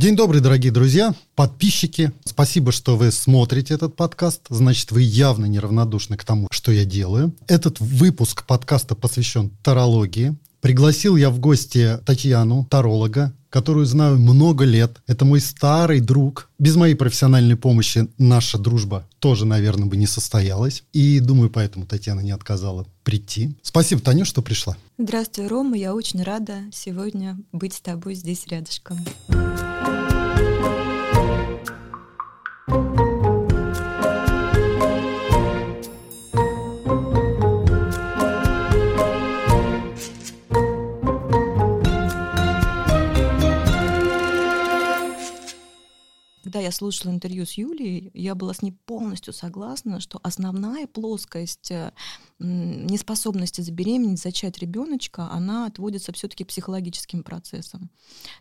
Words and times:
День 0.00 0.16
добрый, 0.16 0.40
дорогие 0.40 0.72
друзья, 0.72 1.14
подписчики. 1.34 2.10
Спасибо, 2.24 2.72
что 2.72 2.96
вы 2.96 3.12
смотрите 3.12 3.74
этот 3.74 3.96
подкаст. 3.96 4.40
Значит, 4.48 4.92
вы 4.92 5.02
явно 5.02 5.44
неравнодушны 5.44 6.16
к 6.16 6.24
тому, 6.24 6.48
что 6.50 6.72
я 6.72 6.86
делаю. 6.86 7.34
Этот 7.48 7.80
выпуск 7.80 8.46
подкаста 8.46 8.94
посвящен 8.94 9.50
тарологии. 9.62 10.38
Пригласил 10.60 11.16
я 11.16 11.30
в 11.30 11.38
гости 11.38 11.98
Татьяну, 12.04 12.66
таролога, 12.70 13.32
которую 13.48 13.86
знаю 13.86 14.18
много 14.18 14.64
лет. 14.64 15.00
Это 15.06 15.24
мой 15.24 15.40
старый 15.40 16.00
друг. 16.00 16.50
Без 16.58 16.76
моей 16.76 16.94
профессиональной 16.94 17.56
помощи 17.56 18.08
наша 18.18 18.58
дружба 18.58 19.06
тоже, 19.18 19.46
наверное, 19.46 19.86
бы 19.86 19.96
не 19.96 20.06
состоялась. 20.06 20.84
И 20.92 21.18
думаю, 21.20 21.50
поэтому 21.50 21.86
Татьяна 21.86 22.20
не 22.20 22.30
отказала 22.30 22.86
прийти. 23.04 23.56
Спасибо, 23.62 24.02
Таня, 24.02 24.24
что 24.24 24.42
пришла. 24.42 24.76
Здравствуй, 24.98 25.46
Рома. 25.46 25.76
Я 25.76 25.94
очень 25.94 26.22
рада 26.22 26.58
сегодня 26.72 27.38
быть 27.52 27.74
с 27.74 27.80
тобой 27.80 28.14
здесь 28.14 28.46
рядышком. 28.46 28.98
Когда 46.50 46.58
я 46.58 46.72
слушала 46.72 47.12
интервью 47.12 47.46
с 47.46 47.52
Юлией, 47.52 48.10
я 48.12 48.34
была 48.34 48.54
с 48.54 48.60
ней 48.60 48.72
полностью 48.72 49.32
согласна, 49.32 50.00
что 50.00 50.18
основная 50.24 50.88
плоскость 50.88 51.70
э, 51.70 51.92
неспособности 52.40 53.60
забеременеть, 53.60 54.20
зачать 54.20 54.58
ребеночка, 54.58 55.30
она 55.30 55.66
отводится 55.66 56.12
все-таки 56.12 56.42
психологическим 56.42 57.22
процессом. 57.22 57.88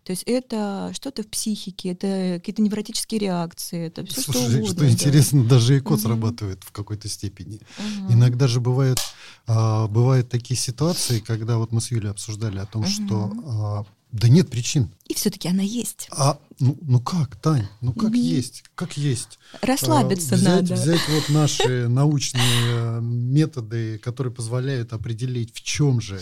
То 0.03 0.09
есть 0.09 0.23
это 0.23 0.89
что-то 0.95 1.21
в 1.21 1.27
психике, 1.27 1.89
это 1.89 2.39
какие-то 2.39 2.63
невротические 2.63 3.19
реакции, 3.19 3.85
это 3.85 4.03
все 4.03 4.21
Слушай, 4.21 4.39
что 4.39 4.57
угодно. 4.57 4.65
Что 4.65 4.79
да. 4.79 4.89
интересно, 4.89 5.43
даже 5.45 5.77
ЭКО 5.77 5.91
угу. 5.91 5.99
срабатывает 5.99 6.63
в 6.63 6.71
какой-то 6.71 7.07
степени. 7.07 7.59
Угу. 7.77 8.13
Иногда 8.13 8.47
же 8.47 8.59
бывают, 8.59 8.97
а, 9.45 9.87
бывают 9.87 10.29
такие 10.29 10.59
ситуации, 10.59 11.19
когда 11.19 11.59
вот 11.59 11.71
мы 11.71 11.79
с 11.79 11.91
Юлей 11.91 12.09
обсуждали 12.09 12.57
о 12.57 12.65
том, 12.65 12.81
угу. 12.81 12.89
что 12.89 13.33
а, 13.45 13.85
да 14.11 14.27
нет 14.27 14.49
причин. 14.49 14.91
И 15.07 15.13
все-таки 15.13 15.47
она 15.47 15.61
есть. 15.61 16.07
А 16.11 16.39
ну, 16.59 16.77
ну 16.81 16.99
как, 16.99 17.35
Тань? 17.35 17.67
Ну 17.81 17.93
как 17.93 18.11
mm-hmm. 18.11 18.17
есть? 18.17 18.63
Как 18.75 18.97
есть? 18.97 19.39
Расслабиться 19.61 20.35
а, 20.35 20.37
взять, 20.37 20.61
надо. 20.61 20.73
Взять 20.73 21.01
вот 21.09 21.29
наши 21.29 21.87
научные 21.87 23.01
методы, 23.01 23.99
которые 23.99 24.33
позволяют 24.33 24.93
определить, 24.93 25.53
в 25.53 25.61
чем 25.61 26.01
же 26.01 26.19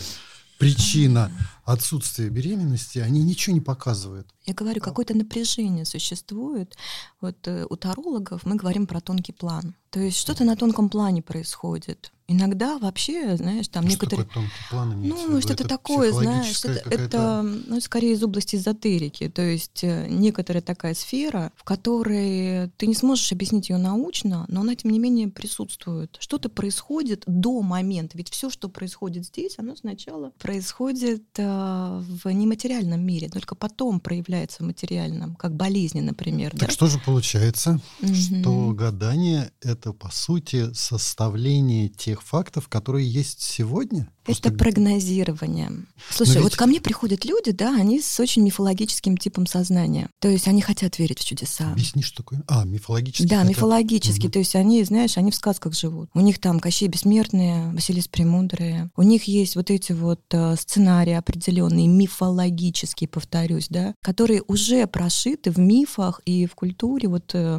причина 0.58 1.30
отсутствия 1.68 2.30
беременности, 2.30 2.98
они 2.98 3.22
ничего 3.22 3.54
не 3.54 3.60
показывают. 3.60 4.26
Я 4.46 4.54
говорю, 4.54 4.80
какое-то 4.80 5.14
напряжение 5.14 5.84
существует. 5.84 6.74
Вот 7.20 7.46
э, 7.46 7.66
у 7.68 7.76
тарологов 7.76 8.46
мы 8.46 8.56
говорим 8.56 8.86
про 8.86 9.02
тонкий 9.02 9.32
план. 9.32 9.74
То 9.90 10.00
есть 10.00 10.16
что-то 10.18 10.44
на 10.44 10.56
тонком 10.56 10.88
плане 10.88 11.22
происходит. 11.22 12.12
Иногда 12.30 12.76
вообще, 12.76 13.38
знаешь, 13.38 13.68
там 13.68 13.84
что 13.84 13.92
некоторые... 13.92 14.26
Такое 14.26 14.42
тонкий 14.42 14.70
план 14.70 15.02
ну, 15.02 15.40
что-то 15.40 15.66
такое, 15.66 16.12
знаешь, 16.12 16.62
это, 16.62 16.90
это 16.90 17.42
ну, 17.42 17.80
скорее 17.80 18.12
из 18.12 18.22
области 18.22 18.56
эзотерики. 18.56 19.30
То 19.30 19.40
есть 19.40 19.82
э, 19.82 20.08
некоторая 20.10 20.62
такая 20.62 20.92
сфера, 20.92 21.52
в 21.56 21.64
которой 21.64 22.68
ты 22.76 22.86
не 22.86 22.94
сможешь 22.94 23.32
объяснить 23.32 23.70
ее 23.70 23.78
научно, 23.78 24.44
но 24.48 24.60
она, 24.60 24.74
тем 24.74 24.90
не 24.90 24.98
менее, 24.98 25.28
присутствует. 25.28 26.18
Что-то 26.20 26.50
происходит 26.50 27.22
до 27.26 27.62
момента. 27.62 28.18
Ведь 28.18 28.28
все, 28.28 28.50
что 28.50 28.68
происходит 28.68 29.24
здесь, 29.24 29.58
оно 29.58 29.74
сначала 29.74 30.32
происходит 30.38 31.24
э, 31.38 31.57
в 31.58 32.28
нематериальном 32.30 33.00
мире, 33.00 33.28
только 33.28 33.54
потом 33.54 34.00
проявляется 34.00 34.62
в 34.62 34.66
материальном, 34.66 35.34
как 35.36 35.54
болезни, 35.54 36.00
например. 36.00 36.52
Так 36.52 36.68
да? 36.68 36.70
что 36.70 36.86
же 36.86 36.98
получается, 36.98 37.80
угу. 38.00 38.14
что 38.14 38.72
гадание— 38.72 39.50
это, 39.62 39.92
по 39.92 40.10
сути, 40.10 40.72
составление 40.72 41.88
тех 41.88 42.22
фактов, 42.22 42.68
которые 42.68 43.08
есть 43.08 43.40
сегодня? 43.40 44.08
Это 44.28 44.52
прогнозирование. 44.52 45.72
Слушай, 46.10 46.34
ведь... 46.34 46.44
вот 46.44 46.56
ко 46.56 46.66
мне 46.66 46.80
приходят 46.80 47.24
люди, 47.24 47.50
да, 47.52 47.74
они 47.74 48.00
с 48.00 48.20
очень 48.20 48.42
мифологическим 48.42 49.16
типом 49.16 49.46
сознания. 49.46 50.10
То 50.20 50.28
есть 50.28 50.46
они 50.48 50.60
хотят 50.60 50.98
верить 50.98 51.18
в 51.18 51.24
чудеса. 51.24 51.72
Объясни, 51.72 52.02
что 52.02 52.18
такое? 52.18 52.42
А, 52.46 52.64
мифологический. 52.64 53.26
Да, 53.26 53.38
хотят. 53.38 53.50
мифологический. 53.50 54.26
Угу. 54.26 54.32
То 54.32 54.38
есть 54.40 54.54
они, 54.54 54.84
знаешь, 54.84 55.16
они 55.16 55.30
в 55.30 55.34
сказках 55.34 55.74
живут. 55.74 56.10
У 56.14 56.20
них 56.20 56.38
там 56.38 56.60
Кощей 56.60 56.88
Бессмертные, 56.88 57.72
Василис 57.72 58.08
Премудрые. 58.08 58.90
У 58.96 59.02
них 59.02 59.24
есть 59.24 59.56
вот 59.56 59.70
эти 59.70 59.92
вот 59.92 60.20
э, 60.30 60.56
сценарии 60.56 61.14
определенные, 61.14 61.47
мифологические, 61.50 63.08
повторюсь, 63.08 63.68
да, 63.68 63.94
которые 64.02 64.42
уже 64.46 64.86
прошиты 64.86 65.50
в 65.50 65.58
мифах 65.58 66.20
и 66.24 66.46
в 66.46 66.54
культуре 66.54 67.08
вот 67.08 67.30
э, 67.34 67.58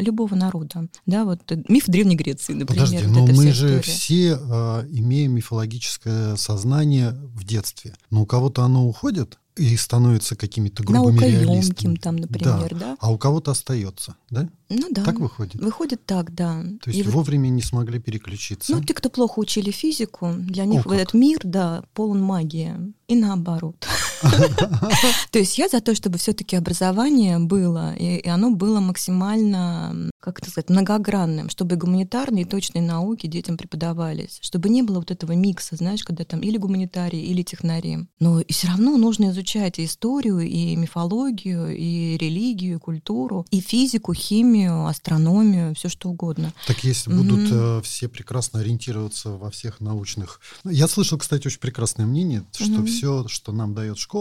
любого 0.00 0.34
народа. 0.34 0.88
Да, 1.06 1.24
вот 1.24 1.40
э, 1.50 1.62
миф 1.68 1.84
Древней 1.86 2.16
Греции, 2.16 2.54
например. 2.54 2.86
Подожди, 2.86 3.06
вот 3.06 3.28
но 3.28 3.34
мы 3.34 3.52
же 3.52 3.80
все 3.82 4.38
э, 4.40 4.86
имеем 4.90 5.32
мифологическое 5.32 6.36
сознание 6.36 7.12
в 7.34 7.44
детстве. 7.44 7.94
Но 8.10 8.22
у 8.22 8.26
кого-то 8.26 8.62
оно 8.62 8.86
уходит, 8.86 9.38
и 9.56 9.76
становится 9.76 10.34
какими-то 10.34 10.82
грубыми 10.82 11.18
реалистами. 11.18 11.96
там, 11.96 12.16
например, 12.16 12.70
да. 12.70 12.78
да? 12.78 12.96
А 13.00 13.12
у 13.12 13.18
кого-то 13.18 13.50
остается, 13.50 14.16
да? 14.30 14.48
Ну 14.70 14.88
да. 14.90 15.04
Так 15.04 15.20
выходит? 15.20 15.60
Выходит 15.60 16.06
так, 16.06 16.34
да. 16.34 16.62
То 16.82 16.90
есть 16.90 17.00
и 17.00 17.02
вовремя 17.02 17.50
вот... 17.50 17.56
не 17.56 17.62
смогли 17.62 17.98
переключиться? 17.98 18.72
Ну, 18.72 18.82
те, 18.82 18.94
кто 18.94 19.10
плохо 19.10 19.38
учили 19.38 19.70
физику, 19.70 20.32
для 20.36 20.64
них 20.64 20.86
О, 20.86 20.94
этот 20.94 21.14
мир, 21.14 21.40
да, 21.44 21.84
полон 21.92 22.22
магии. 22.22 22.74
И 23.08 23.14
наоборот. 23.14 23.86
То 25.30 25.38
есть 25.38 25.58
я 25.58 25.68
за 25.68 25.80
то, 25.80 25.94
чтобы 25.94 26.18
все-таки 26.18 26.56
образование 26.56 27.38
было, 27.38 27.94
и 27.94 28.26
оно 28.28 28.50
было 28.50 28.80
максимально, 28.80 30.10
как 30.20 30.38
это 30.40 30.50
сказать, 30.50 30.70
многогранным, 30.70 31.48
чтобы 31.48 31.76
гуманитарные 31.76 32.44
и 32.44 32.48
точные 32.48 32.82
науки 32.82 33.26
детям 33.26 33.56
преподавались, 33.56 34.38
чтобы 34.40 34.68
не 34.68 34.82
было 34.82 34.98
вот 34.98 35.10
этого 35.10 35.32
микса, 35.32 35.76
знаешь, 35.76 36.04
когда 36.04 36.24
там 36.24 36.40
или 36.40 36.56
гуманитарии, 36.56 37.20
или 37.20 37.42
технари. 37.42 38.06
Но 38.20 38.40
и 38.40 38.52
все 38.52 38.68
равно 38.68 38.96
нужно 38.96 39.30
изучать 39.30 39.78
и 39.78 39.84
историю, 39.84 40.40
и 40.40 40.76
мифологию, 40.76 41.76
и 41.76 42.16
религию, 42.16 42.76
и 42.76 42.80
культуру, 42.80 43.46
и 43.50 43.60
физику, 43.60 44.14
химию, 44.14 44.86
астрономию, 44.86 45.74
все 45.74 45.88
что 45.88 46.10
угодно. 46.10 46.52
Так 46.66 46.84
если 46.84 47.10
mm-hmm. 47.10 47.16
будут 47.16 47.48
э, 47.50 47.80
все 47.82 48.08
прекрасно 48.08 48.60
ориентироваться 48.60 49.30
во 49.30 49.50
всех 49.50 49.80
научных... 49.80 50.40
Я 50.64 50.88
слышал, 50.88 51.18
кстати, 51.18 51.46
очень 51.46 51.60
прекрасное 51.60 52.06
мнение, 52.06 52.44
что 52.52 52.66
mm-hmm. 52.66 52.86
все, 52.86 53.28
что 53.28 53.52
нам 53.52 53.74
дает 53.74 53.98
школа, 53.98 54.11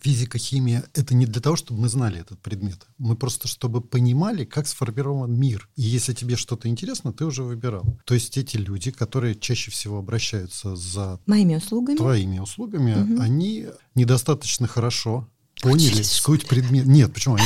физика, 0.00 0.38
химия, 0.38 0.84
это 0.94 1.14
не 1.14 1.26
для 1.26 1.40
того, 1.40 1.56
чтобы 1.56 1.82
мы 1.82 1.88
знали 1.88 2.20
этот 2.20 2.38
предмет. 2.40 2.86
Мы 2.98 3.16
просто, 3.16 3.48
чтобы 3.48 3.80
понимали, 3.80 4.44
как 4.44 4.66
сформирован 4.66 5.32
мир. 5.32 5.68
И 5.76 5.82
если 5.82 6.12
тебе 6.12 6.36
что-то 6.36 6.68
интересно, 6.68 7.12
ты 7.12 7.24
уже 7.24 7.42
выбирал. 7.42 7.84
То 8.04 8.14
есть 8.14 8.36
эти 8.36 8.56
люди, 8.56 8.90
которые 8.90 9.34
чаще 9.34 9.70
всего 9.70 9.98
обращаются 9.98 10.76
за 10.76 11.20
моими 11.26 11.56
услугами, 11.56 11.96
твоими 11.96 12.38
услугами, 12.38 12.92
угу. 12.92 13.22
они 13.22 13.66
недостаточно 13.94 14.66
хорошо 14.66 15.28
поняли 15.60 16.02
суть 16.02 16.46
предмета. 16.46 16.88
Нет, 16.88 17.12
почему? 17.12 17.36
Они 17.36 17.44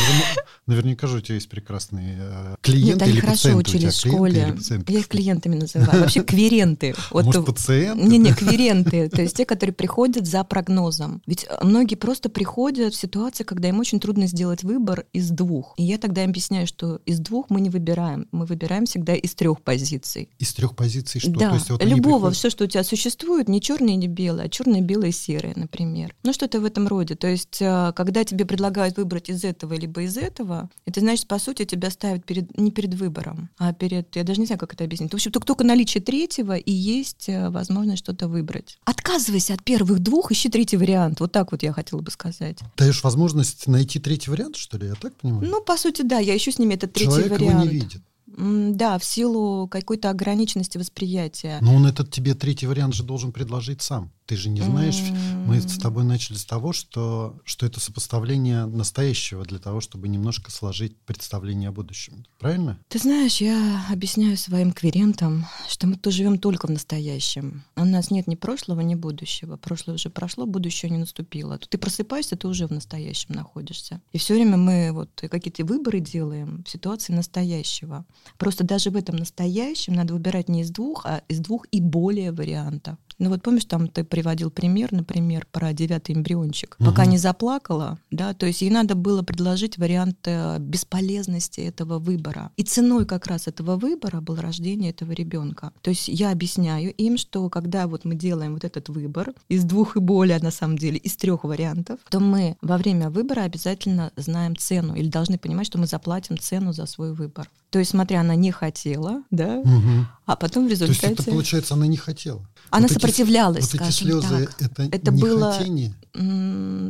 наверняка 0.68 1.06
же 1.06 1.18
у 1.18 1.20
тебя 1.20 1.36
есть 1.36 1.48
прекрасные 1.48 2.18
э, 2.20 2.56
клиенты 2.60 2.92
Нет, 2.92 3.02
они 3.02 3.12
или 3.12 3.20
хорошо 3.20 3.36
пациенты. 3.36 3.58
учились 3.58 3.94
в 3.94 4.08
школе. 4.08 4.58
Я 4.86 4.98
их 4.98 5.08
клиентами 5.08 5.56
называю. 5.56 6.00
Вообще 6.00 6.22
кверенты. 6.22 6.94
Вот, 7.10 7.24
Может, 7.24 7.46
пациенты? 7.46 8.04
Не-не, 8.06 8.34
кверенты. 8.34 9.08
То 9.08 9.22
есть 9.22 9.36
те, 9.36 9.46
которые 9.46 9.74
приходят 9.74 10.26
за 10.26 10.44
прогнозом. 10.44 11.22
Ведь 11.26 11.46
многие 11.62 11.94
просто 11.94 12.28
приходят 12.28 12.94
в 12.94 13.00
ситуации, 13.00 13.44
когда 13.44 13.68
им 13.68 13.80
очень 13.80 13.98
трудно 13.98 14.26
сделать 14.26 14.62
выбор 14.62 15.06
из 15.12 15.30
двух. 15.30 15.74
И 15.78 15.84
я 15.84 15.98
тогда 15.98 16.22
им 16.24 16.30
объясняю, 16.30 16.66
что 16.66 17.00
из 17.06 17.18
двух 17.18 17.46
мы 17.48 17.60
не 17.60 17.70
выбираем. 17.70 18.28
Мы 18.30 18.44
выбираем 18.44 18.84
всегда 18.84 19.14
из 19.14 19.34
трех 19.34 19.62
позиций. 19.62 20.28
Из 20.38 20.52
трех 20.52 20.76
позиций 20.76 21.20
что? 21.20 21.30
Да, 21.30 21.54
есть, 21.54 21.70
вот 21.70 21.82
любого, 21.82 22.16
приходят... 22.16 22.36
все, 22.36 22.50
что 22.50 22.64
у 22.64 22.66
тебя 22.66 22.84
существует, 22.84 23.48
не 23.48 23.62
черное, 23.62 23.96
не 23.96 24.06
белое, 24.06 24.46
а 24.46 24.48
черное, 24.48 24.82
белое, 24.82 25.12
серое, 25.12 25.54
например. 25.56 26.14
Ну, 26.24 26.32
что-то 26.32 26.60
в 26.60 26.64
этом 26.64 26.86
роде. 26.88 27.14
То 27.14 27.26
есть, 27.26 27.58
э, 27.60 27.92
когда 27.98 28.22
тебе 28.22 28.44
предлагают 28.44 28.96
выбрать 28.96 29.28
из 29.28 29.42
этого 29.42 29.74
либо 29.74 30.02
из 30.02 30.16
этого, 30.16 30.70
это 30.86 31.00
значит, 31.00 31.26
по 31.26 31.40
сути, 31.40 31.64
тебя 31.64 31.90
ставят 31.90 32.24
перед, 32.24 32.56
не 32.56 32.70
перед 32.70 32.94
выбором, 32.94 33.50
а 33.58 33.72
перед, 33.72 34.14
я 34.14 34.22
даже 34.22 34.38
не 34.38 34.46
знаю, 34.46 34.60
как 34.60 34.72
это 34.72 34.84
объяснить. 34.84 35.10
В 35.10 35.14
общем, 35.14 35.32
только, 35.32 35.48
только 35.48 35.64
наличие 35.64 36.00
третьего 36.00 36.56
и 36.56 36.70
есть 36.70 37.28
э, 37.28 37.50
возможность 37.50 38.04
что-то 38.04 38.28
выбрать. 38.28 38.78
Отказывайся 38.84 39.54
от 39.54 39.64
первых 39.64 39.98
двух, 39.98 40.30
ищи 40.30 40.48
третий 40.48 40.76
вариант. 40.76 41.18
Вот 41.18 41.32
так 41.32 41.50
вот 41.50 41.64
я 41.64 41.72
хотела 41.72 42.00
бы 42.00 42.12
сказать. 42.12 42.60
Даешь 42.76 43.02
возможность 43.02 43.66
найти 43.66 43.98
третий 43.98 44.30
вариант, 44.30 44.54
что 44.54 44.78
ли? 44.78 44.86
Я 44.86 44.94
так 44.94 45.16
понимаю? 45.16 45.50
Ну, 45.50 45.60
по 45.60 45.76
сути, 45.76 46.02
да, 46.02 46.20
я 46.20 46.36
ищу 46.36 46.52
с 46.52 46.60
ними 46.60 46.74
этот 46.74 46.92
третий 46.92 47.10
Человек 47.10 47.32
вариант. 47.32 47.50
Его 47.50 47.62
не 47.64 47.68
видит. 47.68 48.02
Да, 48.36 48.98
в 48.98 49.04
силу 49.04 49.68
какой-то 49.68 50.10
ограниченности 50.10 50.78
восприятия. 50.78 51.58
Но 51.60 51.74
он 51.74 51.86
этот 51.86 52.10
тебе 52.10 52.34
третий 52.34 52.66
вариант 52.66 52.94
же 52.94 53.02
должен 53.02 53.32
предложить 53.32 53.82
сам. 53.82 54.12
Ты 54.26 54.36
же 54.36 54.50
не 54.50 54.60
знаешь. 54.60 55.00
Мы 55.46 55.58
с 55.58 55.78
тобой 55.78 56.04
начали 56.04 56.36
с 56.36 56.44
того, 56.44 56.74
что, 56.74 57.40
что 57.44 57.64
это 57.64 57.80
сопоставление 57.80 58.66
настоящего 58.66 59.42
для 59.42 59.58
того, 59.58 59.80
чтобы 59.80 60.06
немножко 60.08 60.50
сложить 60.50 60.94
представление 61.06 61.70
о 61.70 61.72
будущем. 61.72 62.26
Правильно? 62.38 62.78
Ты 62.88 62.98
знаешь, 62.98 63.38
я 63.38 63.86
объясняю 63.90 64.36
своим 64.36 64.72
клиентам, 64.72 65.46
что 65.66 65.86
мы 65.86 65.96
то 65.96 66.10
живем 66.10 66.38
только 66.38 66.66
в 66.66 66.70
настоящем. 66.70 67.64
У 67.74 67.86
нас 67.86 68.10
нет 68.10 68.26
ни 68.26 68.34
прошлого, 68.34 68.82
ни 68.82 68.94
будущего. 68.94 69.56
Прошлое 69.56 69.94
уже 69.94 70.10
прошло, 70.10 70.44
будущее 70.44 70.90
не 70.90 70.98
наступило. 70.98 71.56
Тут 71.56 71.70
ты 71.70 71.78
просыпаешься, 71.78 72.36
ты 72.36 72.48
уже 72.48 72.66
в 72.66 72.70
настоящем 72.70 73.34
находишься. 73.34 74.02
И 74.12 74.18
все 74.18 74.34
время 74.34 74.58
мы 74.58 74.90
вот 74.92 75.08
какие-то 75.30 75.64
выборы 75.64 76.00
делаем 76.00 76.64
в 76.66 76.70
ситуации 76.70 77.14
настоящего. 77.14 78.04
Просто 78.36 78.64
даже 78.64 78.90
в 78.90 78.96
этом 78.96 79.16
настоящем 79.16 79.94
надо 79.94 80.14
выбирать 80.14 80.48
не 80.48 80.62
из 80.62 80.70
двух, 80.70 81.06
а 81.06 81.22
из 81.28 81.40
двух 81.40 81.66
и 81.70 81.80
более 81.80 82.32
вариантов. 82.32 82.96
Ну 83.18 83.30
вот 83.30 83.42
помнишь, 83.42 83.64
там 83.64 83.88
ты 83.88 84.04
приводил 84.04 84.50
пример, 84.50 84.92
например, 84.92 85.46
про 85.50 85.72
девятый 85.72 86.14
эмбриончик. 86.14 86.76
Угу. 86.78 86.90
Пока 86.90 87.04
не 87.04 87.18
заплакала, 87.18 87.98
да, 88.10 88.32
то 88.32 88.46
есть 88.46 88.62
ей 88.62 88.70
надо 88.70 88.94
было 88.94 89.22
предложить 89.22 89.76
вариант 89.76 90.18
э, 90.26 90.58
бесполезности 90.60 91.60
этого 91.60 91.98
выбора. 91.98 92.52
И 92.56 92.62
ценой 92.62 93.06
как 93.06 93.26
раз 93.26 93.48
этого 93.48 93.76
выбора 93.76 94.20
было 94.20 94.40
рождение 94.40 94.90
этого 94.90 95.12
ребенка. 95.12 95.72
То 95.82 95.90
есть 95.90 96.08
я 96.08 96.30
объясняю 96.30 96.92
им, 96.94 97.18
что 97.18 97.48
когда 97.50 97.88
вот 97.88 98.04
мы 98.04 98.14
делаем 98.14 98.54
вот 98.54 98.64
этот 98.64 98.88
выбор 98.88 99.32
из 99.48 99.64
двух 99.64 99.96
и 99.96 100.00
более, 100.00 100.38
на 100.38 100.50
самом 100.52 100.78
деле, 100.78 100.98
из 100.98 101.16
трех 101.16 101.44
вариантов, 101.44 101.98
то 102.10 102.20
мы 102.20 102.56
во 102.62 102.76
время 102.76 103.10
выбора 103.10 103.42
обязательно 103.42 104.12
знаем 104.16 104.56
цену 104.56 104.94
или 104.94 105.08
должны 105.08 105.38
понимать, 105.38 105.66
что 105.66 105.78
мы 105.78 105.86
заплатим 105.86 106.38
цену 106.38 106.72
за 106.72 106.86
свой 106.86 107.12
выбор. 107.12 107.50
То 107.70 107.78
есть, 107.78 107.90
смотря, 107.90 108.20
она 108.20 108.34
не 108.34 108.50
хотела, 108.50 109.22
да, 109.30 109.58
угу. 109.58 110.06
а 110.24 110.36
потом 110.36 110.66
в 110.66 110.70
результате... 110.70 111.00
То 111.00 111.06
есть 111.08 111.20
это, 111.20 111.30
получается, 111.30 111.74
она 111.74 111.86
не 111.86 111.98
хотела? 111.98 112.46
Она 112.70 112.86
вот 112.88 112.92
сопротивлялась, 113.08 113.72
вот 113.72 113.82
эти 113.82 113.90
слезы, 113.90 114.48
так. 114.58 114.70
Это, 114.70 114.82
это 114.90 115.10
не 115.12 115.22
было, 115.22 115.52
хотение? 115.52 115.94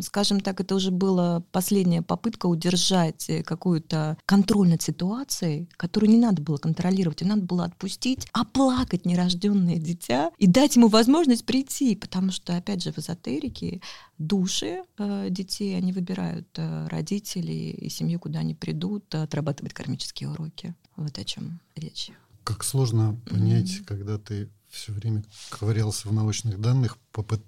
скажем 0.03 0.41
так, 0.41 0.61
это 0.61 0.75
уже 0.75 0.91
была 0.91 1.41
последняя 1.53 2.03
попытка 2.03 2.47
удержать 2.47 3.31
какую-то 3.44 4.17
контроль 4.25 4.69
над 4.69 4.82
ситуацией, 4.82 5.69
которую 5.76 6.11
не 6.11 6.19
надо 6.19 6.41
было 6.41 6.56
контролировать, 6.56 7.20
ее 7.20 7.29
надо 7.29 7.43
было 7.43 7.65
отпустить, 7.65 8.26
оплакать 8.32 9.05
нерожденное 9.05 9.76
дитя 9.76 10.31
и 10.38 10.47
дать 10.47 10.76
ему 10.76 10.88
возможность 10.88 11.44
прийти, 11.44 11.94
потому 11.94 12.31
что, 12.32 12.56
опять 12.56 12.82
же, 12.82 12.93
в 12.93 12.99
эзотерике 12.99 13.81
души 14.19 14.82
э, 14.99 15.29
детей, 15.31 15.76
они 15.76 15.93
выбирают 15.93 16.49
э, 16.56 16.88
родителей 16.88 17.71
и 17.71 17.88
семью, 17.88 18.19
куда 18.19 18.41
они 18.41 18.55
придут, 18.55 19.14
отрабатывать 19.14 19.75
кармические 19.75 20.31
уроки. 20.31 20.75
Вот 20.97 21.17
о 21.19 21.25
чем 21.25 21.61
речь. 21.76 22.11
Как 22.44 22.64
сложно 22.64 23.17
понять, 23.29 23.69
mm-hmm. 23.69 23.85
когда 23.85 24.19
ты 24.19 24.49
все 24.70 24.93
время 24.93 25.25
ковырялся 25.50 26.09
в 26.09 26.12
научных 26.12 26.61
данных, 26.61 26.99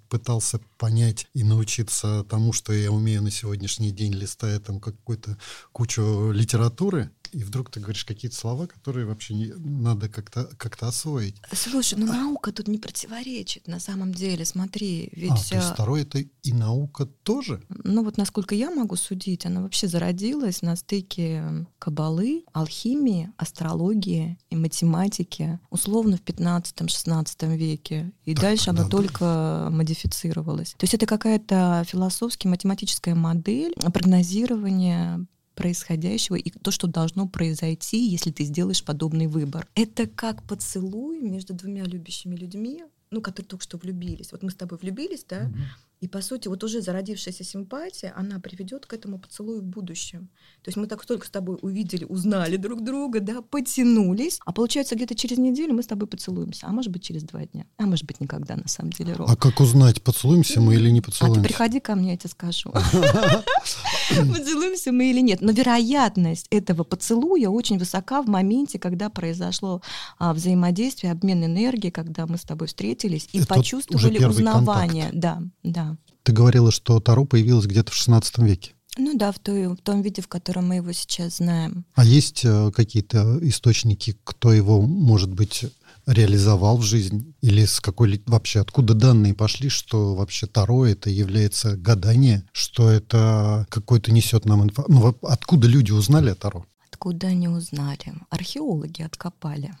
пытался 0.09 0.59
понять 0.77 1.27
и 1.33 1.43
научиться 1.43 2.23
тому, 2.29 2.53
что 2.53 2.73
я 2.73 2.91
умею 2.91 3.21
на 3.21 3.31
сегодняшний 3.31 3.91
день, 3.91 4.13
листая 4.13 4.59
там 4.59 4.79
какую-то 4.79 5.37
кучу 5.71 6.31
литературы, 6.31 7.11
и 7.31 7.43
вдруг 7.43 7.71
ты 7.71 7.79
говоришь 7.79 8.05
какие-то 8.05 8.35
слова, 8.35 8.67
которые 8.67 9.05
вообще 9.05 9.33
не, 9.33 9.53
надо 9.55 10.09
как-то 10.09 10.45
как 10.57 10.81
освоить. 10.83 11.35
Слушай, 11.53 11.99
ну 11.99 12.07
наука 12.07 12.51
тут 12.51 12.67
не 12.67 12.77
противоречит 12.77 13.67
на 13.67 13.79
самом 13.79 14.13
деле. 14.13 14.45
Смотри, 14.45 15.09
ведь... 15.13 15.31
А, 15.31 15.49
то 15.49 15.55
есть 15.55 15.69
второе 15.73 16.01
это 16.01 16.19
и 16.19 16.53
наука 16.53 17.05
тоже? 17.05 17.63
Ну 17.69 18.03
вот 18.03 18.17
насколько 18.17 18.55
я 18.55 18.71
могу 18.71 18.95
судить, 18.95 19.45
она 19.45 19.61
вообще 19.61 19.87
зародилась 19.87 20.61
на 20.61 20.75
стыке 20.75 21.65
кабалы, 21.79 22.43
алхимии, 22.53 23.31
астрологии 23.37 24.37
и 24.49 24.55
математики, 24.55 25.59
условно 25.69 26.17
в 26.17 26.21
15-16 26.21 27.57
веке. 27.57 28.11
И 28.25 28.33
так, 28.33 28.43
дальше 28.43 28.69
она 28.71 28.83
да, 28.83 28.89
только 28.89 29.69
модифицировалась. 29.71 30.71
То 30.77 30.83
есть 30.83 30.93
это 30.93 31.05
какая-то 31.05 31.83
философски 31.87 32.47
математическая 32.47 33.15
модель 33.15 33.73
прогнозирования 33.75 35.25
происходящего 35.55 36.35
и 36.35 36.49
то, 36.49 36.71
что 36.71 36.87
должно 36.87 37.27
произойти, 37.27 38.07
если 38.07 38.31
ты 38.31 38.43
сделаешь 38.43 38.83
подобный 38.83 39.27
выбор. 39.27 39.67
Это 39.75 40.07
как 40.07 40.43
поцелуй 40.43 41.19
между 41.21 41.53
двумя 41.53 41.83
любящими 41.83 42.35
людьми, 42.35 42.83
ну, 43.09 43.21
которые 43.21 43.47
только 43.47 43.63
что 43.63 43.77
влюбились. 43.77 44.31
Вот 44.31 44.43
мы 44.43 44.51
с 44.51 44.55
тобой 44.55 44.77
влюбились, 44.81 45.25
да, 45.27 45.43
mm-hmm. 45.43 45.91
И, 46.01 46.07
по 46.07 46.19
сути, 46.21 46.47
вот 46.47 46.63
уже 46.63 46.81
зародившаяся 46.81 47.43
симпатия, 47.43 48.11
она 48.15 48.39
приведет 48.39 48.87
к 48.87 48.93
этому 48.93 49.19
поцелую 49.19 49.61
в 49.61 49.63
будущем. 49.63 50.29
То 50.63 50.69
есть 50.69 50.75
мы 50.75 50.87
так 50.87 51.05
только 51.05 51.27
с 51.27 51.29
тобой 51.29 51.59
увидели, 51.61 52.05
узнали 52.05 52.57
друг 52.57 52.83
друга, 52.83 53.19
да, 53.19 53.43
потянулись, 53.43 54.39
а 54.43 54.51
получается 54.51 54.95
где-то 54.95 55.13
через 55.13 55.37
неделю 55.37 55.75
мы 55.75 55.83
с 55.83 55.85
тобой 55.87 56.07
поцелуемся, 56.07 56.65
а 56.65 56.71
может 56.71 56.91
быть 56.91 57.03
через 57.03 57.21
два 57.21 57.45
дня, 57.45 57.67
а 57.77 57.83
может 57.83 58.05
быть 58.05 58.19
никогда 58.19 58.55
на 58.55 58.67
самом 58.67 58.91
деле, 58.93 59.13
Ром. 59.13 59.29
А 59.29 59.35
как 59.35 59.59
узнать, 59.59 60.01
поцелуемся 60.01 60.59
мы 60.59 60.73
или 60.73 60.89
не 60.89 61.01
поцелуемся? 61.01 61.39
А 61.39 61.43
ты 61.43 61.47
приходи 61.47 61.79
ко 61.79 61.93
мне, 61.93 62.11
я 62.11 62.17
тебе 62.17 62.31
скажу. 62.31 62.73
Поцелуемся 64.37 64.91
мы 64.91 65.11
или 65.11 65.21
нет. 65.21 65.41
Но 65.41 65.51
вероятность 65.51 66.47
этого 66.49 66.83
поцелуя 66.83 67.49
очень 67.49 67.77
высока 67.77 68.21
в 68.21 68.27
моменте, 68.27 68.79
когда 68.79 69.09
произошло 69.09 69.81
а, 70.17 70.33
взаимодействие, 70.33 71.11
обмен 71.11 71.45
энергией, 71.45 71.91
когда 71.91 72.25
мы 72.27 72.37
с 72.37 72.41
тобой 72.41 72.67
встретились 72.67 73.27
и 73.31 73.43
почувствовали 73.45 74.23
узнавание. 74.23 75.09
Да, 75.13 75.41
да. 75.63 75.97
Ты 76.23 76.33
говорила, 76.33 76.71
что 76.71 76.99
Таро 76.99 77.25
появилось 77.25 77.65
где-то 77.65 77.91
в 77.91 77.95
XVI 77.95 78.23
веке. 78.45 78.73
Ну 78.97 79.17
да, 79.17 79.31
в, 79.31 79.39
той, 79.39 79.67
в 79.67 79.77
том 79.77 80.01
виде, 80.01 80.21
в 80.21 80.27
котором 80.27 80.67
мы 80.67 80.75
его 80.75 80.91
сейчас 80.91 81.37
знаем. 81.37 81.85
А 81.95 82.03
есть 82.03 82.43
э, 82.43 82.71
какие-то 82.75 83.39
источники, 83.41 84.17
кто 84.25 84.51
его, 84.51 84.81
может 84.81 85.33
быть, 85.33 85.65
реализовал 86.05 86.77
в 86.77 86.83
жизнь? 86.83 87.33
Или 87.41 87.65
с 87.65 87.79
какой 87.79 88.21
вообще, 88.25 88.59
откуда 88.59 88.93
данные 88.93 89.33
пошли, 89.33 89.69
что 89.69 90.15
вообще 90.15 90.47
Таро 90.47 90.85
это 90.85 91.09
является 91.09 91.75
гадание, 91.77 92.43
что 92.51 92.89
это 92.89 93.65
какой-то 93.69 94.11
несет 94.11 94.45
нам 94.45 94.63
информацию? 94.63 95.17
Ну, 95.21 95.27
откуда 95.27 95.67
люди 95.67 95.91
узнали 95.91 96.29
о 96.29 96.35
Таро? 96.35 96.65
Откуда 96.91 97.27
они 97.27 97.47
узнали? 97.47 98.13
Археологи 98.29 99.01
откопали, 99.01 99.73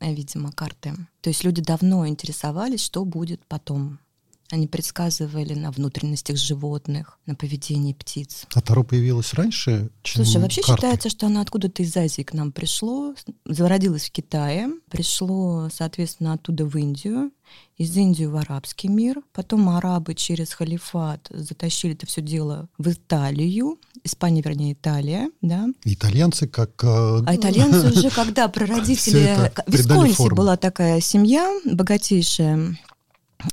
видимо, 0.00 0.52
карты. 0.52 0.94
То 1.20 1.30
есть 1.30 1.44
люди 1.44 1.62
давно 1.62 2.06
интересовались, 2.06 2.82
что 2.82 3.04
будет 3.04 3.44
потом. 3.46 3.98
Они 4.50 4.66
предсказывали 4.66 5.54
на 5.54 5.70
внутренностях 5.70 6.36
животных, 6.36 7.18
на 7.26 7.34
поведении 7.34 7.92
птиц. 7.92 8.46
А 8.54 8.60
Таро 8.60 8.82
появилось 8.82 9.32
раньше, 9.34 9.90
чем 10.02 10.24
Слушай, 10.24 10.42
вообще 10.42 10.62
карты? 10.62 10.82
считается, 10.82 11.08
что 11.08 11.26
оно 11.26 11.40
откуда-то 11.40 11.82
из 11.82 11.96
Азии 11.96 12.22
к 12.22 12.32
нам 12.32 12.50
пришло, 12.50 13.14
зародилось 13.44 14.06
в 14.06 14.12
Китае, 14.12 14.68
пришло, 14.90 15.68
соответственно, 15.72 16.32
оттуда 16.32 16.64
в 16.66 16.76
Индию, 16.76 17.30
из 17.76 17.96
Индии 17.96 18.24
в 18.24 18.36
арабский 18.36 18.88
мир. 18.88 19.22
Потом 19.32 19.68
арабы 19.70 20.14
через 20.14 20.52
халифат 20.52 21.28
затащили 21.30 21.94
это 21.94 22.06
все 22.06 22.20
дело 22.20 22.68
в 22.76 22.88
Италию. 22.90 23.78
Испания, 24.04 24.42
вернее, 24.42 24.74
Италия, 24.74 25.30
да. 25.40 25.66
Итальянцы 25.84 26.46
как... 26.46 26.84
Э, 26.84 27.22
а 27.26 27.36
итальянцы 27.36 27.90
уже 27.98 28.10
когда 28.10 28.48
прародители... 28.48 29.50
В 29.66 29.72
Висконси 29.72 30.34
была 30.34 30.56
такая 30.56 31.00
семья 31.00 31.50
богатейшая, 31.64 32.78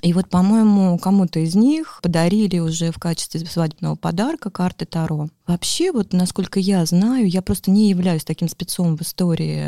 и 0.02 0.14
вот, 0.14 0.30
по-моему, 0.30 0.98
кому-то 0.98 1.40
из 1.40 1.56
них 1.56 2.00
подарили 2.02 2.60
уже 2.60 2.92
в 2.92 3.00
качестве 3.00 3.46
свадебного 3.46 3.96
подарка 3.96 4.50
карты 4.50 4.86
Таро. 4.86 5.30
Вообще, 5.48 5.94
вот 5.94 6.12
насколько 6.12 6.60
я 6.60 6.86
знаю, 6.86 7.28
я 7.28 7.42
просто 7.42 7.72
не 7.72 7.90
являюсь 7.90 8.26
таким 8.26 8.50
спецом 8.50 8.98
в 8.98 9.02
истории 9.02 9.64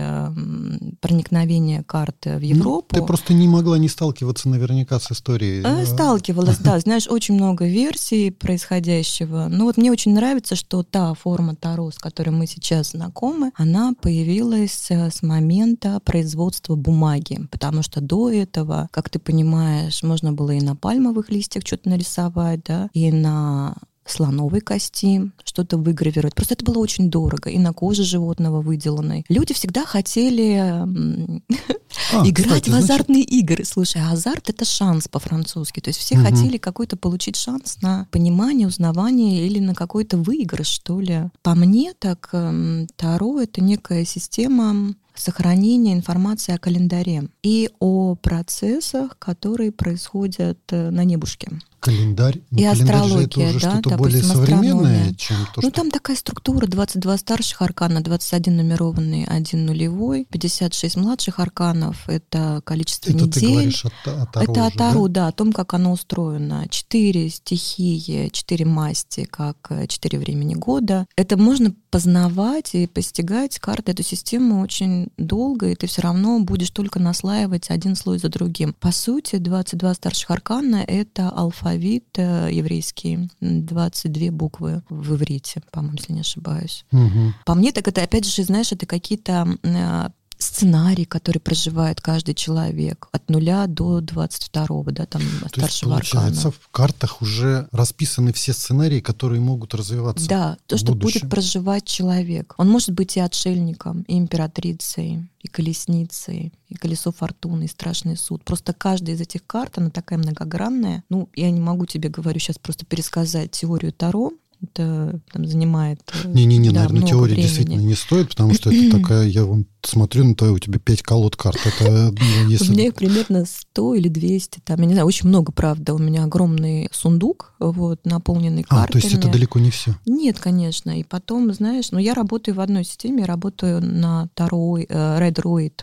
проникновения 1.00 1.84
карты 1.84 2.38
в 2.38 2.42
ну, 2.42 2.48
Европу. 2.48 2.88
Ну, 2.92 3.00
ты 3.00 3.08
просто 3.08 3.34
не 3.34 3.48
могла 3.48 3.78
не 3.78 3.88
сталкиваться 3.88 4.50
наверняка 4.50 5.00
с 5.00 5.10
историей. 5.12 5.64
Э, 5.64 5.86
сталкивалась, 5.86 6.58
да. 6.60 6.78
Знаешь, 6.80 7.08
очень 7.08 7.36
много 7.36 7.66
версий 7.66 8.30
происходящего. 8.30 9.48
Но 9.50 9.66
вот 9.66 9.78
мне 9.78 9.90
очень 9.90 10.14
нравится, 10.14 10.56
что 10.56 10.84
та 10.84 11.14
форма 11.14 11.56
Таро, 11.56 11.92
с 11.92 11.98
которой 11.98 12.32
мы 12.32 12.46
сейчас 12.46 12.92
знакомы, 12.92 13.52
она 13.56 13.94
появилась 14.02 14.88
э, 14.90 15.10
с 15.10 15.24
момента 15.24 16.02
производства 16.04 16.76
бумаги. 16.76 17.48
Потому 17.52 17.84
что 17.84 18.02
до 18.02 18.30
этого, 18.30 18.90
как 18.92 19.10
ты 19.10 19.20
понимаешь, 19.20 20.04
можно 20.10 20.34
было 20.34 20.52
и 20.52 20.62
на 20.62 20.76
пальмовых 20.76 21.30
листьях 21.30 21.66
что-то 21.66 21.90
нарисовать, 21.90 22.64
да, 22.66 22.90
и 22.94 23.12
на 23.12 23.76
слоновой 24.10 24.62
кости, 24.62 25.32
что-то 25.44 25.78
выгравировать. 25.78 26.36
Просто 26.36 26.56
это 26.56 26.66
было 26.66 26.80
очень 26.80 27.10
дорого. 27.10 27.50
И 27.50 27.60
на 27.60 27.74
коже 27.74 28.04
животного 28.04 28.62
выделанной. 28.62 29.24
Люди 29.30 29.54
всегда 29.54 29.86
хотели 29.86 30.56
а, 32.14 32.28
играть 32.28 32.64
кстати, 32.64 32.70
в 32.70 32.76
азартные 32.76 33.24
значит... 33.24 33.44
игры. 33.44 33.66
Слушай, 33.66 34.02
а 34.02 34.14
азарт— 34.14 34.50
это 34.50 34.66
шанс 34.66 35.08
по-французски. 35.08 35.80
То 35.80 35.90
есть 35.90 36.00
все 36.00 36.16
угу. 36.16 36.26
хотели 36.26 36.58
какой-то 36.58 36.98
получить 36.98 37.36
шанс 37.36 37.78
на 37.82 38.08
понимание, 38.12 38.68
узнавание 38.68 39.46
или 39.46 39.60
на 39.60 39.76
какой-то 39.76 40.18
выигрыш, 40.18 40.68
что 40.68 41.00
ли. 41.00 41.30
По 41.44 41.56
мне, 41.56 41.94
так 41.98 42.30
эм, 42.34 42.88
Таро— 42.96 43.40
это 43.42 43.62
некая 43.62 44.06
система 44.06 44.96
сохранения 45.20 45.94
информации 45.94 46.54
о 46.54 46.60
календаре 46.60 47.30
и 47.44 47.70
о 47.80 48.16
процессах, 48.16 49.18
которые 49.20 49.72
происходят 49.72 50.60
э, 50.72 50.90
на 50.90 51.04
небушке. 51.04 51.52
Календарь. 51.80 52.42
Ну, 52.52 52.60
и 52.60 52.64
астрология, 52.66 53.48
это 53.48 53.58
уже 53.58 53.60
да, 53.60 53.80
что-то 53.80 53.98
более 53.98 54.22
современное, 54.22 55.14
чем 55.16 55.38
то, 55.38 55.44
ну, 55.56 55.62
что... 55.62 55.62
Ну, 55.62 55.72
там 55.72 55.92
такая 55.92 56.18
структура, 56.18 56.68
22 56.68 57.18
старших 57.18 57.62
аркана, 57.62 58.02
21 58.02 58.58
нумерованный, 58.58 59.26
1 59.26 59.66
нулевой, 59.66 60.26
56 60.30 60.98
младших 60.98 61.40
арканов, 61.40 62.08
это 62.08 62.62
количество 62.66 63.12
это 63.12 63.24
недель. 63.24 63.42
ты 63.42 63.48
говоришь 63.48 63.86
о, 63.86 63.90
о 63.90 64.26
Таро 64.26 64.52
Это 64.52 64.66
о 64.66 64.72
Таро, 64.72 65.08
да? 65.08 65.22
да, 65.22 65.28
о 65.30 65.32
том, 65.32 65.54
как 65.54 65.74
оно 65.74 65.94
устроено. 65.94 66.66
Четыре 66.70 67.30
стихии, 67.30 68.30
четыре 68.30 68.66
масти, 68.66 69.24
как 69.24 69.58
э, 69.70 69.88
четыре 69.88 70.20
времени 70.20 70.56
года. 70.56 71.06
Это 71.16 71.38
можно 71.38 71.74
познавать 71.90 72.76
и 72.76 72.88
постигать 72.88 73.58
карты 73.60 73.94
эту 73.94 74.04
систему 74.04 74.62
очень 74.62 75.08
долго, 75.18 75.70
и 75.70 75.76
ты 75.76 75.88
все 75.88 76.02
равно 76.02 76.40
будешь 76.40 76.72
только 76.72 77.00
наслаивать 77.00 77.70
один 77.70 77.96
слой 77.96 78.20
за 78.20 78.30
другим. 78.30 78.76
По 78.80 78.92
сути, 78.92 79.38
22 79.38 79.94
старших 79.94 80.30
аркана— 80.32 80.84
это 80.88 81.30
алфавит 81.30 81.69
э, 82.18 82.50
еврейский, 82.52 83.30
22 83.42 84.32
буквы 84.32 84.82
в 84.90 85.16
иврите, 85.16 85.62
по-моему, 85.72 85.98
если 85.98 86.14
не 86.14 86.22
ошибаюсь. 86.22 86.86
Угу. 86.92 87.34
По 87.46 87.56
мне, 87.56 87.72
так 87.72 87.88
это, 87.88 88.04
опять 88.04 88.26
же, 88.26 88.44
знаешь, 88.44 88.72
это 88.72 88.86
какие-то 88.86 89.48
э, 89.64 90.10
сценарий, 90.40 91.06
который 91.06 91.40
проживает 91.40 92.02
каждый 92.02 92.34
человек 92.34 93.10
от 93.12 93.30
нуля 93.30 93.68
до 93.68 94.00
22 94.02 94.84
да, 94.92 95.06
там 95.06 95.22
То 95.22 95.50
старшего 95.50 95.68
есть, 95.68 96.12
получается, 96.12 96.48
аркана. 96.48 96.64
в 96.64 96.70
картах 96.70 97.22
уже 97.22 97.68
расписаны 97.72 98.34
все 98.34 98.54
сценарии, 98.54 99.02
которые 99.02 99.42
могут 99.42 99.76
развиваться. 99.76 100.28
Да, 100.28 100.58
то, 100.66 100.78
что 100.78 100.94
будущем. 100.94 101.22
будет 101.22 101.32
проживать 101.32 101.86
человек. 101.86 102.56
Он 102.58 102.70
может 102.70 102.92
быть 102.92 103.18
и 103.18 103.20
отшельником, 103.20 104.04
и 104.04 104.18
императрицей, 104.18 105.28
и 105.42 105.48
колесницей, 105.48 106.54
и 106.70 106.76
колесо 106.76 107.12
фортуны, 107.12 107.66
и 107.66 107.68
страшный 107.68 108.16
суд. 108.16 108.44
Просто 108.44 108.74
каждая 108.74 109.16
из 109.16 109.22
этих 109.22 109.46
карт, 109.46 109.78
она 109.78 109.90
такая 109.90 110.20
многогранная. 110.20 111.04
Ну, 111.10 111.30
я 111.36 111.52
не 111.52 111.60
могу 111.60 111.86
тебе, 111.86 112.10
говорю, 112.10 112.40
сейчас 112.40 112.58
просто 112.58 112.86
пересказать 112.86 113.52
теорию 113.52 113.92
Таро, 113.92 114.32
это 114.62 115.20
там 115.32 115.46
занимает. 115.46 116.00
э, 116.24 116.28
Не-не-не, 116.28 116.70
да, 116.72 116.84
наверное, 116.84 117.08
теории 117.08 117.34
времени. 117.34 117.46
действительно 117.46 117.82
не 117.82 117.96
стоит, 117.96 118.30
потому 118.30 118.54
что 118.54 118.72
это 118.72 118.98
такая, 119.00 119.28
я 119.28 119.46
вон 119.46 119.66
смотрю 119.82 120.26
на 120.26 120.36
твою, 120.36 120.54
у 120.56 120.60
тебя 120.60 120.80
пять 120.80 121.02
колод 121.02 121.36
карт. 121.36 121.58
Это, 121.66 122.12
ну, 122.12 122.50
если... 122.50 122.70
У 122.70 122.74
меня 122.74 122.88
их 122.88 122.96
примерно 122.96 123.46
100 123.46 123.96
или 123.96 124.08
200, 124.10 124.60
там, 124.66 124.80
я 124.82 124.86
не 124.86 124.94
знаю, 124.94 125.08
очень 125.08 125.30
много, 125.30 125.52
правда. 125.52 125.94
У 125.94 125.98
меня 125.98 126.26
огромный 126.26 126.90
сундук, 126.92 127.54
вот, 127.60 128.06
наполненный 128.06 128.66
А, 128.70 128.76
картами. 128.82 129.02
то 129.02 129.08
есть 129.08 129.18
это 129.18 129.30
далеко 129.32 129.60
не 129.60 129.72
все. 129.72 129.96
Нет, 130.06 130.40
конечно. 130.40 131.00
И 131.00 131.04
потом, 131.04 131.54
знаешь, 131.54 131.92
ну 131.92 132.00
я 132.00 132.14
работаю 132.14 132.56
в 132.56 132.60
одной 132.60 132.84
системе, 132.84 133.22
я 133.22 133.26
работаю 133.28 133.82
на 133.82 134.28
Таро, 134.34 134.78
э, 134.80 134.86
Red 134.90 135.36
Roid. 135.42 135.74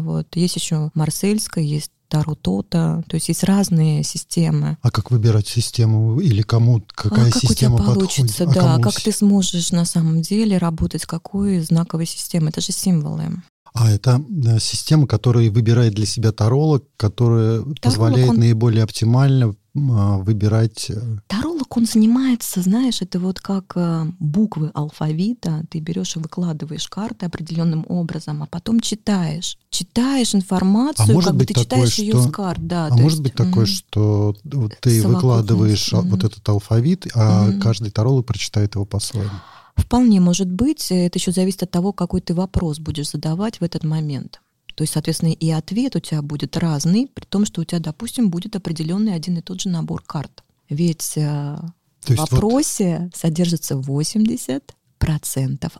Вот. 0.00 0.36
Есть 0.36 0.56
еще 0.56 0.90
Марсельская, 0.94 1.64
есть 1.64 1.90
Таро 2.08 2.34
Тота, 2.34 3.04
то 3.06 3.14
есть 3.14 3.28
есть 3.28 3.44
разные 3.44 4.02
системы. 4.02 4.78
А 4.82 4.90
как 4.90 5.10
выбирать 5.12 5.46
систему 5.46 6.18
или 6.20 6.42
кому 6.42 6.82
какая 6.92 7.28
а 7.28 7.30
как 7.30 7.40
система 7.40 7.76
у 7.76 7.78
тебя 7.78 7.86
подходит? 7.86 8.16
получится, 8.16 8.44
А 8.44 8.46
да, 8.46 8.60
кому 8.60 8.82
как 8.82 9.00
ты 9.00 9.12
сможешь 9.12 9.70
на 9.70 9.84
самом 9.84 10.20
деле 10.20 10.58
работать 10.58 11.06
какой 11.06 11.60
знаковой 11.60 12.06
системой, 12.06 12.50
это 12.50 12.60
же 12.60 12.72
символы. 12.72 13.30
А 13.72 13.88
это 13.88 14.20
да, 14.28 14.58
система, 14.58 15.06
которая 15.06 15.48
выбирает 15.50 15.94
для 15.94 16.04
себя 16.06 16.32
таролог, 16.32 16.84
которая 16.96 17.62
позволяет 17.80 18.30
он- 18.30 18.38
наиболее 18.40 18.82
оптимально 18.82 19.46
а, 19.46 19.54
выбирать. 19.74 20.90
э, 20.90 21.00
Таролог, 21.28 21.76
он 21.76 21.86
занимается, 21.86 22.60
знаешь, 22.62 23.02
это 23.02 23.18
вот 23.20 23.40
как 23.40 23.72
э, 23.76 24.06
буквы 24.18 24.70
алфавита, 24.74 25.64
ты 25.70 25.78
берешь 25.80 26.16
и 26.16 26.18
выкладываешь 26.18 26.88
карты 26.88 27.26
определенным 27.26 27.84
образом, 27.88 28.42
а 28.42 28.46
потом 28.46 28.80
читаешь. 28.80 29.56
Читаешь 29.70 30.34
информацию, 30.34 31.06
А 31.10 31.12
может 31.12 31.28
как 31.28 31.34
бы 31.34 31.38
быть 31.40 31.48
ты 31.48 31.54
такое, 31.54 31.64
читаешь 31.86 31.98
ее 31.98 32.12
что- 32.12 32.22
с 32.22 32.30
карт, 32.32 32.66
да. 32.66 32.86
А 32.86 32.90
может 32.90 33.04
есть, 33.10 33.22
быть 33.22 33.34
такое, 33.34 33.64
мгм. 33.64 33.66
что 33.66 34.36
ты 34.80 35.06
выкладываешь 35.06 35.92
а, 35.94 36.00
вот 36.00 36.24
этот 36.24 36.48
алфавит, 36.48 37.06
а 37.14 37.46
Мгм. 37.46 37.60
каждый 37.60 37.90
таролог 37.90 38.26
прочитает 38.26 38.74
его 38.74 38.84
по-своему. 38.84 39.30
Вполне 39.76 40.20
может 40.20 40.50
быть. 40.50 40.88
Это 40.90 41.18
еще 41.18 41.32
зависит 41.32 41.62
от 41.62 41.70
того, 41.70 41.92
какой 41.92 42.20
ты 42.20 42.34
вопрос 42.34 42.78
будешь 42.78 43.10
задавать 43.10 43.60
в 43.60 43.64
этот 43.64 43.84
момент. 43.84 44.40
То 44.80 44.84
есть, 44.84 44.94
соответственно, 44.94 45.32
и 45.32 45.50
ответ 45.50 45.94
у 45.94 46.00
тебя 46.00 46.22
будет 46.22 46.56
разный, 46.56 47.06
при 47.06 47.26
том, 47.26 47.44
что 47.44 47.60
у 47.60 47.64
тебя, 47.64 47.80
допустим, 47.80 48.30
будет 48.30 48.56
определенный 48.56 49.14
один 49.14 49.36
и 49.36 49.42
тот 49.42 49.60
же 49.60 49.68
набор 49.68 50.02
карт. 50.06 50.42
Ведь 50.70 51.18
э, 51.18 51.20
То 51.20 51.66
в 52.00 52.08
есть 52.08 52.18
вот 52.22 52.32
вопросе 52.32 53.10
содержится 53.14 53.74
80% 53.74 54.62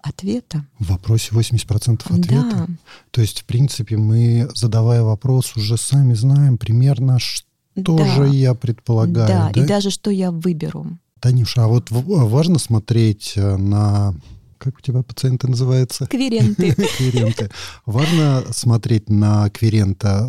ответа. 0.02 0.66
в 0.78 0.90
вопросе 0.90 1.30
80% 1.32 2.02
ответа. 2.14 2.26
Да, 2.28 2.66
То 3.10 3.22
есть, 3.22 3.40
в 3.40 3.44
принципе, 3.46 3.96
мы, 3.96 4.50
задавая 4.54 5.02
вопрос, 5.02 5.56
уже 5.56 5.78
сами 5.78 6.12
знаем 6.12 6.58
примерно, 6.58 7.18
что 7.18 7.46
да, 7.74 8.04
же 8.04 8.28
я 8.28 8.52
предполагаю. 8.52 9.28
да, 9.28 9.50
да? 9.50 9.62
и 9.62 9.66
даже 9.66 9.88
что 9.88 10.10
я 10.10 10.30
выберу. 10.30 10.98
Танюша, 11.20 11.64
а 11.64 11.68
вот 11.68 11.90
важно 11.90 12.58
смотреть 12.58 13.32
э, 13.36 13.56
на... 13.56 14.14
Как 14.60 14.76
у 14.76 14.80
тебя 14.82 15.02
пациенты 15.02 15.48
называются? 15.48 16.06
Кверенты. 16.06 16.74
Кверенты. 16.98 17.50
Важно 17.86 18.44
смотреть 18.50 19.08
на 19.08 19.48
кверента, 19.48 20.26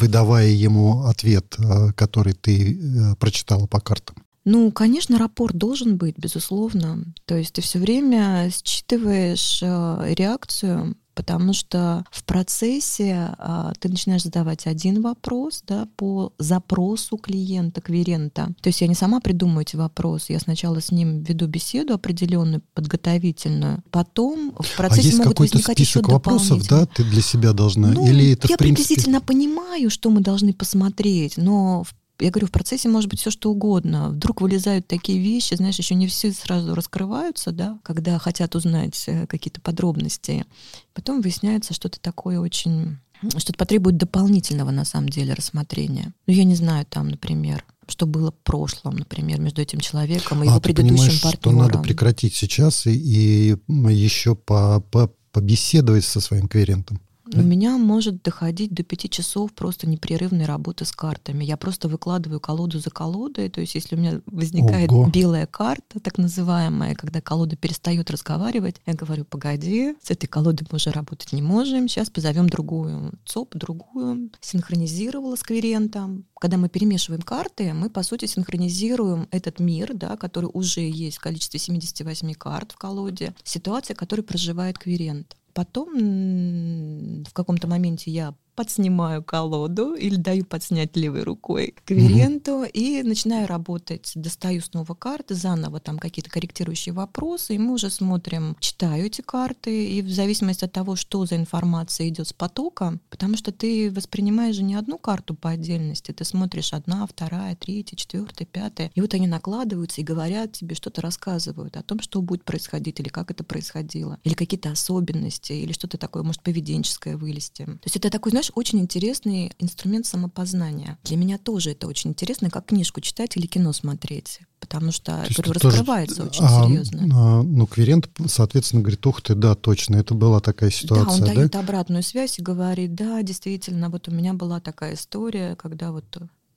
выдавая 0.00 0.50
ему 0.50 1.02
ответ, 1.06 1.56
э, 1.58 1.90
который 1.96 2.34
ты 2.34 2.78
э, 2.78 3.16
прочитала 3.16 3.66
по 3.66 3.80
картам. 3.80 4.16
Ну, 4.44 4.70
конечно, 4.70 5.18
рапорт 5.18 5.56
должен 5.56 5.96
быть, 5.96 6.16
безусловно. 6.16 7.04
То 7.24 7.36
есть 7.36 7.54
ты 7.54 7.60
все 7.60 7.80
время 7.80 8.48
считываешь 8.64 9.60
э, 9.60 10.14
реакцию, 10.16 10.94
потому 11.14 11.52
что 11.52 12.04
в 12.10 12.24
процессе 12.24 13.34
э, 13.38 13.72
ты 13.78 13.88
начинаешь 13.88 14.22
задавать 14.22 14.66
один 14.66 15.02
вопрос 15.02 15.62
да, 15.66 15.86
по 15.96 16.32
запросу 16.38 17.16
клиента, 17.16 17.80
кверента. 17.80 18.52
То 18.60 18.68
есть 18.68 18.80
я 18.80 18.86
не 18.88 18.94
сама 18.94 19.20
придумываю 19.20 19.62
эти 19.62 19.76
вопросы, 19.76 20.32
я 20.32 20.40
сначала 20.40 20.80
с 20.80 20.90
ним 20.90 21.22
веду 21.22 21.46
беседу 21.46 21.94
определенную, 21.94 22.62
подготовительную, 22.74 23.82
потом 23.90 24.52
в 24.58 24.74
А 24.74 24.76
процессе 24.76 25.08
есть 25.08 25.18
могут 25.18 25.40
возникать 25.40 25.78
еще 25.78 26.00
вопросов, 26.02 26.66
да, 26.68 26.86
ты 26.86 27.04
для 27.04 27.22
себя 27.22 27.52
должна? 27.52 27.88
ну, 27.92 28.06
Или 28.06 28.32
это, 28.32 28.48
я 28.48 28.56
в 28.56 28.58
принципе... 28.58 28.84
приблизительно 28.84 29.20
понимаю, 29.20 29.90
что 29.90 30.10
мы 30.10 30.20
должны 30.20 30.52
посмотреть, 30.52 31.36
но 31.36 31.84
в- 31.84 31.94
я 32.20 32.30
говорю, 32.30 32.46
в 32.46 32.52
процессе 32.52 32.88
может 32.88 33.10
быть 33.10 33.20
все 33.20 33.30
что 33.30 33.50
угодно. 33.50 34.10
Вдруг 34.10 34.40
вылезают 34.40 34.86
такие 34.86 35.18
вещи, 35.18 35.54
знаешь, 35.54 35.78
еще 35.78 35.94
не 35.94 36.06
все 36.06 36.32
сразу 36.32 36.74
раскрываются, 36.74 37.50
да, 37.52 37.78
когда 37.82 38.18
хотят 38.18 38.54
узнать 38.54 39.02
э, 39.06 39.26
какие-то 39.26 39.60
подробности. 39.60 40.46
Потом 40.92 41.20
выясняется 41.20 41.74
что-то 41.74 42.00
такое 42.00 42.38
очень 42.40 42.98
что-то 43.38 43.56
потребует 43.56 43.96
дополнительного, 43.96 44.70
на 44.70 44.84
самом 44.84 45.08
деле, 45.08 45.32
рассмотрения. 45.32 46.12
Ну, 46.26 46.34
я 46.34 46.44
не 46.44 46.56
знаю, 46.56 46.84
там, 46.84 47.08
например, 47.08 47.64
что 47.88 48.06
было 48.06 48.32
в 48.32 48.34
прошлом, 48.42 48.96
например, 48.96 49.40
между 49.40 49.62
этим 49.62 49.80
человеком 49.80 50.42
и 50.42 50.46
его 50.46 50.56
а, 50.56 50.60
ты 50.60 50.74
предыдущим 50.74 50.96
понимаешь, 50.96 51.22
партнером. 51.22 51.58
что 51.58 51.68
надо 51.68 51.78
прекратить 51.82 52.34
сейчас 52.34 52.86
и, 52.86 52.92
и 52.92 53.56
еще 53.66 54.34
по, 54.34 54.80
по- 54.80 55.10
побеседовать 55.32 56.04
со 56.04 56.20
своим 56.20 56.48
кверентом. 56.48 57.00
У 57.36 57.42
меня 57.42 57.78
может 57.78 58.22
доходить 58.22 58.72
до 58.72 58.84
пяти 58.84 59.10
часов 59.10 59.52
просто 59.52 59.88
непрерывной 59.88 60.44
работы 60.44 60.84
с 60.84 60.92
картами. 60.92 61.44
Я 61.44 61.56
просто 61.56 61.88
выкладываю 61.88 62.38
колоду 62.38 62.78
за 62.78 62.90
колодой. 62.90 63.48
То 63.48 63.60
есть, 63.60 63.74
если 63.74 63.96
у 63.96 63.98
меня 63.98 64.20
возникает 64.26 64.92
Ого. 64.92 65.10
белая 65.10 65.46
карта, 65.46 65.98
так 66.00 66.18
называемая, 66.18 66.94
когда 66.94 67.20
колода 67.20 67.56
перестает 67.56 68.10
разговаривать, 68.10 68.76
я 68.86 68.94
говорю: 68.94 69.24
погоди, 69.24 69.96
с 70.02 70.10
этой 70.10 70.28
колодой 70.28 70.66
мы 70.70 70.76
уже 70.76 70.90
работать 70.90 71.32
не 71.32 71.42
можем. 71.42 71.88
Сейчас 71.88 72.08
позовем 72.08 72.48
другую. 72.48 73.12
ЦОП, 73.24 73.56
другую. 73.56 74.30
Синхронизировала 74.40 75.34
с 75.34 75.42
кверентом. 75.42 76.26
Когда 76.40 76.56
мы 76.56 76.68
перемешиваем 76.68 77.22
карты, 77.22 77.72
мы, 77.74 77.90
по 77.90 78.02
сути, 78.02 78.26
синхронизируем 78.26 79.28
этот 79.30 79.58
мир, 79.58 79.94
да, 79.94 80.16
который 80.16 80.50
уже 80.52 80.82
есть 80.82 81.16
в 81.16 81.20
количестве 81.20 81.58
78 81.58 82.32
карт 82.34 82.72
в 82.72 82.76
колоде, 82.76 83.34
ситуация, 83.42 83.94
которой 83.94 84.20
проживает 84.22 84.78
кверент. 84.78 85.36
Потом 85.54 87.22
в 87.24 87.32
каком-то 87.32 87.68
моменте 87.68 88.10
я 88.10 88.34
подснимаю 88.54 89.22
колоду 89.22 89.94
или 89.94 90.16
даю 90.16 90.44
подснять 90.44 90.96
левой 90.96 91.22
рукой 91.22 91.74
кверенту 91.84 92.64
и 92.64 93.02
начинаю 93.02 93.46
работать, 93.46 94.12
достаю 94.14 94.60
снова 94.60 94.94
карты, 94.94 95.34
заново 95.34 95.80
там 95.80 95.98
какие-то 95.98 96.30
корректирующие 96.30 96.92
вопросы, 96.92 97.54
и 97.54 97.58
мы 97.58 97.74
уже 97.74 97.90
смотрим, 97.90 98.56
читаю 98.60 99.06
эти 99.06 99.20
карты, 99.20 99.86
и 99.86 100.02
в 100.02 100.10
зависимости 100.10 100.64
от 100.64 100.72
того, 100.72 100.96
что 100.96 101.26
за 101.26 101.36
информация 101.36 102.08
идет 102.08 102.28
с 102.28 102.32
потока, 102.32 102.98
потому 103.10 103.36
что 103.36 103.52
ты 103.52 103.90
воспринимаешь 103.90 104.56
же 104.56 104.62
не 104.62 104.74
одну 104.74 104.98
карту 104.98 105.34
по 105.34 105.50
отдельности, 105.50 106.12
ты 106.12 106.24
смотришь 106.24 106.72
одна, 106.72 107.06
вторая, 107.06 107.56
третья, 107.56 107.96
четвертая, 107.96 108.46
пятая, 108.46 108.90
и 108.94 109.00
вот 109.00 109.14
они 109.14 109.26
накладываются 109.26 110.00
и 110.00 110.04
говорят 110.04 110.52
тебе, 110.52 110.74
что-то 110.74 111.00
рассказывают 111.00 111.76
о 111.76 111.82
том, 111.82 112.00
что 112.00 112.22
будет 112.22 112.44
происходить 112.44 113.00
или 113.00 113.08
как 113.08 113.30
это 113.30 113.44
происходило, 113.44 114.18
или 114.24 114.34
какие-то 114.34 114.70
особенности, 114.70 115.52
или 115.52 115.72
что-то 115.72 115.98
такое, 115.98 116.22
может, 116.22 116.42
поведенческое 116.42 117.16
вылезти. 117.16 117.64
То 117.64 117.80
есть 117.84 117.96
это 117.96 118.10
такой, 118.10 118.30
знаешь, 118.30 118.43
очень 118.54 118.80
интересный 118.80 119.52
инструмент 119.58 120.06
самопознания. 120.06 120.98
Для 121.04 121.16
меня 121.16 121.38
тоже 121.38 121.70
это 121.72 121.86
очень 121.86 122.10
интересно, 122.10 122.50
как 122.50 122.66
книжку 122.66 123.00
читать 123.00 123.36
или 123.36 123.46
кино 123.46 123.72
смотреть, 123.72 124.40
потому 124.60 124.92
что, 124.92 125.24
То 125.34 125.42
говорю, 125.42 125.52
ты 125.54 125.60
тоже- 125.60 125.76
раскрывается 125.78 126.24
очень 126.24 126.44
а, 126.44 126.64
серьезно. 126.66 127.08
а, 127.12 127.42
ну, 127.42 127.66
кверент, 127.66 128.08
соответственно, 128.26 128.82
говорит, 128.82 129.06
ух 129.06 129.22
ты, 129.22 129.34
да, 129.34 129.54
точно, 129.54 129.96
это 129.96 130.14
была 130.14 130.40
такая 130.40 130.70
Да, 130.70 130.76
он 130.76 130.80
ситуация, 131.00 131.26
да? 131.26 131.34
дает 131.34 131.56
обратную 131.56 132.02
связь 132.02 132.38
и 132.38 132.42
говорит, 132.42 132.94
да, 132.94 133.22
действительно, 133.22 133.88
вот 133.90 134.08
у 134.08 134.10
меня 134.10 134.34
была 134.34 134.60
такая 134.60 134.94
история, 134.94 135.56
когда 135.56 135.92
вот 135.92 136.04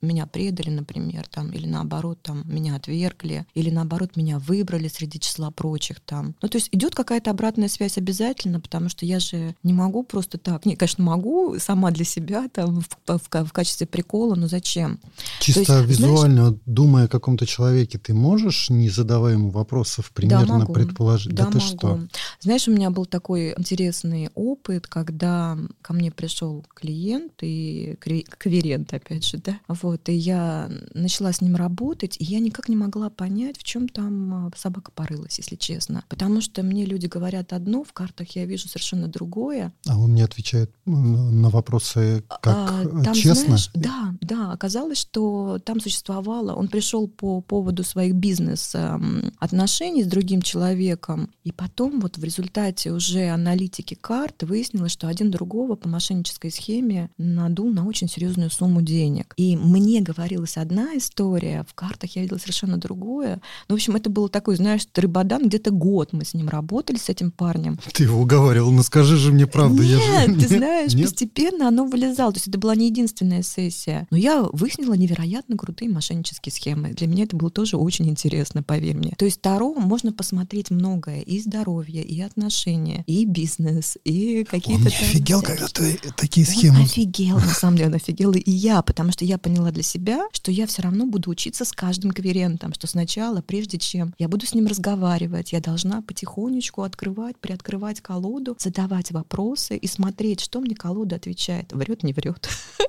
меня 0.00 0.26
предали, 0.26 0.70
например, 0.70 1.26
там, 1.28 1.50
или 1.50 1.66
наоборот, 1.66 2.18
там, 2.22 2.42
меня 2.46 2.76
отвергли, 2.76 3.46
или 3.54 3.70
наоборот, 3.70 4.16
меня 4.16 4.38
выбрали 4.38 4.88
среди 4.88 5.18
числа 5.18 5.50
прочих 5.50 6.00
там. 6.00 6.34
Ну, 6.42 6.48
то 6.48 6.56
есть 6.56 6.68
идет 6.72 6.94
какая-то 6.94 7.30
обратная 7.30 7.68
связь 7.68 7.98
обязательно, 7.98 8.60
потому 8.60 8.88
что 8.88 9.04
я 9.06 9.18
же 9.20 9.54
не 9.62 9.72
могу 9.72 10.02
просто 10.02 10.38
так. 10.38 10.64
Не, 10.66 10.76
конечно, 10.76 11.04
могу 11.04 11.58
сама 11.58 11.90
для 11.90 12.04
себя 12.04 12.48
там 12.52 12.80
в, 12.80 13.18
в, 13.18 13.44
в 13.44 13.52
качестве 13.52 13.86
прикола, 13.86 14.34
но 14.34 14.48
зачем? 14.48 15.00
Чисто 15.40 15.78
есть, 15.78 15.88
визуально, 15.88 16.48
знаешь, 16.48 16.60
думая 16.66 17.04
о 17.06 17.08
каком-то 17.08 17.46
человеке, 17.46 17.98
ты 17.98 18.14
можешь, 18.14 18.70
не 18.70 18.88
задавая 18.88 19.34
ему 19.34 19.50
вопросов, 19.50 20.10
примерно 20.12 20.46
да, 20.46 20.58
могу. 20.58 20.72
предположить? 20.72 21.34
Да, 21.34 21.44
да 21.44 21.50
могу. 21.50 21.60
что? 21.60 22.00
Знаешь, 22.40 22.68
у 22.68 22.72
меня 22.72 22.90
был 22.90 23.06
такой 23.06 23.54
интересный 23.56 24.30
опыт, 24.34 24.86
когда 24.86 25.58
ко 25.82 25.92
мне 25.92 26.10
пришел 26.10 26.64
клиент 26.74 27.32
и 27.40 27.96
кверент, 28.00 28.92
опять 28.92 29.24
же, 29.24 29.38
да, 29.38 29.58
вот, 29.68 29.87
и 29.94 30.12
я 30.12 30.70
начала 30.94 31.32
с 31.32 31.40
ним 31.40 31.56
работать, 31.56 32.16
и 32.18 32.24
я 32.24 32.40
никак 32.40 32.68
не 32.68 32.76
могла 32.76 33.10
понять, 33.10 33.58
в 33.58 33.64
чем 33.64 33.88
там 33.88 34.46
а, 34.46 34.50
собака 34.56 34.90
порылась, 34.92 35.38
если 35.38 35.56
честно. 35.56 36.04
Потому 36.08 36.40
что 36.40 36.62
мне 36.62 36.84
люди 36.84 37.06
говорят 37.06 37.52
одно, 37.52 37.84
в 37.84 37.92
картах 37.92 38.36
я 38.36 38.44
вижу 38.44 38.68
совершенно 38.68 39.08
другое. 39.08 39.72
А 39.86 39.98
он 39.98 40.14
не 40.14 40.22
отвечает 40.22 40.72
на 40.84 41.50
вопросы 41.50 42.24
как 42.42 42.70
а, 42.70 43.02
там, 43.04 43.14
честно? 43.14 43.56
Знаешь, 43.56 43.70
да, 43.74 44.14
да, 44.20 44.52
оказалось, 44.52 44.98
что 44.98 45.58
там 45.64 45.80
существовало, 45.80 46.54
он 46.54 46.68
пришел 46.68 47.08
по 47.08 47.40
поводу 47.40 47.84
своих 47.84 48.14
бизнес-отношений 48.14 50.04
с 50.04 50.06
другим 50.06 50.42
человеком, 50.42 51.30
и 51.44 51.52
потом 51.52 52.00
вот 52.00 52.18
в 52.18 52.24
результате 52.24 52.92
уже 52.92 53.28
аналитики 53.28 53.94
карт 53.94 54.42
выяснилось, 54.42 54.92
что 54.92 55.08
один 55.08 55.30
другого 55.30 55.76
по 55.76 55.88
мошеннической 55.88 56.50
схеме 56.50 57.10
надул 57.18 57.70
на 57.70 57.86
очень 57.86 58.08
серьезную 58.08 58.50
сумму 58.50 58.82
денег. 58.82 59.34
И 59.36 59.56
мне 59.78 60.00
говорилась 60.00 60.56
одна 60.56 60.96
история, 60.96 61.64
в 61.68 61.74
картах 61.74 62.16
я 62.16 62.22
видела 62.22 62.38
совершенно 62.38 62.76
другое. 62.78 63.40
Ну, 63.68 63.74
в 63.74 63.78
общем, 63.78 63.96
это 63.96 64.10
было 64.10 64.28
такой, 64.28 64.56
знаешь, 64.56 64.86
рыбодан, 64.94 65.48
где-то 65.48 65.70
год 65.70 66.12
мы 66.12 66.24
с 66.24 66.34
ним 66.34 66.48
работали, 66.48 66.98
с 66.98 67.08
этим 67.08 67.30
парнем. 67.30 67.78
Ты 67.92 68.04
его 68.04 68.20
уговаривал, 68.20 68.70
ну 68.72 68.82
скажи 68.82 69.16
же 69.16 69.32
мне 69.32 69.46
правду. 69.46 69.82
Нет, 69.82 70.00
я 70.00 70.26
же... 70.26 70.34
ты 70.40 70.48
знаешь, 70.56 70.94
Нет? 70.94 71.08
постепенно 71.08 71.68
оно 71.68 71.86
вылезало. 71.86 72.32
То 72.32 72.38
есть 72.38 72.48
это 72.48 72.58
была 72.58 72.74
не 72.74 72.88
единственная 72.88 73.42
сессия. 73.42 74.06
Но 74.10 74.16
я 74.16 74.42
выяснила 74.42 74.94
невероятно 74.94 75.56
крутые 75.56 75.90
мошеннические 75.90 76.52
схемы. 76.52 76.90
Для 76.90 77.06
меня 77.06 77.24
это 77.24 77.36
было 77.36 77.50
тоже 77.50 77.76
очень 77.76 78.08
интересно, 78.08 78.62
поверь 78.62 78.96
мне. 78.96 79.14
То 79.16 79.24
есть 79.24 79.40
Таро 79.40 79.74
можно 79.74 80.12
посмотреть 80.12 80.70
многое. 80.70 81.20
И 81.20 81.40
здоровье, 81.40 82.02
и 82.02 82.20
отношения, 82.20 83.04
и 83.06 83.24
бизнес, 83.24 83.96
и 84.04 84.44
какие-то... 84.44 84.82
Он 84.82 84.86
офигел, 84.88 85.42
когда 85.42 85.68
ты 85.68 85.98
такие 86.16 86.44
схемы... 86.44 86.78
Он 86.78 86.84
офигел, 86.84 87.36
на 87.36 87.54
самом 87.54 87.76
деле, 87.76 87.88
он 87.90 87.94
офигел 87.94 88.32
и 88.32 88.50
я, 88.50 88.82
потому 88.82 89.12
что 89.12 89.24
я 89.24 89.38
поняла 89.38 89.67
для 89.70 89.82
себя, 89.82 90.26
что 90.32 90.50
я 90.50 90.66
все 90.66 90.82
равно 90.82 91.06
буду 91.06 91.30
учиться 91.30 91.64
с 91.64 91.72
каждым 91.72 92.10
кверентом, 92.10 92.72
что 92.74 92.86
сначала, 92.86 93.40
прежде 93.40 93.78
чем 93.78 94.14
я 94.18 94.28
буду 94.28 94.46
с 94.46 94.54
ним 94.54 94.66
разговаривать, 94.66 95.52
я 95.52 95.60
должна 95.60 96.02
потихонечку 96.02 96.82
открывать, 96.82 97.36
приоткрывать 97.38 98.00
колоду, 98.00 98.56
задавать 98.58 99.10
вопросы 99.10 99.76
и 99.76 99.86
смотреть, 99.86 100.40
что 100.40 100.60
мне 100.60 100.74
колода 100.74 101.16
отвечает. 101.16 101.72
Врет, 101.72 102.02
не 102.02 102.12
врет. 102.12 102.48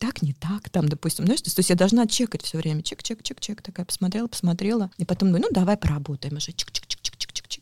Так, 0.00 0.20
не 0.22 0.32
так, 0.32 0.68
там, 0.70 0.88
допустим, 0.88 1.26
знаешь, 1.26 1.42
то 1.42 1.50
есть 1.56 1.70
я 1.70 1.76
должна 1.76 2.06
чекать 2.06 2.42
все 2.42 2.58
время. 2.58 2.82
Чек, 2.82 3.02
чек, 3.02 3.22
чек, 3.22 3.40
чек, 3.40 3.62
такая 3.62 3.86
посмотрела, 3.86 4.26
посмотрела, 4.26 4.90
и 4.98 5.04
потом 5.04 5.30
ну 5.30 5.46
давай 5.50 5.76
поработаем 5.76 6.36
уже, 6.36 6.52
чик, 6.52 6.72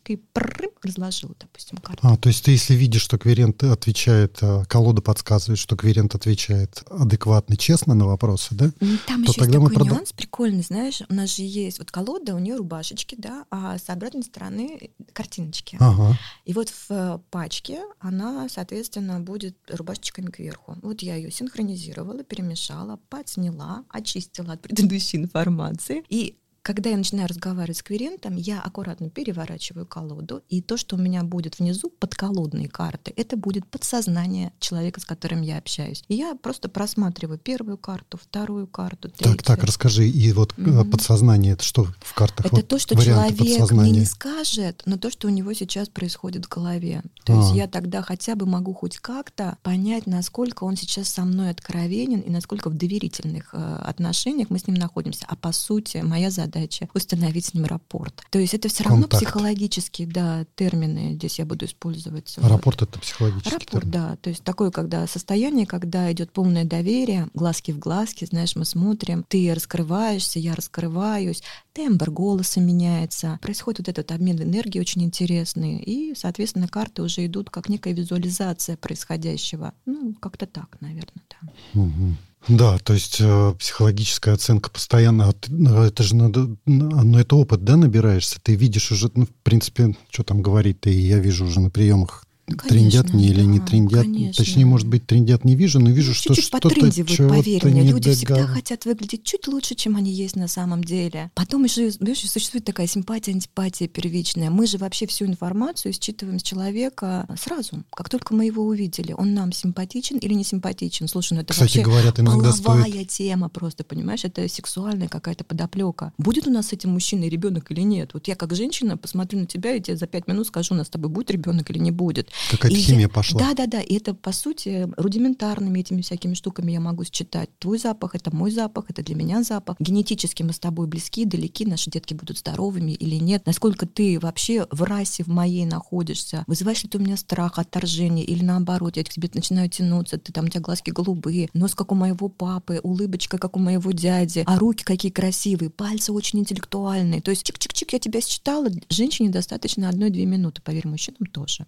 и 0.09 0.17
прррр, 0.17 0.69
разложила, 0.81 1.35
допустим, 1.39 1.77
карту. 1.77 2.07
А, 2.07 2.17
то 2.17 2.29
есть 2.29 2.45
ты, 2.45 2.51
если 2.51 2.73
видишь, 2.73 3.01
что 3.01 3.17
кверент 3.17 3.63
отвечает, 3.63 4.37
э, 4.41 4.63
колода 4.67 5.01
подсказывает, 5.01 5.59
что 5.59 5.75
кверент 5.75 6.15
отвечает 6.15 6.83
адекватно, 6.89 7.57
честно 7.57 7.93
на 7.95 8.05
вопросы, 8.05 8.55
да? 8.55 8.71
Там 9.07 9.23
то 9.23 9.31
еще 9.31 9.41
тогда 9.41 9.59
есть 9.59 9.73
такой 9.73 9.87
нюанс 9.87 10.13
прикольный, 10.13 10.63
знаешь, 10.63 11.01
у 11.07 11.13
нас 11.13 11.35
же 11.35 11.43
есть 11.43 11.79
вот 11.79 11.91
колода, 11.91 12.35
у 12.35 12.39
нее 12.39 12.55
рубашечки, 12.55 13.15
да, 13.17 13.45
а 13.49 13.77
с 13.77 13.89
обратной 13.89 14.23
стороны 14.23 14.91
картиночки. 15.13 15.77
Ага. 15.79 16.17
И 16.45 16.53
вот 16.53 16.69
в 16.69 16.85
э, 16.89 17.19
пачке 17.31 17.81
она, 17.99 18.47
соответственно, 18.49 19.19
будет 19.19 19.57
рубашечками 19.69 20.29
кверху. 20.29 20.77
Вот 20.81 21.01
я 21.01 21.15
ее 21.15 21.31
синхронизировала, 21.31 22.23
перемешала, 22.23 22.99
подсняла, 23.09 23.83
очистила 23.89 24.53
от 24.53 24.61
предыдущей 24.61 25.17
информации 25.17 26.03
и 26.09 26.37
когда 26.65 26.89
я 26.89 26.97
начинаю 26.97 27.27
разговаривать 27.27 27.77
с 27.77 27.83
кверентом, 27.83 28.35
я 28.35 28.59
аккуратно 28.59 29.11
переворачиваю 29.11 29.85
колоду, 29.85 30.41
и 30.49 30.63
то, 30.63 30.77
что 30.77 30.95
у 30.95 30.99
меня 30.99 31.23
будет 31.23 31.59
внизу 31.59 31.91
под 31.91 32.15
колодные 32.15 32.67
карты, 32.67 33.13
это 33.15 33.37
будет 33.37 33.67
подсознание 33.67 34.51
человека, 34.59 34.99
с 34.99 35.05
которым 35.05 35.43
я 35.43 35.59
общаюсь. 35.59 36.03
И 36.07 36.15
я 36.15 36.33
просто 36.33 36.67
просматриваю 36.67 37.37
первую 37.37 37.77
карту, 37.77 38.17
вторую 38.17 38.65
карту, 38.65 39.09
третью. 39.09 39.37
Так, 39.37 39.43
так, 39.43 39.63
расскажи, 39.63 40.09
и 40.09 40.33
вот 40.33 40.53
mm-hmm. 40.53 40.89
подсознание, 40.89 41.53
это 41.53 41.63
что 41.63 41.85
в 41.99 42.15
картах? 42.15 42.47
Это 42.47 42.55
вот 42.55 42.67
то, 42.67 42.79
что 42.79 42.95
человек 42.95 43.71
мне 43.71 43.91
не 43.91 44.05
скажет, 44.05 44.81
но 44.87 44.97
то, 44.97 45.11
что 45.11 45.27
у 45.27 45.29
него 45.29 45.53
сейчас 45.53 45.87
происходит 45.87 46.45
в 46.45 46.49
голове. 46.49 47.03
То 47.25 47.33
а. 47.33 47.41
есть 47.43 47.55
я 47.55 47.67
тогда 47.67 48.01
хотя 48.01 48.33
бы 48.33 48.47
могу 48.47 48.73
хоть 48.73 48.97
как-то 48.97 49.59
понять, 49.61 50.07
насколько 50.07 50.63
он 50.63 50.77
сейчас 50.77 51.09
со 51.09 51.25
мной 51.25 51.51
откровенен 51.51 52.21
и 52.21 52.31
насколько 52.31 52.71
в 52.71 52.73
доверительных 52.73 53.53
э, 53.53 53.79
отношениях 53.83 54.49
мы 54.49 54.57
с 54.57 54.65
ним 54.65 54.77
находимся. 54.77 55.25
А 55.27 55.35
по 55.35 55.51
сути, 55.51 55.97
моя 55.97 56.31
задача 56.31 56.54
задача 56.55 56.87
установить 56.93 57.45
с 57.45 57.53
ним 57.53 57.65
рапорт. 57.65 58.23
То 58.29 58.39
есть 58.39 58.53
это 58.53 58.69
все 58.69 58.83
равно 58.83 59.03
Контакт. 59.03 59.23
психологические 59.23 60.07
да, 60.07 60.45
термины 60.55 61.13
здесь 61.15 61.39
я 61.39 61.45
буду 61.45 61.65
использовать. 61.65 62.35
А 62.41 62.47
рапорт 62.47 62.81
это 62.81 62.99
психологический 62.99 63.51
Рапорт, 63.51 63.71
термин. 63.71 63.91
да. 63.91 64.15
То 64.17 64.29
есть 64.29 64.43
такое, 64.43 64.71
когда 64.71 65.05
состояние, 65.07 65.65
когда 65.65 66.11
идет 66.11 66.31
полное 66.31 66.65
доверие, 66.65 67.27
глазки 67.33 67.71
в 67.71 67.79
глазки, 67.79 68.25
знаешь, 68.25 68.55
мы 68.55 68.65
смотрим, 68.65 69.25
ты 69.27 69.53
раскрываешься, 69.53 70.39
я 70.39 70.55
раскрываюсь, 70.55 71.43
тембр 71.73 72.11
голоса 72.11 72.59
меняется, 72.59 73.39
происходит 73.41 73.79
вот 73.79 73.89
этот 73.89 74.11
обмен 74.11 74.41
энергии 74.41 74.79
очень 74.79 75.03
интересный, 75.03 75.77
и, 75.77 76.13
соответственно, 76.15 76.67
карты 76.67 77.01
уже 77.01 77.25
идут 77.25 77.49
как 77.49 77.69
некая 77.69 77.93
визуализация 77.93 78.77
происходящего. 78.77 79.73
Ну, 79.85 80.13
как-то 80.19 80.45
так, 80.45 80.77
наверное, 80.79 81.23
да. 81.29 81.81
Угу. 81.81 82.15
Да, 82.47 82.77
то 82.77 82.93
есть 82.93 83.17
э, 83.19 83.53
психологическая 83.57 84.35
оценка 84.35 84.69
постоянно, 84.69 85.33
ну, 85.47 85.81
это 85.81 86.03
же 86.03 86.15
надо, 86.15 86.55
ну 86.65 87.17
это 87.17 87.35
опыт, 87.35 87.63
да, 87.63 87.75
набираешься, 87.75 88.39
ты 88.41 88.55
видишь 88.55 88.91
уже, 88.91 89.09
ну, 89.15 89.25
в 89.25 89.33
принципе, 89.43 89.95
что 90.11 90.23
там 90.23 90.41
говорить, 90.43 90.81
ты, 90.81 90.91
я 90.91 91.17
вижу 91.17 91.45
уже 91.45 91.59
на 91.59 91.71
приемах 91.71 92.24
Конечно, 92.47 92.69
трендят 92.69 93.13
мне 93.13 93.29
или 93.29 93.41
не 93.41 93.59
трендят. 93.59 94.03
Конечно. 94.03 94.33
Точнее, 94.33 94.65
может 94.65 94.87
быть, 94.87 95.07
трендят 95.07 95.45
не 95.45 95.55
вижу, 95.55 95.79
но 95.79 95.89
вижу, 95.89 96.13
что 96.13 96.29
Чуть-чуть 96.29 96.45
что-то 96.45 96.69
поверь 96.69 97.65
мне. 97.65 97.81
Люди 97.81 98.03
догад... 98.03 98.17
всегда 98.17 98.47
хотят 98.47 98.85
выглядеть 98.85 99.23
чуть 99.23 99.47
лучше, 99.47 99.73
чем 99.73 99.95
они 99.95 100.11
есть 100.11 100.35
на 100.35 100.47
самом 100.47 100.83
деле. 100.83 101.31
Потом 101.33 101.63
еще, 101.63 101.89
знаешь, 101.89 102.19
существует 102.19 102.63
такая 102.63 102.85
симпатия, 102.85 103.31
антипатия 103.31 103.87
первичная. 103.87 104.51
Мы 104.51 104.67
же 104.67 104.77
вообще 104.77 105.07
всю 105.07 105.25
информацию 105.25 105.91
считываем 105.93 106.37
с 106.37 106.43
человека 106.43 107.27
сразу, 107.35 107.83
как 107.89 108.09
только 108.09 108.35
мы 108.35 108.45
его 108.45 108.63
увидели. 108.63 109.13
Он 109.13 109.33
нам 109.33 109.51
симпатичен 109.51 110.17
или 110.17 110.33
не 110.33 110.43
симпатичен. 110.43 111.07
Слушай, 111.07 111.33
ну 111.33 111.41
это 111.41 111.53
Кстати, 111.53 111.77
вообще 111.77 111.83
говорят, 111.83 112.15
половая 112.17 112.91
стоит... 112.91 113.09
тема 113.09 113.49
просто, 113.49 113.83
понимаешь? 113.83 114.23
Это 114.23 114.47
сексуальная 114.47 115.07
какая-то 115.07 115.45
подоплека. 115.45 116.13
Будет 116.19 116.45
у 116.47 116.51
нас 116.51 116.67
с 116.67 116.73
этим 116.73 116.91
мужчиной 116.91 117.27
ребенок 117.29 117.71
или 117.71 117.81
нет? 117.81 118.11
Вот 118.13 118.27
я 118.27 118.35
как 118.35 118.53
женщина 118.55 118.97
посмотрю 118.97 119.39
на 119.39 119.45
тебя 119.47 119.75
и 119.75 119.81
тебе 119.81 119.97
за 119.97 120.05
пять 120.05 120.27
минут 120.27 120.45
скажу, 120.45 120.75
у 120.75 120.77
нас 120.77 120.87
с 120.87 120.91
тобой 120.91 121.09
будет 121.09 121.31
ребенок 121.31 121.71
или 121.71 121.79
не 121.79 121.91
будет. 121.91 122.29
Какая-то 122.51 122.75
химия 122.75 123.09
пошла. 123.09 123.39
Да, 123.39 123.53
да, 123.53 123.67
да. 123.67 123.81
И 123.81 123.95
это, 123.95 124.13
по 124.13 124.31
сути, 124.31 124.87
рудиментарными 124.97 125.79
этими 125.79 126.01
всякими 126.01 126.33
штуками 126.33 126.71
я 126.71 126.79
могу 126.79 127.03
считать. 127.03 127.49
Твой 127.59 127.77
запах— 127.77 128.11
это 128.15 128.35
мой 128.35 128.51
запах, 128.51 128.85
это 128.89 129.03
для 129.03 129.15
меня 129.15 129.43
запах. 129.43 129.77
Генетически 129.79 130.43
мы 130.43 130.53
с 130.53 130.59
тобой 130.59 130.87
близки, 130.87 131.25
далеки, 131.25 131.65
наши 131.65 131.89
детки 131.89 132.13
будут 132.13 132.37
здоровыми 132.39 132.91
или 132.91 133.15
нет. 133.15 133.45
Насколько 133.45 133.85
ты 133.85 134.19
вообще 134.19 134.67
в 134.71 134.83
расе 134.83 135.23
в 135.23 135.27
моей 135.27 135.65
находишься. 135.65 136.43
Вызываешь 136.47 136.83
ли 136.83 136.89
ты 136.89 136.97
у 136.97 137.01
меня 137.01 137.17
страх, 137.17 137.57
отторжение 137.57 138.25
или 138.25 138.43
наоборот, 138.43 138.97
я 138.97 139.03
к 139.03 139.09
тебе 139.09 139.29
начинаю 139.33 139.69
тянуться, 139.69 140.17
ты 140.17 140.31
там, 140.31 140.45
у 140.45 140.47
тебя 140.49 140.61
глазки 140.61 140.91
голубые, 140.91 141.49
нос 141.53 141.75
как 141.75 141.91
у 141.91 141.95
моего 141.95 142.29
папы, 142.29 142.79
улыбочка 142.83 143.37
как 143.37 143.57
у 143.57 143.59
моего 143.59 143.91
дяди, 143.91 144.43
а 144.45 144.57
руки 144.59 144.83
какие 144.83 145.11
красивые, 145.11 145.69
пальцы 145.69 146.11
очень 146.11 146.39
интеллектуальные. 146.39 147.21
То 147.21 147.31
есть 147.31 147.49
чик-чик-чик, 147.49 147.89
я 147.91 147.99
тебя 147.99 148.21
считала, 148.21 148.69
женщине 148.89 149.29
достаточно 149.29 149.89
одной-две 149.89 150.25
минуты, 150.25 150.61
поверь, 150.61 150.87
мужчинам 150.87 151.25
тоже. 151.31 151.65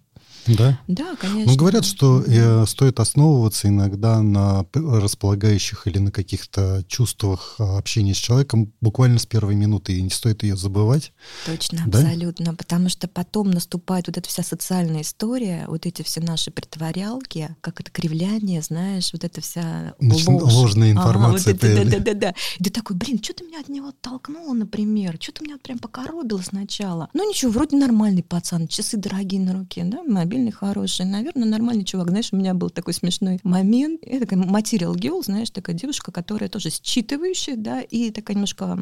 Да? 0.58 0.80
Да, 0.88 1.16
конечно. 1.16 1.52
Ну, 1.52 1.58
говорят, 1.58 1.84
что 1.84 2.22
э, 2.26 2.66
стоит 2.66 3.00
основываться 3.00 3.68
иногда 3.68 4.22
на 4.22 4.66
располагающих 4.74 5.86
или 5.86 5.98
на 5.98 6.10
каких-то 6.10 6.84
чувствах 6.88 7.56
а, 7.58 7.78
общения 7.78 8.14
с 8.14 8.18
человеком 8.18 8.72
буквально 8.80 9.18
с 9.18 9.26
первой 9.26 9.54
минуты, 9.54 9.94
и 9.96 10.02
не 10.02 10.10
стоит 10.10 10.42
ее 10.42 10.56
забывать. 10.56 11.12
Точно, 11.46 11.84
да? 11.86 12.00
абсолютно. 12.00 12.54
Потому 12.54 12.88
что 12.88 13.08
потом 13.08 13.50
наступает 13.50 14.08
вот 14.08 14.18
эта 14.18 14.28
вся 14.28 14.42
социальная 14.42 15.02
история, 15.02 15.64
вот 15.68 15.86
эти 15.86 16.02
все 16.02 16.20
наши 16.20 16.50
притворялки, 16.50 17.54
как 17.60 17.80
это 17.80 17.90
кривляние, 17.90 18.62
знаешь, 18.62 19.12
вот 19.12 19.24
эта 19.24 19.40
вся 19.40 19.94
ложь. 20.00 20.26
Ложная 20.26 20.92
информация. 20.92 21.54
Ага, 21.54 21.60
вот 21.62 21.70
это, 21.70 21.84
да, 21.84 21.98
да, 21.98 22.04
да, 22.04 22.14
да. 22.14 22.34
И 22.58 22.64
ты 22.64 22.70
такой, 22.70 22.96
блин, 22.96 23.22
что 23.22 23.34
ты 23.34 23.44
меня 23.44 23.60
от 23.60 23.68
него 23.68 23.88
оттолкнула, 23.88 24.54
например? 24.54 25.16
Что 25.20 25.32
ты 25.32 25.44
меня 25.44 25.58
прям 25.58 25.78
покоробила 25.78 26.42
сначала? 26.42 27.08
Ну 27.14 27.28
ничего, 27.28 27.52
вроде 27.52 27.76
нормальный 27.76 28.22
пацан, 28.22 28.68
часы 28.68 28.96
дорогие 28.96 29.40
на 29.40 29.52
руке, 29.54 29.84
да, 29.84 30.02
мобильный 30.02 30.47
нормальный, 30.48 30.50
хороший. 30.50 31.06
Наверное, 31.06 31.48
нормальный 31.48 31.84
чувак. 31.84 32.08
Знаешь, 32.10 32.28
у 32.32 32.36
меня 32.36 32.54
был 32.54 32.70
такой 32.70 32.94
смешной 32.94 33.38
момент. 33.42 34.00
Я 34.06 34.20
такая 34.20 34.38
материал 34.38 34.94
girl, 34.94 35.22
знаешь, 35.24 35.50
такая 35.50 35.76
девушка, 35.76 36.12
которая 36.12 36.48
тоже 36.48 36.68
считывающая, 36.68 37.56
да, 37.56 37.80
и 37.80 38.10
такая 38.10 38.34
немножко... 38.34 38.78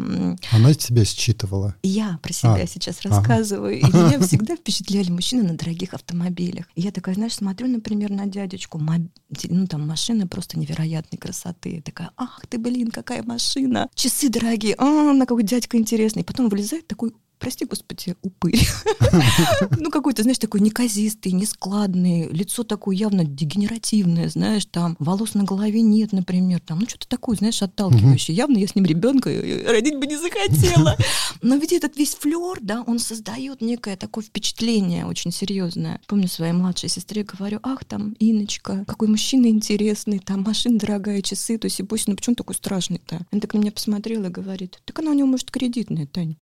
Она 0.52 0.74
тебя 0.74 1.04
считывала? 1.04 1.74
Я 1.82 2.18
про 2.22 2.32
себя 2.32 2.62
а. 2.62 2.66
сейчас 2.66 3.02
рассказываю. 3.02 3.80
Ага. 3.82 3.98
И 3.98 4.02
меня 4.02 4.20
всегда 4.26 4.56
впечатляли 4.56 5.10
мужчины 5.10 5.42
на 5.42 5.56
дорогих 5.56 5.94
автомобилях. 5.94 6.66
И 6.74 6.82
я 6.82 6.90
такая, 6.90 7.14
знаешь, 7.14 7.34
смотрю, 7.34 7.68
например, 7.68 8.10
на 8.10 8.26
дядечку, 8.26 8.80
ну 9.48 9.66
там 9.66 9.86
машина 9.86 10.26
просто 10.26 10.58
невероятной 10.58 11.18
красоты. 11.18 11.82
Такая, 11.84 12.10
ах 12.16 12.42
ты, 12.48 12.58
блин, 12.58 12.90
какая 12.90 13.22
машина. 13.22 13.88
Часы 13.94 14.28
дорогие, 14.28 14.74
а, 14.78 15.12
на 15.12 15.26
какой 15.26 15.44
дядька 15.44 15.76
интересный. 15.76 16.24
Потом 16.24 16.48
вылезает 16.48 16.86
такой 16.86 17.12
прости 17.38 17.64
господи, 17.64 18.16
упырь. 18.22 18.66
ну, 19.78 19.90
какой-то, 19.90 20.22
знаешь, 20.22 20.38
такой 20.38 20.60
неказистый, 20.60 21.32
нескладный, 21.32 22.28
лицо 22.28 22.64
такое 22.64 22.96
явно 22.96 23.24
дегенеративное, 23.24 24.28
знаешь, 24.28 24.66
там 24.66 24.96
волос 24.98 25.34
на 25.34 25.44
голове 25.44 25.82
нет, 25.82 26.12
например, 26.12 26.60
там, 26.60 26.80
ну, 26.80 26.88
что-то 26.88 27.08
такое, 27.08 27.36
знаешь, 27.36 27.62
отталкивающее. 27.62 28.36
Явно 28.36 28.58
я 28.58 28.66
с 28.66 28.74
ним 28.74 28.84
ребенка 28.84 29.30
родить 29.30 29.98
бы 29.98 30.06
не 30.06 30.16
захотела. 30.16 30.96
Но 31.42 31.56
ведь 31.56 31.72
этот 31.72 31.96
весь 31.96 32.14
флер, 32.14 32.58
да, 32.60 32.82
он 32.86 32.98
создает 32.98 33.60
некое 33.60 33.96
такое 33.96 34.24
впечатление 34.24 35.06
очень 35.06 35.32
серьезное. 35.32 36.00
Помню 36.06 36.28
своей 36.28 36.52
младшей 36.52 36.88
сестре 36.88 37.22
говорю, 37.22 37.60
ах, 37.62 37.84
там, 37.84 38.12
Иночка, 38.18 38.84
какой 38.86 39.08
мужчина 39.08 39.46
интересный, 39.46 40.18
там 40.18 40.42
машина 40.42 40.78
дорогая, 40.78 41.22
часы, 41.22 41.58
то 41.58 41.66
есть 41.66 41.80
и 41.80 41.82
пусть, 41.82 42.08
ну 42.08 42.16
почему 42.16 42.36
такой 42.36 42.54
страшный-то? 42.54 43.26
Она 43.30 43.40
так 43.40 43.54
на 43.54 43.58
меня 43.58 43.72
посмотрела 43.72 44.26
и 44.26 44.30
говорит, 44.30 44.80
так 44.84 44.98
она 44.98 45.10
у 45.10 45.14
него, 45.14 45.28
может, 45.28 45.50
кредитная, 45.50 46.06
Таня. 46.06 46.36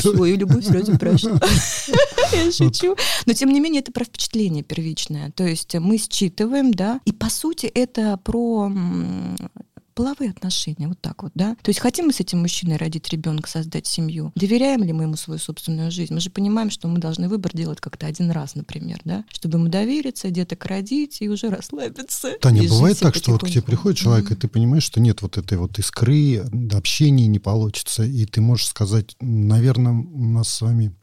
Свою 0.00 0.36
любовь 0.36 0.64
сразу 0.64 0.98
прошу. 0.98 1.30
Я 2.32 2.52
шучу. 2.52 2.96
Но, 3.26 3.32
тем 3.32 3.52
не 3.52 3.60
менее, 3.60 3.80
это 3.80 3.92
про 3.92 4.04
впечатление 4.04 4.62
первичное. 4.62 5.30
То 5.32 5.44
есть 5.44 5.74
мы 5.74 5.98
считываем, 5.98 6.72
да, 6.72 7.00
и, 7.04 7.12
по 7.12 7.30
сути, 7.30 7.66
это 7.66 8.16
про 8.18 8.72
половые 9.94 10.30
отношения, 10.30 10.88
вот 10.88 11.00
так 11.00 11.22
вот, 11.22 11.32
да. 11.34 11.56
То 11.62 11.70
есть 11.70 11.80
хотим 11.80 12.06
мы 12.06 12.12
с 12.12 12.20
этим 12.20 12.40
мужчиной 12.40 12.76
родить 12.76 13.08
ребенка, 13.10 13.48
создать 13.48 13.86
семью, 13.86 14.32
доверяем 14.34 14.82
ли 14.82 14.92
мы 14.92 15.04
ему 15.04 15.16
свою 15.16 15.38
собственную 15.38 15.90
жизнь? 15.90 16.12
Мы 16.12 16.20
же 16.20 16.30
понимаем, 16.30 16.70
что 16.70 16.88
мы 16.88 16.98
должны 16.98 17.28
выбор 17.28 17.52
делать 17.54 17.80
как-то 17.80 18.06
один 18.06 18.30
раз, 18.30 18.54
например, 18.54 19.00
да, 19.04 19.24
чтобы 19.28 19.58
ему 19.58 19.68
довериться, 19.68 20.30
деток 20.30 20.64
родить 20.66 21.18
и 21.20 21.28
уже 21.28 21.48
расслабиться. 21.48 22.32
Таня, 22.40 22.68
бывает 22.68 22.98
так, 22.98 23.14
что 23.14 23.32
вот 23.32 23.42
к 23.44 23.48
тебе 23.48 23.62
приходит 23.62 23.98
человек, 23.98 24.30
mm-hmm. 24.30 24.36
и 24.36 24.40
ты 24.40 24.48
понимаешь, 24.48 24.84
что 24.84 25.00
нет 25.00 25.22
вот 25.22 25.38
этой 25.38 25.58
вот 25.58 25.78
искры, 25.78 26.44
общения 26.72 27.26
не 27.26 27.38
получится, 27.38 28.04
и 28.04 28.26
ты 28.26 28.40
можешь 28.40 28.68
сказать, 28.68 29.16
наверное, 29.20 29.92
у 29.92 30.24
нас 30.24 30.48
с 30.48 30.60
вами 30.60 30.94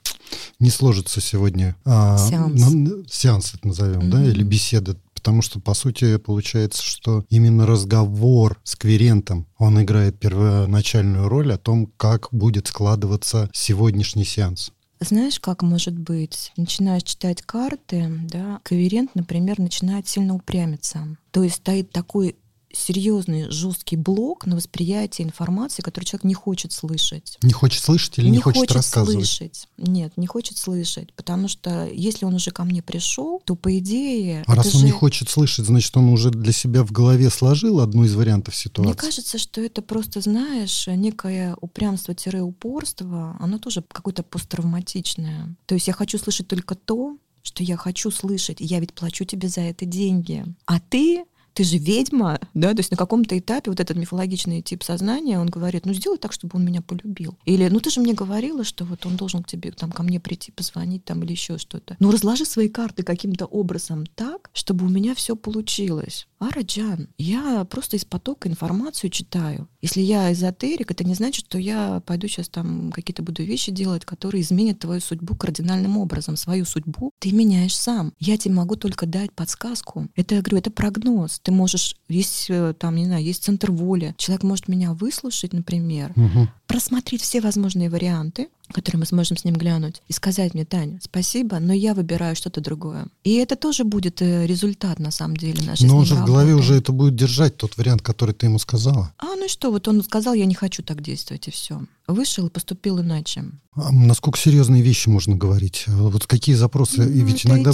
не 0.60 0.70
сложится 0.70 1.22
сегодня 1.22 1.76
а, 1.86 2.18
сеанс. 2.18 2.72
На, 2.72 3.04
сеанс 3.10 3.54
это 3.56 3.68
назовем, 3.68 4.02
mm-hmm. 4.02 4.10
да, 4.10 4.26
или 4.26 4.44
беседа 4.44 4.96
потому 5.22 5.44
что, 5.44 5.60
по 5.60 5.76
сути, 5.76 6.18
получается, 6.18 6.82
что 6.82 7.24
именно 7.30 7.68
разговор 7.68 8.60
с 8.64 8.76
кверентом, 8.76 9.46
он 9.60 9.80
играет 9.80 10.20
первоначальную 10.20 11.30
роль 11.30 11.54
о 11.54 11.60
том, 11.60 11.86
как 11.96 12.30
будет 12.32 12.68
складываться 12.68 13.48
сегодняшний 13.54 14.26
сеанс. 14.26 14.72
Знаешь, 15.00 15.40
как 15.40 15.62
может 15.62 15.98
быть? 15.98 16.52
Начинаешь 16.58 17.04
читать 17.04 17.42
карты, 17.44 18.08
да, 18.32 18.60
коверент, 18.64 19.12
например, 19.16 19.60
начинает 19.60 20.08
сильно 20.08 20.36
упрямиться. 20.36 21.18
То 21.32 21.44
есть 21.44 21.56
стоит 21.56 21.92
такой 21.92 22.36
серьезный, 22.74 23.50
жесткий 23.50 23.96
блок 23.96 24.46
на 24.46 24.56
восприятие 24.56 25.28
информации, 25.28 25.82
которую 25.82 26.08
человек 26.08 26.24
не 26.24 26.34
хочет 26.34 26.72
слышать. 26.72 27.38
Не 27.42 27.54
хочет 27.54 27.84
слышать 27.84 28.18
или 28.18 28.26
не, 28.26 28.38
не 28.38 28.42
хочет, 28.42 28.60
хочет 28.60 28.76
рассказывать? 28.76 29.26
слышать. 29.26 29.68
Нет, 29.78 30.14
не 30.18 30.28
хочет 30.28 30.58
слышать. 30.58 31.14
Потому 31.14 31.48
что 31.48 31.88
если 31.88 32.26
он 32.26 32.36
уже 32.36 32.52
ко 32.52 32.64
мне 32.64 32.82
пришел, 32.82 33.42
то 33.46 33.56
по 33.56 33.78
идее... 33.78 34.44
А 34.48 34.56
раз 34.56 34.74
он 34.74 34.82
же... 34.82 34.86
не 34.86 34.92
хочет 34.92 35.30
слышать, 35.30 35.66
значит, 35.66 35.96
он 35.98 36.10
уже 36.10 36.30
для 36.30 36.52
себя 36.52 36.84
в 36.84 36.92
голове 36.92 37.30
сложил 37.30 37.80
одну 37.80 38.06
из 38.06 38.16
вариантов 38.16 38.56
ситуации? 38.56 38.92
Мне 38.92 38.98
кажется, 38.98 39.38
что 39.38 39.62
это 39.62 39.82
просто, 39.82 40.22
знаешь, 40.22 40.88
некое 40.88 41.56
упрямство-упорство, 41.60 43.38
оно 43.40 43.58
тоже 43.58 43.84
какое-то 43.88 44.24
посттравматичное. 44.24 45.56
То 45.66 45.76
есть 45.76 45.88
я 45.88 45.94
хочу 45.94 46.18
слышать 46.18 46.48
только 46.48 46.76
то, 46.76 47.18
что 47.44 47.64
я 47.64 47.78
хочу 47.78 48.12
слышать, 48.12 48.58
я 48.60 48.80
ведь 48.80 48.94
плачу 48.94 49.26
тебе 49.26 49.48
за 49.48 49.62
это 49.62 49.86
деньги. 49.86 50.46
А 50.66 50.80
ты 50.80 51.26
ты 51.54 51.64
же 51.64 51.78
ведьма, 51.78 52.40
да, 52.54 52.72
то 52.72 52.80
есть 52.80 52.92
на 52.92 52.98
каком-то 52.98 53.38
этапе 53.38 53.72
вот 53.72 53.80
этот 53.80 53.98
мифологичный 53.98 54.62
тип 54.62 54.84
сознания, 54.84 55.40
он 55.40 55.48
говорит, 55.48 55.86
ну 55.86 55.94
сделай 55.94 56.18
так, 56.18 56.34
чтобы 56.34 56.58
он 56.58 56.66
меня 56.66 56.82
полюбил. 56.82 57.38
Или, 57.46 57.68
ну 57.68 57.80
ты 57.80 57.90
же 57.90 58.00
мне 58.02 58.14
говорила, 58.14 58.64
что 58.64 58.86
вот 58.86 59.06
он 59.06 59.16
должен 59.16 59.44
к 59.44 59.48
тебе, 59.48 59.72
там, 59.72 59.92
ко 59.92 60.04
мне 60.04 60.20
прийти, 60.20 60.52
позвонить 60.52 61.06
там 61.06 61.24
или 61.24 61.32
еще 61.32 61.58
что-то. 61.58 61.96
Ну 62.00 62.12
разложи 62.12 62.46
свои 62.46 62.70
карты 62.70 63.04
каким-то 63.04 63.46
образом 63.46 64.06
так, 64.06 64.50
чтобы 64.54 64.86
у 64.86 64.90
меня 64.90 65.16
все 65.16 65.36
получилось. 65.36 66.28
А, 66.40 66.50
Раджан, 66.50 67.10
я 67.20 67.66
просто 67.66 67.98
из 67.98 68.06
потока 68.06 68.50
информацию 68.50 69.12
читаю. 69.12 69.68
Если 69.82 70.02
я 70.02 70.32
эзотерик, 70.32 70.90
это 70.90 71.04
не 71.04 71.14
значит, 71.14 71.46
что 71.46 71.60
я 71.60 72.02
пойду 72.06 72.28
сейчас 72.28 72.50
там 72.50 72.92
какие-то 72.92 73.22
буду 73.22 73.44
вещи 73.44 73.72
делать, 73.72 74.06
которые 74.06 74.42
изменят 74.42 74.80
твою 74.80 75.02
судьбу 75.02 75.36
кардинальным 75.36 75.98
образом. 75.98 76.36
Свою 76.38 76.66
судьбу 76.66 77.12
ты 77.20 77.32
меняешь 77.32 77.76
сам. 77.76 78.14
Я 78.20 78.38
тебе 78.38 78.56
могу 78.56 78.76
только 78.76 79.06
дать 79.06 79.32
подсказку. 79.34 80.08
Это, 80.16 80.36
я 80.36 80.42
говорю, 80.42 80.58
это 80.58 80.72
прогноз. 80.72 81.40
Ты 81.44 81.52
можешь, 81.52 81.96
есть 82.08 82.48
э, 82.50 82.74
там, 82.78 82.96
не 82.96 83.06
знаю, 83.06 83.24
есть 83.24 83.44
центр 83.44 83.72
воли. 83.72 84.14
Человек 84.18 84.44
может 84.44 84.68
меня 84.68 84.94
выслушать, 84.94 85.54
например, 85.54 86.12
угу. 86.16 86.48
просмотреть 86.68 87.22
все 87.22 87.42
возможные 87.42 87.90
варианты, 87.90 88.50
которые 88.72 89.00
мы 89.00 89.06
сможем 89.06 89.38
с 89.38 89.44
ним 89.44 89.56
глянуть, 89.56 90.02
и 90.08 90.14
сказать 90.14 90.54
мне, 90.54 90.66
Таня, 90.66 91.00
спасибо, 91.02 91.60
но 91.60 91.74
я 91.74 91.94
выбираю 91.94 92.36
что-то 92.36 92.62
другое. 92.62 93.08
И 93.24 93.36
это 93.36 93.56
тоже 93.56 93.84
будет 93.84 94.22
э, 94.22 94.46
результат, 94.46 95.00
на 95.00 95.12
самом 95.12 95.38
деле, 95.38 95.64
нашей 95.64 95.88
Но 95.88 95.98
он 95.98 96.06
же 96.06 96.16
в 96.16 96.26
голове 96.26 96.54
уже 96.56 96.76
это 96.76 96.92
будет 96.92 97.16
держать, 97.16 97.58
тот 97.58 97.78
вариант, 97.78 98.02
который 98.02 98.34
ты 98.34 98.48
ему 98.48 98.60
сказала. 98.60 99.14
А, 99.18 99.36
ну 99.36 99.46
и 99.46 99.50
что, 99.50 99.72
вот 99.72 99.88
он 99.88 100.04
сказал, 100.04 100.34
я 100.34 100.46
не 100.46 100.56
хочу 100.56 100.84
так 100.84 101.02
действовать, 101.02 101.48
и 101.48 101.52
все. 101.52 101.82
Вышел 102.08 102.48
и 102.48 102.50
поступил 102.50 103.00
иначе. 103.00 103.46
А 103.74 103.90
насколько 103.90 104.38
серьезные 104.38 104.82
вещи 104.82 105.08
можно 105.08 105.38
говорить? 105.38 105.86
Вот 105.88 106.28
какие 106.28 106.56
запросы? 106.56 107.04
Ну, 107.04 107.10
и 107.10 107.22
ведь 107.22 107.46
иногда 107.46 107.72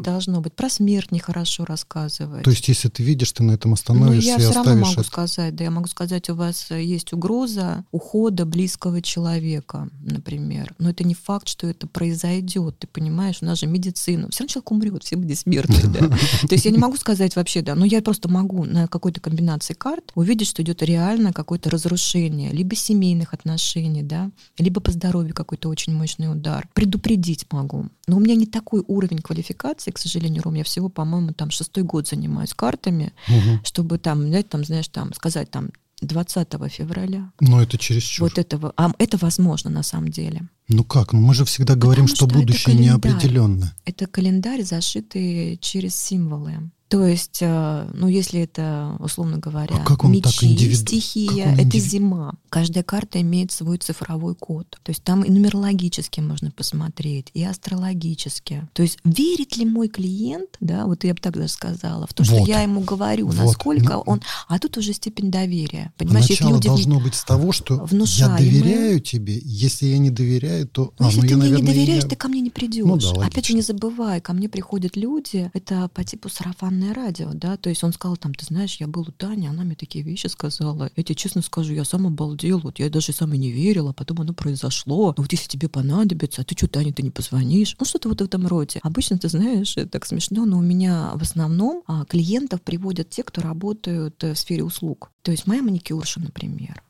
должно 0.00 0.40
быть. 0.40 0.54
Про 0.54 0.70
смерть 0.70 1.12
нехорошо 1.12 1.66
рассказывать. 1.66 2.44
То 2.44 2.50
есть, 2.50 2.66
если 2.68 2.88
ты 2.88 3.02
видишь, 3.02 3.32
ты 3.32 3.42
на 3.42 3.52
этом 3.52 3.74
остановишься 3.74 4.32
ну, 4.32 4.38
я 4.38 4.42
и 4.42 4.50
все 4.50 4.54
равно 4.54 4.76
могу 4.76 4.92
это. 4.92 5.02
сказать, 5.02 5.54
да, 5.54 5.64
я 5.64 5.70
могу 5.70 5.86
сказать, 5.86 6.30
у 6.30 6.34
вас 6.34 6.70
есть 6.70 7.12
угроза 7.12 7.84
ухода 7.90 8.46
близкого 8.46 9.02
человека, 9.02 9.90
например. 10.00 10.33
Но 10.78 10.90
это 10.90 11.04
не 11.04 11.14
факт, 11.14 11.48
что 11.48 11.66
это 11.66 11.86
произойдет, 11.86 12.78
ты 12.78 12.86
понимаешь? 12.86 13.38
У 13.40 13.44
нас 13.44 13.60
же 13.60 13.66
медицина. 13.66 14.28
Все 14.30 14.44
равно 14.44 14.50
человек 14.50 14.70
умрет, 14.70 15.04
все 15.04 15.16
бессмертны, 15.16 15.88
да. 15.88 16.08
То 16.48 16.52
есть 16.54 16.64
я 16.64 16.70
не 16.70 16.78
могу 16.78 16.96
сказать 16.96 17.36
вообще, 17.36 17.62
да, 17.62 17.74
но 17.74 17.84
я 17.84 18.02
просто 18.02 18.28
могу 18.28 18.64
на 18.64 18.88
какой-то 18.88 19.20
комбинации 19.20 19.74
карт 19.74 20.12
увидеть, 20.14 20.48
что 20.48 20.62
идет 20.62 20.82
реально 20.82 21.32
какое-то 21.32 21.70
разрушение 21.70 22.50
либо 22.52 22.74
семейных 22.74 23.34
отношений, 23.34 24.02
да, 24.02 24.30
либо 24.58 24.80
по 24.80 24.90
здоровью 24.90 25.34
какой-то 25.34 25.68
очень 25.68 25.94
мощный 25.94 26.30
удар. 26.30 26.68
Предупредить 26.74 27.46
могу. 27.50 27.86
Но 28.06 28.16
у 28.16 28.20
меня 28.20 28.34
не 28.34 28.46
такой 28.46 28.84
уровень 28.86 29.18
квалификации, 29.18 29.90
к 29.90 29.98
сожалению, 29.98 30.42
Ром. 30.42 30.54
Я 30.54 30.64
всего, 30.64 30.88
по-моему, 30.88 31.32
там 31.32 31.50
шестой 31.50 31.84
год 31.84 32.06
занимаюсь 32.06 32.54
картами, 32.54 33.12
угу. 33.28 33.60
чтобы 33.64 33.98
там, 33.98 34.28
знаете, 34.28 34.48
там, 34.50 34.64
знаешь, 34.64 34.88
там 34.88 35.12
сказать 35.14 35.50
там 35.50 35.70
20 36.04 36.48
февраля. 36.70 37.32
Но 37.40 37.62
это 37.62 37.78
чересчур. 37.78 38.28
Вот 38.28 38.38
этого, 38.38 38.72
а 38.76 38.92
это 38.98 39.16
возможно 39.16 39.70
на 39.70 39.82
самом 39.82 40.08
деле. 40.08 40.42
Ну 40.68 40.84
как? 40.84 41.12
Ну 41.12 41.20
мы 41.20 41.34
же 41.34 41.44
всегда 41.44 41.74
говорим, 41.74 42.06
Потому 42.06 42.16
что, 42.16 42.28
что 42.28 42.38
будущее 42.38 42.74
неопределенно. 42.76 43.74
Это 43.84 44.06
календарь, 44.06 44.62
зашитый 44.62 45.58
через 45.60 45.94
символы. 45.96 46.70
То 46.88 47.06
есть, 47.06 47.38
э, 47.40 47.90
ну, 47.94 48.08
если 48.08 48.42
это, 48.42 48.96
условно 49.00 49.38
говоря, 49.38 49.74
а 49.76 49.84
как 49.84 50.04
он 50.04 50.12
мечи, 50.12 50.22
так 50.22 50.44
индивиду... 50.44 50.76
стихия, 50.76 51.52
это 51.52 51.62
индивид... 51.62 51.90
зима. 51.90 52.34
Каждая 52.50 52.84
карта 52.84 53.20
имеет 53.20 53.50
свой 53.52 53.78
цифровой 53.78 54.34
код. 54.34 54.78
То 54.82 54.90
есть 54.90 55.02
там 55.02 55.22
и 55.22 55.30
нумерологически 55.30 56.20
можно 56.20 56.50
посмотреть, 56.50 57.30
и 57.34 57.42
астрологически. 57.42 58.68
То 58.74 58.82
есть 58.82 58.98
верит 59.02 59.56
ли 59.56 59.64
мой 59.64 59.88
клиент, 59.88 60.56
да, 60.60 60.86
вот 60.86 61.04
я 61.04 61.14
бы 61.14 61.20
так 61.20 61.34
даже 61.34 61.48
сказала, 61.48 62.06
в 62.06 62.14
то, 62.14 62.22
что 62.22 62.36
вот. 62.36 62.48
я 62.48 62.60
ему 62.60 62.82
говорю, 62.82 63.26
вот. 63.26 63.36
насколько 63.36 63.94
ну, 63.94 64.02
он... 64.02 64.22
А 64.46 64.58
тут 64.58 64.76
уже 64.76 64.92
степень 64.92 65.30
доверия. 65.30 65.92
Понимаешь, 65.96 66.28
Начало 66.28 66.54
люди 66.54 66.68
должно 66.68 67.00
быть 67.00 67.14
с 67.14 67.24
того, 67.24 67.52
что 67.52 67.84
внушаемые. 67.86 68.46
я 68.46 68.62
доверяю 68.62 69.00
тебе, 69.00 69.40
если 69.42 69.86
я 69.86 69.98
не 69.98 70.10
доверяю, 70.10 70.68
то... 70.68 70.92
Ну, 70.98 71.06
а, 71.06 71.08
если 71.08 71.22
ну, 71.22 71.26
ты 71.26 71.28
я, 71.30 71.36
мне 71.36 71.44
наверное, 71.46 71.66
не 71.66 71.74
доверяешь, 71.74 72.02
я... 72.04 72.08
ты 72.08 72.16
ко 72.16 72.28
мне 72.28 72.40
не 72.40 72.50
придешь. 72.50 72.84
Ну, 72.84 72.98
да, 72.98 73.26
Опять 73.26 73.46
же, 73.46 73.54
не 73.54 73.62
забывай, 73.62 74.20
ко 74.20 74.32
мне 74.32 74.48
приходят 74.48 74.96
люди, 74.96 75.50
это 75.54 75.88
по 75.88 76.04
типу 76.04 76.28
сарафанной 76.28 76.73
сарафанное 76.74 76.94
радио, 76.94 77.30
да, 77.32 77.56
то 77.56 77.68
есть 77.68 77.84
он 77.84 77.92
сказал 77.92 78.16
там, 78.16 78.34
ты 78.34 78.44
знаешь, 78.44 78.76
я 78.76 78.86
был 78.86 79.02
у 79.02 79.12
Тани, 79.12 79.46
она 79.46 79.64
мне 79.64 79.74
такие 79.74 80.04
вещи 80.04 80.26
сказала. 80.26 80.90
Я 80.96 81.02
тебе 81.02 81.14
честно 81.14 81.42
скажу, 81.42 81.72
я 81.72 81.84
сам 81.84 82.06
обалдел, 82.06 82.58
вот 82.58 82.78
я 82.78 82.90
даже 82.90 83.12
сам 83.12 83.32
и 83.34 83.38
не 83.38 83.50
верила, 83.50 83.92
потом 83.92 84.20
оно 84.20 84.34
произошло. 84.34 85.14
Но 85.16 85.22
вот 85.22 85.32
если 85.32 85.48
тебе 85.48 85.68
понадобится, 85.68 86.42
а 86.42 86.44
ты 86.44 86.56
что, 86.56 86.68
Таня, 86.68 86.92
ты 86.92 87.02
не 87.02 87.10
позвонишь? 87.10 87.76
Ну, 87.78 87.86
что-то 87.86 88.08
вот 88.08 88.20
в 88.20 88.24
этом 88.24 88.46
роде. 88.46 88.80
Обычно, 88.82 89.18
ты 89.18 89.28
знаешь, 89.28 89.76
это 89.76 89.88
так 89.88 90.06
смешно, 90.06 90.44
но 90.46 90.58
у 90.58 90.62
меня 90.62 91.12
в 91.14 91.22
основном 91.22 91.82
а, 91.86 92.04
клиентов 92.04 92.62
приводят 92.62 93.10
те, 93.10 93.22
кто 93.22 93.40
работают 93.40 94.22
э, 94.24 94.34
в 94.34 94.38
сфере 94.38 94.64
услуг. 94.64 95.10
То 95.22 95.30
есть 95.30 95.46
моя 95.46 95.62
маникюрша, 95.62 96.20
например, 96.20 96.82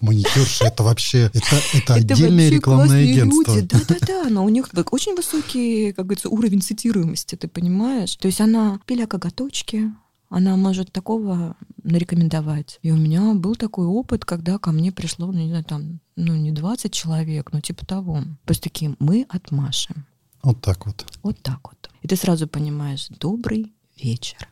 Маникюрши 0.00 0.64
это 0.64 0.82
вообще 0.82 1.30
это, 1.32 1.60
это 1.74 1.94
отдельное 1.94 2.48
рекламное 2.48 3.02
агентство. 3.02 3.60
Да-да-да, 3.62 4.28
но 4.30 4.44
у 4.44 4.48
них 4.48 4.68
очень 4.90 5.14
высокий, 5.14 5.92
как 5.92 6.06
говорится, 6.06 6.28
уровень 6.28 6.60
цитируемости, 6.60 7.36
ты 7.36 7.48
понимаешь? 7.48 8.16
То 8.16 8.26
есть 8.26 8.40
она 8.40 8.80
пиля 8.86 9.06
коготочки, 9.06 9.92
она 10.28 10.56
может 10.56 10.90
такого 10.92 11.56
нарекомендовать. 11.82 12.78
И 12.82 12.90
у 12.90 12.96
меня 12.96 13.34
был 13.34 13.54
такой 13.54 13.86
опыт, 13.86 14.24
когда 14.24 14.58
ко 14.58 14.72
мне 14.72 14.90
пришло, 14.90 15.26
ну, 15.26 15.38
не 15.38 15.48
знаю, 15.48 15.64
там, 15.64 16.00
ну, 16.16 16.34
не 16.34 16.52
20 16.52 16.92
человек, 16.92 17.52
но 17.52 17.60
типа 17.60 17.84
того. 17.84 18.22
Просто 18.44 18.64
такие, 18.64 18.96
мы 18.98 19.26
от 19.28 19.50
Маши. 19.50 19.94
Вот 20.42 20.60
так 20.62 20.86
вот. 20.86 21.04
Вот 21.22 21.40
так 21.42 21.60
вот. 21.64 21.90
И 22.00 22.08
ты 22.08 22.16
сразу 22.16 22.48
понимаешь, 22.48 23.08
добрый 23.20 23.74
вечер. 24.02 24.48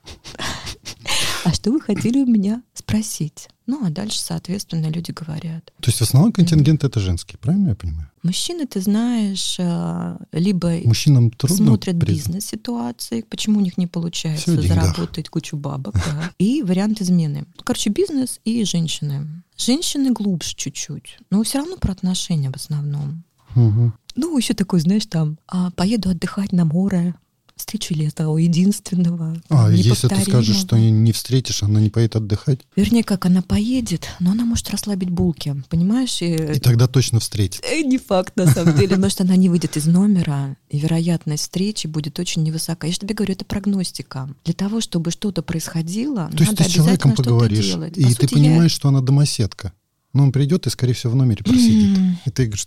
А 1.45 1.53
что 1.53 1.71
вы 1.73 1.81
хотели 1.81 2.19
у 2.19 2.27
меня 2.27 2.63
спросить? 2.75 3.49
Ну, 3.67 3.85
а 3.87 3.91
дальше, 3.91 4.21
соответственно, 4.21 4.91
люди 4.91 5.13
говорят. 5.13 5.73
То 5.81 5.89
есть 5.89 5.99
в 5.99 6.03
основном 6.03 6.33
контингент 6.33 6.85
это 6.85 6.99
женский, 7.01 7.37
правильно 7.37 7.69
я 7.71 7.75
понимаю? 7.75 8.11
Мужчины, 8.23 8.67
ты 8.67 8.81
знаешь, 8.81 9.57
а, 9.59 10.19
либо 10.33 10.73
Мужчинам 10.85 11.31
трудно 11.31 11.57
смотрят 11.57 11.97
бизнес-ситуации, 11.97 13.23
почему 13.23 13.61
у 13.61 13.63
них 13.63 13.79
не 13.79 13.87
получается 13.87 14.61
заработать 14.61 15.29
кучу 15.29 15.57
бабок, 15.57 15.95
да. 15.95 16.31
и 16.39 16.63
вариант 16.63 17.01
измены. 17.01 17.47
Короче, 17.65 17.91
бизнес 17.91 18.41
и 18.45 18.65
женщины. 18.65 19.27
Женщины 19.57 20.11
глубже 20.11 20.55
чуть-чуть, 20.55 21.19
но 21.31 21.43
все 21.43 21.59
равно 21.59 21.77
про 21.77 21.93
отношения 21.93 22.51
в 22.51 22.57
основном. 22.57 23.25
Угу. 23.57 23.93
Ну, 24.17 24.37
еще 24.37 24.55
такой, 24.55 24.81
знаешь, 24.81 25.07
там, 25.07 25.39
а, 25.47 25.71
поеду 25.71 26.11
отдыхать 26.11 26.53
на 26.53 26.65
море, 26.65 27.15
встречу 27.61 27.95
ли 27.95 28.07
этого 28.07 28.37
единственного. 28.37 29.37
А, 29.49 29.71
если 29.71 30.09
ты 30.09 30.21
скажешь, 30.23 30.57
что 30.57 30.79
не 30.79 31.13
встретишь, 31.13 31.63
она 31.63 31.81
не 31.81 31.91
поедет 31.91 32.17
отдыхать? 32.17 32.61
Вернее, 32.77 33.05
как 33.05 33.27
она 33.27 33.43
поедет, 33.43 34.09
но 34.19 34.33
она 34.33 34.45
может 34.45 34.71
расслабить 34.71 35.11
булки, 35.11 35.63
понимаешь? 35.69 36.21
И, 36.23 36.35
и 36.35 36.61
тогда 36.61 36.89
точно 36.89 37.21
встретит. 37.21 37.63
Э, 37.65 37.83
не 37.83 37.99
факт, 37.99 38.37
на 38.37 38.47
самом 38.47 38.75
деле, 38.77 38.89
потому 38.89 39.11
что 39.11 39.25
она 39.25 39.37
не 39.37 39.49
выйдет 39.49 39.77
из 39.77 39.87
номера, 39.87 40.57
и 40.69 40.79
вероятность 40.79 41.45
встречи 41.45 41.87
будет 41.87 42.19
очень 42.19 42.43
невысока. 42.43 42.87
Я 42.87 42.93
же 42.93 43.01
тебе 43.01 43.15
говорю, 43.15 43.35
это 43.35 43.45
прогностика. 43.45 44.29
Для 44.45 44.55
того, 44.55 44.81
чтобы 44.81 45.11
что-то 45.11 45.43
происходило, 45.43 46.31
То 46.37 46.45
есть 46.45 46.57
ты 46.57 46.65
с 46.65 46.69
человеком 46.69 47.15
поговоришь, 47.15 47.77
и 47.95 48.15
ты 48.15 48.29
понимаешь, 48.29 48.73
что 48.73 48.89
она 48.89 49.01
домоседка. 49.01 49.73
Но 50.13 50.25
он 50.25 50.33
придет 50.33 50.67
и, 50.67 50.71
скорее 50.71 50.95
всего, 50.95 51.13
в 51.13 51.17
номере 51.17 51.45
просидит. 51.45 51.99
И 52.25 52.31
ты 52.31 52.47
говоришь, 52.47 52.67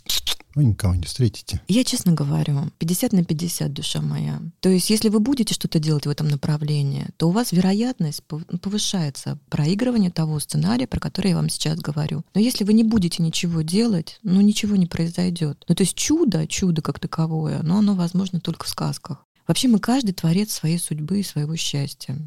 вы 0.56 0.66
никого 0.66 0.96
не 0.96 1.04
встретите. 1.04 1.62
Я 1.68 1.84
честно 1.84 2.14
говорю, 2.14 2.72
50 2.78 3.14
на 3.14 3.24
50, 3.24 3.74
душа 3.74 4.02
моя. 4.02 4.42
То 4.60 4.70
есть, 4.70 4.90
если 4.90 5.10
вы 5.10 5.20
будете 5.20 5.54
что-то 5.54 5.80
делать 5.80 6.06
в 6.06 6.10
этом 6.10 6.28
направлении, 6.28 7.08
то 7.18 7.28
у 7.28 7.32
вас 7.32 7.52
вероятность 7.52 8.24
повышается 8.24 9.40
проигрывания 9.50 10.12
того 10.12 10.40
сценария, 10.40 10.88
про 10.88 11.00
который 11.00 11.30
я 11.32 11.36
вам 11.36 11.50
сейчас 11.50 11.80
говорю. 11.80 12.24
Но 12.34 12.42
если 12.42 12.64
вы 12.64 12.74
не 12.74 12.84
будете 12.84 13.24
ничего 13.24 13.62
делать, 13.62 14.20
ну 14.24 14.42
ничего 14.42 14.76
не 14.76 14.86
произойдет. 14.86 15.64
Ну 15.68 15.76
то 15.76 15.84
есть 15.84 15.96
чудо, 15.96 16.48
чудо 16.48 16.82
как 16.82 17.00
таковое, 17.00 17.62
но 17.64 17.80
оно 17.80 17.96
возможно 17.96 18.40
только 18.40 18.66
в 18.66 18.70
сказках. 18.70 19.26
Вообще 19.48 19.68
мы 19.68 19.80
каждый 19.80 20.14
творец 20.14 20.54
своей 20.54 20.80
судьбы 20.80 21.20
и 21.20 21.24
своего 21.24 21.56
счастья. 21.56 22.18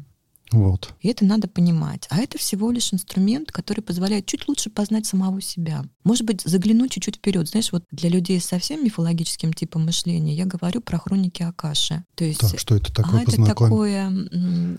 Вот. 0.51 0.93
И 1.01 1.09
это 1.09 1.25
надо 1.25 1.47
понимать. 1.47 2.07
А 2.09 2.19
это 2.19 2.37
всего 2.37 2.71
лишь 2.71 2.93
инструмент, 2.93 3.51
который 3.51 3.81
позволяет 3.81 4.25
чуть 4.25 4.47
лучше 4.47 4.69
познать 4.69 5.05
самого 5.05 5.41
себя. 5.41 5.83
Может 6.03 6.25
быть, 6.25 6.41
заглянуть 6.43 6.91
чуть-чуть 6.91 7.17
вперед. 7.17 7.49
Знаешь, 7.49 7.71
вот 7.71 7.83
для 7.91 8.09
людей 8.09 8.39
с 8.39 8.45
совсем 8.45 8.83
мифологическим 8.83 9.53
типом 9.53 9.85
мышления 9.85 10.33
я 10.33 10.45
говорю 10.45 10.81
про 10.81 10.99
хроники 10.99 11.43
Акаши. 11.43 12.03
То 12.15 12.23
есть, 12.23 12.39
так, 12.39 12.59
что 12.59 12.75
это 12.75 12.93
такое? 12.93 13.19
А 13.19 13.23
это 13.23 13.45
такое, 13.45 14.29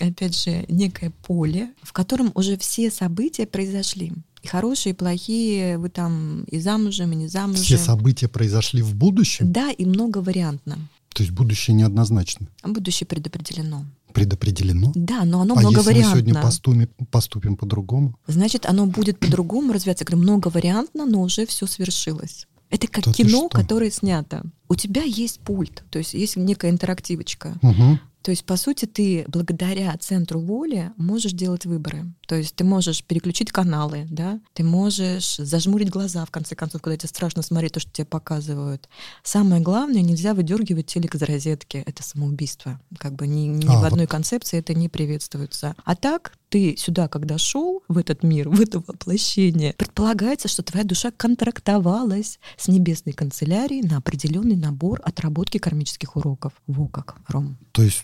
опять 0.01 0.37
же, 0.43 0.65
некое 0.69 1.11
поле, 1.11 1.73
в 1.83 1.93
котором 1.93 2.33
уже 2.35 2.57
все 2.57 2.91
события 2.91 3.47
произошли. 3.47 4.13
И 4.43 4.47
хорошие, 4.47 4.93
и 4.93 4.97
плохие, 4.97 5.79
вы 5.79 5.91
там 5.91 6.45
и 6.45 6.61
замужем, 6.61 7.13
и 7.13 7.17
не 7.17 7.29
замужем. 7.29 7.65
Все 7.65 7.77
события 7.77 8.29
произошли 8.29 8.83
в 8.83 8.95
будущем? 8.95 9.53
Да, 9.53 9.71
и 9.71 9.85
много 9.85 10.19
вариантно. 10.19 10.79
То 11.13 11.25
есть 11.25 11.35
будущее 11.35 11.75
неоднозначно? 11.75 12.49
Будущее 12.63 13.07
предопределено 13.07 13.85
предопределено. 14.13 14.93
Да, 14.95 15.25
но 15.25 15.43
оно 15.43 15.55
а 15.57 15.61
многовариантно. 15.61 15.99
если 15.99 16.09
мы 16.09 16.21
сегодня 16.21 16.43
поступим, 16.43 16.89
поступим 17.11 17.57
по-другому? 17.57 18.19
Значит, 18.27 18.67
оно 18.67 18.87
будет 18.87 19.19
по-другому 19.19 19.73
развиваться. 19.73 20.05
Я 20.05 20.07
говорю, 20.07 20.23
многовариантно, 20.23 21.07
но 21.07 21.23
уже 21.23 21.47
все 21.47 21.67
свершилось. 21.67 22.47
Это 22.71 22.87
как 22.87 23.05
да 23.05 23.13
кино, 23.13 23.49
которое 23.49 23.91
снято. 23.91 24.43
У 24.69 24.75
тебя 24.75 25.03
есть 25.03 25.41
пульт, 25.41 25.85
то 25.91 25.99
есть 25.99 26.15
есть 26.15 26.37
некая 26.37 26.71
интерактивочка. 26.71 27.59
Угу. 27.63 27.99
То 28.29 28.33
есть, 28.33 28.45
по 28.45 28.59
сути, 28.59 28.85
ты 28.85 29.25
благодаря 29.27 29.97
центру 29.97 30.39
воли 30.39 30.93
можешь 30.99 31.33
делать 31.33 31.65
выборы. 31.65 32.13
То 32.27 32.35
есть 32.35 32.55
ты 32.55 32.63
можешь 32.63 33.03
переключить 33.03 33.51
каналы, 33.51 34.07
да, 34.11 34.39
ты 34.53 34.65
можешь 34.65 35.37
зажмурить 35.37 35.89
глаза, 35.89 36.27
в 36.27 36.31
конце 36.31 36.55
концов, 36.55 36.83
когда 36.83 36.99
тебе 36.99 37.09
страшно 37.09 37.41
смотреть 37.41 37.73
то, 37.73 37.81
что 37.81 37.91
тебе 37.91 38.05
показывают. 38.05 38.87
Самое 39.23 39.63
главное, 39.63 40.03
нельзя 40.03 40.35
выдергивать 40.35 40.89
телек 40.89 41.15
из 41.15 41.23
розетки. 41.23 41.83
Это 41.87 42.03
самоубийство. 42.03 42.79
Как 42.99 43.15
бы 43.15 43.27
ни, 43.27 43.47
ни 43.47 43.67
а, 43.67 43.81
в 43.81 43.85
одной 43.87 44.05
вот. 44.05 44.11
концепции 44.11 44.59
это 44.59 44.75
не 44.75 44.91
приветствуется. 44.91 45.75
А 45.87 45.97
так, 45.97 46.35
ты 46.51 46.77
сюда, 46.77 47.09
когда 47.09 47.39
шел 47.39 47.83
в 47.89 47.97
этот 47.97 48.23
мир, 48.23 48.49
в 48.51 48.61
это 48.61 48.81
воплощение, 48.81 49.73
предполагается, 49.73 50.49
что 50.49 50.63
твоя 50.63 50.85
душа 50.85 51.11
контрактовалась 51.11 52.41
с 52.59 52.69
небесной 52.69 53.15
канцелярией 53.15 53.89
на 53.89 53.97
определенный 53.97 54.57
набор 54.57 55.01
отработки 55.03 55.57
кармических 55.57 56.17
уроков. 56.17 56.53
Во 56.67 56.89
как, 56.89 57.17
Ром. 57.29 57.57
То 57.79 57.85
есть 57.85 58.03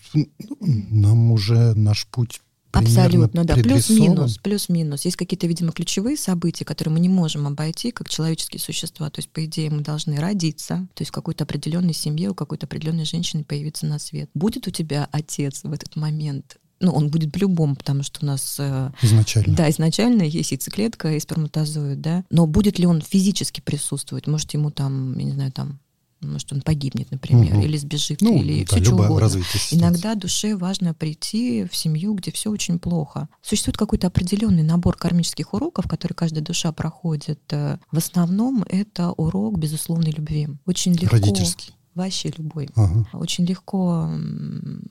нам 0.61 1.33
уже 1.33 1.75
наш 1.75 2.07
путь 2.07 2.41
Абсолютно, 2.71 3.45
да. 3.45 3.55
Плюс-минус, 3.55 4.39
плюс-минус. 4.39 5.05
Есть 5.05 5.17
какие-то, 5.17 5.47
видимо, 5.47 5.73
ключевые 5.73 6.17
события, 6.17 6.65
которые 6.65 6.93
мы 6.93 7.01
не 7.01 7.09
можем 7.09 7.47
обойти 7.47 7.93
как 7.93 8.09
человеческие 8.09 8.61
существа. 8.61 9.11
То 9.11 9.21
есть, 9.21 9.31
по 9.31 9.45
идее, 9.45 9.71
мы 9.71 9.81
должны 9.81 10.17
родиться, 10.17 10.87
то 10.95 11.03
есть 11.03 11.11
в 11.11 11.15
какой-то 11.15 11.45
определенной 11.45 11.93
семье, 11.93 12.31
у 12.31 12.35
какой-то 12.35 12.67
определенной 12.67 13.05
женщины 13.05 13.45
появиться 13.45 13.87
на 13.87 14.01
свет. 14.01 14.29
Будет 14.35 14.67
у 14.67 14.71
тебя 14.71 15.09
отец 15.13 15.63
в 15.63 15.73
этот 15.73 15.97
момент? 15.97 16.57
ну, 16.81 16.93
он 16.93 17.09
будет 17.09 17.33
по-любому, 17.33 17.77
потому 17.77 18.03
что 18.03 18.19
у 18.23 18.27
нас... 18.27 18.57
Э, 18.59 18.91
изначально. 19.01 19.57
Да, 19.57 19.71
изначально 19.71 20.23
есть 20.23 20.51
яйцеклетка 20.51 21.13
и 21.15 21.21
сперматозоид, 21.21 22.01
да. 22.01 22.25
Но 22.31 22.47
будет 22.47 22.79
ли 22.79 22.87
он 22.87 23.01
физически 23.01 23.61
присутствовать? 23.61 24.27
Может, 24.27 24.53
ему 24.53 24.71
там, 24.71 25.17
я 25.17 25.25
не 25.25 25.33
знаю, 25.33 25.53
там 25.53 25.79
может, 26.33 26.53
он 26.53 26.63
погибнет, 26.63 27.11
например, 27.11 27.55
угу. 27.55 27.63
или 27.63 27.77
сбежит, 27.77 28.21
ну, 28.21 28.37
или 28.37 28.65
да, 28.65 28.77
все 28.77 28.85
что 28.85 28.95
угодно. 28.95 29.31
Иногда 29.71 30.15
душе 30.15 30.57
важно 30.57 30.95
прийти 30.95 31.67
в 31.71 31.77
семью, 31.77 32.15
где 32.15 32.33
все 32.33 32.51
очень 32.51 32.79
плохо. 32.79 33.29
Существует 33.43 33.77
какой-то 33.77 34.07
определенный 34.09 34.63
набор 34.63 34.97
кармических 34.97 35.55
уроков, 35.55 35.87
которые 35.89 36.17
каждая 36.17 36.43
душа 36.43 36.73
проходит. 36.73 37.41
Э, 37.51 37.79
в 37.91 37.99
основном 37.99 38.65
это 38.69 39.13
урок 39.13 39.59
безусловной 39.59 40.11
любви. 40.11 40.49
Очень 40.67 40.95
легко. 40.95 41.17
Родительский 41.17 41.75
вообще 41.95 42.33
любой. 42.37 42.69
Ага. 42.75 43.07
Очень 43.13 43.45
легко 43.47 44.11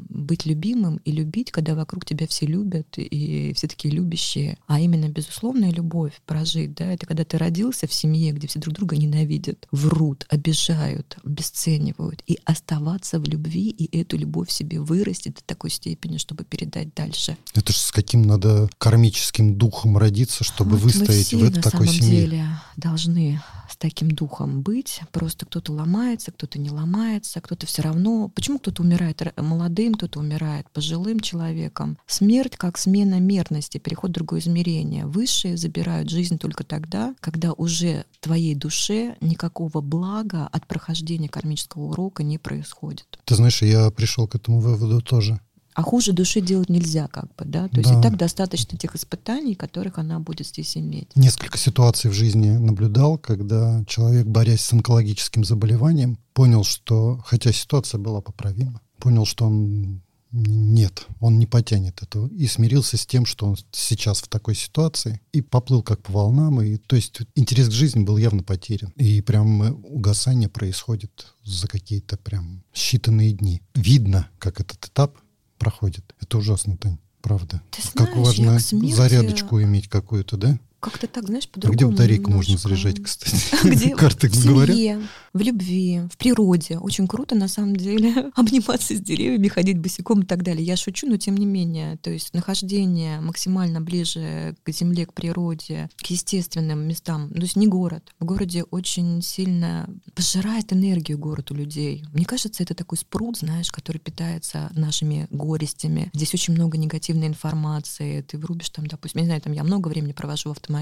быть 0.10 0.46
любимым 0.46 0.98
и 1.06 1.12
любить, 1.12 1.52
когда 1.52 1.76
вокруг 1.76 2.06
тебя 2.06 2.28
все 2.28 2.46
любят 2.46 2.88
и 2.98 3.54
все 3.56 3.68
такие 3.68 3.94
любящие. 3.94 4.58
А 4.68 4.80
именно 4.80 5.10
безусловная 5.10 5.72
любовь 5.72 6.14
прожить, 6.26 6.76
да, 6.76 6.86
это 6.86 7.06
когда 7.06 7.26
ты 7.26 7.38
родился 7.38 7.88
в 7.88 7.94
семье, 7.94 8.32
где 8.32 8.48
все 8.48 8.60
друг 8.60 8.76
друга 8.76 8.96
ненавидят, 8.96 9.68
врут, 9.72 10.26
обижают, 10.30 11.18
обесценивают, 11.24 12.24
и 12.28 12.40
оставаться 12.46 13.20
в 13.20 13.26
любви 13.26 13.70
и 13.70 13.98
эту 14.00 14.18
любовь 14.18 14.50
себе 14.50 14.80
вырастить 14.80 15.36
до 15.36 15.44
такой 15.44 15.70
степени, 15.70 16.18
чтобы 16.18 16.44
передать 16.44 16.94
дальше. 16.94 17.38
Это 17.54 17.74
же 17.74 17.80
с 17.80 17.92
каким 17.92 18.24
надо 18.24 18.70
кармическим 18.78 19.58
духом 19.58 19.98
родиться, 19.98 20.44
чтобы 20.44 20.78
вот 20.78 20.84
выстоять 20.84 21.28
все, 21.28 21.38
в 21.38 21.44
этой 21.44 21.62
такой 21.62 21.88
семье. 21.88 22.00
На 22.00 22.08
самом 22.08 22.30
деле 22.30 22.48
должны 22.78 23.42
с 23.74 23.78
таким 23.78 24.12
духом 24.12 24.62
быть. 24.62 25.02
Просто 25.12 25.46
кто-то 25.46 25.74
ломается, 25.74 26.32
кто-то 26.32 26.60
не 26.60 26.70
ломается, 26.70 27.42
кто-то 27.42 27.66
все 27.66 27.82
равно. 27.82 28.30
Почему 28.30 28.60
кто-то 28.60 28.84
умирает 28.84 29.22
молодым, 29.38 29.96
кто-то 29.96 30.20
умирает 30.20 30.70
пожилым 30.70 31.20
человеком? 31.20 31.98
Смерть 32.06 32.56
как 32.56 32.78
смена 32.78 33.20
мерности, 33.20 33.80
переход 33.80 34.12
в 34.12 34.14
другое 34.14 34.40
измерение. 34.40 35.06
Высшие 35.06 35.58
забирают 35.58 36.10
жизнь 36.10 36.38
только 36.38 36.64
тогда, 36.64 37.16
когда 37.20 37.54
уже 37.54 38.06
твоей 38.22 38.56
душе 38.56 39.16
никакого 39.22 39.82
блага 39.82 40.48
от 40.48 40.68
прохождения 40.68 41.30
кармического 41.30 41.84
урока 41.84 42.24
не 42.24 42.38
происходит. 42.38 43.20
Ты 43.26 43.36
знаешь, 43.36 43.62
я 43.62 43.90
пришел 43.90 44.28
к 44.28 44.36
этому 44.36 44.60
выводу 44.60 45.02
тоже. 45.02 45.40
А 45.74 45.82
хуже 45.82 46.14
души 46.14 46.42
делать 46.42 46.70
нельзя, 46.70 47.08
как 47.08 47.34
бы, 47.36 47.46
да? 47.46 47.68
То 47.68 47.76
да. 47.76 47.82
есть 47.82 47.92
и 47.92 48.02
так 48.02 48.18
достаточно 48.18 48.78
тех 48.78 48.96
испытаний, 48.96 49.56
которых 49.56 49.98
она 49.98 50.20
будет 50.20 50.48
здесь 50.48 50.78
иметь. 50.78 51.16
Несколько 51.16 51.58
ситуаций 51.58 52.10
в 52.10 52.14
жизни 52.14 52.52
наблюдал, 52.52 53.18
когда 53.18 53.84
человек, 53.88 54.28
борясь 54.28 54.62
с 54.62 54.74
онкологическим 54.74 55.44
заболеванием, 55.44 56.18
понял, 56.34 56.64
что, 56.64 57.20
хотя 57.26 57.52
ситуация 57.52 58.00
была 58.00 58.22
поправима, 58.22 58.82
понял, 59.00 59.26
что 59.26 59.46
он 59.46 60.02
нет, 60.34 61.06
он 61.20 61.38
не 61.38 61.46
потянет 61.46 62.02
этого. 62.02 62.28
И 62.28 62.48
смирился 62.48 62.98
с 62.98 63.06
тем, 63.06 63.26
что 63.26 63.46
он 63.46 63.56
сейчас 63.72 64.20
в 64.20 64.28
такой 64.28 64.56
ситуации. 64.56 65.22
И 65.32 65.42
поплыл 65.42 65.84
как 65.84 66.02
по 66.02 66.12
волнам. 66.12 66.60
И, 66.62 66.78
то 66.78 66.96
есть 66.96 67.20
интерес 67.36 67.70
к 67.70 67.72
жизни 67.72 68.04
был 68.04 68.18
явно 68.18 68.42
потерян. 68.42 68.92
И 68.96 69.22
прям 69.22 69.62
угасание 69.86 70.50
происходит 70.50 71.28
за 71.44 71.68
какие-то 71.68 72.18
прям 72.18 72.64
считанные 72.74 73.32
дни. 73.32 73.62
Видно, 73.76 74.28
как 74.40 74.60
этот 74.60 74.84
этап 74.84 75.20
проходит. 75.64 76.14
Это 76.20 76.38
ужасно, 76.38 76.76
Тань, 76.76 76.98
правда. 77.22 77.62
Ты 77.72 77.82
знаешь, 77.82 78.10
как 78.10 78.18
важно 78.18 78.60
зарядочку 78.60 79.62
иметь 79.62 79.88
какую-то, 79.88 80.36
да? 80.36 80.60
Как-то 80.84 81.08
так, 81.08 81.28
знаешь, 81.28 81.46
А 81.46 81.54
по-другому. 81.54 81.78
где 81.78 81.86
батарейку 81.86 82.30
можно 82.30 82.58
заряжать, 82.58 83.02
кстати? 83.02 83.36
Где? 83.64 83.96
Карты 83.96 84.28
в 84.28 84.36
семье, 84.36 85.02
в 85.34 85.40
любви, 85.40 86.02
в 86.12 86.18
природе. 86.18 86.78
Очень 86.78 87.08
круто, 87.08 87.36
на 87.36 87.48
самом 87.48 87.76
деле, 87.76 88.32
обниматься 88.36 88.94
с 88.96 89.00
деревьями, 89.00 89.48
ходить 89.48 89.80
босиком 89.80 90.22
и 90.24 90.26
так 90.26 90.44
далее. 90.44 90.66
Я 90.66 90.76
шучу, 90.76 91.08
но 91.08 91.16
тем 91.18 91.38
не 91.38 91.46
менее. 91.46 91.96
То 91.98 92.12
есть 92.12 92.34
нахождение 92.34 93.22
максимально 93.22 93.80
ближе 93.80 94.56
к 94.64 94.72
земле, 94.72 95.06
к 95.06 95.14
природе, 95.14 95.90
к 95.96 96.06
естественным 96.08 96.86
местам. 96.86 97.30
То 97.30 97.42
есть 97.42 97.56
не 97.56 97.68
город. 97.68 98.12
В 98.20 98.26
городе 98.26 98.64
очень 98.64 99.22
сильно 99.22 99.90
пожирает 100.16 100.74
энергию 100.74 101.18
город 101.18 101.52
у 101.52 101.56
людей. 101.56 102.04
Мне 102.12 102.26
кажется, 102.26 102.62
это 102.62 102.76
такой 102.76 102.98
спрут, 102.98 103.38
знаешь, 103.38 103.72
который 103.72 104.00
питается 104.00 104.70
нашими 104.76 105.28
горестями. 105.32 106.10
Здесь 106.14 106.34
очень 106.34 106.54
много 106.54 106.78
негативной 106.78 107.28
информации. 107.28 108.22
Ты 108.22 108.38
врубишь 108.38 108.70
там, 108.70 108.86
допустим, 108.86 109.20
я 109.20 109.22
не 109.24 109.28
знаю, 109.28 109.42
там 109.42 109.54
я 109.54 109.64
много 109.64 109.88
времени 109.88 110.12
провожу 110.12 110.50
в 110.50 110.52
автомобиле. 110.52 110.73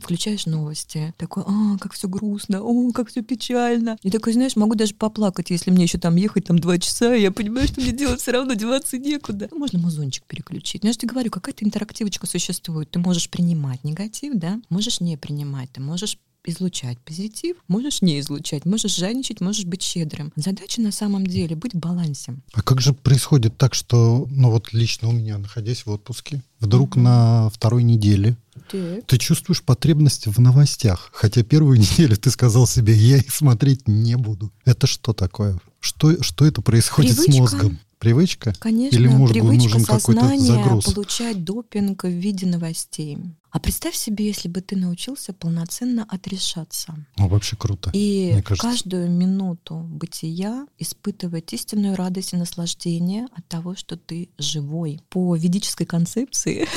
Включаешь 0.00 0.46
новости, 0.46 1.14
такой, 1.16 1.44
а, 1.46 1.78
как 1.78 1.92
все 1.92 2.08
грустно, 2.08 2.62
о, 2.62 2.92
как 2.92 3.08
все 3.08 3.22
печально. 3.22 3.96
И 4.02 4.10
такой, 4.10 4.32
знаешь, 4.32 4.56
могу 4.56 4.74
даже 4.74 4.94
поплакать, 4.94 5.50
если 5.50 5.70
мне 5.70 5.84
еще 5.84 5.98
там 5.98 6.16
ехать 6.16 6.46
там 6.46 6.58
два 6.58 6.78
часа, 6.78 7.14
и 7.14 7.22
я 7.22 7.30
понимаю, 7.30 7.68
что 7.68 7.80
мне 7.80 7.92
делать 7.92 8.20
все 8.20 8.32
равно 8.32 8.54
деваться 8.54 8.98
некуда. 8.98 9.48
Ну, 9.50 9.58
Можно 9.58 9.78
музончик 9.78 10.24
переключить. 10.24 10.82
Ну, 10.82 10.88
я 10.88 10.92
же 10.92 10.98
тебе 10.98 11.10
говорю, 11.10 11.30
какая-то 11.30 11.64
интерактивочка 11.64 12.26
существует. 12.26 12.90
Ты 12.90 12.98
можешь 12.98 13.30
принимать 13.30 13.84
негатив, 13.84 14.34
да, 14.34 14.60
можешь 14.70 15.00
не 15.00 15.16
принимать, 15.16 15.70
ты 15.72 15.80
можешь 15.80 16.18
излучать 16.48 16.98
позитив, 16.98 17.56
можешь 17.68 18.02
не 18.02 18.18
излучать, 18.20 18.64
можешь 18.64 18.96
жадничать, 18.96 19.40
можешь 19.40 19.64
быть 19.64 19.82
щедрым. 19.82 20.32
Задача 20.36 20.80
на 20.80 20.92
самом 20.92 21.26
деле 21.26 21.56
быть 21.56 21.74
в 21.74 21.78
балансе. 21.78 22.36
А 22.52 22.62
как 22.62 22.80
же 22.80 22.92
происходит 22.92 23.56
так, 23.56 23.74
что, 23.74 24.26
ну 24.30 24.50
вот 24.50 24.72
лично 24.72 25.08
у 25.08 25.12
меня, 25.12 25.38
находясь 25.38 25.84
в 25.86 25.90
отпуске, 25.90 26.42
вдруг 26.60 26.96
на 26.96 27.50
второй 27.50 27.82
неделе 27.82 28.36
Так. 28.70 29.06
ты 29.06 29.18
чувствуешь 29.18 29.62
потребность 29.62 30.26
в 30.26 30.40
новостях, 30.40 31.10
хотя 31.12 31.42
первую 31.42 31.78
неделю 31.80 32.16
ты 32.16 32.30
сказал 32.30 32.66
себе, 32.66 32.94
я 32.94 33.18
их 33.18 33.32
смотреть 33.32 33.86
не 33.86 34.16
буду. 34.16 34.50
Это 34.64 34.86
что 34.86 35.12
такое? 35.12 35.58
Что, 35.80 36.22
что 36.22 36.44
это 36.44 36.60
происходит 36.62 37.12
с 37.12 37.24
Привычка. 37.24 37.40
мозгом? 37.42 37.78
Привычка? 37.98 38.54
Конечно, 38.60 38.96
Или 38.96 39.08
мозгу 39.08 39.26
привычка 39.34 39.78
нужен 39.78 39.80
сознания 39.84 40.38
загруз? 40.38 40.84
получать 40.84 41.42
допинг 41.44 42.04
в 42.04 42.08
виде 42.08 42.46
новостей. 42.46 43.18
А 43.50 43.58
представь 43.58 43.96
себе, 43.96 44.26
если 44.26 44.48
бы 44.48 44.60
ты 44.60 44.76
научился 44.76 45.32
полноценно 45.32 46.06
отрешаться 46.08 46.94
Ну, 47.16 47.28
вообще 47.28 47.56
круто. 47.56 47.90
и 47.92 48.40
каждую 48.42 49.10
минуту 49.10 49.76
бытия 49.90 50.66
испытывать 50.78 51.52
истинную 51.52 51.96
радость 51.96 52.34
и 52.34 52.36
наслаждение 52.36 53.26
от 53.34 53.48
того, 53.48 53.74
что 53.74 53.96
ты 53.96 54.28
живой. 54.38 55.00
По 55.08 55.34
ведической 55.34 55.86
концепции, 55.86 56.68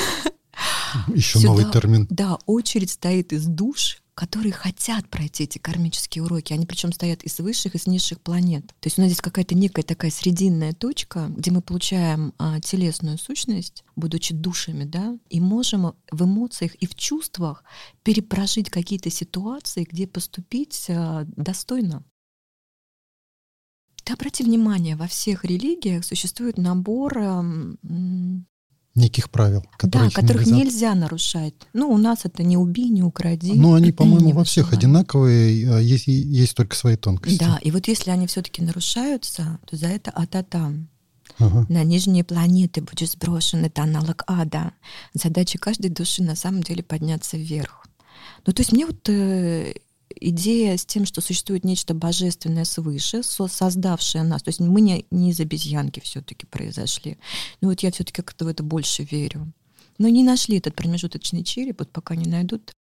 Еще 1.14 1.40
сюда- 1.40 1.48
новый 1.50 1.66
термин. 1.72 2.08
да, 2.10 2.38
очередь 2.46 2.90
стоит 2.90 3.32
из 3.34 3.46
душ, 3.46 4.01
которые 4.14 4.52
хотят 4.52 5.08
пройти 5.10 5.46
эти 5.46 5.58
кармические 5.58 6.24
уроки. 6.24 6.54
Они 6.54 6.66
причем 6.66 6.92
стоят 6.92 7.24
из 7.24 7.40
высших, 7.40 7.76
и 7.76 7.78
с 7.78 7.88
низших 7.88 8.20
планет. 8.22 8.68
То 8.80 8.88
есть 8.88 8.98
у 8.98 9.02
нас 9.02 9.10
здесь 9.10 9.22
какая-то 9.22 9.56
некая 9.56 9.84
такая 9.84 10.12
срединная 10.12 10.74
точка, 10.74 11.28
где 11.30 11.52
мы 11.52 11.62
получаем 11.62 12.34
а, 12.38 12.60
телесную 12.60 13.18
сущность, 13.18 13.84
будучи 13.96 14.34
душами, 14.34 14.84
да, 14.84 15.18
и 15.30 15.40
можем 15.40 15.94
в 16.12 16.24
эмоциях 16.24 16.76
и 16.76 16.88
в 16.88 16.96
чувствах 16.96 17.64
перепрожить 18.04 18.70
какие-то 18.70 19.10
ситуации, 19.10 19.88
где 19.90 20.08
поступить 20.08 20.88
а, 20.90 21.24
достойно. 21.26 22.04
Ты 24.04 24.14
обрати 24.14 24.44
внимание, 24.44 24.96
во 24.96 25.08
всех 25.08 25.46
религиях 25.46 26.04
существует 26.04 26.58
набор 26.58 27.18
Неких 28.94 29.30
правил, 29.30 29.64
которые 29.78 30.10
да, 30.10 30.22
которых 30.22 30.46
нельзя. 30.48 30.94
нарушать. 30.96 31.54
Ну, 31.72 31.90
у 31.92 31.98
нас 31.98 32.26
это 32.26 32.44
не 32.44 32.58
убей, 32.58 32.90
не 32.90 33.04
укради. 33.04 33.54
Но 33.54 33.74
они, 33.74 33.94
по-моему, 33.94 34.32
во 34.32 34.44
всех 34.44 34.74
одинаковые, 34.74 35.76
а 35.76 35.80
есть, 35.80 36.08
есть 36.08 36.56
только 36.56 36.76
свои 36.76 36.98
тонкости. 36.98 37.40
Да, 37.40 37.58
и 37.62 37.72
вот 37.72 37.88
если 37.88 38.12
они 38.12 38.28
все-таки 38.28 38.62
нарушаются, 38.62 39.60
то 39.66 39.78
за 39.78 39.88
это 39.88 40.12
ататам. 40.12 40.90
Ага. 41.40 41.66
На 41.70 41.84
нижние 41.86 42.26
планеты 42.26 42.82
будешь 42.82 43.12
сброшен, 43.12 43.64
это 43.64 43.84
аналог 43.84 44.24
ада. 44.28 44.74
Задача 45.14 45.58
каждой 45.58 45.90
души 45.90 46.22
на 46.22 46.36
самом 46.36 46.62
деле 46.62 46.84
подняться 46.84 47.38
вверх. 47.38 47.86
Ну, 48.46 48.54
то 48.54 48.62
есть 48.62 48.74
мне 48.74 48.86
вот 48.86 49.08
э, 49.08 49.74
идея 50.20 50.78
с 50.78 50.86
тем, 50.86 51.06
что 51.06 51.22
существует 51.22 51.64
нечто 51.64 51.94
божественное 51.94 52.66
свыше, 52.66 53.24
со- 53.24 53.48
создавшее 53.48 54.24
нас. 54.24 54.44
То 54.44 54.50
есть 54.50 54.60
мы 54.60 54.82
не, 54.82 55.06
не 55.12 55.32
из 55.32 55.40
обезьянки 55.40 56.00
все-таки 56.00 56.46
произошли. 56.46 57.18
Ну 57.62 57.70
вот 57.70 57.82
я 57.82 57.92
все-таки 57.92 58.22
как-то 58.22 58.46
в 58.46 58.48
это 58.48 58.64
больше 58.64 59.04
верю. 59.04 59.52
Но 59.98 60.08
не 60.10 60.24
нашли 60.24 60.58
этот 60.58 60.76
промежуточный 60.76 61.44
череп, 61.44 61.80
вот 61.80 61.92
пока 61.92 62.16
не 62.16 62.30
найдут. 62.30 62.74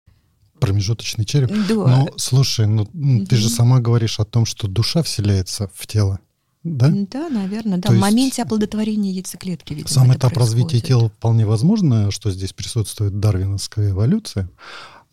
Промежуточный 0.59 1.25
череп. 1.25 1.49
Да. 1.67 1.75
Ну, 1.75 2.09
слушай, 2.17 2.67
ну 2.67 2.87
м, 2.93 3.25
ты 3.25 3.35
же 3.35 3.49
сама 3.49 3.79
говоришь 3.79 4.19
о 4.19 4.25
том, 4.25 4.45
что 4.45 4.67
душа 4.67 5.01
вселяется 5.03 5.69
в 5.73 5.87
тело. 5.87 6.19
Да? 6.63 6.89
Да, 6.91 7.29
наверное, 7.29 7.77
да. 7.77 7.89
То 7.89 7.95
В 7.95 7.97
моменте 7.99 8.43
оплодотворения 8.43 9.11
яйцеклетки, 9.11 9.73
видимо, 9.73 9.89
Сам 9.89 10.13
этап 10.13 10.37
развития 10.37 10.79
тела 10.79 11.09
вполне 11.09 11.45
возможно, 11.45 12.11
что 12.11 12.29
здесь 12.29 12.53
присутствует 12.53 13.19
дарвиновская 13.19 13.89
эволюция. 13.91 14.47